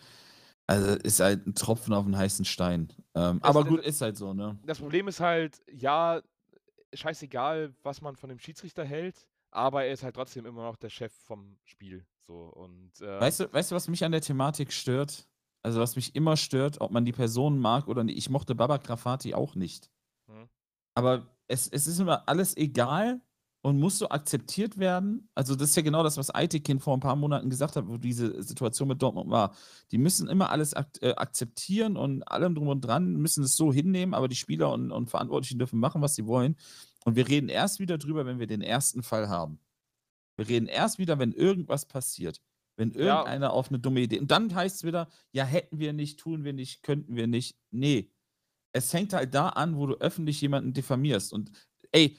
Also, 0.68 0.96
ist 0.96 1.20
halt 1.20 1.46
ein 1.46 1.54
Tropfen 1.54 1.94
auf 1.94 2.06
einen 2.06 2.18
heißen 2.18 2.44
Stein. 2.44 2.92
Ähm, 3.14 3.40
aber 3.44 3.64
gut, 3.64 3.82
ist 3.82 4.02
halt 4.02 4.18
so, 4.18 4.34
ne? 4.34 4.58
Das 4.66 4.80
Problem 4.80 5.08
ist 5.08 5.20
halt, 5.20 5.62
ja, 5.72 6.24
scheißegal, 6.94 7.76
was 7.84 8.02
man 8.02 8.16
von 8.16 8.30
dem 8.30 8.40
Schiedsrichter 8.40 8.84
hält, 8.86 9.28
aber 9.52 9.86
er 9.86 9.94
ist 9.94 10.04
halt 10.04 10.16
trotzdem 10.16 10.46
immer 10.46 10.64
noch 10.64 10.76
der 10.76 10.90
Chef 10.90 11.14
vom 11.14 11.58
Spiel. 11.64 12.06
So 12.28 12.36
und 12.36 13.00
äh, 13.02 13.20
Weißt 13.20 13.40
du, 13.40 13.54
weißt 13.54 13.72
du, 13.72 13.76
was 13.76 13.88
mich 13.88 14.04
an 14.04 14.12
der 14.12 14.22
Thematik 14.22 14.72
stört? 14.72 15.28
Also, 15.62 15.80
was 15.80 15.96
mich 15.96 16.16
immer 16.16 16.38
stört, 16.38 16.80
ob 16.80 16.92
man 16.92 17.06
die 17.06 17.12
Person 17.12 17.58
mag 17.58 17.88
oder 17.88 18.04
nicht. 18.04 18.18
Ich 18.18 18.30
mochte 18.30 18.54
Baba 18.54 18.78
Grafati 18.78 19.34
auch 19.34 19.56
nicht. 19.56 19.90
Hm. 20.28 20.48
Aber 20.94 21.26
es, 21.48 21.68
es 21.68 21.88
ist 21.88 22.00
immer 22.00 22.28
alles 22.30 22.56
egal 22.56 23.20
und 23.66 23.80
muss 23.80 23.98
so 23.98 24.10
akzeptiert 24.10 24.78
werden. 24.78 25.28
Also, 25.34 25.56
das 25.56 25.70
ist 25.72 25.76
ja 25.76 25.82
genau 25.82 26.04
das, 26.04 26.18
was 26.18 26.30
Aitekin 26.30 26.80
vor 26.80 26.96
ein 26.96 27.00
paar 27.00 27.16
Monaten 27.16 27.50
gesagt 27.50 27.76
hat, 27.76 27.88
wo 27.88 27.98
diese 27.98 28.44
Situation 28.44 28.88
mit 28.88 29.02
Dortmund 29.02 29.32
war. 29.32 29.56
Die 29.90 29.98
müssen 29.98 30.30
immer 30.30 30.52
alles 30.52 30.76
ak 30.76 30.90
äh, 31.02 31.16
akzeptieren 31.16 31.98
und 31.98 32.22
allem 32.24 32.54
drum 32.54 32.68
und 32.68 32.82
dran, 32.82 33.16
müssen 33.16 33.44
es 33.44 33.56
so 33.56 33.74
hinnehmen, 33.74 34.14
aber 34.14 34.28
die 34.28 34.36
Spieler 34.36 34.72
und, 34.72 34.92
und 34.92 35.10
Verantwortlichen 35.10 35.58
dürfen 35.58 35.80
machen, 35.80 36.04
was 36.04 36.14
sie 36.14 36.28
wollen. 36.28 36.58
Und 37.06 37.16
wir 37.16 37.28
reden 37.28 37.50
erst 37.50 37.80
wieder 37.80 37.98
drüber, 37.98 38.28
wenn 38.28 38.38
wir 38.38 38.46
den 38.46 38.62
ersten 38.62 39.02
Fall 39.02 39.30
haben. 39.30 39.58
Wir 40.38 40.48
reden 40.48 40.68
erst 40.68 41.00
wieder, 41.00 41.18
wenn 41.18 41.32
irgendwas 41.32 41.88
passiert. 41.88 42.42
Wenn 42.78 42.92
Ja. 42.92 43.00
irgendeiner 43.18 43.52
auf 43.52 43.70
eine 43.70 43.80
dumme 43.80 44.02
Idee. 44.02 44.20
Und 44.20 44.30
dann 44.30 44.54
heißt 44.54 44.76
es 44.76 44.84
wieder, 44.84 45.10
ja, 45.32 45.44
hätten 45.44 45.80
wir 45.80 45.92
nicht, 45.92 46.20
tun 46.20 46.44
wir 46.44 46.54
nicht, 46.54 46.84
könnten 46.84 47.16
wir 47.16 47.26
nicht. 47.26 47.58
Nee. 47.72 48.12
Es 48.74 48.94
hängt 48.94 49.14
halt 49.14 49.34
da 49.34 49.50
an, 49.50 49.76
wo 49.76 49.88
du 49.88 49.96
öffentlich 49.96 50.40
jemanden 50.42 50.72
diffamierst. 50.74 51.34
Und 51.34 51.52
ey, 51.92 52.16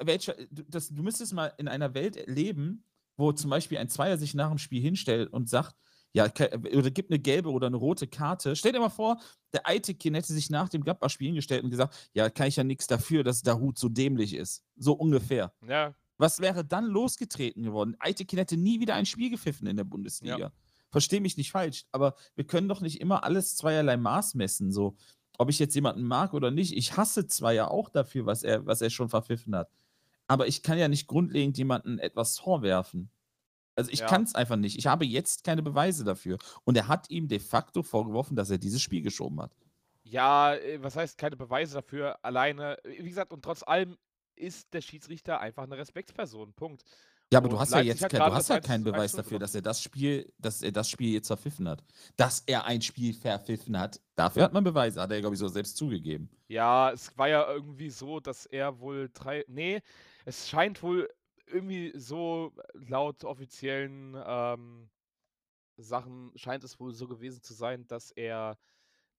welcher, 0.00 0.34
du- 0.50 0.64
das, 0.68 0.88
du 0.88 1.02
müsstest 1.02 1.32
mal 1.34 1.52
in 1.58 1.68
einer 1.68 1.94
Welt 1.94 2.22
leben, 2.26 2.84
wo 3.16 3.32
zum 3.32 3.50
Beispiel 3.50 3.78
ein 3.78 3.88
Zweier 3.88 4.18
sich 4.18 4.34
nach 4.34 4.48
dem 4.50 4.58
Spiel 4.58 4.82
hinstellt 4.82 5.32
und 5.32 5.48
sagt, 5.48 5.74
ja, 6.12 6.28
ke- 6.28 6.50
oder 6.76 6.90
gibt 6.90 7.10
eine 7.10 7.18
gelbe 7.18 7.50
oder 7.50 7.66
eine 7.66 7.76
rote 7.76 8.06
Karte. 8.06 8.56
Stell 8.56 8.72
dir 8.72 8.80
mal 8.80 8.88
vor, 8.88 9.20
der 9.52 9.66
Eitekin 9.66 10.14
hätte 10.14 10.32
sich 10.32 10.48
nach 10.50 10.68
dem 10.68 10.82
Gladbach-Spiel 10.82 11.26
hingestellt 11.28 11.62
und 11.64 11.70
gesagt, 11.70 12.10
ja, 12.14 12.30
kann 12.30 12.48
ich 12.48 12.56
ja 12.56 12.64
nichts 12.64 12.86
dafür, 12.86 13.22
dass 13.24 13.42
der 13.42 13.58
Hut 13.58 13.78
so 13.78 13.88
dämlich 13.88 14.34
ist. 14.34 14.64
So 14.76 14.92
ungefähr. 14.94 15.52
ja, 15.66 15.94
Was 16.18 16.40
wäre 16.40 16.64
dann 16.64 16.86
losgetreten 16.86 17.62
geworden? 17.62 17.96
Eitekin 17.98 18.38
hätte 18.38 18.56
nie 18.56 18.80
wieder 18.80 18.94
ein 18.94 19.04
Spiel 19.04 19.28
gepfiffen 19.30 19.66
in 19.66 19.76
der 19.76 19.84
Bundesliga. 19.84 20.38
Versteh 20.90 21.20
mich 21.20 21.36
nicht 21.36 21.50
falsch, 21.50 21.84
aber 21.92 22.14
wir 22.36 22.46
können 22.46 22.68
doch 22.68 22.80
nicht 22.80 23.00
immer 23.00 23.22
alles 23.24 23.54
zweierlei 23.56 23.96
Maß 23.98 24.34
messen. 24.36 24.72
So, 24.72 24.96
ob 25.38 25.50
ich 25.50 25.58
jetzt 25.58 25.74
jemanden 25.74 26.02
mag 26.04 26.34
oder 26.34 26.50
nicht. 26.50 26.76
Ich 26.76 26.96
hasse 26.96 27.26
Zweier 27.26 27.70
auch 27.70 27.88
dafür, 27.90 28.26
was 28.26 28.42
er, 28.42 28.66
was 28.66 28.80
er 28.82 28.90
schon 28.90 29.08
verpfiffen 29.08 29.54
hat. 29.56 29.70
Aber 30.28 30.46
ich 30.48 30.62
kann 30.62 30.78
ja 30.78 30.88
nicht 30.88 31.06
grundlegend 31.08 31.58
jemanden 31.58 31.98
etwas 31.98 32.38
vorwerfen. 32.38 33.10
Also 33.76 33.90
ich 33.92 34.00
Ja. 34.00 34.06
kann 34.06 34.24
es 34.24 34.34
einfach 34.34 34.56
nicht. 34.56 34.78
Ich 34.78 34.86
habe 34.86 35.06
jetzt 35.06 35.44
keine 35.44 35.62
Beweise 35.62 36.04
dafür. 36.04 36.38
Und 36.64 36.76
er 36.76 36.88
hat 36.88 37.10
ihm 37.10 37.28
de 37.28 37.38
facto 37.40 37.82
vorgeworfen, 37.82 38.36
dass 38.36 38.50
er 38.50 38.58
dieses 38.58 38.82
Spiel 38.82 39.02
geschoben 39.02 39.40
hat. 39.42 39.52
ja, 40.04 40.54
äh, 40.54 40.82
was 40.82 40.96
heißt 40.96 41.18
keine 41.18 41.36
Beweise 41.36 41.74
dafür? 41.74 42.24
Alleine, 42.24 42.82
äh, 42.84 43.02
wie 43.02 43.08
gesagt, 43.08 43.32
und 43.32 43.42
trotz 43.44 43.62
allem 43.62 43.96
ist 44.36 44.72
der 44.74 44.80
Schiedsrichter 44.82 45.40
einfach 45.40 45.64
eine 45.64 45.76
Respektsperson. 45.78 46.52
Punkt. 46.54 46.84
Ja, 47.32 47.38
aber 47.40 47.48
du 47.48 47.58
hast 47.58 47.72
ja 47.72 47.80
jetzt 47.80 48.08
kein, 48.08 48.22
du 48.24 48.32
hast 48.32 48.48
ja 48.48 48.56
1 48.56 48.66
keinen 48.66 48.84
zu- 48.84 48.90
1 48.92 48.96
Beweis 48.96 49.12
dafür, 49.12 49.38
dass 49.38 49.54
er 49.54 49.62
das 49.62 49.82
Spiel, 49.82 50.32
dass 50.38 50.62
er 50.62 50.72
das 50.72 50.88
Spiel 50.88 51.12
jetzt 51.12 51.26
verpfiffen 51.26 51.68
hat. 51.68 51.82
Dass 52.16 52.40
er 52.46 52.64
ein 52.66 52.82
Spiel 52.82 53.14
verpfiffen 53.14 53.78
hat. 53.78 54.00
Dafür 54.14 54.44
hat 54.44 54.52
man 54.52 54.62
Beweise, 54.64 55.00
hat 55.00 55.10
er, 55.10 55.20
glaube 55.20 55.34
ich, 55.34 55.40
so 55.40 55.48
selbst 55.48 55.76
zugegeben. 55.76 56.30
Ja, 56.48 56.92
es 56.92 57.16
war 57.18 57.28
ja 57.28 57.50
irgendwie 57.52 57.90
so, 57.90 58.20
dass 58.20 58.46
er 58.46 58.78
wohl 58.78 59.10
drei. 59.12 59.44
Nee, 59.48 59.80
es 60.24 60.48
scheint 60.48 60.82
wohl 60.82 61.08
irgendwie 61.46 61.92
so 61.96 62.52
laut 62.74 63.24
offiziellen 63.24 64.16
ähm, 64.24 64.88
Sachen 65.76 66.32
scheint 66.36 66.64
es 66.64 66.80
wohl 66.80 66.92
so 66.92 67.06
gewesen 67.08 67.42
zu 67.42 67.54
sein, 67.54 67.86
dass 67.86 68.10
er 68.10 68.56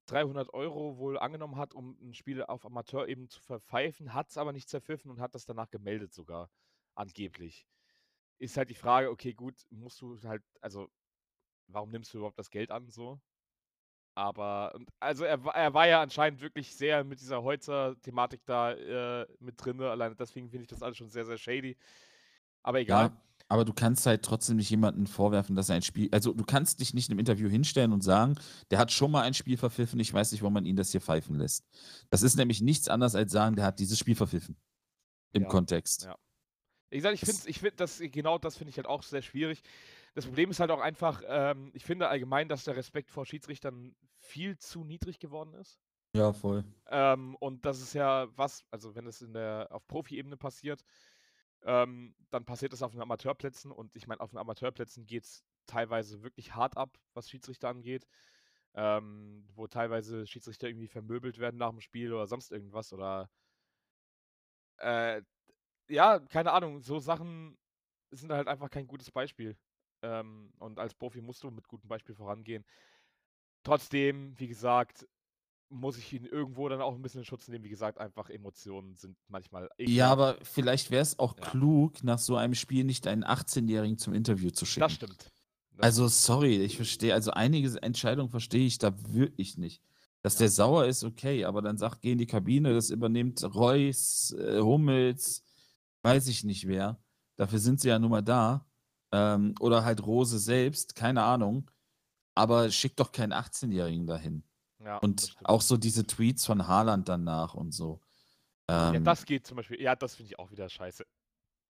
300 0.07 0.53
Euro 0.53 0.97
wohl 0.97 1.17
angenommen 1.19 1.57
hat, 1.57 1.73
um 1.75 1.97
ein 2.01 2.13
Spiel 2.13 2.43
auf 2.43 2.65
Amateurebene 2.65 3.27
zu 3.27 3.41
verpfeifen, 3.41 4.13
hat 4.13 4.29
es 4.29 4.37
aber 4.37 4.53
nicht 4.53 4.69
zerpfiffen 4.69 5.11
und 5.11 5.19
hat 5.21 5.35
das 5.35 5.45
danach 5.45 5.69
gemeldet 5.69 6.13
sogar, 6.13 6.49
angeblich. 6.95 7.67
Ist 8.39 8.57
halt 8.57 8.69
die 8.69 8.75
Frage, 8.75 9.09
okay, 9.09 9.33
gut, 9.33 9.55
musst 9.69 10.01
du 10.01 10.19
halt, 10.23 10.43
also, 10.61 10.89
warum 11.67 11.89
nimmst 11.89 12.13
du 12.13 12.19
überhaupt 12.19 12.37
das 12.39 12.49
Geld 12.49 12.71
an, 12.71 12.89
so? 12.89 13.19
Aber, 14.15 14.73
und, 14.73 14.89
also 14.99 15.25
er, 15.25 15.39
er 15.45 15.73
war 15.75 15.87
ja 15.87 16.01
anscheinend 16.01 16.41
wirklich 16.41 16.75
sehr 16.75 17.03
mit 17.03 17.21
dieser 17.21 17.43
Holzer-Thematik 17.43 18.41
da 18.45 18.71
äh, 18.71 19.27
mit 19.39 19.63
drin. 19.63 19.79
Alleine 19.79 20.15
deswegen 20.15 20.49
finde 20.49 20.63
ich 20.63 20.69
das 20.69 20.81
alles 20.81 20.97
schon 20.97 21.09
sehr, 21.09 21.23
sehr 21.23 21.37
shady. 21.37 21.77
Aber 22.63 22.79
egal. 22.79 23.09
Ja, 23.09 23.21
aber 23.47 23.63
du 23.63 23.73
kannst 23.73 24.07
halt 24.07 24.23
trotzdem 24.23 24.57
nicht 24.57 24.71
jemandem 24.71 25.05
vorwerfen, 25.05 25.55
dass 25.55 25.69
er 25.69 25.75
ein 25.75 25.83
Spiel. 25.83 26.09
Also, 26.11 26.33
du 26.33 26.43
kannst 26.43 26.79
dich 26.79 26.95
nicht 26.95 27.11
im 27.11 27.19
Interview 27.19 27.47
hinstellen 27.47 27.93
und 27.93 28.01
sagen, 28.01 28.35
der 28.71 28.79
hat 28.79 28.91
schon 28.91 29.11
mal 29.11 29.21
ein 29.21 29.35
Spiel 29.35 29.55
verpfiffen, 29.55 29.99
ich 29.99 30.11
weiß 30.11 30.31
nicht, 30.31 30.41
warum 30.41 30.53
man 30.53 30.65
ihn 30.65 30.75
das 30.75 30.91
hier 30.91 31.01
pfeifen 31.01 31.35
lässt. 31.35 31.63
Das 32.09 32.23
ist 32.23 32.37
nämlich 32.37 32.59
nichts 32.61 32.89
anderes 32.89 33.13
als 33.13 33.31
sagen, 33.31 33.55
der 33.55 33.65
hat 33.65 33.79
dieses 33.79 33.99
Spiel 33.99 34.15
verpfiffen. 34.15 34.57
Im 35.31 35.43
Ja, 35.43 35.49
Kontext. 35.49 36.05
ja. 36.05 36.15
Wie 36.89 36.97
gesagt, 36.97 37.15
ich 37.15 37.21
finde, 37.21 37.49
ich 37.49 37.59
find 37.59 37.79
das, 37.79 37.99
genau 37.99 38.37
das 38.37 38.57
finde 38.57 38.69
ich 38.69 38.77
halt 38.77 38.87
auch 38.87 39.03
sehr 39.03 39.21
schwierig. 39.21 39.61
Das 40.13 40.25
Problem 40.25 40.49
ist 40.49 40.59
halt 40.59 40.71
auch 40.71 40.79
einfach, 40.79 41.21
ähm, 41.27 41.71
ich 41.73 41.83
finde 41.83 42.07
allgemein, 42.07 42.49
dass 42.49 42.63
der 42.63 42.75
Respekt 42.75 43.11
vor 43.11 43.25
Schiedsrichtern 43.25 43.95
viel 44.19 44.57
zu 44.57 44.83
niedrig 44.83 45.19
geworden 45.19 45.53
ist. 45.53 45.79
Ja, 46.15 46.33
voll. 46.33 46.63
Ähm, 46.87 47.35
und 47.35 47.65
das 47.65 47.81
ist 47.81 47.93
ja 47.93 48.27
was, 48.35 48.63
also 48.71 48.95
wenn 48.95 49.05
es 49.05 49.21
in 49.21 49.33
der, 49.33 49.67
auf 49.71 49.85
Profi-Ebene 49.87 50.37
passiert, 50.37 50.83
ähm, 51.63 52.15
dann 52.29 52.45
passiert 52.45 52.73
es 52.73 52.81
auf 52.81 52.91
den 52.91 53.01
Amateurplätzen 53.01 53.71
und 53.71 53.95
ich 53.95 54.07
meine, 54.07 54.21
auf 54.21 54.31
den 54.31 54.39
Amateurplätzen 54.39 55.05
geht 55.05 55.25
es 55.25 55.43
teilweise 55.65 56.23
wirklich 56.23 56.55
hart 56.55 56.77
ab, 56.77 56.97
was 57.13 57.29
Schiedsrichter 57.29 57.69
angeht. 57.69 58.07
Ähm, 58.73 59.47
wo 59.55 59.65
teilweise 59.65 60.27
Schiedsrichter 60.27 60.67
irgendwie 60.67 60.87
vermöbelt 60.87 61.39
werden 61.39 61.57
nach 61.57 61.71
dem 61.71 61.81
Spiel 61.81 62.13
oder 62.13 62.27
sonst 62.27 62.51
irgendwas 62.51 62.93
oder 62.93 63.27
äh, 64.77 65.23
ja, 65.89 66.19
keine 66.19 66.51
Ahnung, 66.51 66.81
so 66.81 66.99
Sachen 66.99 67.57
sind 68.11 68.31
halt 68.31 68.47
einfach 68.47 68.69
kein 68.69 68.87
gutes 68.87 69.11
Beispiel. 69.11 69.57
Ähm, 70.03 70.53
und 70.59 70.79
als 70.79 70.93
Profi 70.93 71.21
musst 71.21 71.43
du 71.43 71.51
mit 71.51 71.67
gutem 71.67 71.87
Beispiel 71.89 72.15
vorangehen. 72.15 72.65
Trotzdem, 73.63 74.39
wie 74.39 74.47
gesagt, 74.47 75.07
muss 75.69 75.97
ich 75.97 76.13
ihn 76.13 76.25
irgendwo 76.25 76.69
dann 76.69 76.81
auch 76.81 76.95
ein 76.95 77.01
bisschen 77.01 77.21
in 77.21 77.25
Schutz 77.25 77.47
nehmen. 77.47 77.65
Wie 77.65 77.69
gesagt, 77.69 77.99
einfach 77.99 78.29
Emotionen 78.29 78.95
sind 78.95 79.17
manchmal. 79.27 79.69
Ja, 79.79 80.11
aber 80.11 80.37
vielleicht 80.43 80.91
wäre 80.91 81.01
es 81.01 81.19
auch 81.19 81.35
Ja. 81.37 81.43
klug, 81.43 82.03
nach 82.03 82.19
so 82.19 82.35
einem 82.35 82.55
Spiel 82.55 82.83
nicht 82.83 83.07
einen 83.07 83.23
18-Jährigen 83.23 83.97
zum 83.97 84.13
Interview 84.13 84.49
zu 84.51 84.65
schicken. 84.65 84.83
Das 84.83 84.93
stimmt. 84.93 85.31
Das 85.71 85.85
Also, 85.85 86.07
sorry, 86.07 86.57
ich 86.63 86.75
verstehe, 86.75 87.13
also 87.13 87.31
einige 87.31 87.81
Entscheidungen 87.81 88.29
verstehe 88.29 88.65
ich 88.65 88.79
da 88.79 88.93
wirklich 89.13 89.57
nicht. 89.57 89.83
Dass 90.23 90.35
Ja. 90.35 90.39
der 90.39 90.49
sauer 90.49 90.85
ist, 90.85 91.03
okay, 91.03 91.45
aber 91.45 91.61
dann 91.61 91.77
sagt, 91.77 92.01
geh 92.01 92.13
in 92.13 92.17
die 92.17 92.25
Kabine, 92.25 92.73
das 92.73 92.89
übernimmt 92.89 93.43
Reus, 93.55 94.33
äh, 94.39 94.59
Hummels, 94.59 95.43
weiß 96.07 96.27
ich 96.27 96.43
nicht 96.43 96.67
wer. 96.67 96.99
Dafür 97.35 97.59
sind 97.59 97.81
sie 97.81 97.89
ja 97.89 97.99
nun 97.99 98.11
mal 98.11 98.23
da. 98.23 98.65
Ähm, 99.11 99.55
oder 99.59 99.85
halt 99.85 100.05
Rose 100.05 100.39
selbst, 100.39 100.95
keine 100.95 101.23
Ahnung. 101.23 101.69
Aber 102.35 102.69
schick 102.71 102.95
doch 102.95 103.11
keinen 103.11 103.33
18-Jährigen 103.33 104.05
dahin. 104.05 104.43
Ja, 104.79 104.97
Und 104.97 105.35
auch 105.43 105.61
so 105.61 105.75
diese 105.75 106.05
Tweets 106.05 106.45
von 106.45 106.67
Haaland 106.67 107.09
danach 107.09 107.55
und 107.55 107.71
so. 107.71 107.99
Ja, 108.69 108.93
Ähm, 108.93 109.03
das 109.03 109.25
geht 109.25 109.47
zum 109.47 109.57
Beispiel. 109.57 109.81
Ja, 109.81 109.95
das 109.95 110.15
finde 110.15 110.31
ich 110.31 110.39
auch 110.39 110.51
wieder 110.51 110.69
scheiße. 110.69 111.05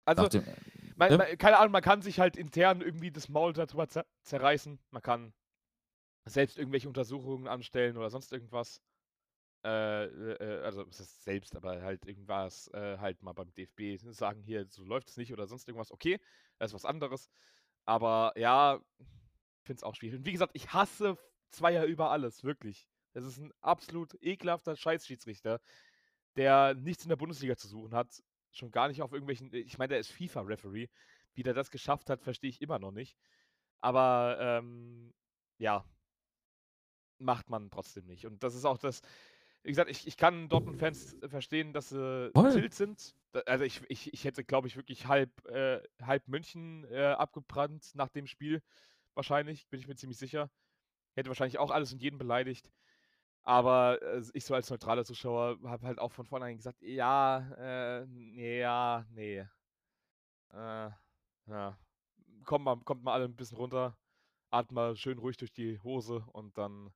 Also, 0.06 0.28
dem, 0.28 0.44
man, 0.96 1.10
äh? 1.10 1.16
man, 1.18 1.38
keine 1.38 1.58
Ahnung, 1.58 1.72
man 1.72 1.82
kann 1.82 2.02
sich 2.02 2.20
halt 2.20 2.36
intern 2.36 2.80
irgendwie 2.80 3.10
das 3.10 3.28
Maul 3.28 3.52
darüber 3.52 3.88
zer 3.88 4.06
zerreißen. 4.22 4.78
Man 4.90 5.02
kann 5.02 5.32
selbst 6.26 6.58
irgendwelche 6.58 6.88
Untersuchungen 6.88 7.48
anstellen 7.48 7.96
oder 7.96 8.10
sonst 8.10 8.32
irgendwas. 8.32 8.80
Äh, 9.64 10.04
äh, 10.06 10.62
also, 10.62 10.86
es 10.88 11.00
ist 11.00 11.24
selbst, 11.24 11.56
aber 11.56 11.82
halt 11.82 12.06
irgendwas 12.06 12.68
äh, 12.74 12.98
halt 12.98 13.22
mal 13.22 13.32
beim 13.32 13.52
DFB 13.54 13.98
sagen, 14.12 14.42
hier, 14.42 14.66
so 14.68 14.84
läuft 14.84 15.08
es 15.08 15.16
nicht 15.16 15.32
oder 15.32 15.46
sonst 15.46 15.68
irgendwas. 15.68 15.90
Okay, 15.92 16.18
das 16.58 16.70
ist 16.70 16.74
was 16.74 16.84
anderes. 16.84 17.30
Aber 17.86 18.32
ja, 18.36 18.80
finde 19.62 19.78
es 19.78 19.82
auch 19.84 19.94
schwierig. 19.94 20.18
Und 20.18 20.26
wie 20.26 20.32
gesagt, 20.32 20.52
ich 20.54 20.72
hasse 20.72 21.18
Zweier 21.50 21.84
über 21.84 22.10
alles, 22.10 22.44
wirklich. 22.44 22.88
Das 23.12 23.24
ist 23.24 23.38
ein 23.38 23.52
absolut 23.60 24.14
ekelhafter 24.22 24.76
Scheißschiedsrichter, 24.76 25.60
der 26.36 26.74
nichts 26.74 27.04
in 27.04 27.10
der 27.10 27.16
Bundesliga 27.16 27.56
zu 27.56 27.68
suchen 27.68 27.94
hat. 27.94 28.22
Schon 28.52 28.70
gar 28.70 28.88
nicht 28.88 29.02
auf 29.02 29.12
irgendwelchen. 29.12 29.52
Ich 29.54 29.78
meine, 29.78 29.90
der 29.90 30.00
ist 30.00 30.12
FIFA-Referee. 30.12 30.88
Wie 31.34 31.42
der 31.42 31.54
das 31.54 31.70
geschafft 31.70 32.10
hat, 32.10 32.22
verstehe 32.22 32.50
ich 32.50 32.60
immer 32.62 32.78
noch 32.78 32.92
nicht. 32.92 33.16
Aber 33.80 34.38
ähm, 34.40 35.12
ja, 35.58 35.84
macht 37.18 37.50
man 37.50 37.70
trotzdem 37.70 38.06
nicht. 38.06 38.26
Und 38.26 38.42
das 38.42 38.54
ist 38.54 38.64
auch 38.64 38.78
das. 38.78 39.02
Wie 39.64 39.70
gesagt, 39.70 39.90
ich, 39.90 40.06
ich 40.06 40.16
kann 40.18 40.48
Dortmund-Fans 40.48 41.16
verstehen, 41.26 41.72
dass 41.72 41.88
sie 41.88 42.30
Voll. 42.34 42.52
tilt 42.52 42.74
sind. 42.74 43.14
Also 43.46 43.64
ich, 43.64 43.80
ich, 43.88 44.12
ich 44.12 44.24
hätte, 44.24 44.44
glaube 44.44 44.68
ich, 44.68 44.76
wirklich 44.76 45.06
halb, 45.06 45.30
äh, 45.46 45.80
halb 46.02 46.28
München 46.28 46.84
äh, 46.84 47.06
abgebrannt 47.06 47.90
nach 47.94 48.08
dem 48.10 48.26
Spiel. 48.26 48.62
Wahrscheinlich, 49.14 49.66
bin 49.68 49.80
ich 49.80 49.88
mir 49.88 49.96
ziemlich 49.96 50.18
sicher. 50.18 50.50
Hätte 51.14 51.28
wahrscheinlich 51.30 51.58
auch 51.58 51.70
alles 51.70 51.92
und 51.92 52.02
jeden 52.02 52.18
beleidigt. 52.18 52.70
Aber 53.42 54.02
äh, 54.02 54.22
ich 54.34 54.44
so 54.44 54.54
als 54.54 54.70
neutraler 54.70 55.04
Zuschauer 55.04 55.58
habe 55.64 55.86
halt 55.86 55.98
auch 55.98 56.12
von 56.12 56.26
vornherein 56.26 56.56
gesagt, 56.56 56.82
ja, 56.82 57.38
äh, 58.02 58.06
nee, 58.06 58.60
ja, 58.60 59.06
nee. 59.10 59.46
Äh, 60.52 60.90
ja. 61.46 61.78
Kommt 62.44 62.64
mal, 62.64 62.76
kommt 62.84 63.02
mal 63.04 63.12
alle 63.14 63.24
ein 63.24 63.36
bisschen 63.36 63.56
runter, 63.58 63.98
atmet 64.50 64.72
mal 64.72 64.96
schön 64.96 65.18
ruhig 65.18 65.36
durch 65.36 65.52
die 65.52 65.80
Hose 65.80 66.24
und 66.32 66.56
dann, 66.58 66.92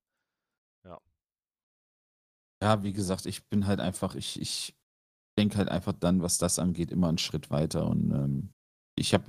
Ja, 2.63 2.83
wie 2.83 2.93
gesagt, 2.93 3.27
ich 3.27 3.47
bin 3.47 3.67
halt 3.67 3.81
einfach, 3.81 4.15
ich, 4.15 4.41
ich 4.41 4.77
denke 5.39 5.59
halt 5.59 5.69
einfach 5.69 5.93
dann, 5.93 6.23
was 6.23 6.39
das 6.39 6.59
angeht, 6.59 6.91
immer 6.91 7.09
einen 7.09 7.19
Schritt 7.19 7.51
weiter. 7.51 7.87
Und 7.87 8.11
ähm, 8.11 8.51
ich 8.97 9.15
habe, 9.15 9.25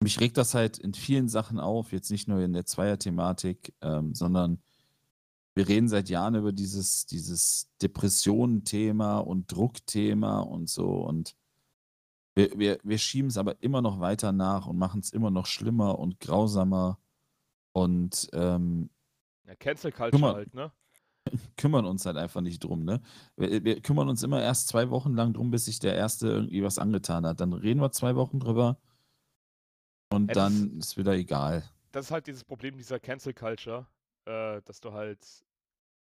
mich 0.00 0.20
regt 0.20 0.36
das 0.36 0.54
halt 0.54 0.78
in 0.78 0.94
vielen 0.94 1.28
Sachen 1.28 1.60
auf, 1.60 1.92
jetzt 1.92 2.10
nicht 2.10 2.28
nur 2.28 2.40
in 2.40 2.52
der 2.52 2.66
Zweier-Thematik, 2.66 3.74
ähm, 3.80 4.14
sondern 4.14 4.60
wir 5.54 5.68
reden 5.68 5.88
seit 5.88 6.08
Jahren 6.08 6.36
über 6.36 6.52
dieses, 6.52 7.06
dieses 7.06 7.68
Depressionen-Thema 7.82 9.18
und 9.18 9.50
Druckthema 9.50 10.40
und 10.40 10.68
so. 10.68 10.88
Und 10.88 11.34
wir, 12.36 12.56
wir, 12.56 12.78
wir 12.84 12.98
schieben 12.98 13.28
es 13.28 13.36
aber 13.36 13.60
immer 13.60 13.82
noch 13.82 13.98
weiter 13.98 14.30
nach 14.30 14.68
und 14.68 14.78
machen 14.78 15.00
es 15.00 15.10
immer 15.10 15.30
noch 15.30 15.46
schlimmer 15.46 15.98
und 15.98 16.20
grausamer. 16.20 17.00
Und 17.72 18.28
ähm, 18.32 18.90
ja, 19.46 19.56
Cancel 19.56 19.90
Culture 19.90 20.20
mal, 20.20 20.34
halt, 20.34 20.54
ne? 20.54 20.70
kümmern 21.56 21.84
uns 21.84 22.06
halt 22.06 22.16
einfach 22.16 22.40
nicht 22.40 22.64
drum, 22.64 22.84
ne? 22.84 23.00
Wir, 23.36 23.64
wir 23.64 23.80
kümmern 23.80 24.08
uns 24.08 24.22
immer 24.22 24.42
erst 24.42 24.68
zwei 24.68 24.90
Wochen 24.90 25.14
lang 25.14 25.32
drum, 25.32 25.50
bis 25.50 25.66
sich 25.66 25.78
der 25.78 25.94
Erste 25.94 26.28
irgendwie 26.28 26.62
was 26.62 26.78
angetan 26.78 27.26
hat. 27.26 27.40
Dann 27.40 27.52
reden 27.52 27.80
wir 27.80 27.90
zwei 27.92 28.16
Wochen 28.16 28.40
drüber 28.40 28.78
und 30.10 30.28
Ja, 30.28 30.34
dann 30.34 30.78
ist 30.78 30.96
wieder 30.96 31.12
egal. 31.14 31.68
Das 31.92 32.06
ist 32.06 32.10
halt 32.10 32.26
dieses 32.26 32.44
Problem 32.44 32.76
dieser 32.76 33.00
Cancel 33.00 33.34
Culture, 33.34 33.86
äh, 34.26 34.60
dass 34.62 34.80
du 34.80 34.92
halt 34.92 35.26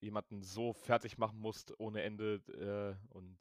jemanden 0.00 0.42
so 0.42 0.72
fertig 0.72 1.18
machen 1.18 1.40
musst 1.40 1.78
ohne 1.80 2.02
Ende 2.02 2.34
äh, 2.48 3.14
und 3.14 3.38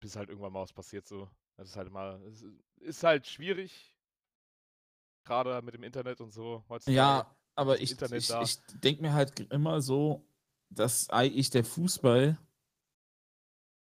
bis 0.00 0.16
halt 0.16 0.28
irgendwann 0.28 0.52
mal 0.52 0.62
was 0.62 0.72
passiert 0.72 1.06
so. 1.06 1.28
Das 1.56 1.68
ist 1.68 1.76
halt 1.76 1.88
immer, 1.88 2.18
es 2.22 2.44
ist 2.80 3.02
halt 3.02 3.26
schwierig, 3.26 3.94
gerade 5.24 5.60
mit 5.62 5.74
dem 5.74 5.82
Internet 5.82 6.20
und 6.20 6.32
so 6.32 6.64
heutzutage. 6.68 6.96
Ja, 6.96 7.36
aber 7.56 7.80
ich, 7.80 7.92
Internet 7.92 8.20
ich, 8.22 8.28
da. 8.28 8.42
ich 8.42 8.58
denke 8.82 9.02
mir 9.02 9.12
halt 9.12 9.40
immer 9.52 9.80
so, 9.80 10.26
dass 10.70 11.10
eigentlich 11.10 11.50
der 11.50 11.64
Fußball, 11.64 12.38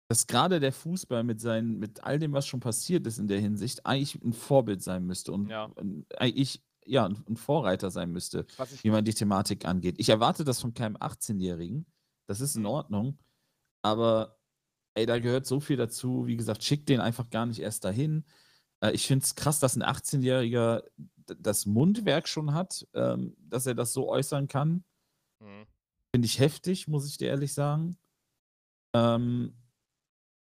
dass 0.09 0.27
gerade 0.27 0.59
der 0.59 0.73
Fußball 0.73 1.23
mit 1.23 1.41
seinen, 1.41 1.79
mit 1.79 2.03
all 2.03 2.19
dem, 2.19 2.33
was 2.33 2.45
schon 2.45 2.59
passiert 2.59 3.07
ist 3.07 3.17
in 3.19 3.27
der 3.27 3.39
Hinsicht, 3.39 3.85
eigentlich 3.85 4.15
ein 4.23 4.33
Vorbild 4.33 4.83
sein 4.83 5.05
müsste 5.05 5.31
und 5.31 5.49
Ja. 5.49 5.71
eigentlich 6.17 6.61
ja 6.85 7.05
ein 7.05 7.37
Vorreiter 7.37 7.89
sein 7.91 8.11
müsste. 8.11 8.45
Wie 8.81 8.89
man 8.91 9.05
die 9.05 9.13
Thematik 9.13 9.65
angeht. 9.65 9.95
Ich 9.99 10.09
erwarte 10.09 10.43
das 10.43 10.59
von 10.59 10.73
keinem 10.73 10.97
18-Jährigen. 10.97 11.85
Das 12.27 12.41
ist 12.41 12.55
in 12.55 12.63
Mhm. 12.63 12.67
Ordnung. 12.67 13.19
Aber 13.81 14.37
ey, 14.95 15.05
da 15.05 15.19
gehört 15.19 15.45
so 15.45 15.61
viel 15.61 15.77
dazu. 15.77 16.27
Wie 16.27 16.35
gesagt, 16.35 16.63
schick 16.63 16.85
den 16.85 16.99
einfach 16.99 17.29
gar 17.29 17.45
nicht 17.45 17.59
erst 17.59 17.85
dahin. 17.85 18.25
Äh, 18.83 18.91
ich 18.91 19.07
finde 19.07 19.23
es 19.23 19.35
krass, 19.35 19.59
dass 19.59 19.75
ein 19.75 19.83
18-Jähriger 19.83 20.83
d- 20.97 21.35
das 21.39 21.65
Mundwerk 21.65 22.27
schon 22.27 22.53
hat, 22.53 22.85
ähm, 22.93 23.35
dass 23.39 23.65
er 23.65 23.75
das 23.75 23.93
so 23.93 24.09
äußern 24.09 24.47
kann. 24.47 24.83
Mhm. 25.39 25.65
Finde 26.13 26.25
ich 26.25 26.39
heftig, 26.39 26.87
muss 26.87 27.07
ich 27.07 27.17
dir 27.17 27.29
ehrlich 27.29 27.53
sagen. 27.53 27.97
Ähm, 28.95 29.53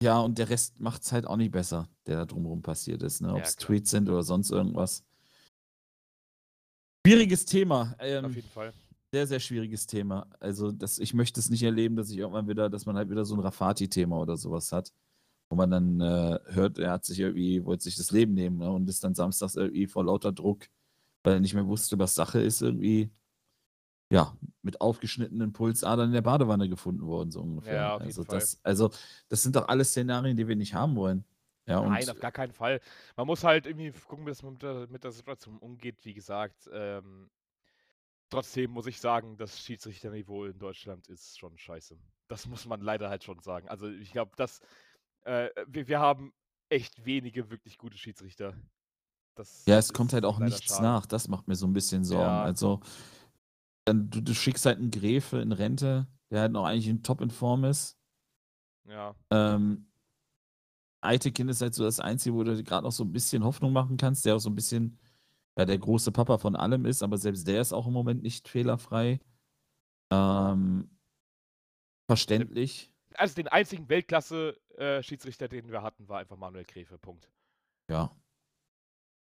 ja, 0.03 0.19
und 0.21 0.39
der 0.39 0.49
Rest 0.49 0.81
macht 0.81 1.03
es 1.03 1.13
halt 1.13 1.27
auch 1.27 1.37
nicht 1.37 1.51
besser, 1.53 1.89
der 2.07 2.17
da 2.17 2.25
drumherum 2.27 2.63
passiert 2.63 3.03
ist. 3.03 3.21
Ne? 3.21 3.31
Ob 3.33 3.39
Ja, 3.41 3.45
es 3.45 3.57
klar. 3.57 3.67
Tweets 3.67 3.91
sind 3.91 4.09
oder 4.09 4.23
sonst 4.23 4.51
irgendwas. 4.51 5.05
Schwieriges 7.07 7.45
Thema. 7.45 7.83
auf 7.93 7.97
Ähm, 8.01 8.33
jeden 8.33 8.49
Fall. 8.49 8.73
sehr, 9.13 9.27
sehr 9.27 9.41
schwieriges 9.41 9.87
Thema. 9.87 10.27
Also, 10.39 10.71
das, 10.73 10.99
ich 10.99 11.13
möchte 11.15 11.41
es 11.41 11.51
nicht 11.51 11.63
erleben, 11.63 11.97
dass 11.97 12.11
ich 12.11 12.19
irgendwann 12.19 12.49
wieder, 12.49 12.71
dass 12.71 12.87
man 12.87 12.97
halt 12.97 13.11
wieder 13.11 13.25
so 13.25 13.35
ein 13.35 13.41
Rafati-Thema 13.41 14.19
oder 14.19 14.37
sowas 14.37 14.71
hat, 14.73 14.93
wo 15.51 15.57
man 15.57 15.71
dann 15.71 16.01
äh, 16.01 16.39
hört, 16.55 16.79
er 16.79 16.93
hat 16.93 17.05
sich 17.05 17.19
irgendwie, 17.19 17.65
wollte 17.65 17.83
sich 17.83 17.97
das 17.97 18.13
Leben 18.13 18.35
nehmen 18.35 18.59
ne, 18.59 18.71
und 18.71 18.89
ist 18.89 19.03
dann 19.03 19.15
samstags 19.15 19.57
irgendwie 19.57 19.89
vor 19.89 20.05
lauter 20.05 20.33
Druck, 20.33 20.69
weil 21.25 21.35
er 21.35 21.41
nicht 21.41 21.55
mehr 21.55 21.67
wusste, 21.67 21.99
was 21.99 22.15
Sache 22.15 22.41
ist, 22.41 22.63
irgendwie, 22.63 23.11
ja, 24.13 24.37
mit 24.63 24.81
aufgeschnittenen 24.81 25.53
Pulsadern 25.53 26.07
in 26.07 26.15
der 26.15 26.23
Badewanne 26.23 26.69
gefunden 26.69 27.05
worden, 27.05 27.33
so 27.33 27.41
ungefähr. 27.41 27.75
Ja, 27.75 27.95
auf 27.95 28.01
jeden 28.01 28.11
also, 28.11 28.25
Fall. 28.25 28.39
das, 28.39 28.61
also, 28.63 28.91
das 29.29 29.43
sind 29.43 29.57
doch 29.57 29.67
alles 29.67 29.91
Szenarien, 29.91 30.37
die 30.37 30.47
wir 30.47 30.57
nicht 30.57 30.75
haben 30.75 30.95
wollen. 30.95 31.25
Ja, 31.67 31.83
Nein, 31.83 32.09
auf 32.09 32.21
gar 32.21 32.33
keinen 32.33 32.53
Fall. 32.53 32.81
Man 33.17 33.27
muss 33.27 33.45
halt 33.45 33.67
irgendwie 33.67 33.93
gucken, 34.07 34.27
dass 34.27 34.43
man 34.43 34.53
mit 34.53 34.63
der, 34.63 34.87
mit 34.89 35.05
der 35.05 35.13
Situation 35.13 35.59
umgeht. 35.59 36.05
Wie 36.05 36.15
gesagt, 36.15 36.69
ähm, 36.73 37.29
trotzdem 38.29 38.71
muss 38.71 38.87
ich 38.87 39.01
sagen, 39.01 39.37
das 39.37 39.61
Schiedsrichterniveau 39.61 40.47
in 40.47 40.59
Deutschland 40.59 41.09
ist 41.09 41.39
schon 41.39 41.59
scheiße. 41.59 41.97
Das 42.29 42.47
muss 42.47 42.67
man 42.67 42.81
leider 42.81 43.09
halt 43.09 43.25
schon 43.25 43.41
sagen. 43.41 43.69
Also 43.69 43.89
ich 43.89 44.13
glaube, 44.13 44.33
dass 44.37 44.61
äh, 45.25 45.49
wir, 45.67 45.89
wir 45.89 46.01
haben 46.01 46.33
echt 46.69 47.05
wenige 47.05 47.51
wirklich 47.51 47.79
gute 47.79 47.99
Schiedsrichter. 47.99 48.55
Das 49.35 49.65
Ja, 49.67 49.79
es 49.79 49.93
kommt 49.93 50.13
halt 50.13 50.25
auch 50.25 50.39
nichts 50.39 50.65
schade. 50.65 50.83
nach. 50.83 51.07
Das 51.07 51.29
macht 51.29 51.49
mir 51.49 51.55
so 51.57 51.67
ein 51.67 51.73
bisschen 51.73 52.05
Sorgen. 52.05 52.25
Ja. 52.25 52.43
Also, 52.43 52.81
dann, 53.85 54.11
du, 54.11 54.21
du 54.21 54.35
schickst 54.35 54.67
halt 54.67 54.79
einen 54.79 54.91
Gräfe 54.91 55.41
in 55.41 55.53
Rente, 55.53 56.07
der 56.31 56.43
halt 56.43 56.53
noch 56.53 56.65
eigentlich 56.65 56.89
in 56.89 57.03
top 57.03 57.21
in 57.21 57.31
Form 57.31 57.65
ist. 57.65 57.97
Ja, 58.89 59.15
Ähm, 59.31 59.87
Eitekin 61.03 61.49
ist 61.49 61.63
halt 61.63 61.75
so 61.75 61.85
das 61.85 62.01
Einzige, 62.01 62.35
wo 62.35 62.45
du 62.45 62.63
gerade 62.63 62.85
noch 62.85 62.93
so 62.93 63.05
ein 63.05 63.13
bisschen 63.13 63.45
Hoffnung 63.45 63.73
machen 63.73 63.97
kannst, 63.97 64.25
der 64.27 64.37
auch 64.37 64.41
so 64.41 64.51
ein 64.51 64.55
bisschen 64.55 64.99
ja, 65.57 65.65
der 65.65 65.79
große 65.79 66.13
Papa 66.13 66.39
von 66.39 66.57
allem 66.57 66.85
ist, 66.85 67.03
aber 67.03 67.17
selbst 67.19 67.47
der 67.47 67.61
ist 67.61 67.73
auch 67.73 67.87
im 67.87 67.93
Moment 67.93 68.23
nicht 68.23 68.49
fehlerfrei. 68.49 69.21
Ähm, 70.13 70.91
verständlich. 72.07 72.90
Also 73.15 73.35
den 73.35 73.49
einzigen 73.49 73.89
Weltklasse-Schiedsrichter, 73.89 75.49
den 75.49 75.71
wir 75.71 75.83
hatten, 75.83 76.09
war 76.09 76.19
einfach 76.21 76.37
Manuel 76.37 76.65
Gräfe. 76.65 76.99
Punkt. 76.99 77.29
Ja, 77.89 78.11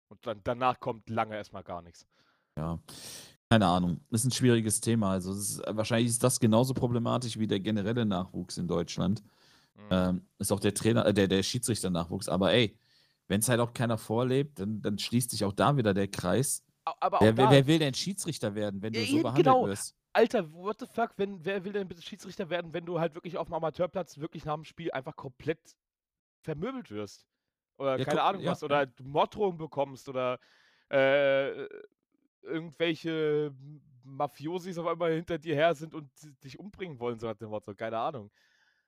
Und 0.09 0.27
dann, 0.27 0.41
danach 0.45 0.81
kommt 0.81 1.09
lange 1.11 1.37
erstmal 1.37 1.63
gar 1.63 1.83
nichts. 1.83 2.07
ja. 2.57 2.79
Keine 3.51 3.67
Ahnung. 3.67 4.01
Das 4.11 4.21
ist 4.21 4.27
ein 4.27 4.31
schwieriges 4.33 4.79
Thema. 4.83 5.13
Also, 5.13 5.33
ist, 5.33 5.63
wahrscheinlich 5.67 6.11
ist 6.11 6.23
das 6.23 6.39
genauso 6.39 6.75
problematisch 6.75 7.39
wie 7.39 7.47
der 7.47 7.61
generelle 7.61 8.05
Nachwuchs 8.05 8.59
in 8.59 8.69
Deutschland. 8.69 9.23
Mhm. 9.75 9.89
Ähm, 9.91 10.27
ist 10.39 10.53
auch 10.53 10.61
der 10.61 10.75
Trainer, 10.75 11.07
äh, 11.07 11.15
der, 11.15 11.29
der 11.29 11.43
Schiedsrichter-Nachwuchs. 11.43 12.29
Aber 12.29 12.53
ey, 12.53 12.79
wenn 13.27 13.41
es 13.41 13.49
halt 13.49 13.61
auch 13.61 13.73
keiner 13.73 13.97
vorlebt, 13.97 14.59
dann, 14.61 14.83
dann 14.83 14.99
schließt 14.99 15.31
sich 15.31 15.45
auch 15.47 15.55
da 15.55 15.79
wieder 15.79 15.95
der 15.95 16.09
Kreis. 16.09 16.63
Wer, 17.21 17.39
wer, 17.39 17.49
da, 17.49 17.51
wer 17.51 17.67
will 17.67 17.79
denn 17.79 17.95
Schiedsrichter 17.95 18.55
werden, 18.55 18.83
wenn 18.83 18.93
Ja, 18.93 19.01
du 19.01 19.07
so 19.07 19.13
eben, 19.15 19.23
behandelt 19.23 19.45
genau. 19.47 19.67
wirst? 19.67 19.97
Alter, 20.13 20.53
what 20.53 20.81
the 20.81 20.87
fuck, 20.87 21.13
wenn, 21.17 21.45
wer 21.45 21.65
will 21.65 21.73
denn 21.73 21.89
bitte 21.89 22.03
Schiedsrichter 22.03 22.51
werden, 22.51 22.73
wenn 22.73 22.87
du 22.87 22.99
halt 22.99 23.15
wirklich 23.15 23.37
auf 23.37 23.49
dem 23.49 23.55
Amateurplatz 23.55 24.19
wirklich 24.19 24.45
nach 24.45 24.55
dem 24.55 24.65
Spiel 24.65 24.91
einfach 24.91 25.17
komplett 25.17 25.77
vermöbelt 26.43 26.91
wirst? 26.91 27.27
Oder 27.77 27.99
Ja, 27.99 28.05
keine 28.05 28.23
Ahnung 28.23 28.43
ja, 28.43 28.51
was, 28.51 28.63
oder 28.63 28.87
du 28.87 29.05
Morddrohungen 29.05 29.59
bekommst 29.59 30.09
oder 30.09 30.41
äh, 30.91 31.67
irgendwelche 32.43 33.55
Mafiosis 34.05 34.79
auf 34.79 34.87
einmal 34.87 35.13
hinter 35.13 35.39
dir 35.39 35.55
her 35.55 35.75
sind 35.75 35.95
und 35.95 36.11
dich 36.43 36.59
umbringen 36.59 36.99
wollen, 36.99 37.19
so 37.19 37.27
nach 37.27 37.37
dem 37.37 37.51
Motto. 37.51 37.75
Keine 37.75 37.99
Ahnung. 37.99 38.31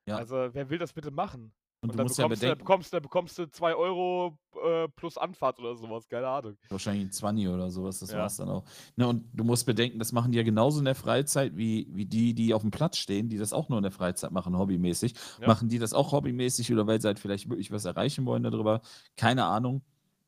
Ja. 0.06 0.16
Also, 0.16 0.52
wer 0.52 0.70
will 0.70 0.78
das 0.78 0.92
bitte 0.92 1.10
machen? 1.10 1.52
Und, 1.82 1.88
Und, 1.88 1.92
du 1.94 1.96
dann, 1.96 2.06
musst 2.08 2.18
ja 2.18 2.26
bekommst 2.28 2.42
du, 2.42 2.56
bekommst, 2.56 2.92
du- 2.92 2.96
dann 2.96 3.02
bekommst 3.02 3.38
du 3.38 3.50
2 3.50 3.74
Euro 3.74 4.38
äh, 4.62 4.86
plus 4.88 5.16
Anfahrt 5.16 5.58
oder 5.60 5.74
sowas, 5.76 6.06
keine 6.06 6.28
Ahnung. 6.28 6.58
wahrscheinlich 6.68 7.06
ein 7.06 7.10
20 7.12 7.48
oder 7.48 7.70
sowas, 7.70 8.00
das 8.00 8.10
Ja. 8.12 8.18
war's 8.18 8.36
dann 8.36 8.50
auch. 8.50 8.64
Ne, 8.96 9.08
und 9.08 9.24
du 9.32 9.44
musst 9.44 9.64
bedenken, 9.64 9.98
das 9.98 10.12
machen 10.12 10.30
die 10.30 10.36
ja 10.36 10.44
genauso 10.44 10.78
in 10.80 10.84
der 10.84 10.94
Freizeit 10.94 11.56
wie, 11.56 11.88
wie 11.90 12.04
die, 12.04 12.34
die 12.34 12.52
auf 12.52 12.60
dem 12.60 12.70
Platz 12.70 12.98
stehen, 12.98 13.30
die 13.30 13.38
das 13.38 13.54
auch 13.54 13.70
nur 13.70 13.78
in 13.78 13.82
der 13.82 13.92
Freizeit 13.92 14.30
machen, 14.30 14.58
hobbymäßig. 14.58 15.14
Ja. 15.40 15.46
Machen 15.46 15.70
die 15.70 15.78
das 15.78 15.94
auch 15.94 16.12
hobbymäßig 16.12 16.70
oder 16.70 16.86
weil 16.86 17.00
sie 17.00 17.06
halt 17.08 17.18
vielleicht 17.18 17.48
wirklich 17.48 17.70
was 17.72 17.86
erreichen 17.86 18.26
wollen 18.26 18.42
darüber? 18.42 18.82
Keine 19.16 19.46
Ahnung. 19.46 19.80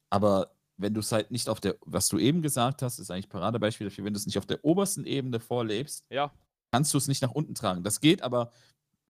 Aber 0.09 0.53
wenn 0.79 0.95
du 0.95 1.01
es 1.01 1.13
halt 1.13 1.31
nicht 1.31 1.51
auf 1.51 1.61
der, 1.61 1.77
was 1.85 2.09
du 2.09 2.17
eben 2.19 2.41
gesagt 2.41 2.81
hast, 2.81 2.99
ist 2.99 3.11
eigentlich 3.11 3.29
Paradebeispiel 3.29 3.89
dafür, 3.89 4.07
wenn 4.07 4.15
du 4.15 4.19
es 4.19 4.25
nicht 4.25 4.39
auf 4.39 4.47
der 4.47 4.65
obersten 4.65 5.05
Ebene 5.05 5.39
vorlebst, 5.39 6.07
Ja, 6.09 6.33
kannst 6.71 6.95
du 6.95 6.99
es 6.99 7.09
nicht 7.09 7.21
nach 7.21 7.33
unten 7.33 7.55
tragen. 7.55 7.83
Das 7.83 8.01
geht 8.01 8.23
aber 8.23 8.51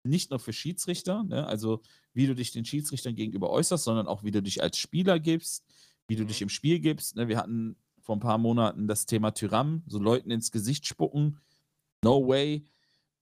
nicht 0.04 0.30
nur 0.30 0.38
für 0.40 0.52
Schiedsrichter, 0.52 1.22
ne? 1.24 1.46
also 1.46 1.80
wie 2.12 2.26
du 2.26 2.34
dich 2.34 2.50
den 2.52 2.64
Schiedsrichtern 2.64 3.14
gegenüber 3.14 3.50
äußerst, 3.50 3.84
sondern 3.84 4.06
auch 4.08 4.24
wie 4.24 4.30
du 4.30 4.42
dich 4.42 4.62
als 4.62 4.78
Spieler 4.78 5.20
gibst, 5.20 5.64
wie 6.08 6.16
du 6.16 6.24
Mhm. 6.24 6.28
dich 6.28 6.42
im 6.42 6.48
Spiel 6.48 6.80
gibst. 6.80 7.16
Ne? 7.16 7.28
Wir 7.28 7.38
hatten 7.38 7.76
vor 8.00 8.16
ein 8.16 8.20
paar 8.20 8.38
Monaten 8.38 8.88
das 8.88 9.06
Thema 9.06 9.30
Tyram, 9.32 9.82
so 9.86 9.98
Leuten 9.98 10.30
ins 10.30 10.50
Gesicht 10.50 10.86
spucken. 10.86 11.38
No 12.04 12.26
way. 12.26 12.64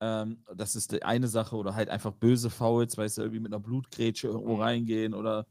Ähm, 0.01 0.43
das 0.57 0.75
ist 0.77 0.93
die 0.93 1.03
eine 1.03 1.29
Sache 1.29 1.55
oder 1.57 1.75
halt 1.75 1.91
einfach 1.91 2.13
böse 2.13 2.49
Fouls, 2.49 2.97
weißt 2.97 3.19
du, 3.19 3.23
irgendwie 3.23 3.41
mit 3.41 3.53
einer 3.53 3.61
Blutgrätsche 3.61 4.29
irgendwo 4.29 4.55
Mhm. 4.57 4.63
reingehen 4.63 5.15
oder 5.15 5.47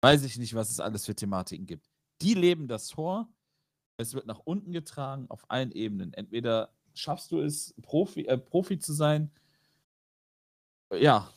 weiß 0.00 0.24
ich 0.24 0.36
nicht, 0.38 0.54
was 0.54 0.70
es 0.70 0.80
alles 0.80 1.06
für 1.06 1.14
Thematiken 1.14 1.66
gibt. 1.66 1.88
Die 2.22 2.34
leben 2.34 2.66
das 2.66 2.90
vor. 2.90 3.28
Es 3.98 4.12
wird 4.14 4.26
nach 4.26 4.40
unten 4.40 4.72
getragen 4.72 5.26
auf 5.30 5.48
allen 5.48 5.70
Ebenen. 5.70 6.12
Entweder 6.12 6.72
schaffst 6.94 7.30
du 7.30 7.40
es, 7.40 7.74
Profi, 7.82 8.22
äh, 8.26 8.36
Profi 8.36 8.78
zu 8.78 8.92
sein, 8.92 9.30
ja, 10.92 11.28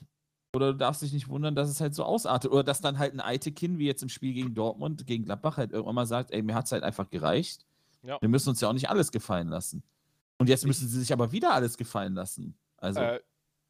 oder 0.54 0.72
du 0.74 0.78
darfst 0.78 1.02
dich 1.02 1.14
nicht 1.14 1.30
wundern, 1.30 1.56
dass 1.56 1.70
es 1.70 1.80
halt 1.80 1.94
so 1.94 2.04
ausartet. 2.04 2.52
Oder 2.52 2.64
dass 2.64 2.82
dann 2.82 2.98
halt 2.98 3.14
ein 3.14 3.20
Eitekin, 3.20 3.78
wie 3.78 3.86
jetzt 3.86 4.02
im 4.02 4.10
Spiel 4.10 4.34
gegen 4.34 4.56
Dortmund, 4.56 5.06
gegen 5.06 5.26
Gladbach, 5.26 5.58
halt 5.58 5.72
irgendwann 5.72 5.96
mal 5.96 6.06
sagt, 6.08 6.32
ey, 6.32 6.42
mir 6.42 6.56
hat 6.56 6.66
es 6.66 6.72
halt 6.72 6.84
einfach 6.84 7.10
gereicht. 7.10 7.66
Ja. 8.02 8.20
Wir 8.22 8.30
müssen 8.30 8.50
uns 8.50 8.62
ja 8.62 8.70
auch 8.70 8.74
nicht 8.74 8.90
alles 8.90 9.12
gefallen 9.12 9.50
lassen. 9.50 9.84
Und 10.38 10.50
jetzt 10.50 10.66
müssen 10.66 10.88
sie 10.88 11.00
sich 11.00 11.14
aber 11.14 11.32
wieder 11.32 11.54
alles 11.54 11.78
gefallen 11.78 12.14
lassen. 12.14 12.58
Also, 12.78 13.00
Äh, 13.00 13.20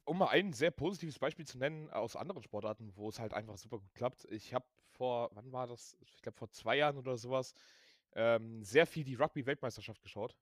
um 0.04 0.18
mal 0.18 0.28
ein 0.28 0.52
sehr 0.52 0.70
positives 0.70 1.18
Beispiel 1.18 1.46
zu 1.46 1.58
nennen 1.58 1.90
aus 1.90 2.16
anderen 2.16 2.42
Sportarten, 2.42 2.92
wo 2.96 3.08
es 3.08 3.18
halt 3.18 3.34
einfach 3.34 3.58
super 3.58 3.78
gut 3.78 3.94
klappt. 3.94 4.24
Ich 4.30 4.54
habe 4.54 4.64
vor, 4.88 5.30
wann 5.34 5.52
war 5.52 5.66
das? 5.66 5.96
Ich 6.00 6.22
glaube 6.22 6.38
vor 6.38 6.50
zwei 6.50 6.76
Jahren 6.76 6.96
oder 6.96 7.16
sowas, 7.16 7.54
ähm, 8.14 8.62
sehr 8.64 8.86
viel 8.86 9.04
die 9.04 9.14
Rugby-Weltmeisterschaft 9.14 10.02
geschaut. 10.02 10.34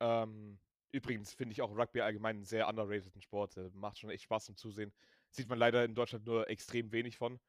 Ähm, 0.00 0.58
übrigens 0.94 1.34
finde 1.34 1.52
ich 1.52 1.60
auch 1.60 1.76
Rugby 1.76 2.00
allgemein 2.00 2.36
einen 2.36 2.44
sehr 2.44 2.68
underrateden 2.68 3.20
Sport. 3.20 3.56
Der 3.56 3.70
macht 3.74 3.98
schon 3.98 4.10
echt 4.10 4.24
Spaß 4.24 4.46
zum 4.46 4.56
Zusehen. 4.56 4.92
Sieht 5.30 5.48
man 5.48 5.58
leider 5.58 5.84
in 5.84 5.94
Deutschland 5.94 6.24
nur 6.26 6.48
extrem 6.48 6.92
wenig 6.92 7.16
von. 7.16 7.40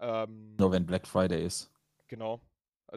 Ähm, 0.00 0.56
nur 0.56 0.72
wenn 0.72 0.84
Black 0.84 1.06
Friday 1.06 1.44
ist. 1.44 1.70
Genau. 2.08 2.40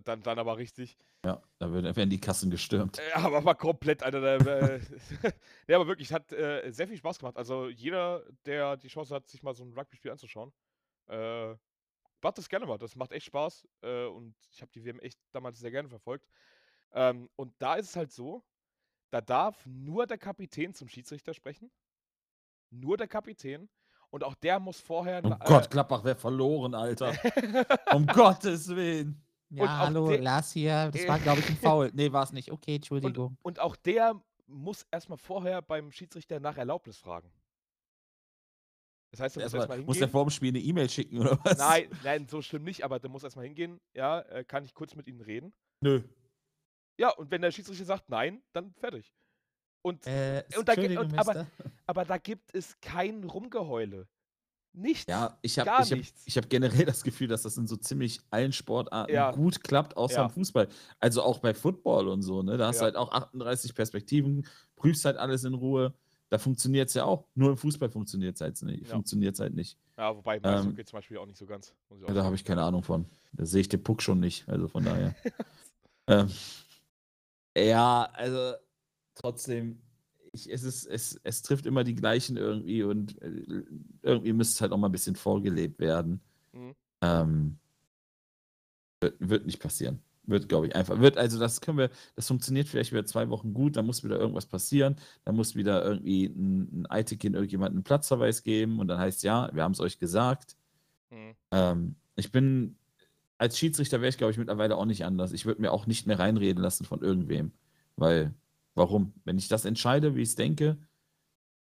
Dann, 0.04 0.22
dann 0.24 0.40
aber 0.40 0.58
richtig. 0.58 0.98
Ja, 1.24 1.42
da 1.60 1.72
werden 1.72 2.10
die 2.10 2.20
Kassen 2.20 2.50
gestürmt. 2.50 3.00
Äh, 3.00 3.14
aber 3.14 3.46
war 3.46 3.56
komplett 3.56 4.02
der. 4.02 4.14
Äh, 4.14 4.80
ja, 5.68 5.78
aber 5.78 5.88
wirklich, 5.88 6.12
hat 6.12 6.32
äh, 6.34 6.70
sehr 6.72 6.88
viel 6.88 6.98
Spaß 6.98 7.20
gemacht. 7.20 7.38
Also 7.38 7.70
jeder, 7.70 8.24
der 8.46 8.78
die 8.78 8.90
Chance 8.90 9.14
hat, 9.16 9.28
sich 9.28 9.42
mal 9.42 9.54
so 9.54 9.64
ein 9.64 9.74
Rugby-Spiel 9.74 10.12
anzuschauen, 10.12 10.52
äh, 11.08 11.56
macht 12.22 12.38
das 12.38 12.50
gerne 12.50 12.66
mal. 12.66 12.78
Das 12.78 12.96
macht 12.96 13.12
echt 13.12 13.28
Spaß. 13.28 13.68
Äh, 13.82 14.06
und 14.06 14.36
ich 14.52 14.62
habe 14.62 14.72
die 14.74 14.84
WM 14.84 15.00
echt 15.00 15.20
damals 15.32 15.60
sehr 15.60 15.72
gerne 15.72 15.90
verfolgt. 15.90 16.28
Ähm, 16.92 17.30
und 17.36 17.54
da 17.60 17.76
ist 17.76 17.90
es 17.90 17.96
halt 17.96 18.12
so, 18.12 18.44
da 19.12 19.22
darf 19.22 19.66
nur 19.66 20.06
der 20.08 20.18
Kapitän 20.18 20.74
zum 20.74 20.88
Schiedsrichter 20.88 21.34
sprechen. 21.34 21.72
Nur 22.72 22.98
der 22.98 23.08
Kapitän. 23.08 23.70
Und 24.10 24.24
auch 24.24 24.36
der 24.36 24.60
muss 24.60 24.80
vorher. 24.80 25.22
Oh 25.24 25.30
na- 25.30 25.38
Gott, 25.46 25.70
Gladbach 25.70 26.04
wäre 26.04 26.16
verloren, 26.16 26.74
Alter. 26.74 27.14
um 27.94 28.06
Gottes 28.08 28.68
Willen. 28.70 29.22
Und 29.50 29.58
Ja, 29.58 29.64
auch 29.66 29.70
hallo, 29.88 30.08
der- 30.10 30.22
Lars 30.22 30.52
hier. 30.52 30.90
Das 30.92 31.08
war, 31.08 31.20
glaube 31.20 31.40
ich, 31.42 31.50
ein 31.50 31.58
Foul. 31.62 31.92
Nee, 31.94 32.12
war 32.12 32.24
es 32.24 32.32
nicht. 32.32 32.52
Okay, 32.52 32.76
Entschuldigung. 32.76 33.38
Und 33.42 33.60
auch 33.60 33.76
der 33.76 34.22
muss 34.48 34.86
erstmal 34.92 35.18
vorher 35.18 35.62
beim 35.62 35.92
Schiedsrichter 35.92 36.40
nach 36.40 36.58
Erlaubnis 36.58 36.98
fragen. 36.98 37.32
Das 39.12 39.22
heißt, 39.22 39.38
er 39.38 39.44
muss 39.44 39.54
Erstmal, 39.54 39.62
erstmal 39.78 39.86
muss 39.86 39.98
der 40.00 40.10
vor 40.10 40.26
dem 40.26 40.30
Spiel 40.30 40.50
eine 40.50 40.60
E-Mail 40.60 40.90
schicken, 40.90 41.20
oder 41.20 41.40
was? 41.44 41.58
Nein, 41.58 41.90
nein, 42.04 42.28
so 42.28 42.42
schlimm 42.42 42.64
nicht, 42.64 42.84
aber 42.84 43.00
der 43.00 43.10
muss 43.10 43.24
erstmal 43.24 43.46
hingehen. 43.46 43.80
Ja, 43.94 44.20
äh, 44.22 44.44
kann 44.44 44.66
ich 44.66 44.74
kurz 44.74 44.94
mit 44.96 45.08
Ihnen 45.08 45.22
reden? 45.22 45.54
Nö. 45.82 46.02
Ja, 46.98 47.10
und 47.12 47.30
wenn 47.32 47.42
der 47.42 47.52
Schiedsrichter 47.52 47.86
sagt 47.86 48.10
nein, 48.10 48.42
dann 48.54 48.74
fertig. 48.76 49.14
Und, 49.82 50.06
Äh, 50.08 50.44
und 50.58 50.68
da 50.68 50.74
und- 51.02 51.18
aber- 51.18 51.46
aber 51.86 52.06
da 52.06 52.18
gibt 52.18 52.54
es 52.56 52.80
kein 52.82 53.24
Rumgeheule. 53.24 54.08
Nichts. 54.78 55.06
Ja, 55.08 55.38
ich 55.42 55.58
habe 55.58 55.70
ich 55.84 55.92
hab, 55.92 56.00
ich 56.26 56.38
hab 56.38 56.50
generell 56.50 56.86
das 56.86 57.02
Gefühl, 57.04 57.28
dass 57.30 57.44
das 57.44 57.56
in 57.56 57.66
so 57.66 57.78
ziemlich 57.78 58.20
allen 58.30 58.52
Sportarten 58.52 59.14
Ja. 59.14 59.32
gut 59.32 59.64
klappt, 59.64 59.96
außer 59.96 60.18
Ja. 60.18 60.24
im 60.26 60.30
Fußball. 60.32 60.68
Also 61.00 61.22
auch 61.24 61.40
bei 61.40 61.54
Football 61.54 62.10
und 62.10 62.24
so, 62.24 62.44
ne? 62.44 62.58
Da 62.58 62.68
hast 62.68 62.78
du 62.78 62.82
Ja. 62.82 62.86
halt 62.88 62.96
auch 62.98 63.12
38 63.14 63.74
Perspektiven, 63.74 64.46
prüfst 64.76 65.06
halt 65.06 65.16
alles 65.18 65.46
in 65.46 65.54
Ruhe. 65.54 65.94
Da 66.30 66.40
funktioniert 66.40 66.90
es 66.90 66.96
ja 66.96 67.06
auch. 67.06 67.26
Nur 67.36 67.52
im 67.52 67.58
Fußball 67.58 67.90
funktioniert 67.90 68.36
es 68.36 68.42
halt 68.42 68.62
nicht. 68.64 68.88
Ja. 68.88 68.90
Funktioniert's 68.96 69.40
halt 69.40 69.54
nicht. 69.54 69.78
Ja, 69.98 70.14
wobei 70.14 70.38
Ähm, 70.38 70.42
Meisterhockey 70.42 70.84
zum 70.86 70.98
Beispiel 70.98 71.18
auch 71.20 71.26
nicht 71.26 71.38
so 71.38 71.46
ganz. 71.46 71.74
da 72.08 72.24
habe 72.26 72.36
ich 72.36 72.44
keine 72.44 72.64
Ahnung 72.64 72.84
von. 72.84 73.06
Da 73.32 73.46
sehe 73.46 73.62
ich 73.62 73.70
den 73.70 73.82
Puck 73.84 74.02
schon 74.02 74.20
nicht. 74.20 74.50
Also 74.50 74.68
von 74.68 74.84
daher. 74.84 75.16
ähm, 76.08 76.30
ja, 77.58 78.10
also 78.14 78.54
trotzdem, 79.16 79.82
ich, 80.32 80.52
es, 80.52 80.64
ist, 80.64 80.86
es, 80.86 81.20
es 81.24 81.42
trifft 81.42 81.66
immer 81.66 81.84
die 81.84 81.96
gleichen 81.96 82.38
irgendwie 82.38 82.84
und 82.84 83.22
äh, 83.22 83.64
irgendwie 84.02 84.34
müsste 84.34 84.56
es 84.56 84.62
halt 84.62 84.72
auch 84.72 84.78
mal 84.78 84.90
ein 84.90 84.92
bisschen 84.92 85.16
vorgelebt 85.16 85.80
werden. 85.80 86.22
Mhm. 86.52 86.76
Ähm, 87.02 87.58
wird, 89.02 89.16
wird 89.20 89.46
nicht 89.46 89.60
passieren. 89.60 90.02
Wird, 90.28 90.50
glaube 90.50 90.68
ich, 90.68 90.76
einfach. 90.76 91.00
Wird, 91.00 91.18
also 91.18 91.38
das 91.38 91.62
können 91.62 91.78
wir, 91.78 91.92
das 92.16 92.28
funktioniert 92.28 92.68
vielleicht 92.68 92.92
wieder 92.92 93.06
zwei 93.06 93.30
Wochen 93.30 93.54
gut, 93.54 93.78
dann 93.78 93.86
muss 93.86 94.04
wieder 94.04 94.20
irgendwas 94.20 94.48
passieren, 94.48 94.96
dann 95.24 95.36
muss 95.36 95.56
wieder 95.56 95.86
irgendwie 95.86 96.26
ein, 96.26 96.82
ein 96.82 96.86
Eitekin 96.88 97.36
irgendjemand 97.36 97.74
einen 97.74 97.84
Platzverweis 97.84 98.42
geben 98.44 98.80
und 98.80 98.88
dann 98.88 98.98
heißt 98.98 99.24
ja, 99.24 99.50
wir 99.54 99.64
haben 99.64 99.74
es 99.74 99.80
euch 99.80 100.00
gesagt. 100.00 100.58
Mhm. 101.12 101.36
Ähm, 101.52 101.96
ich 102.16 102.32
bin, 102.32 102.78
als 103.38 103.58
Schiedsrichter 103.58 104.02
wäre 104.02 104.10
ich, 104.10 104.18
glaube 104.18 104.32
ich, 104.32 104.38
mittlerweile 104.38 104.78
auch 104.78 104.86
nicht 104.86 105.06
anders. 105.06 105.32
Ich 105.34 105.46
würde 105.46 105.62
mir 105.62 105.72
auch 105.72 105.88
nicht 105.88 106.08
mehr 106.08 106.20
reinreden 106.20 106.62
lassen 106.64 106.86
von 106.86 107.02
irgendwem. 107.02 107.52
Weil, 107.98 108.34
warum? 108.76 109.14
Wenn 109.26 109.38
ich 109.38 109.48
das 109.48 109.66
entscheide, 109.66 110.16
wie 110.16 110.22
ich 110.22 110.30
es 110.30 110.36
denke, 110.36 110.78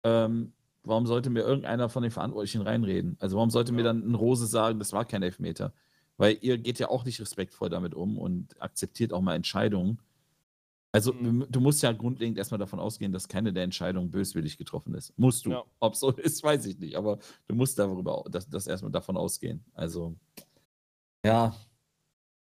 ähm, 0.04 0.54
warum 0.84 1.06
sollte 1.08 1.30
mir 1.30 1.42
irgendeiner 1.42 1.90
von 1.90 2.04
den 2.04 2.12
Verantwortlichen 2.12 2.62
reinreden? 2.62 3.18
Also 3.20 3.36
warum 3.38 3.50
sollte 3.50 3.72
mir 3.72 3.80
Ja. 3.84 3.86
dann 3.94 4.10
ein 4.10 4.16
Rose 4.16 4.48
sagen, 4.48 4.80
das 4.80 4.94
war 4.94 5.06
kein 5.06 5.24
Elfmeter? 5.24 5.74
Weil 6.18 6.38
ihr 6.42 6.58
geht 6.58 6.80
ja 6.80 6.90
auch 6.90 7.06
nicht 7.06 7.20
respektvoll 7.22 7.70
damit 7.70 7.94
um 7.96 8.18
und 8.18 8.62
akzeptiert 8.62 9.14
auch 9.14 9.22
mal 9.22 9.36
Entscheidungen. 9.36 10.00
Also 10.92 11.14
Mhm. 11.14 11.42
du, 11.42 11.46
du 11.48 11.60
musst 11.60 11.84
ja 11.84 11.92
grundlegend 11.92 12.38
erstmal 12.38 12.58
davon 12.58 12.80
ausgehen, 12.80 13.12
dass 13.12 13.28
keine 13.28 13.54
der 13.54 13.64
Entscheidungen 13.64 14.10
böswillig 14.10 14.58
getroffen 14.58 14.96
ist. 14.96 15.14
Musst 15.18 15.46
du. 15.46 15.52
Ja. 15.52 15.64
Ob 15.80 15.96
so 15.96 16.10
ist, 16.18 16.44
weiß 16.44 16.66
ich 16.66 16.80
nicht. 16.80 16.96
Aber 16.96 17.20
du 17.48 17.56
musst 17.56 17.78
darüber, 17.78 18.24
das, 18.32 18.50
das 18.50 18.68
erstmal 18.68 18.92
davon 18.92 19.16
ausgehen. 19.18 19.64
Also, 19.74 20.16
ja. 21.26 21.56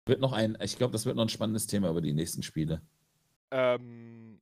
Wird 0.06 0.20
noch 0.20 0.32
ein, 0.32 0.56
ich 0.62 0.76
glaube, 0.76 0.92
das 0.92 1.06
wird 1.06 1.16
noch 1.16 1.24
ein 1.24 1.28
spannendes 1.28 1.66
Thema 1.66 1.90
über 1.90 2.00
die 2.00 2.12
nächsten 2.12 2.42
Spiele. 2.42 2.82
Ähm, 3.50 4.40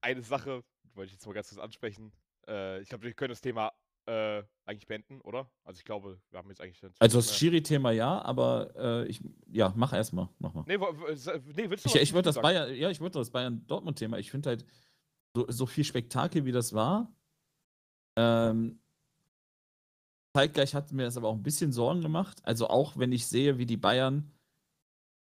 eine 0.00 0.22
Sache 0.22 0.62
wollte 0.94 1.06
ich 1.08 1.12
jetzt 1.12 1.26
mal 1.26 1.32
ganz 1.32 1.48
kurz 1.48 1.60
ansprechen. 1.60 2.12
Äh, 2.46 2.80
ich 2.82 2.88
glaube, 2.88 3.04
wir 3.04 3.12
können 3.14 3.30
das 3.30 3.40
Thema 3.40 3.72
äh, 4.06 4.42
eigentlich 4.64 4.86
beenden, 4.86 5.20
oder? 5.22 5.50
Also 5.64 5.78
ich 5.78 5.84
glaube, 5.84 6.20
wir 6.30 6.38
haben 6.38 6.48
jetzt 6.48 6.60
eigentlich. 6.60 6.82
Also 6.98 7.18
das 7.18 7.26
mehr- 7.26 7.34
Schiri-Thema 7.34 7.90
ja, 7.92 8.22
aber 8.22 8.74
äh, 8.76 9.06
ich, 9.06 9.22
ja, 9.50 9.72
mach 9.76 9.92
erstmal. 9.92 10.28
Mach 10.38 10.54
mal. 10.54 10.64
Nee, 10.66 10.76
nee 10.76 11.70
willst 11.70 11.84
du 11.84 11.88
Ich, 11.88 11.96
ich 11.96 12.12
würde 12.12 12.26
das? 12.26 12.40
Bayern, 12.40 12.74
ja, 12.74 12.90
ich 12.90 13.00
würde 13.00 13.18
das 13.18 13.30
Bayern-Dortmund-Thema. 13.30 14.18
Ich 14.18 14.30
finde 14.30 14.50
halt, 14.50 14.64
so, 15.34 15.46
so 15.48 15.66
viel 15.66 15.84
Spektakel 15.84 16.44
wie 16.44 16.52
das 16.52 16.72
war, 16.72 17.12
ähm, 18.16 18.80
zeitgleich 20.38 20.74
hat 20.74 20.92
mir 20.92 21.02
das 21.04 21.16
aber 21.16 21.28
auch 21.28 21.34
ein 21.34 21.42
bisschen 21.42 21.72
Sorgen 21.72 22.00
gemacht. 22.00 22.38
Also 22.44 22.68
auch 22.68 22.96
wenn 22.96 23.10
ich 23.10 23.26
sehe, 23.26 23.58
wie 23.58 23.66
die 23.66 23.76
Bayern 23.76 24.30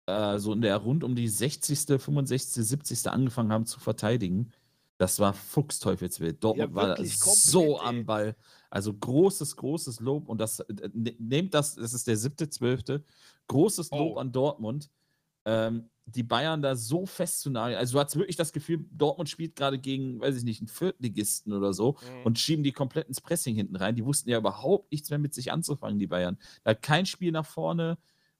äh, 0.07 0.37
so 0.39 0.51
in 0.51 0.61
der 0.61 0.75
rund 0.75 1.03
um 1.05 1.15
die 1.15 1.29
60., 1.29 1.79
65., 2.01 2.65
70. 2.65 3.07
angefangen 3.07 3.51
haben 3.53 3.65
zu 3.65 3.79
verteidigen. 3.79 4.51
Das 4.97 5.19
war 5.19 5.33
Fuchsteufelswild. 5.33 6.43
Dortmund 6.43 6.75
war 6.75 6.87
wirklich 6.89 7.17
so 7.17 7.77
ey. 7.79 7.85
am 7.87 8.05
Ball. 8.05 8.35
Also 8.69 8.93
großes, 8.93 9.55
großes 9.55 10.01
Lob. 10.01 10.27
Und 10.27 10.39
das 10.39 10.59
äh, 10.59 10.89
ne- 10.93 11.15
nehmt 11.17 11.53
das, 11.53 11.75
das 11.75 11.93
ist 11.93 12.07
der 12.07 12.17
siebte, 12.17 12.49
zwölfte. 12.49 13.03
Großes 13.47 13.91
Lob 13.91 14.15
Oh. 14.15 14.19
an 14.19 14.31
Dortmund. 14.33 14.89
Ähm, 15.45 15.89
die 16.07 16.23
Bayern 16.23 16.61
da 16.61 16.75
so 16.75 17.05
festzunageln. 17.07 17.79
Also 17.79 17.93
du 17.93 17.99
hast 18.03 18.15
wirklich 18.15 18.35
das 18.35 18.53
Gefühl, 18.53 18.85
Dortmund 18.91 19.27
spielt 19.27 19.55
gerade 19.55 19.79
gegen, 19.79 20.19
weiß 20.21 20.37
ich 20.37 20.43
nicht, 20.43 20.61
einen 20.61 20.67
Viertligisten 20.67 21.51
oder 21.51 21.73
so 21.73 21.93
Mhm. 21.93 22.25
und 22.25 22.39
schieben 22.39 22.63
die 22.63 22.71
komplett 22.73 23.07
ins 23.07 23.21
Pressing 23.21 23.55
hinten 23.55 23.75
rein. 23.75 23.95
Die 23.95 24.05
wussten 24.05 24.29
ja 24.29 24.37
überhaupt 24.37 24.91
nichts 24.91 25.09
mehr 25.09 25.17
mit 25.17 25.33
sich 25.33 25.51
anzufangen, 25.51 25.97
die 25.97 26.05
Bayern. 26.07 26.37
Da 26.63 26.71
hat 26.71 26.83
kein 26.83 27.05
Spiel 27.07 27.31
nach 27.31 27.45
vorne. 27.45 27.97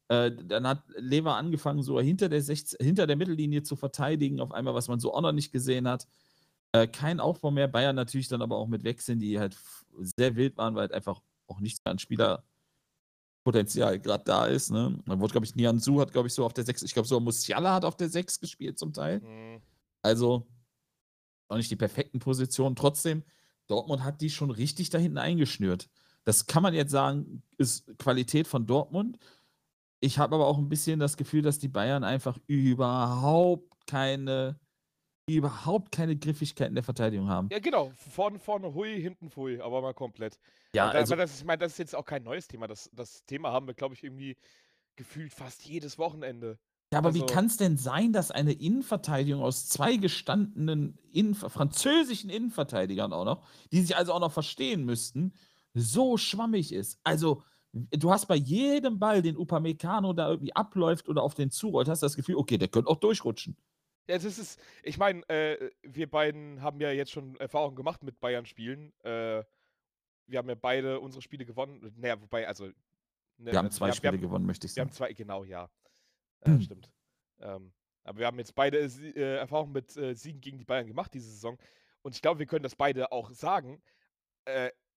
Äh, 0.10 0.32
dann 0.46 0.68
hat 0.68 0.84
Lever 0.98 1.36
angefangen, 1.36 1.82
so 1.82 2.00
hinter 2.00 2.30
der, 2.30 2.42
16, 2.44 2.86
hinter 2.86 3.08
der 3.08 3.16
Mittellinie 3.16 3.64
zu 3.64 3.76
verteidigen, 3.76 4.40
auf 4.40 4.52
einmal, 4.52 4.76
was 4.76 4.88
man 4.88 5.00
so 5.00 5.12
auch 5.12 5.22
noch 5.22 5.32
nicht 5.32 5.52
gesehen 5.52 5.88
hat. 5.88 6.06
Äh, 6.72 6.86
kein 6.88 7.20
Aufbau 7.20 7.50
mehr. 7.50 7.68
Bayern 7.68 7.96
natürlich 7.96 8.28
dann 8.28 8.44
aber 8.44 8.58
auch 8.58 8.68
mit 8.68 8.84
Wechseln, 8.84 9.18
die 9.18 9.40
halt 9.40 9.58
sehr 10.00 10.36
wild 10.36 10.58
waren, 10.58 10.76
weil 10.76 10.82
halt 10.82 10.94
einfach 10.94 11.22
auch 11.48 11.60
nicht 11.60 11.80
an 11.86 11.98
Spielerpotenzial 13.46 14.00
gerade 14.00 14.24
da 14.24 14.46
ist. 14.48 14.72
Ne? 14.72 14.98
Da 15.06 15.20
wurde, 15.20 15.32
glaube 15.32 15.46
ich, 15.46 15.56
Nian 15.56 15.80
Su 15.80 16.00
hat, 16.00 16.12
glaube 16.12 16.28
ich, 16.28 16.34
so 16.34 16.46
auf 16.46 16.54
der 16.54 16.66
6, 16.66 16.82
ich 16.84 16.94
glaube, 16.94 17.08
so 17.08 17.20
Musiala 17.20 17.76
hat 17.76 17.86
auf 17.86 17.96
der 17.96 18.10
6 18.10 18.40
gespielt 18.40 18.80
zum 18.80 18.92
Teil. 18.92 19.20
Mhm. 19.20 19.62
Also 20.02 20.48
auch 21.48 21.58
nicht 21.58 21.70
die 21.70 21.76
perfekten 21.76 22.20
Positionen. 22.20 22.76
Trotzdem, 22.76 23.24
Dortmund 23.68 24.04
hat 24.04 24.22
die 24.22 24.30
schon 24.30 24.50
richtig 24.50 24.90
da 24.90 24.98
hinten 24.98 25.20
eingeschnürt. 25.20 25.90
Das 26.24 26.48
kann 26.48 26.64
man 26.64 26.74
jetzt 26.74 26.92
sagen, 26.92 27.44
ist 27.58 27.86
Qualität 28.00 28.48
von 28.48 28.66
Dortmund. 28.66 29.20
Ich 30.00 30.18
habe 30.18 30.36
aber 30.36 30.48
auch 30.48 30.58
ein 30.58 30.70
bisschen 30.70 31.00
das 31.00 31.18
Gefühl, 31.18 31.44
dass 31.44 31.60
die 31.60 31.68
Bayern 31.68 32.04
einfach 32.04 32.40
überhaupt 32.48 33.86
keine, 33.86 34.60
überhaupt 35.28 35.92
keine 35.92 36.16
Griffigkeit 36.16 36.70
in 36.70 36.76
der 36.76 36.84
Verteidigung 36.84 37.28
haben. 37.30 37.50
Ja, 37.52 37.60
genau. 37.60 37.92
Vorne, 37.96 38.40
vorne 38.40 38.74
hui, 38.74 39.02
hinten 39.02 39.32
hui, 39.36 39.60
aber 39.60 39.82
mal 39.82 39.94
komplett. 39.94 40.40
Ja, 40.74 40.92
da- 40.92 41.00
also, 41.00 41.14
aber 41.14 41.24
das, 41.24 41.34
ist- 41.34 41.40
ich 41.42 41.46
meine, 41.46 41.60
das 41.60 41.74
ist 41.74 41.78
jetzt 41.80 41.96
auch 41.96 42.06
kein 42.06 42.24
neues 42.24 42.48
Thema. 42.48 42.68
Das, 42.68 42.90
das 42.94 43.26
Thema 43.26 43.52
haben 43.52 43.66
wir, 43.68 43.74
glaube 43.74 43.96
ich, 43.96 44.04
irgendwie 44.04 44.38
gefühlt 44.96 45.34
fast 45.34 45.66
jedes 45.66 45.98
Wochenende. 45.98 46.60
ja, 46.94 47.00
aber 47.00 47.14
wie 47.16 47.22
also- 47.24 47.34
kann 47.34 47.48
es 47.48 47.58
denn 47.58 47.78
sein, 47.78 48.14
dass 48.14 48.30
eine 48.32 48.54
Innenverteidigung 48.54 49.42
aus 49.42 49.68
zwei 49.68 49.98
gestandenen 49.98 51.00
Innen 51.12 51.34
französischen 51.34 52.30
Innenverteidigern 52.30 53.12
auch 53.12 53.26
noch, 53.26 53.48
die 53.72 53.82
sich 53.82 53.98
also 53.98 54.14
auch 54.14 54.20
noch 54.20 54.32
verstehen 54.32 54.86
müssten, 54.86 55.34
so 55.74 56.18
schwammig 56.18 56.72
ist? 56.72 57.00
Also, 57.04 57.42
du 57.74 58.12
hast 58.12 58.28
bei 58.28 58.36
jedem 58.36 59.00
Ball, 59.00 59.22
den 59.24 59.36
Upamecano 59.38 60.14
da 60.14 60.30
irgendwie 60.30 60.56
abläuft 60.56 61.10
oder 61.10 61.24
auf 61.24 61.34
den 61.34 61.50
zurollt, 61.52 61.90
hast 61.90 62.04
du 62.04 62.06
das 62.06 62.16
Gefühl, 62.16 62.36
okay, 62.36 62.58
der 62.60 62.68
könnte 62.70 62.90
auch 62.92 62.98
durchrutschen. 63.00 63.58
Ja, 64.08 64.16
das 64.18 64.38
ist, 64.38 64.60
ich 64.84 64.98
meine, 64.98 65.28
äh, 65.30 65.72
wir 65.82 66.10
beiden 66.10 66.62
haben 66.62 66.80
ja 66.80 66.92
jetzt 66.92 67.12
schon 67.12 67.36
Erfahrungen 67.38 67.76
gemacht 67.76 68.04
mit 68.04 68.20
Bayern-Spielen. 68.20 68.94
Äh, 69.04 69.44
wir 70.28 70.38
haben 70.38 70.50
ja 70.50 70.56
beide 70.56 71.00
unsere 71.00 71.22
Spiele 71.22 71.46
gewonnen. 71.46 71.94
Naja, 71.98 72.20
wobei, 72.22 72.48
also. 72.48 72.66
ne, 72.66 72.74
Wir 73.38 73.58
haben 73.58 73.66
also 73.66 73.78
zwei 73.78 73.88
wir 73.88 73.94
Spiele 73.94 74.14
haben, 74.14 74.22
gewonnen, 74.22 74.46
möchte 74.46 74.68
ich 74.68 74.76
Wir 74.76 74.82
haben 74.82 74.90
sagen. 74.90 74.98
zwei, 74.98 75.14
genau, 75.14 75.44
ja. 75.44 75.70
Äh, 76.42 76.62
stimmt. 76.62 76.92
Ähm, 77.40 77.74
aber 78.04 78.20
wir 78.20 78.28
haben 78.28 78.38
jetzt 78.38 78.54
beide 78.54 78.78
äh, 78.78 78.86
äh, 78.86 79.38
Erfahrungen 79.38 79.72
mit 79.74 79.98
äh, 79.98 80.14
Siegen 80.14 80.40
gegen 80.40 80.60
die 80.60 80.66
Bayern 80.66 80.86
gemacht 80.86 81.12
diese 81.14 81.32
Saison. 81.32 81.58
Und 82.04 82.14
ich 82.14 82.22
glaube, 82.22 82.38
wir 82.40 82.46
können 82.46 82.62
das 82.64 82.76
beide 82.76 83.12
auch 83.12 83.32
sagen. 83.32 83.82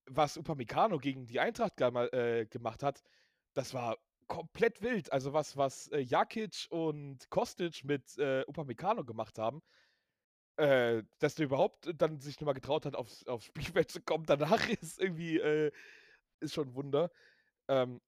Was 0.05 0.37
Upamecano 0.37 0.99
gegen 0.99 1.27
die 1.27 1.41
Eintracht 1.41 1.81
äh, 1.81 2.45
gemacht 2.45 2.83
hat, 2.83 3.03
das 3.55 3.73
war 3.73 3.97
komplett 4.29 4.83
wild. 4.83 5.13
Also 5.13 5.33
was, 5.33 5.57
was 5.57 5.89
äh, 5.89 6.01
Jakic 6.01 6.69
und 6.71 7.29
Kostic 7.31 7.85
mit 7.85 8.17
äh, 8.19 8.45
Upamecano 8.47 9.05
gemacht 9.05 9.39
haben, 9.39 9.63
äh, 10.57 11.03
dass 11.19 11.35
der 11.35 11.47
überhaupt 11.47 11.91
dann 11.97 12.21
sich 12.21 12.41
nochmal 12.41 12.55
getraut 12.55 12.87
hat, 12.87 12.95
aufs, 12.95 13.27
aufs 13.27 13.47
Spielfeld 13.47 13.91
zu 13.91 14.01
kommen, 14.01 14.27
danach 14.27 14.69
ist 14.81 15.01
irgendwie, 15.01 15.39
äh, 15.39 15.73
ist 16.41 16.55
schon 16.55 16.69
ein 16.69 16.75
Wunder. 16.75 17.11
Ähm, 17.69 18.01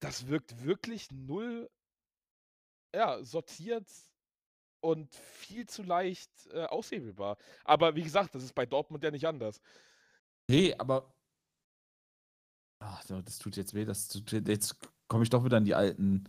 das 0.00 0.28
wirkt 0.28 0.64
wirklich 0.64 1.10
null, 1.10 1.68
ja, 2.94 3.22
sortiert 3.24 3.88
und 4.80 5.14
viel 5.14 5.68
zu 5.68 5.82
leicht 5.82 6.30
äh, 6.52 6.64
aushebelbar. 6.64 7.36
Aber 7.64 7.96
wie 7.96 8.02
gesagt, 8.02 8.34
das 8.34 8.44
ist 8.44 8.54
bei 8.54 8.66
Dortmund 8.66 9.02
ja 9.02 9.10
nicht 9.10 9.26
anders. 9.26 9.60
Nee, 10.48 10.74
aber. 10.78 11.12
Ach, 12.80 13.04
das 13.04 13.38
tut 13.38 13.56
jetzt 13.56 13.74
weh. 13.74 13.84
Das 13.84 14.08
tut, 14.08 14.30
jetzt 14.48 14.76
komme 15.08 15.24
ich 15.24 15.30
doch 15.30 15.44
wieder 15.44 15.56
an 15.58 15.64
die 15.64 15.74
alten 15.74 16.24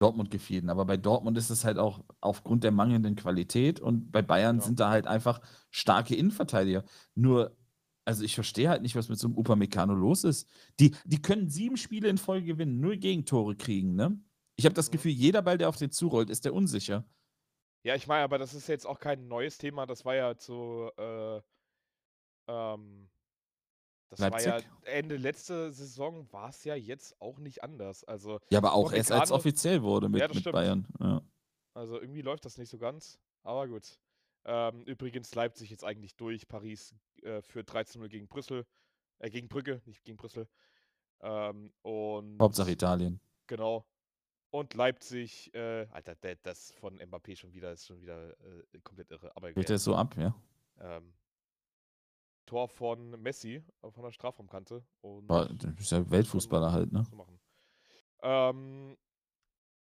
Dortmund-Gefäden. 0.00 0.70
Aber 0.70 0.84
bei 0.84 0.96
Dortmund 0.96 1.36
ist 1.38 1.50
es 1.50 1.64
halt 1.64 1.78
auch 1.78 2.04
aufgrund 2.20 2.64
der 2.64 2.70
mangelnden 2.72 3.16
Qualität 3.16 3.80
und 3.80 4.12
bei 4.12 4.22
Bayern 4.22 4.58
Ja. 4.58 4.62
sind 4.62 4.80
da 4.80 4.90
halt 4.90 5.06
einfach 5.06 5.40
starke 5.70 6.14
Innenverteidiger. 6.14 6.84
Nur, 7.14 7.56
also 8.04 8.22
ich 8.24 8.34
verstehe 8.34 8.68
halt 8.68 8.82
nicht, 8.82 8.96
was 8.96 9.08
mit 9.08 9.18
so 9.18 9.26
einem 9.28 9.36
Upamecano 9.36 9.94
los 9.94 10.24
ist. 10.24 10.48
Die, 10.80 10.94
die 11.04 11.20
können 11.20 11.48
sieben 11.48 11.76
Spiele 11.76 12.08
in 12.08 12.18
Folge 12.18 12.46
gewinnen, 12.46 12.80
nur 12.80 12.96
Gegentore 12.96 13.56
kriegen, 13.56 13.94
ne? 13.96 14.18
Ich 14.56 14.64
habe 14.64 14.74
das 14.74 14.88
Mhm. 14.88 14.92
Gefühl, 14.92 15.12
jeder 15.12 15.42
Ball, 15.42 15.58
der 15.58 15.68
auf 15.68 15.76
den 15.76 15.90
zurollt, 15.90 16.30
ist 16.30 16.44
der 16.44 16.54
unsicher. 16.54 17.04
Ja, 17.84 17.94
ich 17.94 18.06
meine, 18.06 18.24
aber 18.24 18.38
das 18.38 18.54
ist 18.54 18.68
jetzt 18.68 18.86
auch 18.86 18.98
kein 18.98 19.28
neues 19.28 19.56
Thema. 19.58 19.86
Das 19.86 20.04
war 20.04 20.14
ja 20.14 20.36
zu, 20.36 20.90
äh, 20.98 21.40
ähm, 22.48 23.08
das 24.10 24.20
war 24.20 24.40
ja 24.40 24.54
Leipzig? 24.56 24.70
Ende 24.84 25.16
letzte 25.16 25.72
Saison 25.72 26.30
war 26.32 26.48
es 26.50 26.64
ja 26.64 26.74
jetzt 26.74 27.20
auch 27.20 27.38
nicht 27.38 27.62
anders. 27.62 28.04
Also, 28.04 28.40
Ja, 28.50 28.58
aber 28.58 28.72
auch 28.72 28.92
erst 28.92 29.12
als 29.12 29.30
offiziell 29.30 29.82
wurde 29.82 30.08
mit, 30.08 30.20
Ja, 30.20 30.28
mit. 30.28 30.44
Bayern. 30.50 30.86
Ja. 31.00 31.22
also 31.74 32.00
irgendwie 32.00 32.22
läuft 32.22 32.44
das 32.44 32.58
nicht 32.58 32.70
so 32.70 32.78
ganz. 32.78 33.18
Aber 33.42 33.68
gut. 33.68 33.98
Ähm, 34.44 34.82
übrigens 34.84 35.34
Leipzig 35.34 35.70
jetzt 35.70 35.84
eigentlich 35.84 36.16
durch. 36.16 36.48
Paris 36.48 36.94
äh, 37.22 37.42
führt 37.42 37.70
13-0 37.70 38.08
gegen 38.08 38.28
Brüssel. 38.28 38.66
Äh, 39.18 39.30
gegen 39.30 39.48
Brügge, 39.48 39.82
nicht 39.84 40.04
gegen 40.04 40.16
Brüssel. 40.16 40.48
Ähm, 41.20 41.72
und 41.82 42.40
Hauptsache 42.40 42.70
Italien. 42.70 43.20
Genau. 43.46 43.84
Und 44.50 44.72
Leipzig, 44.74 45.52
äh, 45.54 45.86
Alter, 45.90 46.14
das 46.42 46.72
von 46.72 46.98
Mbappé 46.98 47.36
schon 47.36 47.52
wieder 47.52 47.72
ist 47.72 47.86
schon 47.86 48.00
wieder 48.00 48.30
äh, 48.40 48.78
komplett 48.82 49.10
irre. 49.10 49.36
Aber 49.36 49.52
Geht 49.52 49.68
der 49.68 49.78
so 49.78 49.94
ab, 49.94 50.16
ja? 50.16 50.34
ähm, 50.80 51.12
Tor 52.48 52.68
von 52.68 53.10
Messi 53.22 53.62
äh, 53.82 53.90
von 53.90 54.02
der 54.02 54.10
Strafraumkante. 54.10 54.82
Und 55.02 55.26
Boah, 55.26 55.46
der 55.48 55.74
ist 55.78 55.92
ja 55.92 56.10
Weltfußballer 56.10 56.72
halt, 56.72 56.90
ne? 56.92 57.06
Ähm, 58.22 58.96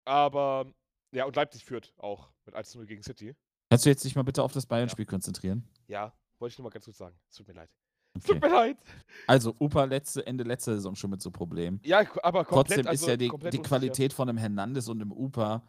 aber 0.04 0.66
ja, 1.12 1.24
und 1.24 1.36
Leipzig 1.36 1.64
führt 1.64 1.94
auch 1.98 2.28
mit 2.44 2.54
1-0 2.54 2.84
gegen 2.84 3.02
City. 3.02 3.34
Kannst 3.70 3.84
du 3.86 3.90
jetzt 3.90 4.04
dich 4.04 4.14
mal 4.16 4.22
bitte 4.22 4.42
auf 4.42 4.52
das 4.52 4.66
Bayern-Spiel 4.66 5.06
konzentrieren? 5.06 5.66
Ja, 5.86 6.12
wollte 6.38 6.52
ich 6.52 6.58
nur 6.58 6.64
mal 6.64 6.70
ganz 6.70 6.84
kurz 6.84 6.98
sagen. 6.98 7.16
Es 7.28 7.36
tut 7.36 7.46
mir 7.48 7.54
leid. 7.54 7.70
Es 8.14 8.24
Okay. 8.24 8.32
tut 8.40 8.42
mir 8.42 8.48
leid. 8.56 8.78
Also, 9.26 9.54
Upa 9.60 9.84
letzte, 9.84 10.26
Ende 10.26 10.42
letzter 10.44 10.74
Saison 10.74 10.94
schon 10.96 11.10
mit 11.10 11.22
so 11.22 11.30
Problemen. 11.30 11.80
Ja, 11.84 12.00
aber 12.22 12.44
komplett, 12.44 12.84
Trotzdem 12.84 12.86
also 12.86 13.04
ist 13.04 13.08
ja 13.10 13.16
die, 13.16 13.50
die. 13.50 13.62
Qualität 13.62 14.12
von 14.12 14.28
einem 14.28 14.38
Hernandez 14.38 14.88
und 14.88 15.00
einem 15.00 15.12
Upa, 15.12 15.62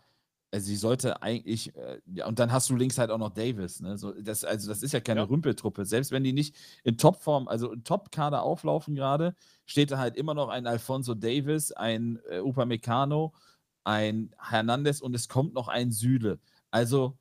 also 0.52 0.66
sie 0.66 0.76
sollte 0.76 1.22
eigentlich, 1.22 1.76
äh, 1.76 2.02
ja, 2.08 2.28
und 2.28 2.40
dann 2.40 2.52
hast 2.52 2.70
du 2.70 2.76
links 2.76 2.98
halt 2.98 3.12
auch 3.12 3.18
noch 3.20 3.30
Davis, 3.32 3.82
ne? 3.82 3.98
So, 3.98 4.14
das, 4.14 4.44
also 4.44 4.68
das 4.70 4.82
ist 4.84 4.94
ja 4.94 5.00
keine 5.00 5.22
Ja. 5.22 5.26
Rümpeltruppe. 5.28 5.86
Selbst 5.86 6.12
wenn 6.12 6.24
die 6.24 6.34
nicht 6.34 6.56
in 6.84 6.98
Topform, 6.98 7.48
also 7.48 7.72
in 7.72 7.84
Top-Kader 7.84 8.42
auflaufen 8.44 8.96
gerade, 8.96 9.36
steht 9.66 9.92
da 9.92 9.98
halt 10.00 10.16
immer 10.18 10.34
noch 10.34 10.50
ein 10.50 10.66
Alfonso 10.68 11.14
Davis, 11.16 11.72
ein 11.72 12.20
äh, 12.30 12.40
Upamecano, 12.40 13.34
ein 13.84 14.34
Hernandez 14.40 15.02
und 15.02 15.16
es 15.16 15.30
kommt 15.30 15.54
noch 15.54 15.68
ein 15.68 15.92
Süle. 15.92 16.40
Also, 16.72 17.18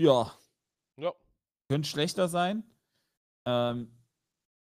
ja, 0.00 0.32
Ja, 0.96 1.12
könnte 1.68 1.88
schlechter 1.88 2.28
sein. 2.28 2.64
Ähm, 3.46 3.92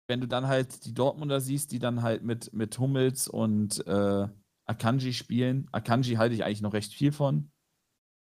wenn 0.07 0.21
du 0.21 0.27
dann 0.27 0.47
halt 0.47 0.85
die 0.85 0.93
Dortmunder 0.93 1.41
siehst, 1.41 1.71
die 1.71 1.79
dann 1.79 2.03
halt 2.03 2.23
mit, 2.23 2.53
mit 2.53 2.77
Hummels 2.79 3.27
und 3.27 3.85
äh, 3.87 4.27
Akanji 4.65 5.13
spielen. 5.13 5.67
Akanji 5.71 6.15
halte 6.15 6.35
ich 6.35 6.43
eigentlich 6.43 6.61
noch 6.61 6.73
recht 6.73 6.93
viel 6.93 7.11
von. 7.11 7.51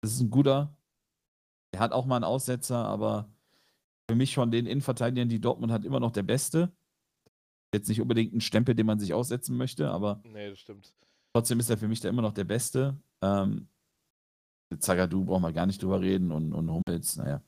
Das 0.02 0.14
ist 0.14 0.22
ein 0.22 0.30
guter. 0.30 0.76
Er 1.72 1.80
hat 1.80 1.92
auch 1.92 2.06
mal 2.06 2.18
einen 2.18 2.26
Aussetzer, 2.26 2.78
aber 2.78 3.30
für 4.10 4.16
mich 4.16 4.36
von 4.36 4.52
den 4.52 4.66
Innenverteidigern, 4.66 5.30
die 5.30 5.40
Dortmund 5.40 5.72
hat, 5.72 5.86
immer 5.86 6.00
noch 6.00 6.12
der 6.12 6.24
beste. 6.24 6.72
Jetzt 7.74 7.88
nicht 7.88 8.02
unbedingt 8.02 8.34
ein 8.34 8.42
Stempel, 8.42 8.76
den 8.76 8.86
man 8.86 9.00
sich 9.00 9.14
aussetzen 9.14 9.56
möchte, 9.56 9.90
aber 9.90 10.22
nee, 10.26 10.50
das 10.50 10.60
stimmt. 10.60 10.94
trotzdem 11.34 11.60
ist 11.60 11.70
er 11.70 11.78
für 11.78 11.88
mich 11.88 12.02
da 12.02 12.10
immer 12.10 12.22
noch 12.22 12.34
der 12.34 12.44
Beste. 12.44 13.00
Ähm, 13.22 13.70
Zagadou 14.80 15.24
brauchen 15.24 15.44
wir 15.44 15.54
gar 15.54 15.66
nicht 15.66 15.82
drüber 15.82 16.02
reden 16.02 16.32
und, 16.32 16.54
und 16.54 16.70
Hummels, 16.70 17.16
naja. 17.16 17.42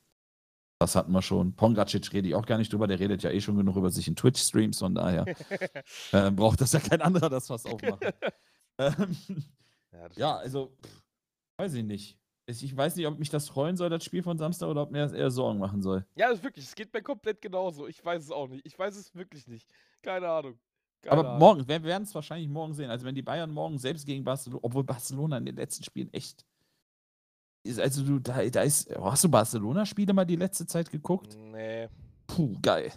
Das 0.80 0.96
hatten 0.96 1.12
wir 1.12 1.22
schon. 1.22 1.56
Pongracic 1.56 2.12
rede 2.14 2.28
ich 2.28 2.36
auch 2.36 2.46
gar 2.46 2.58
nicht 2.58 2.72
drüber, 2.72 2.88
der 2.88 3.00
redet 3.00 3.24
ja 3.24 3.32
eh 3.32 3.42
schon 3.42 3.58
genug 3.58 3.76
über 3.76 3.90
sich 3.90 4.08
in 4.08 4.16
Twitch-Streams, 4.16 4.80
von 4.80 4.96
daher 4.96 5.26
äh, 6.12 6.32
braucht 6.32 6.62
das 6.62 6.74
ja 6.74 6.80
kein 6.80 7.02
anderer 7.02 7.30
das 7.30 7.48
Fass 7.48 7.66
aufmachen. 7.66 8.00
ähm, 8.78 9.16
ja, 9.91 10.10
ja, 10.16 10.36
also, 10.38 10.76
pff, 10.84 11.04
weiß 11.58 11.74
ich 11.76 11.84
nicht. 11.84 12.18
Ich 12.45 12.64
ich 12.64 12.76
weiß 12.76 12.95
nicht, 12.98 13.08
ob 13.08 13.18
mich 13.20 13.30
das 13.30 13.48
freuen 13.48 13.78
soll, 13.78 13.90
das 13.90 14.04
Spiel 14.04 14.22
von 14.24 14.38
Samstag, 14.38 14.68
oder 14.68 14.82
ob 14.84 14.91
mir 14.91 15.00
das 15.00 15.14
eher 15.14 15.32
Sorgen 15.32 15.60
machen 15.60 15.82
soll. 15.82 16.06
Ja, 16.16 16.28
das 16.30 16.40
ist 16.40 16.44
wirklich, 16.44 16.66
es 16.66 16.76
geht 16.76 16.94
mir 16.94 17.02
komplett 17.02 17.41
genauso. 17.41 17.88
Ich 17.88 18.04
weiß 18.04 18.22
es 18.24 18.32
auch 18.32 18.48
nicht. 18.50 18.66
Ich 18.66 18.78
weiß 18.78 18.95
es 18.98 19.16
wirklich 19.16 19.48
nicht. 19.48 19.68
Keine 20.02 20.28
Ahnung. 20.28 20.60
Keine 21.02 21.20
Aber 21.20 21.30
Ahnung. 21.30 21.40
morgen, 21.40 21.68
wir 21.68 21.84
werden 21.84 22.04
es 22.04 22.14
wahrscheinlich 22.14 22.50
morgen 22.50 22.74
sehen. 22.74 22.90
Also 22.90 23.06
wenn 23.06 23.16
die 23.16 23.22
Bayern 23.22 23.52
morgen 23.52 23.78
selbst 23.78 24.06
gegen 24.06 24.24
Barcelona, 24.24 24.60
obwohl 24.64 24.84
Barcelona 24.84 25.38
in 25.38 25.45
den 25.45 25.56
letzten 25.56 25.84
Spielen 25.84 26.12
echt. 26.14 26.45
Ist, 27.66 27.80
also 27.80 28.04
du, 28.04 28.20
da, 28.20 28.45
da 28.50 28.62
ist. 28.62 28.90
oh, 28.98 29.10
Hast 29.12 29.24
du 29.24 29.30
Barcelona-Spiele 29.30 30.12
mal 30.14 30.26
die 30.26 30.36
letzte 30.36 30.66
Zeit 30.68 30.91
geguckt? 30.91 31.38
Nee. 31.38 31.88
Puh, 32.28 32.58
geil. 32.62 32.91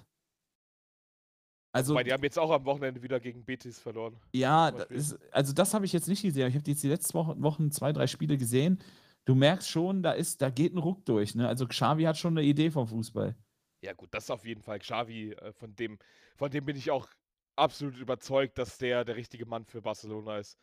Also, 1.76 1.94
Weil 1.94 2.04
die 2.04 2.12
haben 2.12 2.22
jetzt 2.22 2.38
auch 2.38 2.50
am 2.50 2.64
Wochenende 2.64 3.02
wieder 3.02 3.20
gegen 3.20 3.44
Betis 3.44 3.78
verloren. 3.78 4.16
ja, 4.32 4.70
das 4.70 4.88
ist, 4.90 5.18
also 5.32 5.52
das 5.52 5.74
habe 5.74 5.84
ich 5.84 5.92
jetzt 5.92 6.08
nicht 6.08 6.22
gesehen. 6.22 6.48
Ich 6.48 6.54
habe 6.54 6.68
jetzt 6.70 6.82
die 6.82 6.88
letzten 6.88 7.14
Wochen, 7.14 7.70
zwei, 7.70 7.92
drei 7.92 8.06
Spiele 8.06 8.36
gesehen. 8.38 8.82
Du 9.24 9.34
merkst 9.34 9.68
schon, 9.68 10.02
da 10.02 10.12
ist, 10.12 10.40
da 10.40 10.50
geht 10.50 10.72
ein 10.74 10.78
Ruck 10.78 11.04
durch. 11.04 11.34
Ne? 11.34 11.48
Also 11.48 11.66
Xavi 11.66 12.04
hat 12.04 12.16
schon 12.16 12.38
eine 12.38 12.46
Idee 12.46 12.70
vom 12.70 12.86
Fußball. 12.86 13.34
Ja, 13.82 13.92
gut, 13.92 14.08
das 14.12 14.30
auf 14.30 14.44
jeden 14.44 14.62
Fall. 14.62 14.78
Xavi, 14.78 15.32
äh, 15.32 15.52
von 15.52 15.74
dem, 15.74 15.98
von 16.36 16.50
dem 16.50 16.64
bin 16.64 16.76
ich 16.76 16.90
auch 16.90 17.08
absolut 17.56 17.96
überzeugt, 17.98 18.58
dass 18.58 18.78
der 18.78 19.04
der 19.04 19.16
richtige 19.16 19.46
Mann 19.46 19.64
für 19.64 19.82
Barcelona 19.82 20.38
ist. 20.38 20.58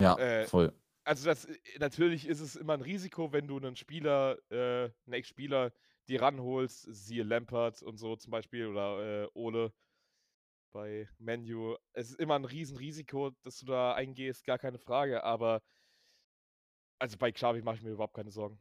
Ja, 0.00 0.16
Äh, 0.18 0.46
voll. 0.46 0.72
Also 1.04 1.24
das 1.24 1.46
äh, 1.46 1.56
natürlich 1.80 2.26
ist 2.28 2.40
es 2.40 2.54
immer 2.56 2.74
ein 2.74 2.82
Risiko, 2.82 3.32
wenn 3.32 3.46
du 3.48 3.56
einen 3.56 3.76
Spieler, 3.76 4.36
äh, 4.50 4.90
einen 5.06 5.12
Ex-Spieler, 5.14 5.72
die 6.08 6.16
ranholst, 6.16 6.86
siehe 6.94 7.22
Lampard 7.22 7.82
und 7.82 7.96
so 7.98 8.16
zum 8.16 8.30
Beispiel 8.30 8.66
oder 8.66 9.24
äh, 9.24 9.28
Ole 9.34 9.72
bei 10.72 11.08
Menu. 11.18 11.76
Es 11.92 12.10
ist 12.10 12.20
immer 12.20 12.34
ein 12.36 12.44
Riesenrisiko, 12.44 13.30
dass 13.42 13.58
du 13.58 13.66
da 13.66 13.94
eingehst, 13.94 14.44
gar 14.44 14.58
keine 14.58 14.78
Frage. 14.78 15.24
Aber 15.24 15.62
also 16.98 17.16
bei 17.18 17.32
Xavi 17.32 17.62
mache 17.62 17.76
ich 17.76 17.82
mir 17.82 17.90
überhaupt 17.90 18.14
keine 18.14 18.30
Sorgen. 18.30 18.58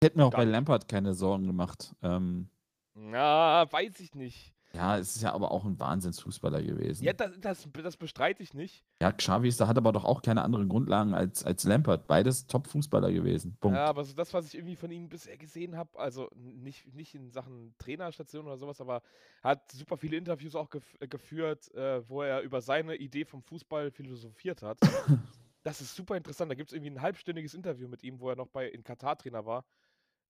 Ich 0.00 0.06
hätte 0.06 0.18
mir 0.18 0.24
auch 0.26 0.30
Gar 0.30 0.40
bei. 0.40 0.44
Lampard 0.44 0.88
keine 0.88 1.14
Sorgen 1.14 1.46
gemacht. 1.46 1.94
Ähm, 2.02 2.50
Na, 2.94 3.70
weiß 3.70 4.00
ich 4.00 4.14
nicht. 4.14 4.55
Ja, 4.76 4.98
es 4.98 5.16
ist 5.16 5.22
ja 5.22 5.32
aber 5.32 5.50
auch 5.50 5.64
ein 5.64 5.80
Wahnsinnsfußballer 5.80 6.62
gewesen. 6.62 7.02
Ja, 7.02 7.14
das, 7.14 7.32
das, 7.40 7.68
das 7.72 7.96
bestreite 7.96 8.42
ich 8.42 8.52
nicht. 8.52 8.84
Ja, 9.00 9.10
Xavi 9.10 9.48
ist, 9.48 9.58
da 9.58 9.66
hat 9.66 9.78
aber 9.78 9.90
doch 9.92 10.04
auch 10.04 10.20
keine 10.20 10.42
anderen 10.42 10.68
Grundlagen 10.68 11.14
als, 11.14 11.44
als 11.44 11.64
Lampard. 11.64 12.06
Beides 12.06 12.46
Top-Fußballer 12.46 13.10
gewesen. 13.10 13.56
Punkt. 13.58 13.76
Ja, 13.76 13.86
aber 13.86 14.04
so 14.04 14.14
das, 14.14 14.34
was 14.34 14.46
ich 14.48 14.54
irgendwie 14.54 14.76
von 14.76 14.90
ihm 14.90 15.08
bisher 15.08 15.38
gesehen 15.38 15.76
habe, 15.76 15.98
also 15.98 16.28
nicht, 16.34 16.94
nicht 16.94 17.14
in 17.14 17.30
Sachen 17.30 17.74
Trainerstation 17.78 18.46
oder 18.46 18.58
sowas, 18.58 18.80
aber 18.80 19.02
er 19.42 19.50
hat 19.50 19.72
super 19.72 19.96
viele 19.96 20.18
Interviews 20.18 20.54
auch 20.54 20.68
gef 20.68 20.84
äh, 21.00 21.08
geführt, 21.08 21.72
äh, 21.74 22.06
wo 22.08 22.22
er 22.22 22.42
über 22.42 22.60
seine 22.60 22.96
Idee 22.96 23.24
vom 23.24 23.42
Fußball 23.42 23.90
philosophiert 23.90 24.60
hat. 24.62 24.78
das 25.62 25.80
ist 25.80 25.96
super 25.96 26.16
interessant. 26.16 26.50
Da 26.50 26.54
gibt 26.54 26.70
es 26.70 26.74
irgendwie 26.74 26.90
ein 26.90 27.00
halbstündiges 27.00 27.54
Interview 27.54 27.88
mit 27.88 28.02
ihm, 28.02 28.20
wo 28.20 28.28
er 28.28 28.36
noch 28.36 28.48
bei 28.48 28.68
in 28.68 28.84
Katar 28.84 29.16
Trainer 29.16 29.46
war, 29.46 29.64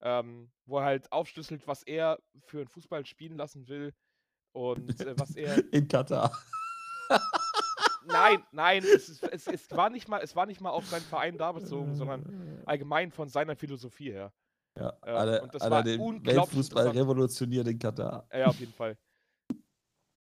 ähm, 0.02 0.50
wo 0.66 0.78
er 0.78 0.84
halt 0.84 1.10
aufschlüsselt, 1.10 1.66
was 1.66 1.82
er 1.82 2.20
für 2.38 2.58
einen 2.58 2.68
Fußball 2.68 3.04
spielen 3.06 3.36
lassen 3.36 3.66
will 3.66 3.92
und 4.56 5.00
äh, 5.00 5.14
was 5.18 5.36
er 5.36 5.62
In 5.72 5.86
Katar. 5.86 6.32
Nein, 8.06 8.42
nein, 8.52 8.82
es, 8.84 9.22
es, 9.22 9.46
es, 9.46 9.70
war 9.72 9.90
nicht 9.90 10.08
mal, 10.08 10.20
es 10.22 10.34
war 10.34 10.46
nicht 10.46 10.60
mal 10.60 10.70
auf 10.70 10.86
seinen 10.86 11.02
Verein 11.02 11.36
da 11.36 11.52
bezogen, 11.52 11.94
sondern 11.94 12.62
allgemein 12.64 13.10
von 13.10 13.28
seiner 13.28 13.54
Philosophie 13.54 14.12
her. 14.12 14.32
Ja, 14.78 14.96
äh, 15.02 15.10
alle, 15.10 15.42
und 15.42 15.54
das 15.54 15.62
alle 15.62 15.70
war 15.70 15.82
den 15.82 16.00
unglaublich 16.00 16.36
Weltfußball 16.36 16.88
revolutioniert 16.88 17.66
in 17.66 17.78
Katar. 17.78 18.26
Ja, 18.32 18.46
auf 18.46 18.58
jeden 18.58 18.72
Fall. 18.72 18.96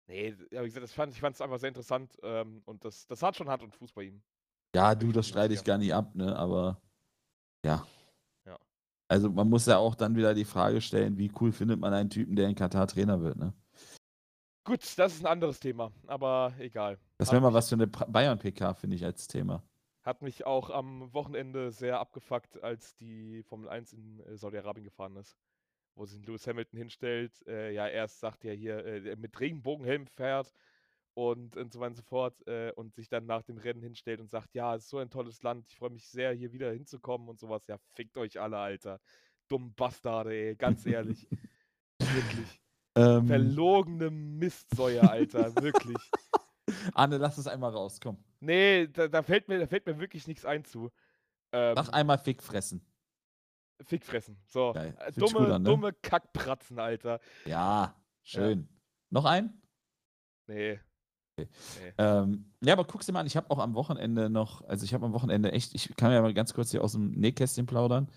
Nee, 0.06 0.34
ja, 0.50 0.62
wie 0.62 0.66
gesagt, 0.66 0.84
das 0.84 0.92
fand, 0.92 1.12
ich 1.12 1.20
fand 1.20 1.34
es 1.34 1.40
einfach 1.40 1.58
sehr 1.58 1.68
interessant 1.68 2.16
ähm, 2.22 2.62
und 2.66 2.84
das, 2.84 3.06
das 3.06 3.22
hat 3.22 3.36
schon 3.36 3.48
Hand 3.48 3.62
und 3.62 3.74
Fuß 3.74 3.92
bei 3.92 4.04
ihm. 4.04 4.22
Ja, 4.74 4.94
du, 4.94 5.12
das 5.12 5.28
streite 5.28 5.54
ich 5.54 5.64
gar 5.64 5.78
nicht 5.78 5.92
ab, 5.92 6.14
ne? 6.14 6.34
Aber 6.36 6.80
ja. 7.64 7.86
Ja. 8.46 8.58
Also 9.08 9.30
man 9.30 9.48
muss 9.48 9.66
ja 9.66 9.78
auch 9.78 9.94
dann 9.94 10.16
wieder 10.16 10.34
die 10.34 10.44
Frage 10.44 10.80
stellen, 10.80 11.18
wie 11.18 11.32
cool 11.40 11.52
findet 11.52 11.80
man 11.80 11.92
einen 11.92 12.10
Typen, 12.10 12.36
der 12.36 12.48
in 12.48 12.54
Katar 12.54 12.86
Trainer 12.86 13.20
wird, 13.20 13.36
ne? 13.36 13.54
Gut, 14.64 14.80
das 14.96 15.14
ist 15.14 15.24
ein 15.24 15.26
anderes 15.26 15.58
Thema, 15.58 15.90
aber 16.06 16.54
egal. 16.58 16.98
Das 17.18 17.32
wäre 17.32 17.42
mal 17.42 17.52
was 17.52 17.68
für 17.68 17.74
eine 17.74 17.88
Bayern-PK, 17.88 18.74
finde 18.74 18.94
ich, 18.94 19.04
als 19.04 19.26
Thema. 19.26 19.64
Hat 20.02 20.22
mich 20.22 20.46
auch 20.46 20.70
am 20.70 21.12
Wochenende 21.12 21.72
sehr 21.72 21.98
abgefuckt, 21.98 22.62
als 22.62 22.94
die 22.94 23.42
Formel 23.42 23.68
1 23.68 23.92
in 23.92 24.20
äh, 24.20 24.36
Saudi-Arabien 24.36 24.84
gefahren 24.84 25.16
ist. 25.16 25.36
Wo 25.94 26.06
sich 26.06 26.24
Lewis 26.24 26.46
Hamilton 26.46 26.78
hinstellt. 26.78 27.32
Äh, 27.46 27.72
ja, 27.72 27.88
erst 27.88 28.20
sagt 28.20 28.44
er 28.44 28.54
hier, 28.54 28.84
äh, 28.84 29.16
mit 29.16 29.38
Regenbogenhelm 29.38 30.06
fährt 30.06 30.52
und, 31.14 31.56
und 31.56 31.72
so 31.72 31.80
weiter 31.80 31.90
und 31.90 31.96
so 31.96 32.02
fort. 32.02 32.46
Äh, 32.46 32.72
und 32.76 32.94
sich 32.94 33.08
dann 33.08 33.26
nach 33.26 33.42
dem 33.42 33.58
Rennen 33.58 33.82
hinstellt 33.82 34.20
und 34.20 34.30
sagt: 34.30 34.54
Ja, 34.54 34.74
es 34.74 34.84
ist 34.84 34.90
so 34.90 34.98
ein 34.98 35.10
tolles 35.10 35.42
Land. 35.42 35.66
Ich 35.68 35.76
freue 35.76 35.90
mich 35.90 36.06
sehr, 36.06 36.32
hier 36.32 36.52
wieder 36.52 36.72
hinzukommen 36.72 37.28
und 37.28 37.40
sowas. 37.40 37.66
Ja, 37.66 37.78
fickt 37.94 38.16
euch 38.16 38.40
alle, 38.40 38.58
Alter. 38.58 39.00
Dumm 39.48 39.74
Bastarde, 39.74 40.32
ey. 40.32 40.56
Ganz 40.56 40.86
ehrlich. 40.86 41.28
Wirklich. 41.98 42.61
Ähm, 42.94 43.26
Verlogene 43.26 44.10
Mistsäue, 44.10 45.02
Alter. 45.08 45.54
Wirklich. 45.62 45.96
Anne, 46.94 47.18
lass 47.18 47.38
es 47.38 47.46
einmal 47.46 47.72
raus, 47.72 48.00
komm. 48.00 48.18
Nee, 48.40 48.88
da, 48.88 49.08
da, 49.08 49.22
fällt 49.22 49.48
mir, 49.48 49.58
da 49.58 49.66
fällt 49.66 49.86
mir 49.86 49.98
wirklich 49.98 50.26
nichts 50.26 50.44
ein 50.44 50.64
zu. 50.64 50.90
Ähm, 51.52 51.74
Sag 51.76 51.92
einmal 51.92 52.18
Fick 52.18 52.42
fressen. 52.42 52.84
Fick 53.84 54.04
fressen. 54.04 54.36
So. 54.46 54.72
Geil. 54.72 54.94
Äh, 54.98 55.12
dumme, 55.12 55.54
an, 55.54 55.62
ne? 55.62 55.68
dumme 55.68 55.92
Kackpratzen, 55.92 56.78
Alter. 56.78 57.20
Ja, 57.44 57.94
schön. 58.22 58.68
Noch 59.10 59.24
ein? 59.24 59.60
Nee. 60.46 60.80
Okay. 61.38 61.48
nee. 61.80 61.92
Ähm, 61.98 62.52
ja, 62.62 62.74
aber 62.74 62.84
guck's 62.84 63.06
dir 63.06 63.12
mal 63.12 63.20
an, 63.20 63.26
ich 63.26 63.36
habe 63.36 63.50
auch 63.50 63.58
am 63.58 63.74
Wochenende 63.74 64.28
noch, 64.28 64.62
also 64.62 64.84
ich 64.84 64.94
habe 64.94 65.06
am 65.06 65.12
Wochenende 65.12 65.52
echt, 65.52 65.74
ich 65.74 65.94
kann 65.96 66.12
ja 66.12 66.20
mal 66.20 66.34
ganz 66.34 66.54
kurz 66.54 66.70
hier 66.70 66.84
aus 66.84 66.92
dem 66.92 67.12
Nähkästchen 67.12 67.66
plaudern. 67.66 68.08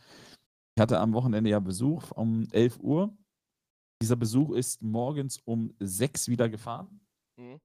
Ich 0.75 0.81
hatte 0.81 0.99
am 0.99 1.13
Wochenende 1.13 1.49
ja 1.49 1.59
Besuch 1.59 2.11
um 2.11 2.47
11 2.51 2.79
Uhr. 2.79 3.15
Dieser 4.01 4.15
Besuch 4.15 4.51
ist 4.51 4.81
morgens 4.81 5.39
um 5.45 5.73
6 5.79 6.27
wieder 6.27 6.49
gefahren. 6.49 6.99
Mhm. 7.39 7.59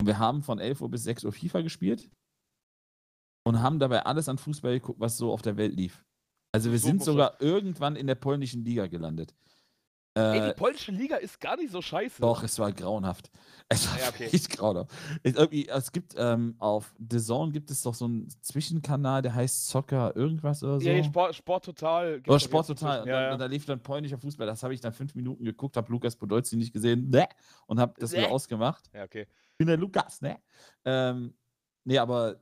Und 0.00 0.06
wir 0.06 0.18
haben 0.18 0.42
von 0.42 0.58
11 0.58 0.80
Uhr 0.80 0.90
bis 0.90 1.04
6 1.04 1.24
Uhr 1.24 1.32
FIFA 1.32 1.62
gespielt 1.62 2.10
und 3.46 3.62
haben 3.62 3.78
dabei 3.78 4.04
alles 4.04 4.28
an 4.28 4.38
Fußball 4.38 4.74
geguckt, 4.74 5.00
was 5.00 5.16
so 5.16 5.32
auf 5.32 5.42
der 5.42 5.56
Welt 5.56 5.74
lief. 5.74 6.04
Also 6.52 6.72
wir 6.72 6.78
So 6.78 6.88
sind 6.88 7.02
sogar 7.02 7.40
irgendwann 7.40 7.96
in 7.96 8.06
der 8.06 8.14
polnischen 8.14 8.64
Liga 8.64 8.86
gelandet. 8.86 9.34
Ey, 10.16 10.38
Äh, 10.38 10.48
die 10.48 10.54
polnische 10.54 10.92
Liga 10.92 11.16
ist 11.16 11.38
gar 11.40 11.56
nicht 11.56 11.70
so 11.70 11.82
scheiße. 11.82 12.22
doch, 12.22 12.42
es 12.42 12.58
war 12.58 12.72
grauenhaft. 12.72 13.30
Es 13.68 13.90
war 13.90 13.98
Ja, 13.98 14.08
okay. 14.08 14.20
wirklich 14.26 14.48
grauenhaft. 14.48 14.90
Es, 15.24 15.34
irgendwie, 15.34 15.68
es 15.68 15.90
gibt 15.90 16.14
ähm, 16.16 16.54
auf 16.60 16.94
The 17.10 17.18
Zone 17.20 17.50
gibt 17.52 17.70
es 17.72 17.82
doch 17.82 17.94
so 17.94 18.04
einen 18.04 18.28
Zwischenkanal, 18.40 19.22
der 19.22 19.34
heißt 19.34 19.66
Soccer 19.68 20.14
irgendwas 20.14 20.62
oder 20.62 20.80
so. 20.80 20.88
Ja, 20.88 21.02
Sport, 21.02 21.34
Sport 21.34 21.64
Total. 21.64 22.22
Oder 22.26 22.38
Sport 22.40 22.68
total. 22.68 23.00
Und, 23.00 23.06
dann, 23.08 23.14
Ja, 23.14 23.24
und 23.26 23.32
ja. 23.32 23.36
da 23.38 23.46
lief 23.46 23.66
dann 23.66 23.80
polnischer 23.82 24.18
Fußball. 24.18 24.46
Das 24.46 24.62
habe 24.62 24.72
ich 24.72 24.80
dann 24.80 24.92
fünf 24.92 25.14
Minuten 25.16 25.44
geguckt, 25.44 25.76
habe 25.76 25.90
Lukas 25.90 26.14
Podolski 26.16 26.56
nicht 26.56 26.72
gesehen 26.72 27.10
Bäh, 27.10 27.24
und 27.66 27.80
habe 27.80 27.94
das 27.98 28.12
wieder 28.12 28.28
Bäh. 28.28 28.30
ausgemacht. 28.30 28.88
ja, 28.94 29.02
okay. 29.04 29.26
Ich 29.50 29.58
bin 29.58 29.66
der 29.66 29.76
Lukas, 29.78 30.20
ne? 30.22 30.38
Ähm, 30.84 31.34
nee, 31.84 31.98
aber 31.98 32.40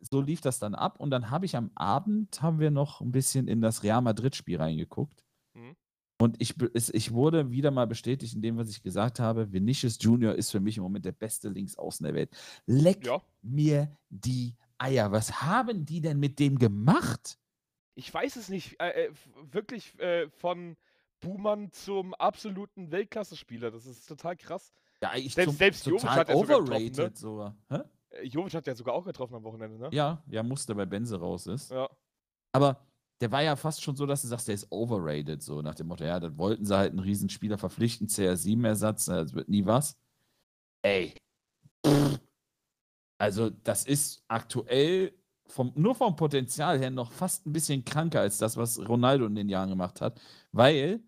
so 0.00 0.20
lief 0.20 0.42
das 0.42 0.58
dann 0.58 0.74
ab 0.74 1.00
und 1.00 1.08
dann 1.10 1.30
habe 1.30 1.46
ich 1.46 1.56
am 1.56 1.70
Abend, 1.74 2.42
haben 2.42 2.60
wir 2.60 2.70
noch 2.70 3.00
ein 3.00 3.12
bisschen 3.12 3.48
in 3.48 3.62
das 3.62 3.82
Real 3.82 4.02
Madrid-Spiel 4.02 4.58
reingeguckt. 4.58 5.24
Mhm. 5.54 5.74
Und 6.18 6.36
ich, 6.40 6.54
ich 6.74 7.12
wurde 7.12 7.50
wieder 7.50 7.70
mal 7.70 7.86
bestätigt 7.86 8.34
in 8.34 8.40
dem, 8.42 8.56
was 8.56 8.70
ich 8.70 8.82
gesagt 8.82 9.20
habe. 9.20 9.52
Vinicius 9.52 9.98
Junior 10.00 10.34
ist 10.34 10.50
für 10.50 10.60
mich 10.60 10.78
im 10.78 10.82
Moment 10.82 11.04
der 11.04 11.12
beste 11.12 11.48
Linksaußen 11.50 12.04
der 12.04 12.14
Welt. 12.14 12.30
Leck 12.66 13.04
Ja. 13.06 13.20
mir 13.42 13.90
die 14.08 14.54
Eier. 14.78 15.12
Was 15.12 15.42
haben 15.42 15.84
die 15.84 16.00
denn 16.00 16.18
mit 16.18 16.38
dem 16.38 16.58
gemacht? 16.58 17.38
Ich 17.94 18.12
weiß 18.12 18.36
es 18.36 18.48
nicht. 18.48 18.80
Äh, 18.80 19.06
äh, 19.06 19.12
wirklich 19.52 19.98
äh, 19.98 20.28
von 20.30 20.76
Buhmann 21.20 21.70
zum 21.72 22.14
absoluten 22.14 22.90
Weltklasse-Spieler. 22.90 23.70
Das 23.70 23.84
ist 23.86 24.06
total 24.06 24.36
krass. 24.36 24.72
Ja, 25.02 25.14
ich 25.14 25.34
Selbst- 25.34 25.58
selbst 25.58 25.86
Jovic 25.86 26.00
total 26.00 26.16
hat 26.16 26.28
ja 26.30 26.36
sogar 26.36 26.60
overrated 26.62 26.96
ne? 26.96 27.10
sogar. 27.14 27.56
Hä? 27.68 27.80
Äh, 28.10 28.22
Jovic 28.26 28.54
hat 28.54 28.66
ja 28.66 28.74
sogar 28.74 28.94
auch 28.94 29.04
getroffen 29.04 29.34
am 29.34 29.44
Wochenende, 29.44 29.78
ne? 29.78 29.88
Ja, 29.92 30.22
ja, 30.28 30.42
musste, 30.42 30.74
weil 30.76 30.86
Benze 30.86 31.18
raus 31.18 31.46
ist. 31.46 31.70
Ja. 31.70 31.88
Aber 32.52 32.85
der 33.20 33.30
war 33.32 33.42
ja 33.42 33.56
fast 33.56 33.82
schon 33.82 33.96
so, 33.96 34.04
dass 34.06 34.22
du 34.22 34.28
sagst, 34.28 34.48
der 34.48 34.54
ist 34.54 34.70
overrated, 34.70 35.42
so 35.42 35.62
nach 35.62 35.74
dem 35.74 35.86
Motto, 35.88 36.04
ja, 36.04 36.20
das 36.20 36.36
wollten 36.36 36.64
sie 36.66 36.76
halt 36.76 36.90
einen 36.90 36.98
Riesenspieler 37.00 37.56
verpflichten, 37.58 38.08
CR7-Ersatz, 38.08 39.06
das 39.06 39.32
wird 39.34 39.48
nie 39.48 39.64
was. 39.64 39.96
Ey. 40.82 41.14
Pff. 41.86 42.20
Also, 43.18 43.48
das 43.50 43.86
ist 43.86 44.22
aktuell 44.28 45.14
vom, 45.46 45.72
nur 45.74 45.94
vom 45.94 46.16
Potenzial 46.16 46.78
her 46.78 46.90
noch 46.90 47.12
fast 47.12 47.46
ein 47.46 47.52
bisschen 47.52 47.84
kranker 47.84 48.20
als 48.20 48.36
das, 48.38 48.56
was 48.56 48.78
Ronaldo 48.86 49.26
in 49.26 49.34
den 49.34 49.48
Jahren 49.48 49.70
gemacht 49.70 50.00
hat, 50.00 50.20
weil 50.52 51.00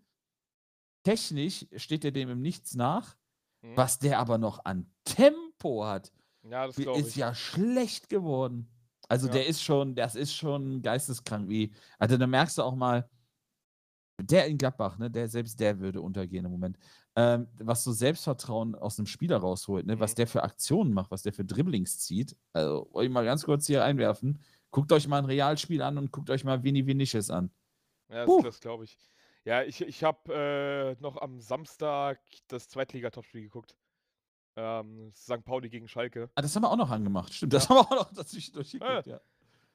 technisch 1.05 1.67
steht 1.75 2.05
er 2.05 2.11
dem 2.11 2.29
im 2.29 2.41
Nichts 2.41 2.75
nach, 2.75 3.15
Mhm. 3.61 3.75
was 3.75 3.99
der 3.99 4.19
aber 4.19 4.37
noch 4.37 4.63
an 4.63 4.89
Tempo 5.03 5.83
hat 5.85 6.13
Ja, 6.43 6.65
ist 6.65 6.79
ich. 6.79 7.15
ja 7.17 7.35
schlecht 7.35 8.07
geworden. 8.09 8.69
Also 9.09 9.27
Ja. 9.27 9.33
der 9.33 9.47
ist 9.47 9.61
schon, 9.61 9.95
das 9.95 10.15
ist 10.15 10.33
schon 10.33 10.81
geisteskrank 10.81 11.49
wie. 11.49 11.73
Also 11.97 12.15
da 12.15 12.25
merkst 12.27 12.57
du 12.57 12.63
auch 12.63 12.75
mal, 12.75 13.09
der 14.21 14.47
in 14.47 14.57
Gladbach, 14.57 14.97
ne, 14.97 15.09
der 15.09 15.29
selbst 15.29 15.59
der 15.59 15.79
würde 15.79 16.01
untergehen 16.01 16.45
im 16.45 16.51
Moment. 16.51 16.77
Ähm, 17.15 17.47
was 17.57 17.83
so 17.85 17.91
Selbstvertrauen 17.93 18.75
aus 18.75 18.99
einem 18.99 19.05
Spieler 19.07 19.37
rausholt, 19.37 19.85
ne, 19.85 19.99
was 19.99 20.11
Mhm. 20.11 20.15
der 20.15 20.27
für 20.27 20.43
Aktionen 20.43 20.93
macht, 20.93 21.09
was 21.11 21.23
der 21.23 21.33
für 21.33 21.45
Dribblings 21.45 21.99
zieht. 21.99 22.35
Also 22.53 22.87
wollte 22.91 23.07
ich 23.07 23.13
mal 23.13 23.25
ganz 23.25 23.43
kurz 23.45 23.65
hier 23.67 23.83
einwerfen. 23.83 24.39
Guckt 24.71 24.91
euch 24.91 25.07
mal 25.07 25.19
ein 25.19 25.25
Realspiel 25.25 25.81
an 25.81 25.97
und 25.97 26.11
guckt 26.11 26.29
euch 26.29 26.43
mal 26.43 26.63
Vini 26.63 26.85
Vinicius 26.85 27.29
an. 27.29 27.49
Ja, 28.09 28.25
das, 28.25 28.43
das 28.43 28.59
glaube 28.59 28.83
ich. 28.83 28.97
Ja, 29.45 29.63
ich, 29.63 29.81
ich 29.81 30.03
habe 30.03 30.33
äh, 30.99 31.01
noch 31.01 31.17
am 31.17 31.39
Samstag 31.39 32.19
das 32.49 32.67
Zweitliga-Topspiel 32.67 33.41
geguckt. 33.43 33.75
Ähm, 34.55 35.11
St. 35.15 35.43
Pauli 35.43 35.69
gegen 35.69 35.87
Schalke. 35.87 36.29
Ah, 36.35 36.41
das 36.41 36.55
haben 36.55 36.63
wir 36.63 36.71
auch 36.71 36.75
noch 36.77 36.89
angemacht. 36.91 37.33
Stimmt, 37.33 37.53
das 37.53 37.69
haben 37.69 37.77
wir 37.77 37.81
auch 37.81 37.91
noch 38.05 38.13
dazwischendurch 38.13 38.73
Ja. 38.73 38.79
geguckt, 39.01 39.07
ja. 39.07 39.19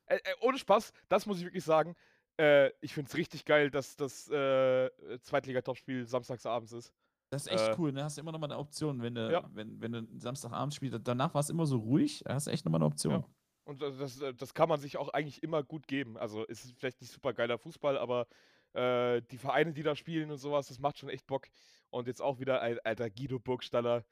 Äh, 0.06 0.16
äh, 0.16 0.34
ohne 0.40 0.58
Spaß, 0.58 0.92
das 1.08 1.26
muss 1.26 1.38
ich 1.38 1.44
wirklich 1.44 1.64
sagen. 1.64 1.94
Äh, 2.38 2.70
ich 2.80 2.92
finde 2.92 3.08
es 3.08 3.16
richtig 3.16 3.44
geil, 3.44 3.70
dass 3.70 3.96
das 3.96 4.28
äh, 4.30 4.90
Zweitliga-Topspiel 5.20 6.06
samstagsabends 6.06 6.72
ist. 6.72 6.92
Das 7.30 7.46
ist 7.46 7.52
echt 7.52 7.68
Äh, 7.68 7.74
cool, 7.78 7.92
ne? 7.92 8.04
Hast 8.04 8.16
du 8.16 8.20
immer 8.20 8.32
noch 8.32 8.38
mal 8.38 8.46
eine 8.50 8.58
Option, 8.58 9.00
wenn 9.02 9.14
du, 9.14 9.30
Ja. 9.32 9.48
wenn, 9.52 9.80
wenn 9.80 9.92
du 9.92 10.06
Samstagabend 10.18 10.74
spielst. 10.74 10.98
Danach 11.04 11.32
war 11.32 11.40
es 11.40 11.50
immer 11.50 11.66
so 11.66 11.78
ruhig, 11.78 12.22
da 12.24 12.34
hast 12.34 12.46
du 12.46 12.50
echt 12.50 12.64
noch 12.64 12.72
mal 12.72 12.78
eine 12.78 12.86
Option. 12.86 13.24
Und 13.64 13.80
das, 13.80 14.18
das, 14.36 14.52
kann 14.52 14.68
man 14.68 14.78
sich 14.78 14.98
auch 14.98 15.08
eigentlich 15.08 15.42
immer 15.42 15.62
gut 15.62 15.86
geben. 15.88 16.18
Also 16.18 16.46
es 16.48 16.64
ist 16.64 16.74
vielleicht 16.78 17.00
nicht 17.00 17.10
super 17.12 17.32
geiler 17.32 17.56
Fußball, 17.56 17.96
aber 17.96 18.26
äh, 18.74 19.22
die 19.30 19.38
Vereine, 19.38 19.72
die 19.72 19.82
da 19.82 19.96
spielen 19.96 20.30
und 20.30 20.36
sowas, 20.36 20.68
das 20.68 20.78
macht 20.78 20.98
schon 20.98 21.08
echt 21.08 21.26
Bock. 21.26 21.48
Und 21.88 22.06
jetzt 22.06 22.20
auch 22.20 22.40
wieder 22.40 22.60
ein 22.60 22.78
alter 22.84 23.08
Guido 23.08 23.38
Burgstaller, 23.38 24.04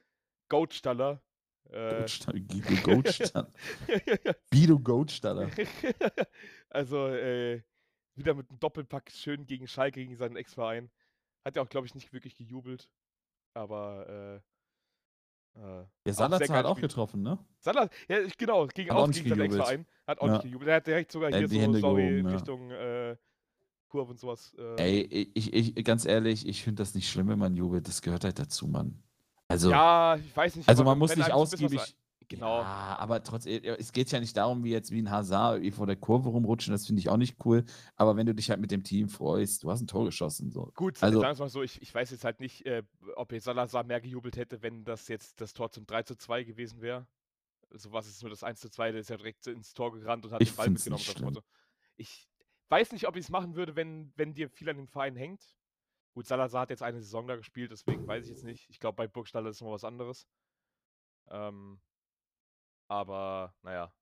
Goatstaller. 0.53 1.23
Äh, 1.71 2.05
Guido 2.27 2.83
Goatstadt. 2.83 3.51
Guido 4.53 4.79
Goatstatter. 4.79 5.49
also, 6.69 7.09
äh, 7.09 7.63
wieder 8.15 8.35
mit 8.35 8.51
einem 8.51 8.61
Doppelpack 8.61 9.11
schön 9.11 9.47
gegen 9.47 9.67
Schalke, 9.67 10.01
gegen 10.01 10.17
seinen 10.17 10.37
Ex-Verein. 10.37 10.91
Hat 11.47 11.57
ja 11.57 11.63
auch, 11.63 11.69
glaube 11.71 11.87
ich, 11.87 11.95
nicht 11.95 12.13
wirklich 12.13 12.37
gejubelt. 12.37 12.91
Aber, 13.55 14.43
äh, 15.57 15.61
äh, 15.61 16.13
Salazar 16.13 16.47
geil 16.47 16.57
hat 16.59 16.67
auch 16.67 16.75
gespielt. 16.75 16.91
getroffen, 16.91 17.23
ne? 17.23 17.39
Salah, 17.59 17.89
ja, 18.09 18.19
genau, 18.37 18.67
gegen, 18.67 18.91
auch 18.91 19.11
gegen 19.11 19.29
seinen. 19.31 19.41
Ex-Verein. 19.41 19.87
Hat 20.07 20.21
auch 20.21 20.27
Ja. 20.27 20.33
nicht 20.35 20.43
gejubelt. 20.43 20.69
Er 20.69 20.77
hat 20.77 20.87
direkt 20.87 21.13
sogar 21.13 21.31
Er 21.31 21.39
hier 21.39 21.49
so, 21.49 21.59
Hände 21.59 21.81
sorry, 21.81 22.09
gehoben, 22.09 22.29
ja. 22.29 22.35
Richtung 22.35 22.71
äh, 22.71 23.17
Kurve 23.89 24.11
und 24.11 24.21
sowas. 24.21 24.55
Äh, 24.59 24.83
Ey, 24.83 25.31
ich, 25.35 25.53
ich, 25.55 25.85
ganz 25.85 26.05
ehrlich, 26.05 26.47
ich 26.47 26.63
finde 26.63 26.83
das 26.83 26.95
nicht 26.95 27.09
schlimm, 27.09 27.29
wenn 27.29 27.39
man 27.39 27.57
jubelt. 27.57 27.89
Das 27.89 28.03
gehört 28.03 28.25
halt 28.25 28.39
dazu, 28.39 28.67
Mann. 28.69 29.03
Also, 29.53 29.71
ja, 29.71 30.17
ich 30.17 30.37
weiß 30.37 30.57
nicht. 30.57 30.69
also 30.69 30.85
man 30.85 30.99
muss 30.99 31.15
nicht 31.15 31.27
was 31.27 31.31
ausgiebig. 31.31 31.97
Genau. 32.29 32.61
Ja, 32.61 32.97
aber 32.99 33.23
trotzdem, 33.23 33.63
es 33.63 33.93
geht 33.93 34.11
ja 34.11 34.19
nicht 34.19 34.35
darum, 34.37 34.65
wie 34.65 34.71
jetzt 34.71 34.91
wie 34.91 35.03
ein 35.03 35.11
Hazard 35.11 35.57
irgendwie 35.57 35.71
vor 35.71 35.87
der 35.87 35.97
Kurve 35.97 36.31
rumrutschen. 36.31 36.73
Das 36.73 36.87
finde 36.87 37.01
ich 37.01 37.11
auch 37.11 37.19
nicht 37.19 37.37
cool. 37.45 37.65
Aber 37.97 38.17
wenn 38.17 38.25
du 38.27 38.35
dich 38.35 38.49
halt 38.49 38.59
mit 38.59 38.71
dem 38.71 38.85
Team 38.85 39.11
freust, 39.11 39.63
du 39.65 39.71
hast 39.71 39.83
ein 39.83 39.87
Tor 39.87 40.07
geschossen. 40.07 40.51
So. 40.51 40.73
Gut, 40.75 41.03
Also- 41.03 41.21
sagen 41.21 41.37
wir 41.39 41.45
mal 41.45 41.49
so, 41.51 41.63
ich, 41.63 41.83
ich 41.83 41.95
weiß 41.95 42.11
jetzt 42.11 42.25
halt 42.25 42.41
nicht, 42.41 42.65
äh, 42.65 42.85
ob 43.17 43.33
jetzt 43.33 43.45
Salazar 43.45 43.85
mehr 43.85 44.01
gejubelt 44.01 44.37
hätte, 44.37 44.63
wenn 44.63 44.85
das 44.85 45.09
jetzt 45.09 45.43
das 45.43 45.53
Tor 45.53 45.71
zum 45.73 45.85
3 45.85 46.05
zu 46.05 46.17
2 46.17 46.45
gewesen 46.45 46.81
wäre. 46.81 47.07
So 47.75 47.93
was 47.93 48.07
ist 48.07 48.23
nur 48.23 48.31
das 48.31 48.43
1 48.43 48.61
zu 48.61 48.71
2, 48.71 48.93
der 48.93 49.01
ist 49.03 49.11
ja 49.11 49.17
direkt 49.19 49.47
ins 49.47 49.75
Tor 49.75 49.93
gerannt 49.93 50.25
und 50.25 50.33
hat 50.33 50.41
den 50.41 50.55
Ball 50.57 50.71
mitgenommen. 50.71 51.39
Ich 51.97 52.29
weiß 52.71 52.93
nicht, 52.93 53.07
ob 53.09 53.17
ich 53.17 53.25
es 53.25 53.31
machen 53.31 53.57
würde, 53.57 53.77
wenn, 53.77 54.11
wenn 54.17 54.33
dir 54.33 54.49
viel 54.49 54.71
an 54.71 54.77
dem 54.77 54.89
Verein 54.89 55.17
hängt. 55.17 55.43
Gut, 56.15 56.27
Salazar 56.27 56.63
hat 56.63 56.71
jetzt 56.71 56.83
eine 56.83 57.01
Saison 57.01 57.27
da 57.27 57.37
gespielt, 57.37 57.71
deswegen 57.71 58.07
weiß 58.07 58.25
ich 58.25 58.31
jetzt 58.31 58.45
nicht. 58.45 58.69
Ich 58.69 58.79
glaube, 58.79 58.97
bei 58.97 59.07
Burgstaller 59.07 59.51
ist 59.51 59.63
noch 59.63 59.73
was 59.73 59.85
anderes. 59.85 60.27
Ähm, 61.31 61.81
aber, 62.89 63.55
naja. 63.63 63.93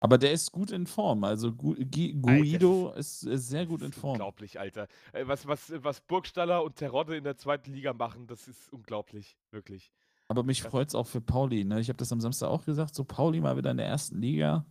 Aber 0.00 0.18
der 0.18 0.32
ist 0.32 0.52
gut 0.52 0.72
in 0.72 0.86
Form. 0.86 1.24
Also 1.24 1.52
Gu 1.54 1.74
Gui- 1.74 2.14
Guido 2.20 2.92
ist, 2.92 3.22
ist 3.22 3.48
sehr 3.48 3.64
gut 3.64 3.82
in 3.82 3.92
Form. 3.92 4.12
Unglaublich, 4.12 4.58
Alter. 4.58 4.88
Äh, 5.12 5.26
Was, 5.26 5.46
was, 5.46 5.72
was 5.82 6.00
Burgstaller 6.00 6.62
und 6.62 6.76
Terodde 6.76 7.16
in 7.16 7.24
der 7.24 7.36
zweiten 7.36 7.72
Liga 7.72 7.92
machen, 7.92 8.26
das 8.26 8.46
ist 8.48 8.70
unglaublich, 8.72 9.38
wirklich. 9.52 9.92
Aber 10.28 10.42
mich 10.42 10.62
freut 10.62 10.88
es 10.88 10.94
auch 10.96 11.06
für 11.06 11.20
Pauli. 11.20 11.64
Ne? 11.64 11.80
Ich 11.80 11.88
habe 11.88 11.96
das 11.98 12.12
am 12.12 12.20
Samstag 12.20 12.48
auch 12.48 12.64
gesagt. 12.64 12.94
So 12.94 13.04
Pauli 13.04 13.40
mal 13.40 13.56
wieder 13.56 13.70
in 13.70 13.76
der 13.76 13.86
ersten 13.86 14.20
Liga. 14.20 14.66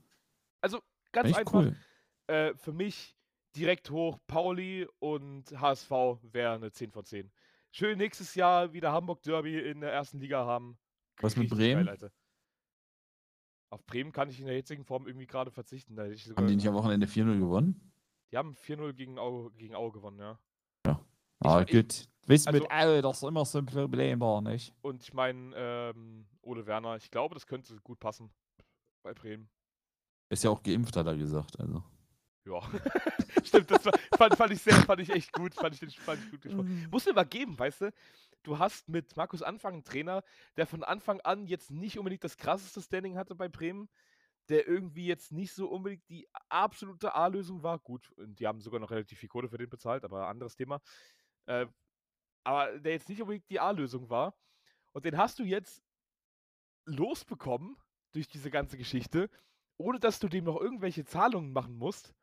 Also, 0.62 0.82
ganz 1.14 1.30
Echt 1.30 1.40
einfach, 1.40 1.54
cool. 1.54 1.76
äh, 2.28 2.54
für 2.56 2.74
mich 2.74 3.16
direkt 3.56 3.90
hoch 3.90 4.18
Pauli 4.28 4.88
und 5.00 5.46
HSV 5.60 5.90
wäre 6.22 6.54
eine 6.56 6.72
10 6.72 6.92
von 6.92 7.06
10. 7.06 7.32
Schön 7.72 7.98
nächstes 7.98 8.36
Jahr 8.36 8.72
wieder 8.74 8.92
Hamburg 8.92 9.22
Derby 9.24 9.58
in 9.60 9.82
der 9.82 9.92
ersten 9.92 10.20
Liga 10.20 10.46
haben. 10.46 10.78
Was 11.22 11.36
mit 11.36 11.50
Bremen? 11.50 11.88
Alter. 11.88 12.12
Auf 13.70 13.86
Bremen 13.86 14.12
kann 14.12 14.30
ich 14.30 14.40
in 14.40 14.46
der 14.46 14.56
jetzigen 14.56 14.86
Form 14.86 15.08
irgendwie 15.08 15.28
gerade 15.28 15.52
verzichten. 15.52 15.98
Ich 16.12 16.30
Haben 16.36 16.48
die 16.48 16.56
nicht 16.56 16.68
am 16.68 16.76
Wochenende 16.76 17.08
4-0 17.08 17.40
gewonnen? 17.40 17.92
die 18.32 18.38
haben 18.38 18.56
4-0 18.56 18.94
gegen 18.94 19.18
Aue, 19.18 19.52
gegen 19.52 19.76
Aue 19.76 19.92
gewonnen, 19.92 20.20
ja. 20.20 20.40
Ah, 21.40 21.62
ich- 21.62 21.72
gut. 21.72 22.08
Wisst 22.28 22.48
also- 22.48 22.60
mit 22.62 22.72
Aue, 22.72 23.02
das 23.02 23.18
ist 23.18 23.28
immer 23.28 23.46
so 23.46 23.60
ein 23.60 23.66
Problem 23.66 24.20
war, 24.20 24.42
nicht? 24.42 24.74
Und 24.82 25.04
ich 25.04 25.14
meine, 25.14 25.54
ähm, 25.56 26.26
Ole 26.42 26.66
Werner, 26.66 26.96
ich 26.96 27.12
glaube, 27.12 27.36
das 27.36 27.46
könnte 27.46 27.76
gut 27.84 28.00
passen 28.00 28.34
bei 29.04 29.14
Bremen. 29.14 29.48
Ist 30.30 30.44
ja 30.44 30.50
auch 30.50 30.64
geimpft, 30.64 30.96
hat 30.96 31.06
er 31.06 31.16
gesagt. 31.18 31.60
Also. 31.60 31.84
Ja, 32.46 32.62
stimmt, 33.44 33.72
das 33.72 33.86
war, 33.86 33.94
fand, 34.18 34.36
fand 34.36 34.52
ich 34.54 34.62
sehr, 34.62 34.76
fand 34.76 35.02
ich 35.02 35.10
echt 35.10 35.32
gut, 35.32 35.56
fand 35.56 35.74
ich, 35.74 35.80
den, 35.80 35.90
fand 35.90 36.24
ich 36.24 36.32
gut 36.32 36.42
gesprochen. 36.42 36.88
Muss 36.92 37.08
immer 37.08 37.26
geben, 37.26 37.58
weißt 37.58 37.82
du? 37.82 37.94
Du 38.44 38.60
hast 38.60 38.88
mit 38.88 39.18
Markus 39.18 39.42
Anfang 39.42 39.74
einen 39.74 39.84
Trainer, 39.84 40.24
der 40.56 40.68
von 40.68 40.84
Anfang 40.84 41.20
an 41.22 41.48
jetzt 41.48 41.72
nicht 41.72 41.98
unbedingt 41.98 42.24
das 42.24 42.38
krasseste 42.38 42.82
Standing 42.82 43.18
hatte 43.18 43.34
bei 43.34 43.48
Bremen, 43.48 43.90
der 44.50 44.68
irgendwie 44.68 45.08
jetzt 45.08 45.32
nicht 45.32 45.54
so 45.54 45.68
unbedingt 45.70 46.08
die 46.10 46.28
absolute 46.50 47.16
A-Lösung 47.16 47.64
war. 47.64 47.80
Gut, 47.80 48.12
und 48.12 48.40
die 48.40 48.46
haben 48.46 48.62
sogar 48.62 48.80
noch 48.80 48.92
relativ 48.92 49.18
viel 49.18 49.30
Kohle 49.30 49.50
für 49.50 49.58
den 49.58 49.70
bezahlt, 49.70 50.04
aber 50.04 50.28
anderes 50.28 50.56
Thema. 50.56 50.82
Äh, 51.48 51.66
aber 52.44 52.78
der 52.78 52.92
jetzt 52.92 53.10
nicht 53.10 53.22
unbedingt 53.22 53.50
die 53.50 53.60
A-Lösung 53.60 54.10
war. 54.12 54.38
Und 54.92 55.06
den 55.06 55.18
hast 55.18 55.40
du 55.40 55.44
jetzt 55.44 55.82
losbekommen 56.86 57.76
durch 58.12 58.28
diese 58.28 58.52
ganze 58.52 58.78
Geschichte, 58.78 59.30
ohne 59.78 60.00
dass 60.00 60.20
du 60.20 60.30
dem 60.30 60.46
noch 60.46 60.62
irgendwelche 60.62 61.04
Zahlungen 61.04 61.52
machen 61.52 61.76
musst. 61.76 62.14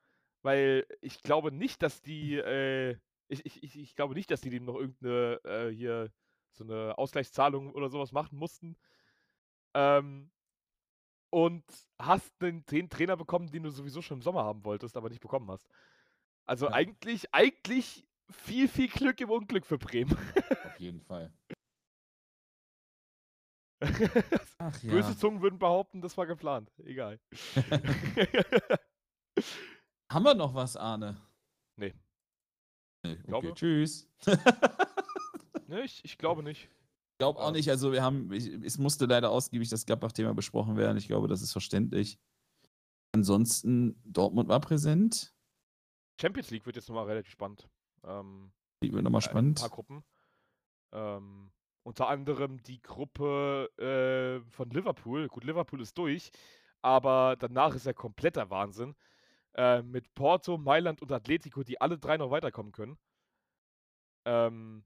Weil 0.42 0.86
ich 1.00 1.22
glaube 1.22 1.52
nicht, 1.52 1.82
dass 1.82 2.02
die, 2.02 2.36
äh, 2.36 2.96
ich, 3.28 3.46
ich, 3.46 3.78
ich, 3.78 3.94
glaube 3.94 4.14
nicht, 4.14 4.30
dass 4.30 4.40
die 4.40 4.50
dem 4.50 4.64
noch 4.64 4.74
irgendeine, 4.74 5.40
äh, 5.44 5.70
hier, 5.70 6.12
so 6.50 6.64
eine 6.64 6.98
Ausgleichszahlung 6.98 7.72
oder 7.72 7.88
sowas 7.88 8.12
machen 8.12 8.38
mussten. 8.38 8.76
Ähm, 9.74 10.30
und 11.30 11.64
hast 11.98 12.30
den, 12.42 12.66
den 12.66 12.90
Trainer 12.90 13.16
bekommen, 13.16 13.50
den 13.50 13.62
du 13.62 13.70
sowieso 13.70 14.02
schon 14.02 14.18
im 14.18 14.22
Sommer 14.22 14.44
haben 14.44 14.64
wolltest, 14.64 14.96
aber 14.98 15.08
nicht 15.08 15.22
bekommen 15.22 15.50
hast. 15.50 15.66
Also 16.44 16.66
Ja. 16.66 16.72
eigentlich, 16.72 17.32
eigentlich 17.32 18.06
viel, 18.30 18.68
viel 18.68 18.88
Glück 18.88 19.20
im 19.20 19.30
Unglück 19.30 19.64
für 19.64 19.78
Bremen. 19.78 20.16
Auf 20.66 20.78
jeden 20.78 21.00
Fall. 21.00 21.32
Ach 24.58 24.80
Böse 24.82 25.16
Zungen 25.16 25.40
würden 25.40 25.58
behaupten, 25.58 26.02
das 26.02 26.16
war 26.16 26.26
geplant. 26.26 26.70
Egal. 26.84 27.18
Haben 30.12 30.24
wir 30.24 30.34
noch 30.34 30.54
was, 30.54 30.76
Arne? 30.76 31.20
Nee. 31.76 31.94
Nee, 33.04 33.12
okay. 33.12 33.22
glaube- 33.26 33.54
Tschüss. 33.54 34.08
ne, 35.66 35.82
ich, 35.82 36.04
ich 36.04 36.18
glaube 36.18 36.42
nicht. 36.42 36.64
Ich 37.12 37.18
glaube 37.18 37.40
auch 37.40 37.48
Ähm. 37.48 37.54
nicht, 37.54 37.68
also 37.70 37.92
wir 37.92 38.02
haben, 38.02 38.32
ich, 38.32 38.46
es 38.46 38.78
musste 38.78 39.06
leider 39.06 39.30
ausgiebig 39.30 39.68
das 39.68 39.86
Gladbach-Thema 39.86 40.34
besprochen 40.34 40.76
werden. 40.76 40.96
Ich 40.98 41.06
glaube, 41.06 41.28
das 41.28 41.42
ist 41.42 41.52
verständlich. 41.52 42.18
Ansonsten, 43.14 44.00
Dortmund 44.04 44.48
war 44.48 44.60
präsent. 44.60 45.34
Champions 46.20 46.50
League 46.50 46.66
wird 46.66 46.76
jetzt 46.76 46.88
nochmal 46.88 47.06
relativ 47.06 47.32
spannend. 47.32 47.68
Ähm, 48.04 48.52
Die 48.82 48.92
wird 48.92 49.02
nochmal 49.04 49.20
äh, 49.20 49.24
Ein 49.24 49.30
spannend. 49.30 49.60
paar 49.60 49.70
Gruppen. 49.70 50.04
Ähm, 50.92 51.52
unter 51.84 52.08
anderem 52.08 52.62
die 52.62 52.80
Gruppe 52.80 53.68
äh, 53.78 54.50
von 54.50 54.70
Liverpool. 54.70 55.28
Gut, 55.28 55.44
Liverpool 55.44 55.80
ist 55.80 55.96
durch, 55.98 56.30
aber 56.80 57.36
danach 57.38 57.74
ist 57.74 57.86
ja 57.86 57.92
kompletter 57.92 58.50
Wahnsinn. 58.50 58.94
Äh, 59.54 59.82
mit 59.82 60.14
Porto, 60.14 60.58
Mailand 60.58 61.02
und 61.02 61.12
Atletico, 61.12 61.62
die 61.62 61.80
alle 61.80 61.98
drei 61.98 62.16
noch 62.16 62.30
weiterkommen 62.30 62.72
können. 62.72 62.98
Ähm, 64.24 64.84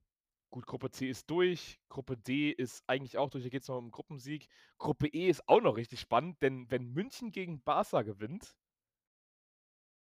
gut, 0.50 0.66
Gruppe 0.66 0.90
C 0.90 1.08
ist 1.08 1.30
durch. 1.30 1.80
Gruppe 1.88 2.16
D 2.16 2.50
ist 2.50 2.82
eigentlich 2.88 3.18
auch 3.18 3.30
durch. 3.30 3.44
Hier 3.44 3.50
geht 3.50 3.62
es 3.62 3.68
noch 3.68 3.78
um 3.78 3.90
Gruppensieg. 3.90 4.48
Gruppe 4.78 5.08
E 5.08 5.28
ist 5.28 5.48
auch 5.48 5.60
noch 5.60 5.76
richtig 5.76 6.00
spannend, 6.00 6.42
denn 6.42 6.70
wenn 6.70 6.92
München 6.92 7.32
gegen 7.32 7.62
Barca 7.62 8.02
gewinnt 8.02 8.56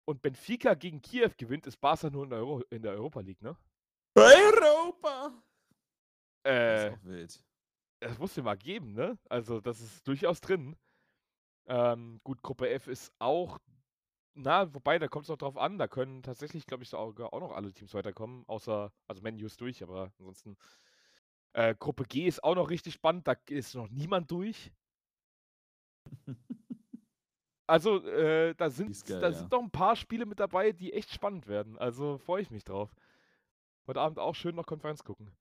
und 0.06 0.22
Benfica 0.24 0.74
gegen 0.74 1.02
Kiew 1.02 1.32
gewinnt, 1.38 1.68
ist 1.68 1.78
Barca 1.78 2.10
nur 2.10 2.24
in 2.24 2.30
der, 2.32 2.40
Euro 2.40 2.62
in 2.72 2.82
der 2.82 2.94
Europa 2.94 3.20
League, 3.22 3.42
ne? 3.42 3.56
Europa! 4.18 5.42
Das 6.66 6.84
Äh, 6.84 6.86
ist 6.86 6.92
auch 6.92 7.04
wild. 7.04 7.44
das 8.00 8.18
muss 8.20 8.34
dir 8.34 8.44
mal 8.44 8.58
geben, 8.58 8.94
ne? 8.94 9.18
Also, 9.30 9.62
das 9.62 9.82
ist 9.82 10.08
durchaus 10.08 10.42
drin. 10.42 10.76
Ähm, 11.68 12.20
gut, 12.24 12.42
Gruppe 12.44 12.70
F 12.70 12.88
ist 12.88 13.14
auch, 13.20 13.60
na, 14.36 14.74
wobei, 14.74 15.00
da 15.00 15.08
kommt 15.08 15.24
es 15.24 15.30
noch 15.30 15.38
drauf 15.38 15.58
an, 15.58 15.78
da 15.78 15.88
können 15.88 16.22
tatsächlich, 16.24 16.68
glaube 16.68 16.84
ich, 16.84 16.90
sogar 16.90 17.34
auch 17.34 17.40
noch 17.40 17.54
alle 17.54 17.74
Teams 17.74 17.94
weiterkommen, 17.94 18.44
außer, 18.48 18.92
also 19.08 19.22
Menu 19.22 19.46
ist 19.46 19.60
durch, 19.62 19.82
aber 19.82 20.12
ansonsten. 20.20 20.58
Äh, 21.54 21.74
Gruppe 21.74 22.04
G 22.04 22.28
ist 22.28 22.44
auch 22.44 22.56
noch 22.56 22.70
richtig 22.70 22.94
spannend, 22.94 23.28
da 23.28 23.36
ist 23.48 23.76
noch 23.76 23.90
niemand 23.90 24.30
durch. 24.30 24.72
Also, 27.68 28.06
äh, 28.06 28.54
da 28.54 28.70
sind, 28.70 29.06
geil, 29.08 29.20
da 29.22 29.30
ja. 29.30 29.34
sind 29.34 29.52
noch 29.52 29.62
ein 29.62 29.72
paar 29.72 29.96
Spiele 29.96 30.28
mit 30.28 30.40
dabei, 30.40 30.72
die 30.72 30.94
echt 30.94 31.12
spannend 31.12 31.48
werden. 31.48 31.80
Also 31.80 32.20
freue 32.20 32.44
ich 32.44 32.52
mich 32.52 32.64
drauf. 32.64 32.94
Heute 33.88 34.02
Abend 34.02 34.20
auch 34.20 34.36
schön 34.36 34.56
noch 34.56 34.68
Konferenz 34.68 35.04
gucken. 35.04 35.32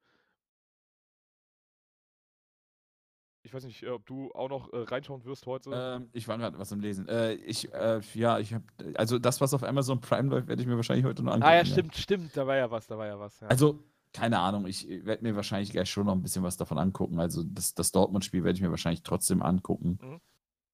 Ich 3.55 3.63
weiß 3.63 3.67
nicht, 3.67 3.85
äh, 3.85 3.91
ob 3.91 4.05
du 4.05 4.33
auch 4.33 4.49
noch 4.49 4.73
äh, 4.73 4.79
reinschauen 4.79 5.25
wirst 5.25 5.47
heute. 5.47 5.71
Ähm, 5.73 6.09
ich 6.13 6.27
war 6.27 6.37
gerade 6.39 6.59
was 6.59 6.73
am 6.73 6.81
Lesen. 6.81 7.07
Äh, 7.07 7.35
ich, 7.35 7.73
äh, 7.73 8.01
ja, 8.15 8.41
ich 8.41 8.53
habe, 8.53 8.65
also 8.97 9.21
das, 9.21 9.41
was 9.41 9.55
auf 9.55 9.63
Amazon 9.63 10.01
Prime 10.01 10.29
läuft, 10.29 10.49
werde 10.49 10.61
ich 10.61 10.67
mir 10.67 10.75
wahrscheinlich 10.75 11.05
heute 11.05 11.23
noch 11.23 11.35
angucken. 11.35 11.53
ah 11.53 11.55
ja, 11.55 11.65
stimmt, 11.65 11.95
stimmt, 11.95 12.37
da 12.37 12.49
war 12.49 12.57
ja 12.57 12.69
was, 12.69 12.89
da 12.89 12.99
war 12.99 13.07
ja 13.07 13.17
was. 13.17 13.39
Ja. 13.39 13.47
Also, 13.47 13.79
keine 14.13 14.41
Ahnung, 14.41 14.67
ich 14.67 14.89
werde 15.05 15.23
mir 15.23 15.37
wahrscheinlich 15.37 15.71
gleich 15.71 15.89
schon 15.89 16.07
noch 16.07 16.15
ein 16.17 16.23
bisschen 16.23 16.43
was 16.43 16.57
davon 16.57 16.79
angucken. 16.79 17.21
Also, 17.21 17.45
das, 17.45 17.75
das 17.75 17.93
Dortmund-Spiel 17.93 18.43
werde 18.43 18.57
ich 18.57 18.63
mir 18.63 18.71
wahrscheinlich 18.71 19.05
trotzdem 19.05 19.41
angucken. 19.41 20.01
Mhm. 20.03 20.21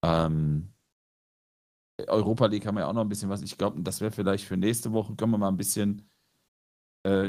Ähm, 0.03 0.73
Europa 2.09 2.47
League 2.47 2.65
haben 2.65 2.77
wir 2.77 2.81
ja 2.81 2.89
auch 2.89 2.95
noch 2.95 3.03
ein 3.03 3.11
bisschen 3.11 3.29
was. 3.29 3.43
Ich 3.43 3.59
glaube, 3.59 3.83
das 3.83 4.01
wäre 4.01 4.11
vielleicht 4.11 4.47
für 4.47 4.57
nächste 4.57 4.91
Woche, 4.95 5.15
können 5.17 5.33
wir 5.33 5.39
mal 5.39 5.49
ein 5.49 5.59
bisschen. 5.59 6.09
Äh, 7.07 7.27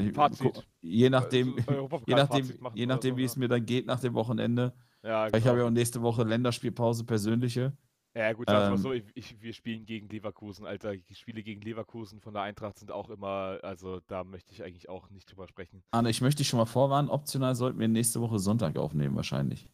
Je 0.80 1.10
nachdem, 1.10 1.56
Also, 1.66 2.02
je 2.06 2.14
nachdem, 2.14 2.58
je 2.74 2.86
nachdem 2.86 3.14
so, 3.14 3.18
wie 3.18 3.24
es 3.24 3.34
ja. 3.34 3.38
mir 3.38 3.48
dann 3.48 3.66
geht 3.66 3.84
nach 3.84 4.00
dem 4.00 4.14
Wochenende. 4.14 4.72
Ja, 5.02 5.32
Weil 5.32 5.40
Ich 5.40 5.46
habe 5.46 5.46
ja 5.46 5.52
genau. 5.54 5.66
auch 5.66 5.70
nächste 5.70 6.02
Woche 6.02 6.24
Länderspielpause 6.24 7.04
persönliche. 7.04 7.76
Ja, 8.14 8.32
gut, 8.34 8.46
sagen 8.46 8.60
wir 8.60 8.68
mal 8.70 8.76
ähm, 8.76 8.82
so, 8.82 8.92
ich, 8.92 9.04
ich, 9.14 9.40
wir 9.40 9.54
spielen 9.54 9.86
gegen 9.86 10.08
Leverkusen, 10.08 10.66
Alter. 10.66 10.96
Die 10.96 11.14
Spiele 11.14 11.42
gegen 11.42 11.62
Leverkusen 11.62 12.20
von 12.20 12.34
der 12.34 12.42
Eintracht 12.42 12.78
sind 12.78 12.90
auch 12.90 13.08
immer, 13.08 13.58
also 13.62 14.00
da 14.00 14.22
möchte 14.22 14.52
ich 14.52 14.62
eigentlich 14.62 14.90
auch 14.90 15.08
nicht 15.08 15.30
drüber 15.30 15.48
sprechen. 15.48 15.82
Arne, 15.92 16.10
ich 16.10 16.20
möchte 16.20 16.38
dich 16.38 16.48
schon 16.48 16.58
mal 16.58 16.66
vorwarnen, 16.66 17.08
optional 17.08 17.54
sollten 17.54 17.78
wir 17.78 17.88
nächste 17.88 18.20
Woche 18.20 18.38
Sonntag 18.38 18.76
aufnehmen, 18.76 19.16
wahrscheinlich. 19.16 19.66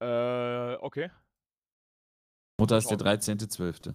Äh, 0.00 0.76
okay. 0.76 1.10
Mutter 2.60 2.78
ist 2.78 2.88
der 2.90 2.98
Schauen. 2.98 3.18
13.12. 3.18 3.94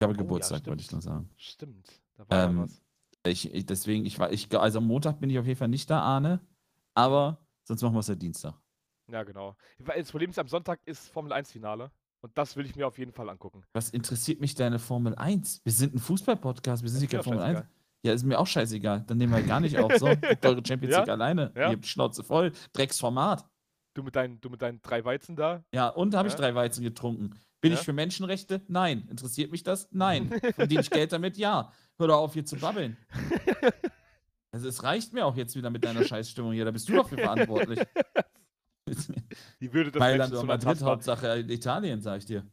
Ich 0.00 0.04
habe 0.04 0.12
ja, 0.12 0.18
Geburtstag, 0.18 0.64
wollte 0.66 0.82
ich 0.82 0.92
nur 0.92 1.00
sagen. 1.00 1.28
Stimmt. 1.36 2.00
Da 2.14 2.30
war 2.30 2.38
ja 2.38 2.44
Ähm, 2.44 2.58
was. 2.58 2.80
Ich, 3.26 3.52
ich, 3.52 3.66
deswegen, 3.66 4.06
ich 4.06 4.20
war, 4.20 4.32
ich, 4.32 4.56
also 4.56 4.78
am 4.78 4.86
Montag 4.86 5.18
bin 5.18 5.28
ich 5.30 5.38
auf 5.38 5.46
jeden 5.46 5.58
Fall 5.58 5.68
nicht 5.68 5.90
da, 5.90 6.00
Arne. 6.00 6.40
Aber 6.94 7.44
sonst 7.64 7.82
machen 7.82 7.94
wir 7.94 8.00
es 8.00 8.08
ja 8.08 8.14
Dienstag. 8.14 8.54
Ja, 9.10 9.22
genau. 9.24 9.56
Weil 9.78 10.00
Das 10.00 10.10
Problem 10.10 10.30
ist, 10.30 10.38
am 10.38 10.48
Sonntag 10.48 10.80
ist 10.84 11.08
Formel 11.10 11.32
1 11.32 11.52
Finale. 11.52 11.90
Und 12.20 12.36
das 12.36 12.56
will 12.56 12.66
ich 12.66 12.74
mir 12.74 12.86
auf 12.86 12.98
jeden 12.98 13.12
Fall 13.12 13.28
angucken. 13.28 13.62
Was 13.72 13.90
interessiert 13.90 14.40
mich 14.40 14.54
deine 14.56 14.78
Formel 14.80 15.14
1? 15.14 15.60
Wir 15.64 15.72
sind 15.72 15.94
ein 15.94 15.98
Fußball-Podcast, 16.00 16.82
wir 16.82 16.90
sind 16.90 17.00
nicht 17.02 17.12
mir 17.12 17.18
kein 17.18 17.24
Formel 17.24 17.40
1. 17.42 17.58
scheißegal. 17.58 17.74
Ja, 18.02 18.12
ist 18.12 18.24
mir 18.24 18.38
auch 18.38 18.46
scheißegal. 18.46 19.04
Dann 19.06 19.18
nehmen 19.18 19.32
wir 19.32 19.42
gar 19.42 19.60
nicht 19.60 19.78
auf. 19.78 19.92
So, 19.96 20.06
guckt 20.20 20.44
eure 20.46 20.62
Champions 20.66 20.92
Ja? 20.94 21.00
League 21.00 21.08
alleine. 21.10 21.52
Ja. 21.54 21.62
Ihr 21.62 21.72
habt 21.74 21.84
die 21.84 21.88
Schnauze 21.88 22.22
voll. 22.24 22.52
Drecksformat. 22.72 23.44
Du 23.94 24.02
mit, 24.02 24.14
deinen, 24.16 24.40
du 24.40 24.50
mit 24.50 24.62
deinen 24.62 24.80
drei 24.82 25.04
Weizen 25.04 25.34
da. 25.36 25.64
Ja, 25.72 25.88
und 25.88 26.14
habe 26.14 26.28
ich 26.28 26.34
Ja. 26.34 26.40
drei 26.40 26.54
Weizen 26.54 26.82
getrunken. 26.84 27.30
Bin 27.60 27.72
Ja. 27.72 27.78
ich 27.78 27.84
für 27.84 27.92
Menschenrechte? 27.92 28.62
Nein. 28.68 29.06
Interessiert 29.10 29.50
mich 29.50 29.62
das? 29.64 29.88
Nein. 29.90 30.30
Verdiene 30.54 30.80
ich 30.82 30.90
Geld 30.90 31.12
damit? 31.12 31.36
Ja. 31.36 31.72
Hör 31.98 32.06
doch 32.08 32.18
auf, 32.18 32.34
hier 32.34 32.44
zu 32.44 32.56
babbeln. 32.56 32.96
Also 34.50 34.66
es 34.66 34.82
reicht 34.82 35.12
mir 35.12 35.26
auch 35.26 35.36
jetzt 35.36 35.54
wieder 35.56 35.68
mit 35.68 35.84
deiner 35.84 36.04
Scheißstimmung 36.04 36.52
hier. 36.52 36.64
Da 36.64 36.70
bist 36.70 36.88
du 36.88 36.94
doch 36.94 37.06
für 37.08 37.18
verantwortlich. 37.18 37.80
Die 39.60 39.72
würde 39.72 39.90
das 39.92 40.00
Mailand 40.00 40.32
oder 40.32 40.44
Madrid. 40.44 40.80
Hauptsache 40.82 41.38
Italien, 41.40 42.00
sag 42.00 42.18
ich 42.18 42.26
dir. 42.26 42.44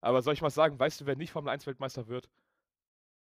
Aber 0.00 0.22
soll 0.22 0.34
ich 0.34 0.42
mal 0.42 0.50
sagen, 0.50 0.78
weißt 0.78 1.00
du, 1.00 1.06
wer 1.06 1.16
nicht 1.16 1.30
Formel 1.30 1.50
1 1.50 1.66
Weltmeister 1.66 2.08
wird? 2.08 2.28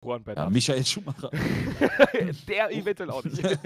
Juan 0.01 0.21
Ja, 0.21 0.33
Bernat. 0.33 0.51
Michael 0.51 0.85
Schumacher. 0.85 1.29
der 2.47 2.71
eventuell 2.71 3.11
auch 3.11 3.23
nicht. 3.23 3.41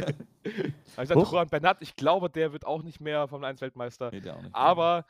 Ich 0.46 1.08
sag, 1.08 1.16
Huch. 1.16 1.32
Juan 1.32 1.48
Bernat, 1.48 1.78
ich 1.80 1.96
glaube, 1.96 2.30
der 2.30 2.54
wird 2.54 2.66
auch 2.66 2.84
nicht 2.84 3.00
mehr 3.00 3.28
Formel 3.28 3.48
1 3.50 3.62
Weltmeister. 3.62 4.12
Nee, 4.12 4.20
der 4.22 4.36
auch 4.36 4.42
nicht. 4.42 4.54
Aber 4.54 5.06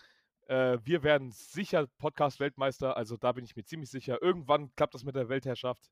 äh, 0.47 0.77
wir 0.83 1.03
werden 1.03 1.31
sicher 1.31 1.87
Podcast-Weltmeister, 1.97 2.95
also 2.95 3.17
da 3.17 3.31
bin 3.31 3.43
ich 3.43 3.55
mir 3.55 3.63
ziemlich 3.63 3.89
sicher. 3.89 4.21
Irgendwann 4.21 4.73
klappt 4.75 4.93
das 4.93 5.03
mit 5.03 5.15
der 5.15 5.29
Weltherrschaft. 5.29 5.89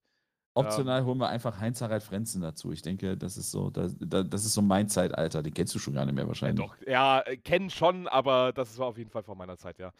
Optional 0.54 1.06
holen 1.06 1.18
wir 1.20 1.30
einfach 1.30 1.60
Heinz-Harald 1.60 2.04
Frenzen 2.04 2.42
dazu. 2.42 2.72
Ich 2.72 2.82
denke, 2.82 3.16
das 3.18 3.38
ist 3.38 3.52
so, 3.52 3.70
das, 3.70 3.96
das 4.00 4.46
ist 4.46 4.54
so 4.54 4.62
mein 4.62 4.90
Zeitalter. 4.90 5.42
Den 5.42 5.54
kennst 5.54 5.74
du 5.74 5.80
schon 5.80 5.94
gar 5.94 6.06
nicht 6.06 6.14
mehr 6.16 6.24
Ja, 6.24 6.28
wahrscheinlich. 6.28 6.66
doch, 6.66 6.76
ja, 6.86 7.22
äh, 7.22 7.38
kennen 7.38 7.70
schon, 7.70 8.08
aber 8.08 8.52
das 8.52 8.78
war 8.78 8.88
auf 8.88 8.98
jeden 8.98 9.10
Fall 9.10 9.24
vor 9.24 9.36
meiner 9.36 9.58
Zeit, 9.58 9.80
ja. 9.80 9.92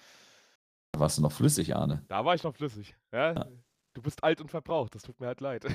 Da 0.92 1.00
warst 1.00 1.18
du 1.18 1.22
noch 1.22 1.32
flüssig, 1.32 1.74
Arne. 1.76 2.04
Da 2.10 2.26
war 2.26 2.36
ich 2.36 2.44
noch 2.44 2.54
flüssig. 2.54 2.96
Ja? 3.14 3.32
Ja. 3.34 3.46
Du 3.94 4.02
bist 4.02 4.24
alt 4.24 4.42
und 4.42 4.50
verbraucht, 4.50 4.96
das 4.96 5.04
tut 5.04 5.20
mir 5.20 5.28
halt 5.28 5.42
leid. 5.42 5.66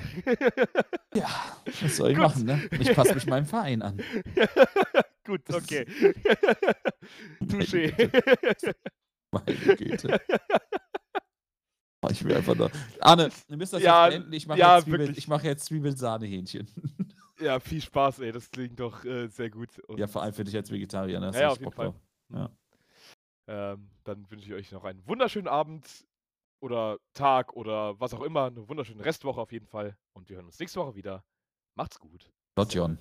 Ja, 1.14 1.28
was 1.82 1.96
soll 1.96 2.10
ich 2.12 2.16
Gut. 2.16 2.26
machen, 2.26 2.44
ne? 2.44 2.62
Ich 2.78 2.94
passe 2.94 3.14
mich 3.14 3.26
meinem 3.26 3.46
Verein 3.46 3.80
an. 3.82 3.98
Gut, 5.26 5.42
okay. 5.52 5.84
Touché. 7.44 8.10
Meine 9.32 9.76
Güte. 9.76 10.20
Ich 12.10 12.24
will 12.24 12.34
einfach 12.34 12.54
nur. 12.54 12.70
Arne, 13.00 13.30
wir 13.48 13.56
müssen 13.56 13.76
das 13.76 13.82
Ja, 13.82 14.06
jetzt 14.06 14.14
beenden. 14.14 14.32
Ich 14.32 14.46
mache 14.46 14.58
ja, 14.58 14.76
jetzt, 14.76 14.84
Zwiebel, 14.84 15.18
ich 15.18 15.28
mach 15.28 15.42
jetzt 15.42 15.64
Zwiebelsahnehähnchen. 15.66 16.68
ja, 17.40 17.60
viel 17.60 17.80
Spaß, 17.80 18.20
ey. 18.20 18.32
Das 18.32 18.50
klingt 18.50 18.78
doch 18.80 19.04
äh, 19.04 19.28
sehr 19.28 19.50
gut. 19.50 19.78
Und, 19.80 19.98
Ja, 19.98 20.06
vor 20.06 20.22
allem 20.22 20.32
für 20.32 20.44
dich 20.44 20.56
als 20.56 20.70
Vegetarier. 20.70 21.20
Ne? 21.20 21.30
Ja, 21.34 21.40
du 21.40 21.46
auf 21.52 21.60
jeden 21.60 21.70
drauf. 21.72 21.94
Ja. 22.32 22.50
ähm, 23.46 23.90
dann 24.04 24.30
wünsche 24.30 24.46
ich 24.46 24.54
euch 24.54 24.72
noch 24.72 24.84
einen 24.84 25.06
wunderschönen 25.06 25.48
Abend 25.48 26.06
oder 26.60 26.98
Tag 27.12 27.52
oder 27.54 27.98
was 28.00 28.14
auch 28.14 28.22
immer. 28.22 28.46
Eine 28.46 28.68
wunderschöne 28.68 29.04
Restwoche 29.04 29.40
auf 29.40 29.52
jeden 29.52 29.66
Fall. 29.66 29.96
Und 30.12 30.28
wir 30.28 30.36
hören 30.36 30.46
uns 30.46 30.58
nächste 30.58 30.80
Woche 30.80 30.94
wieder. 30.94 31.24
Macht's 31.76 32.00
gut. 32.00 32.30
Gott, 32.56 32.72
John. 32.74 32.98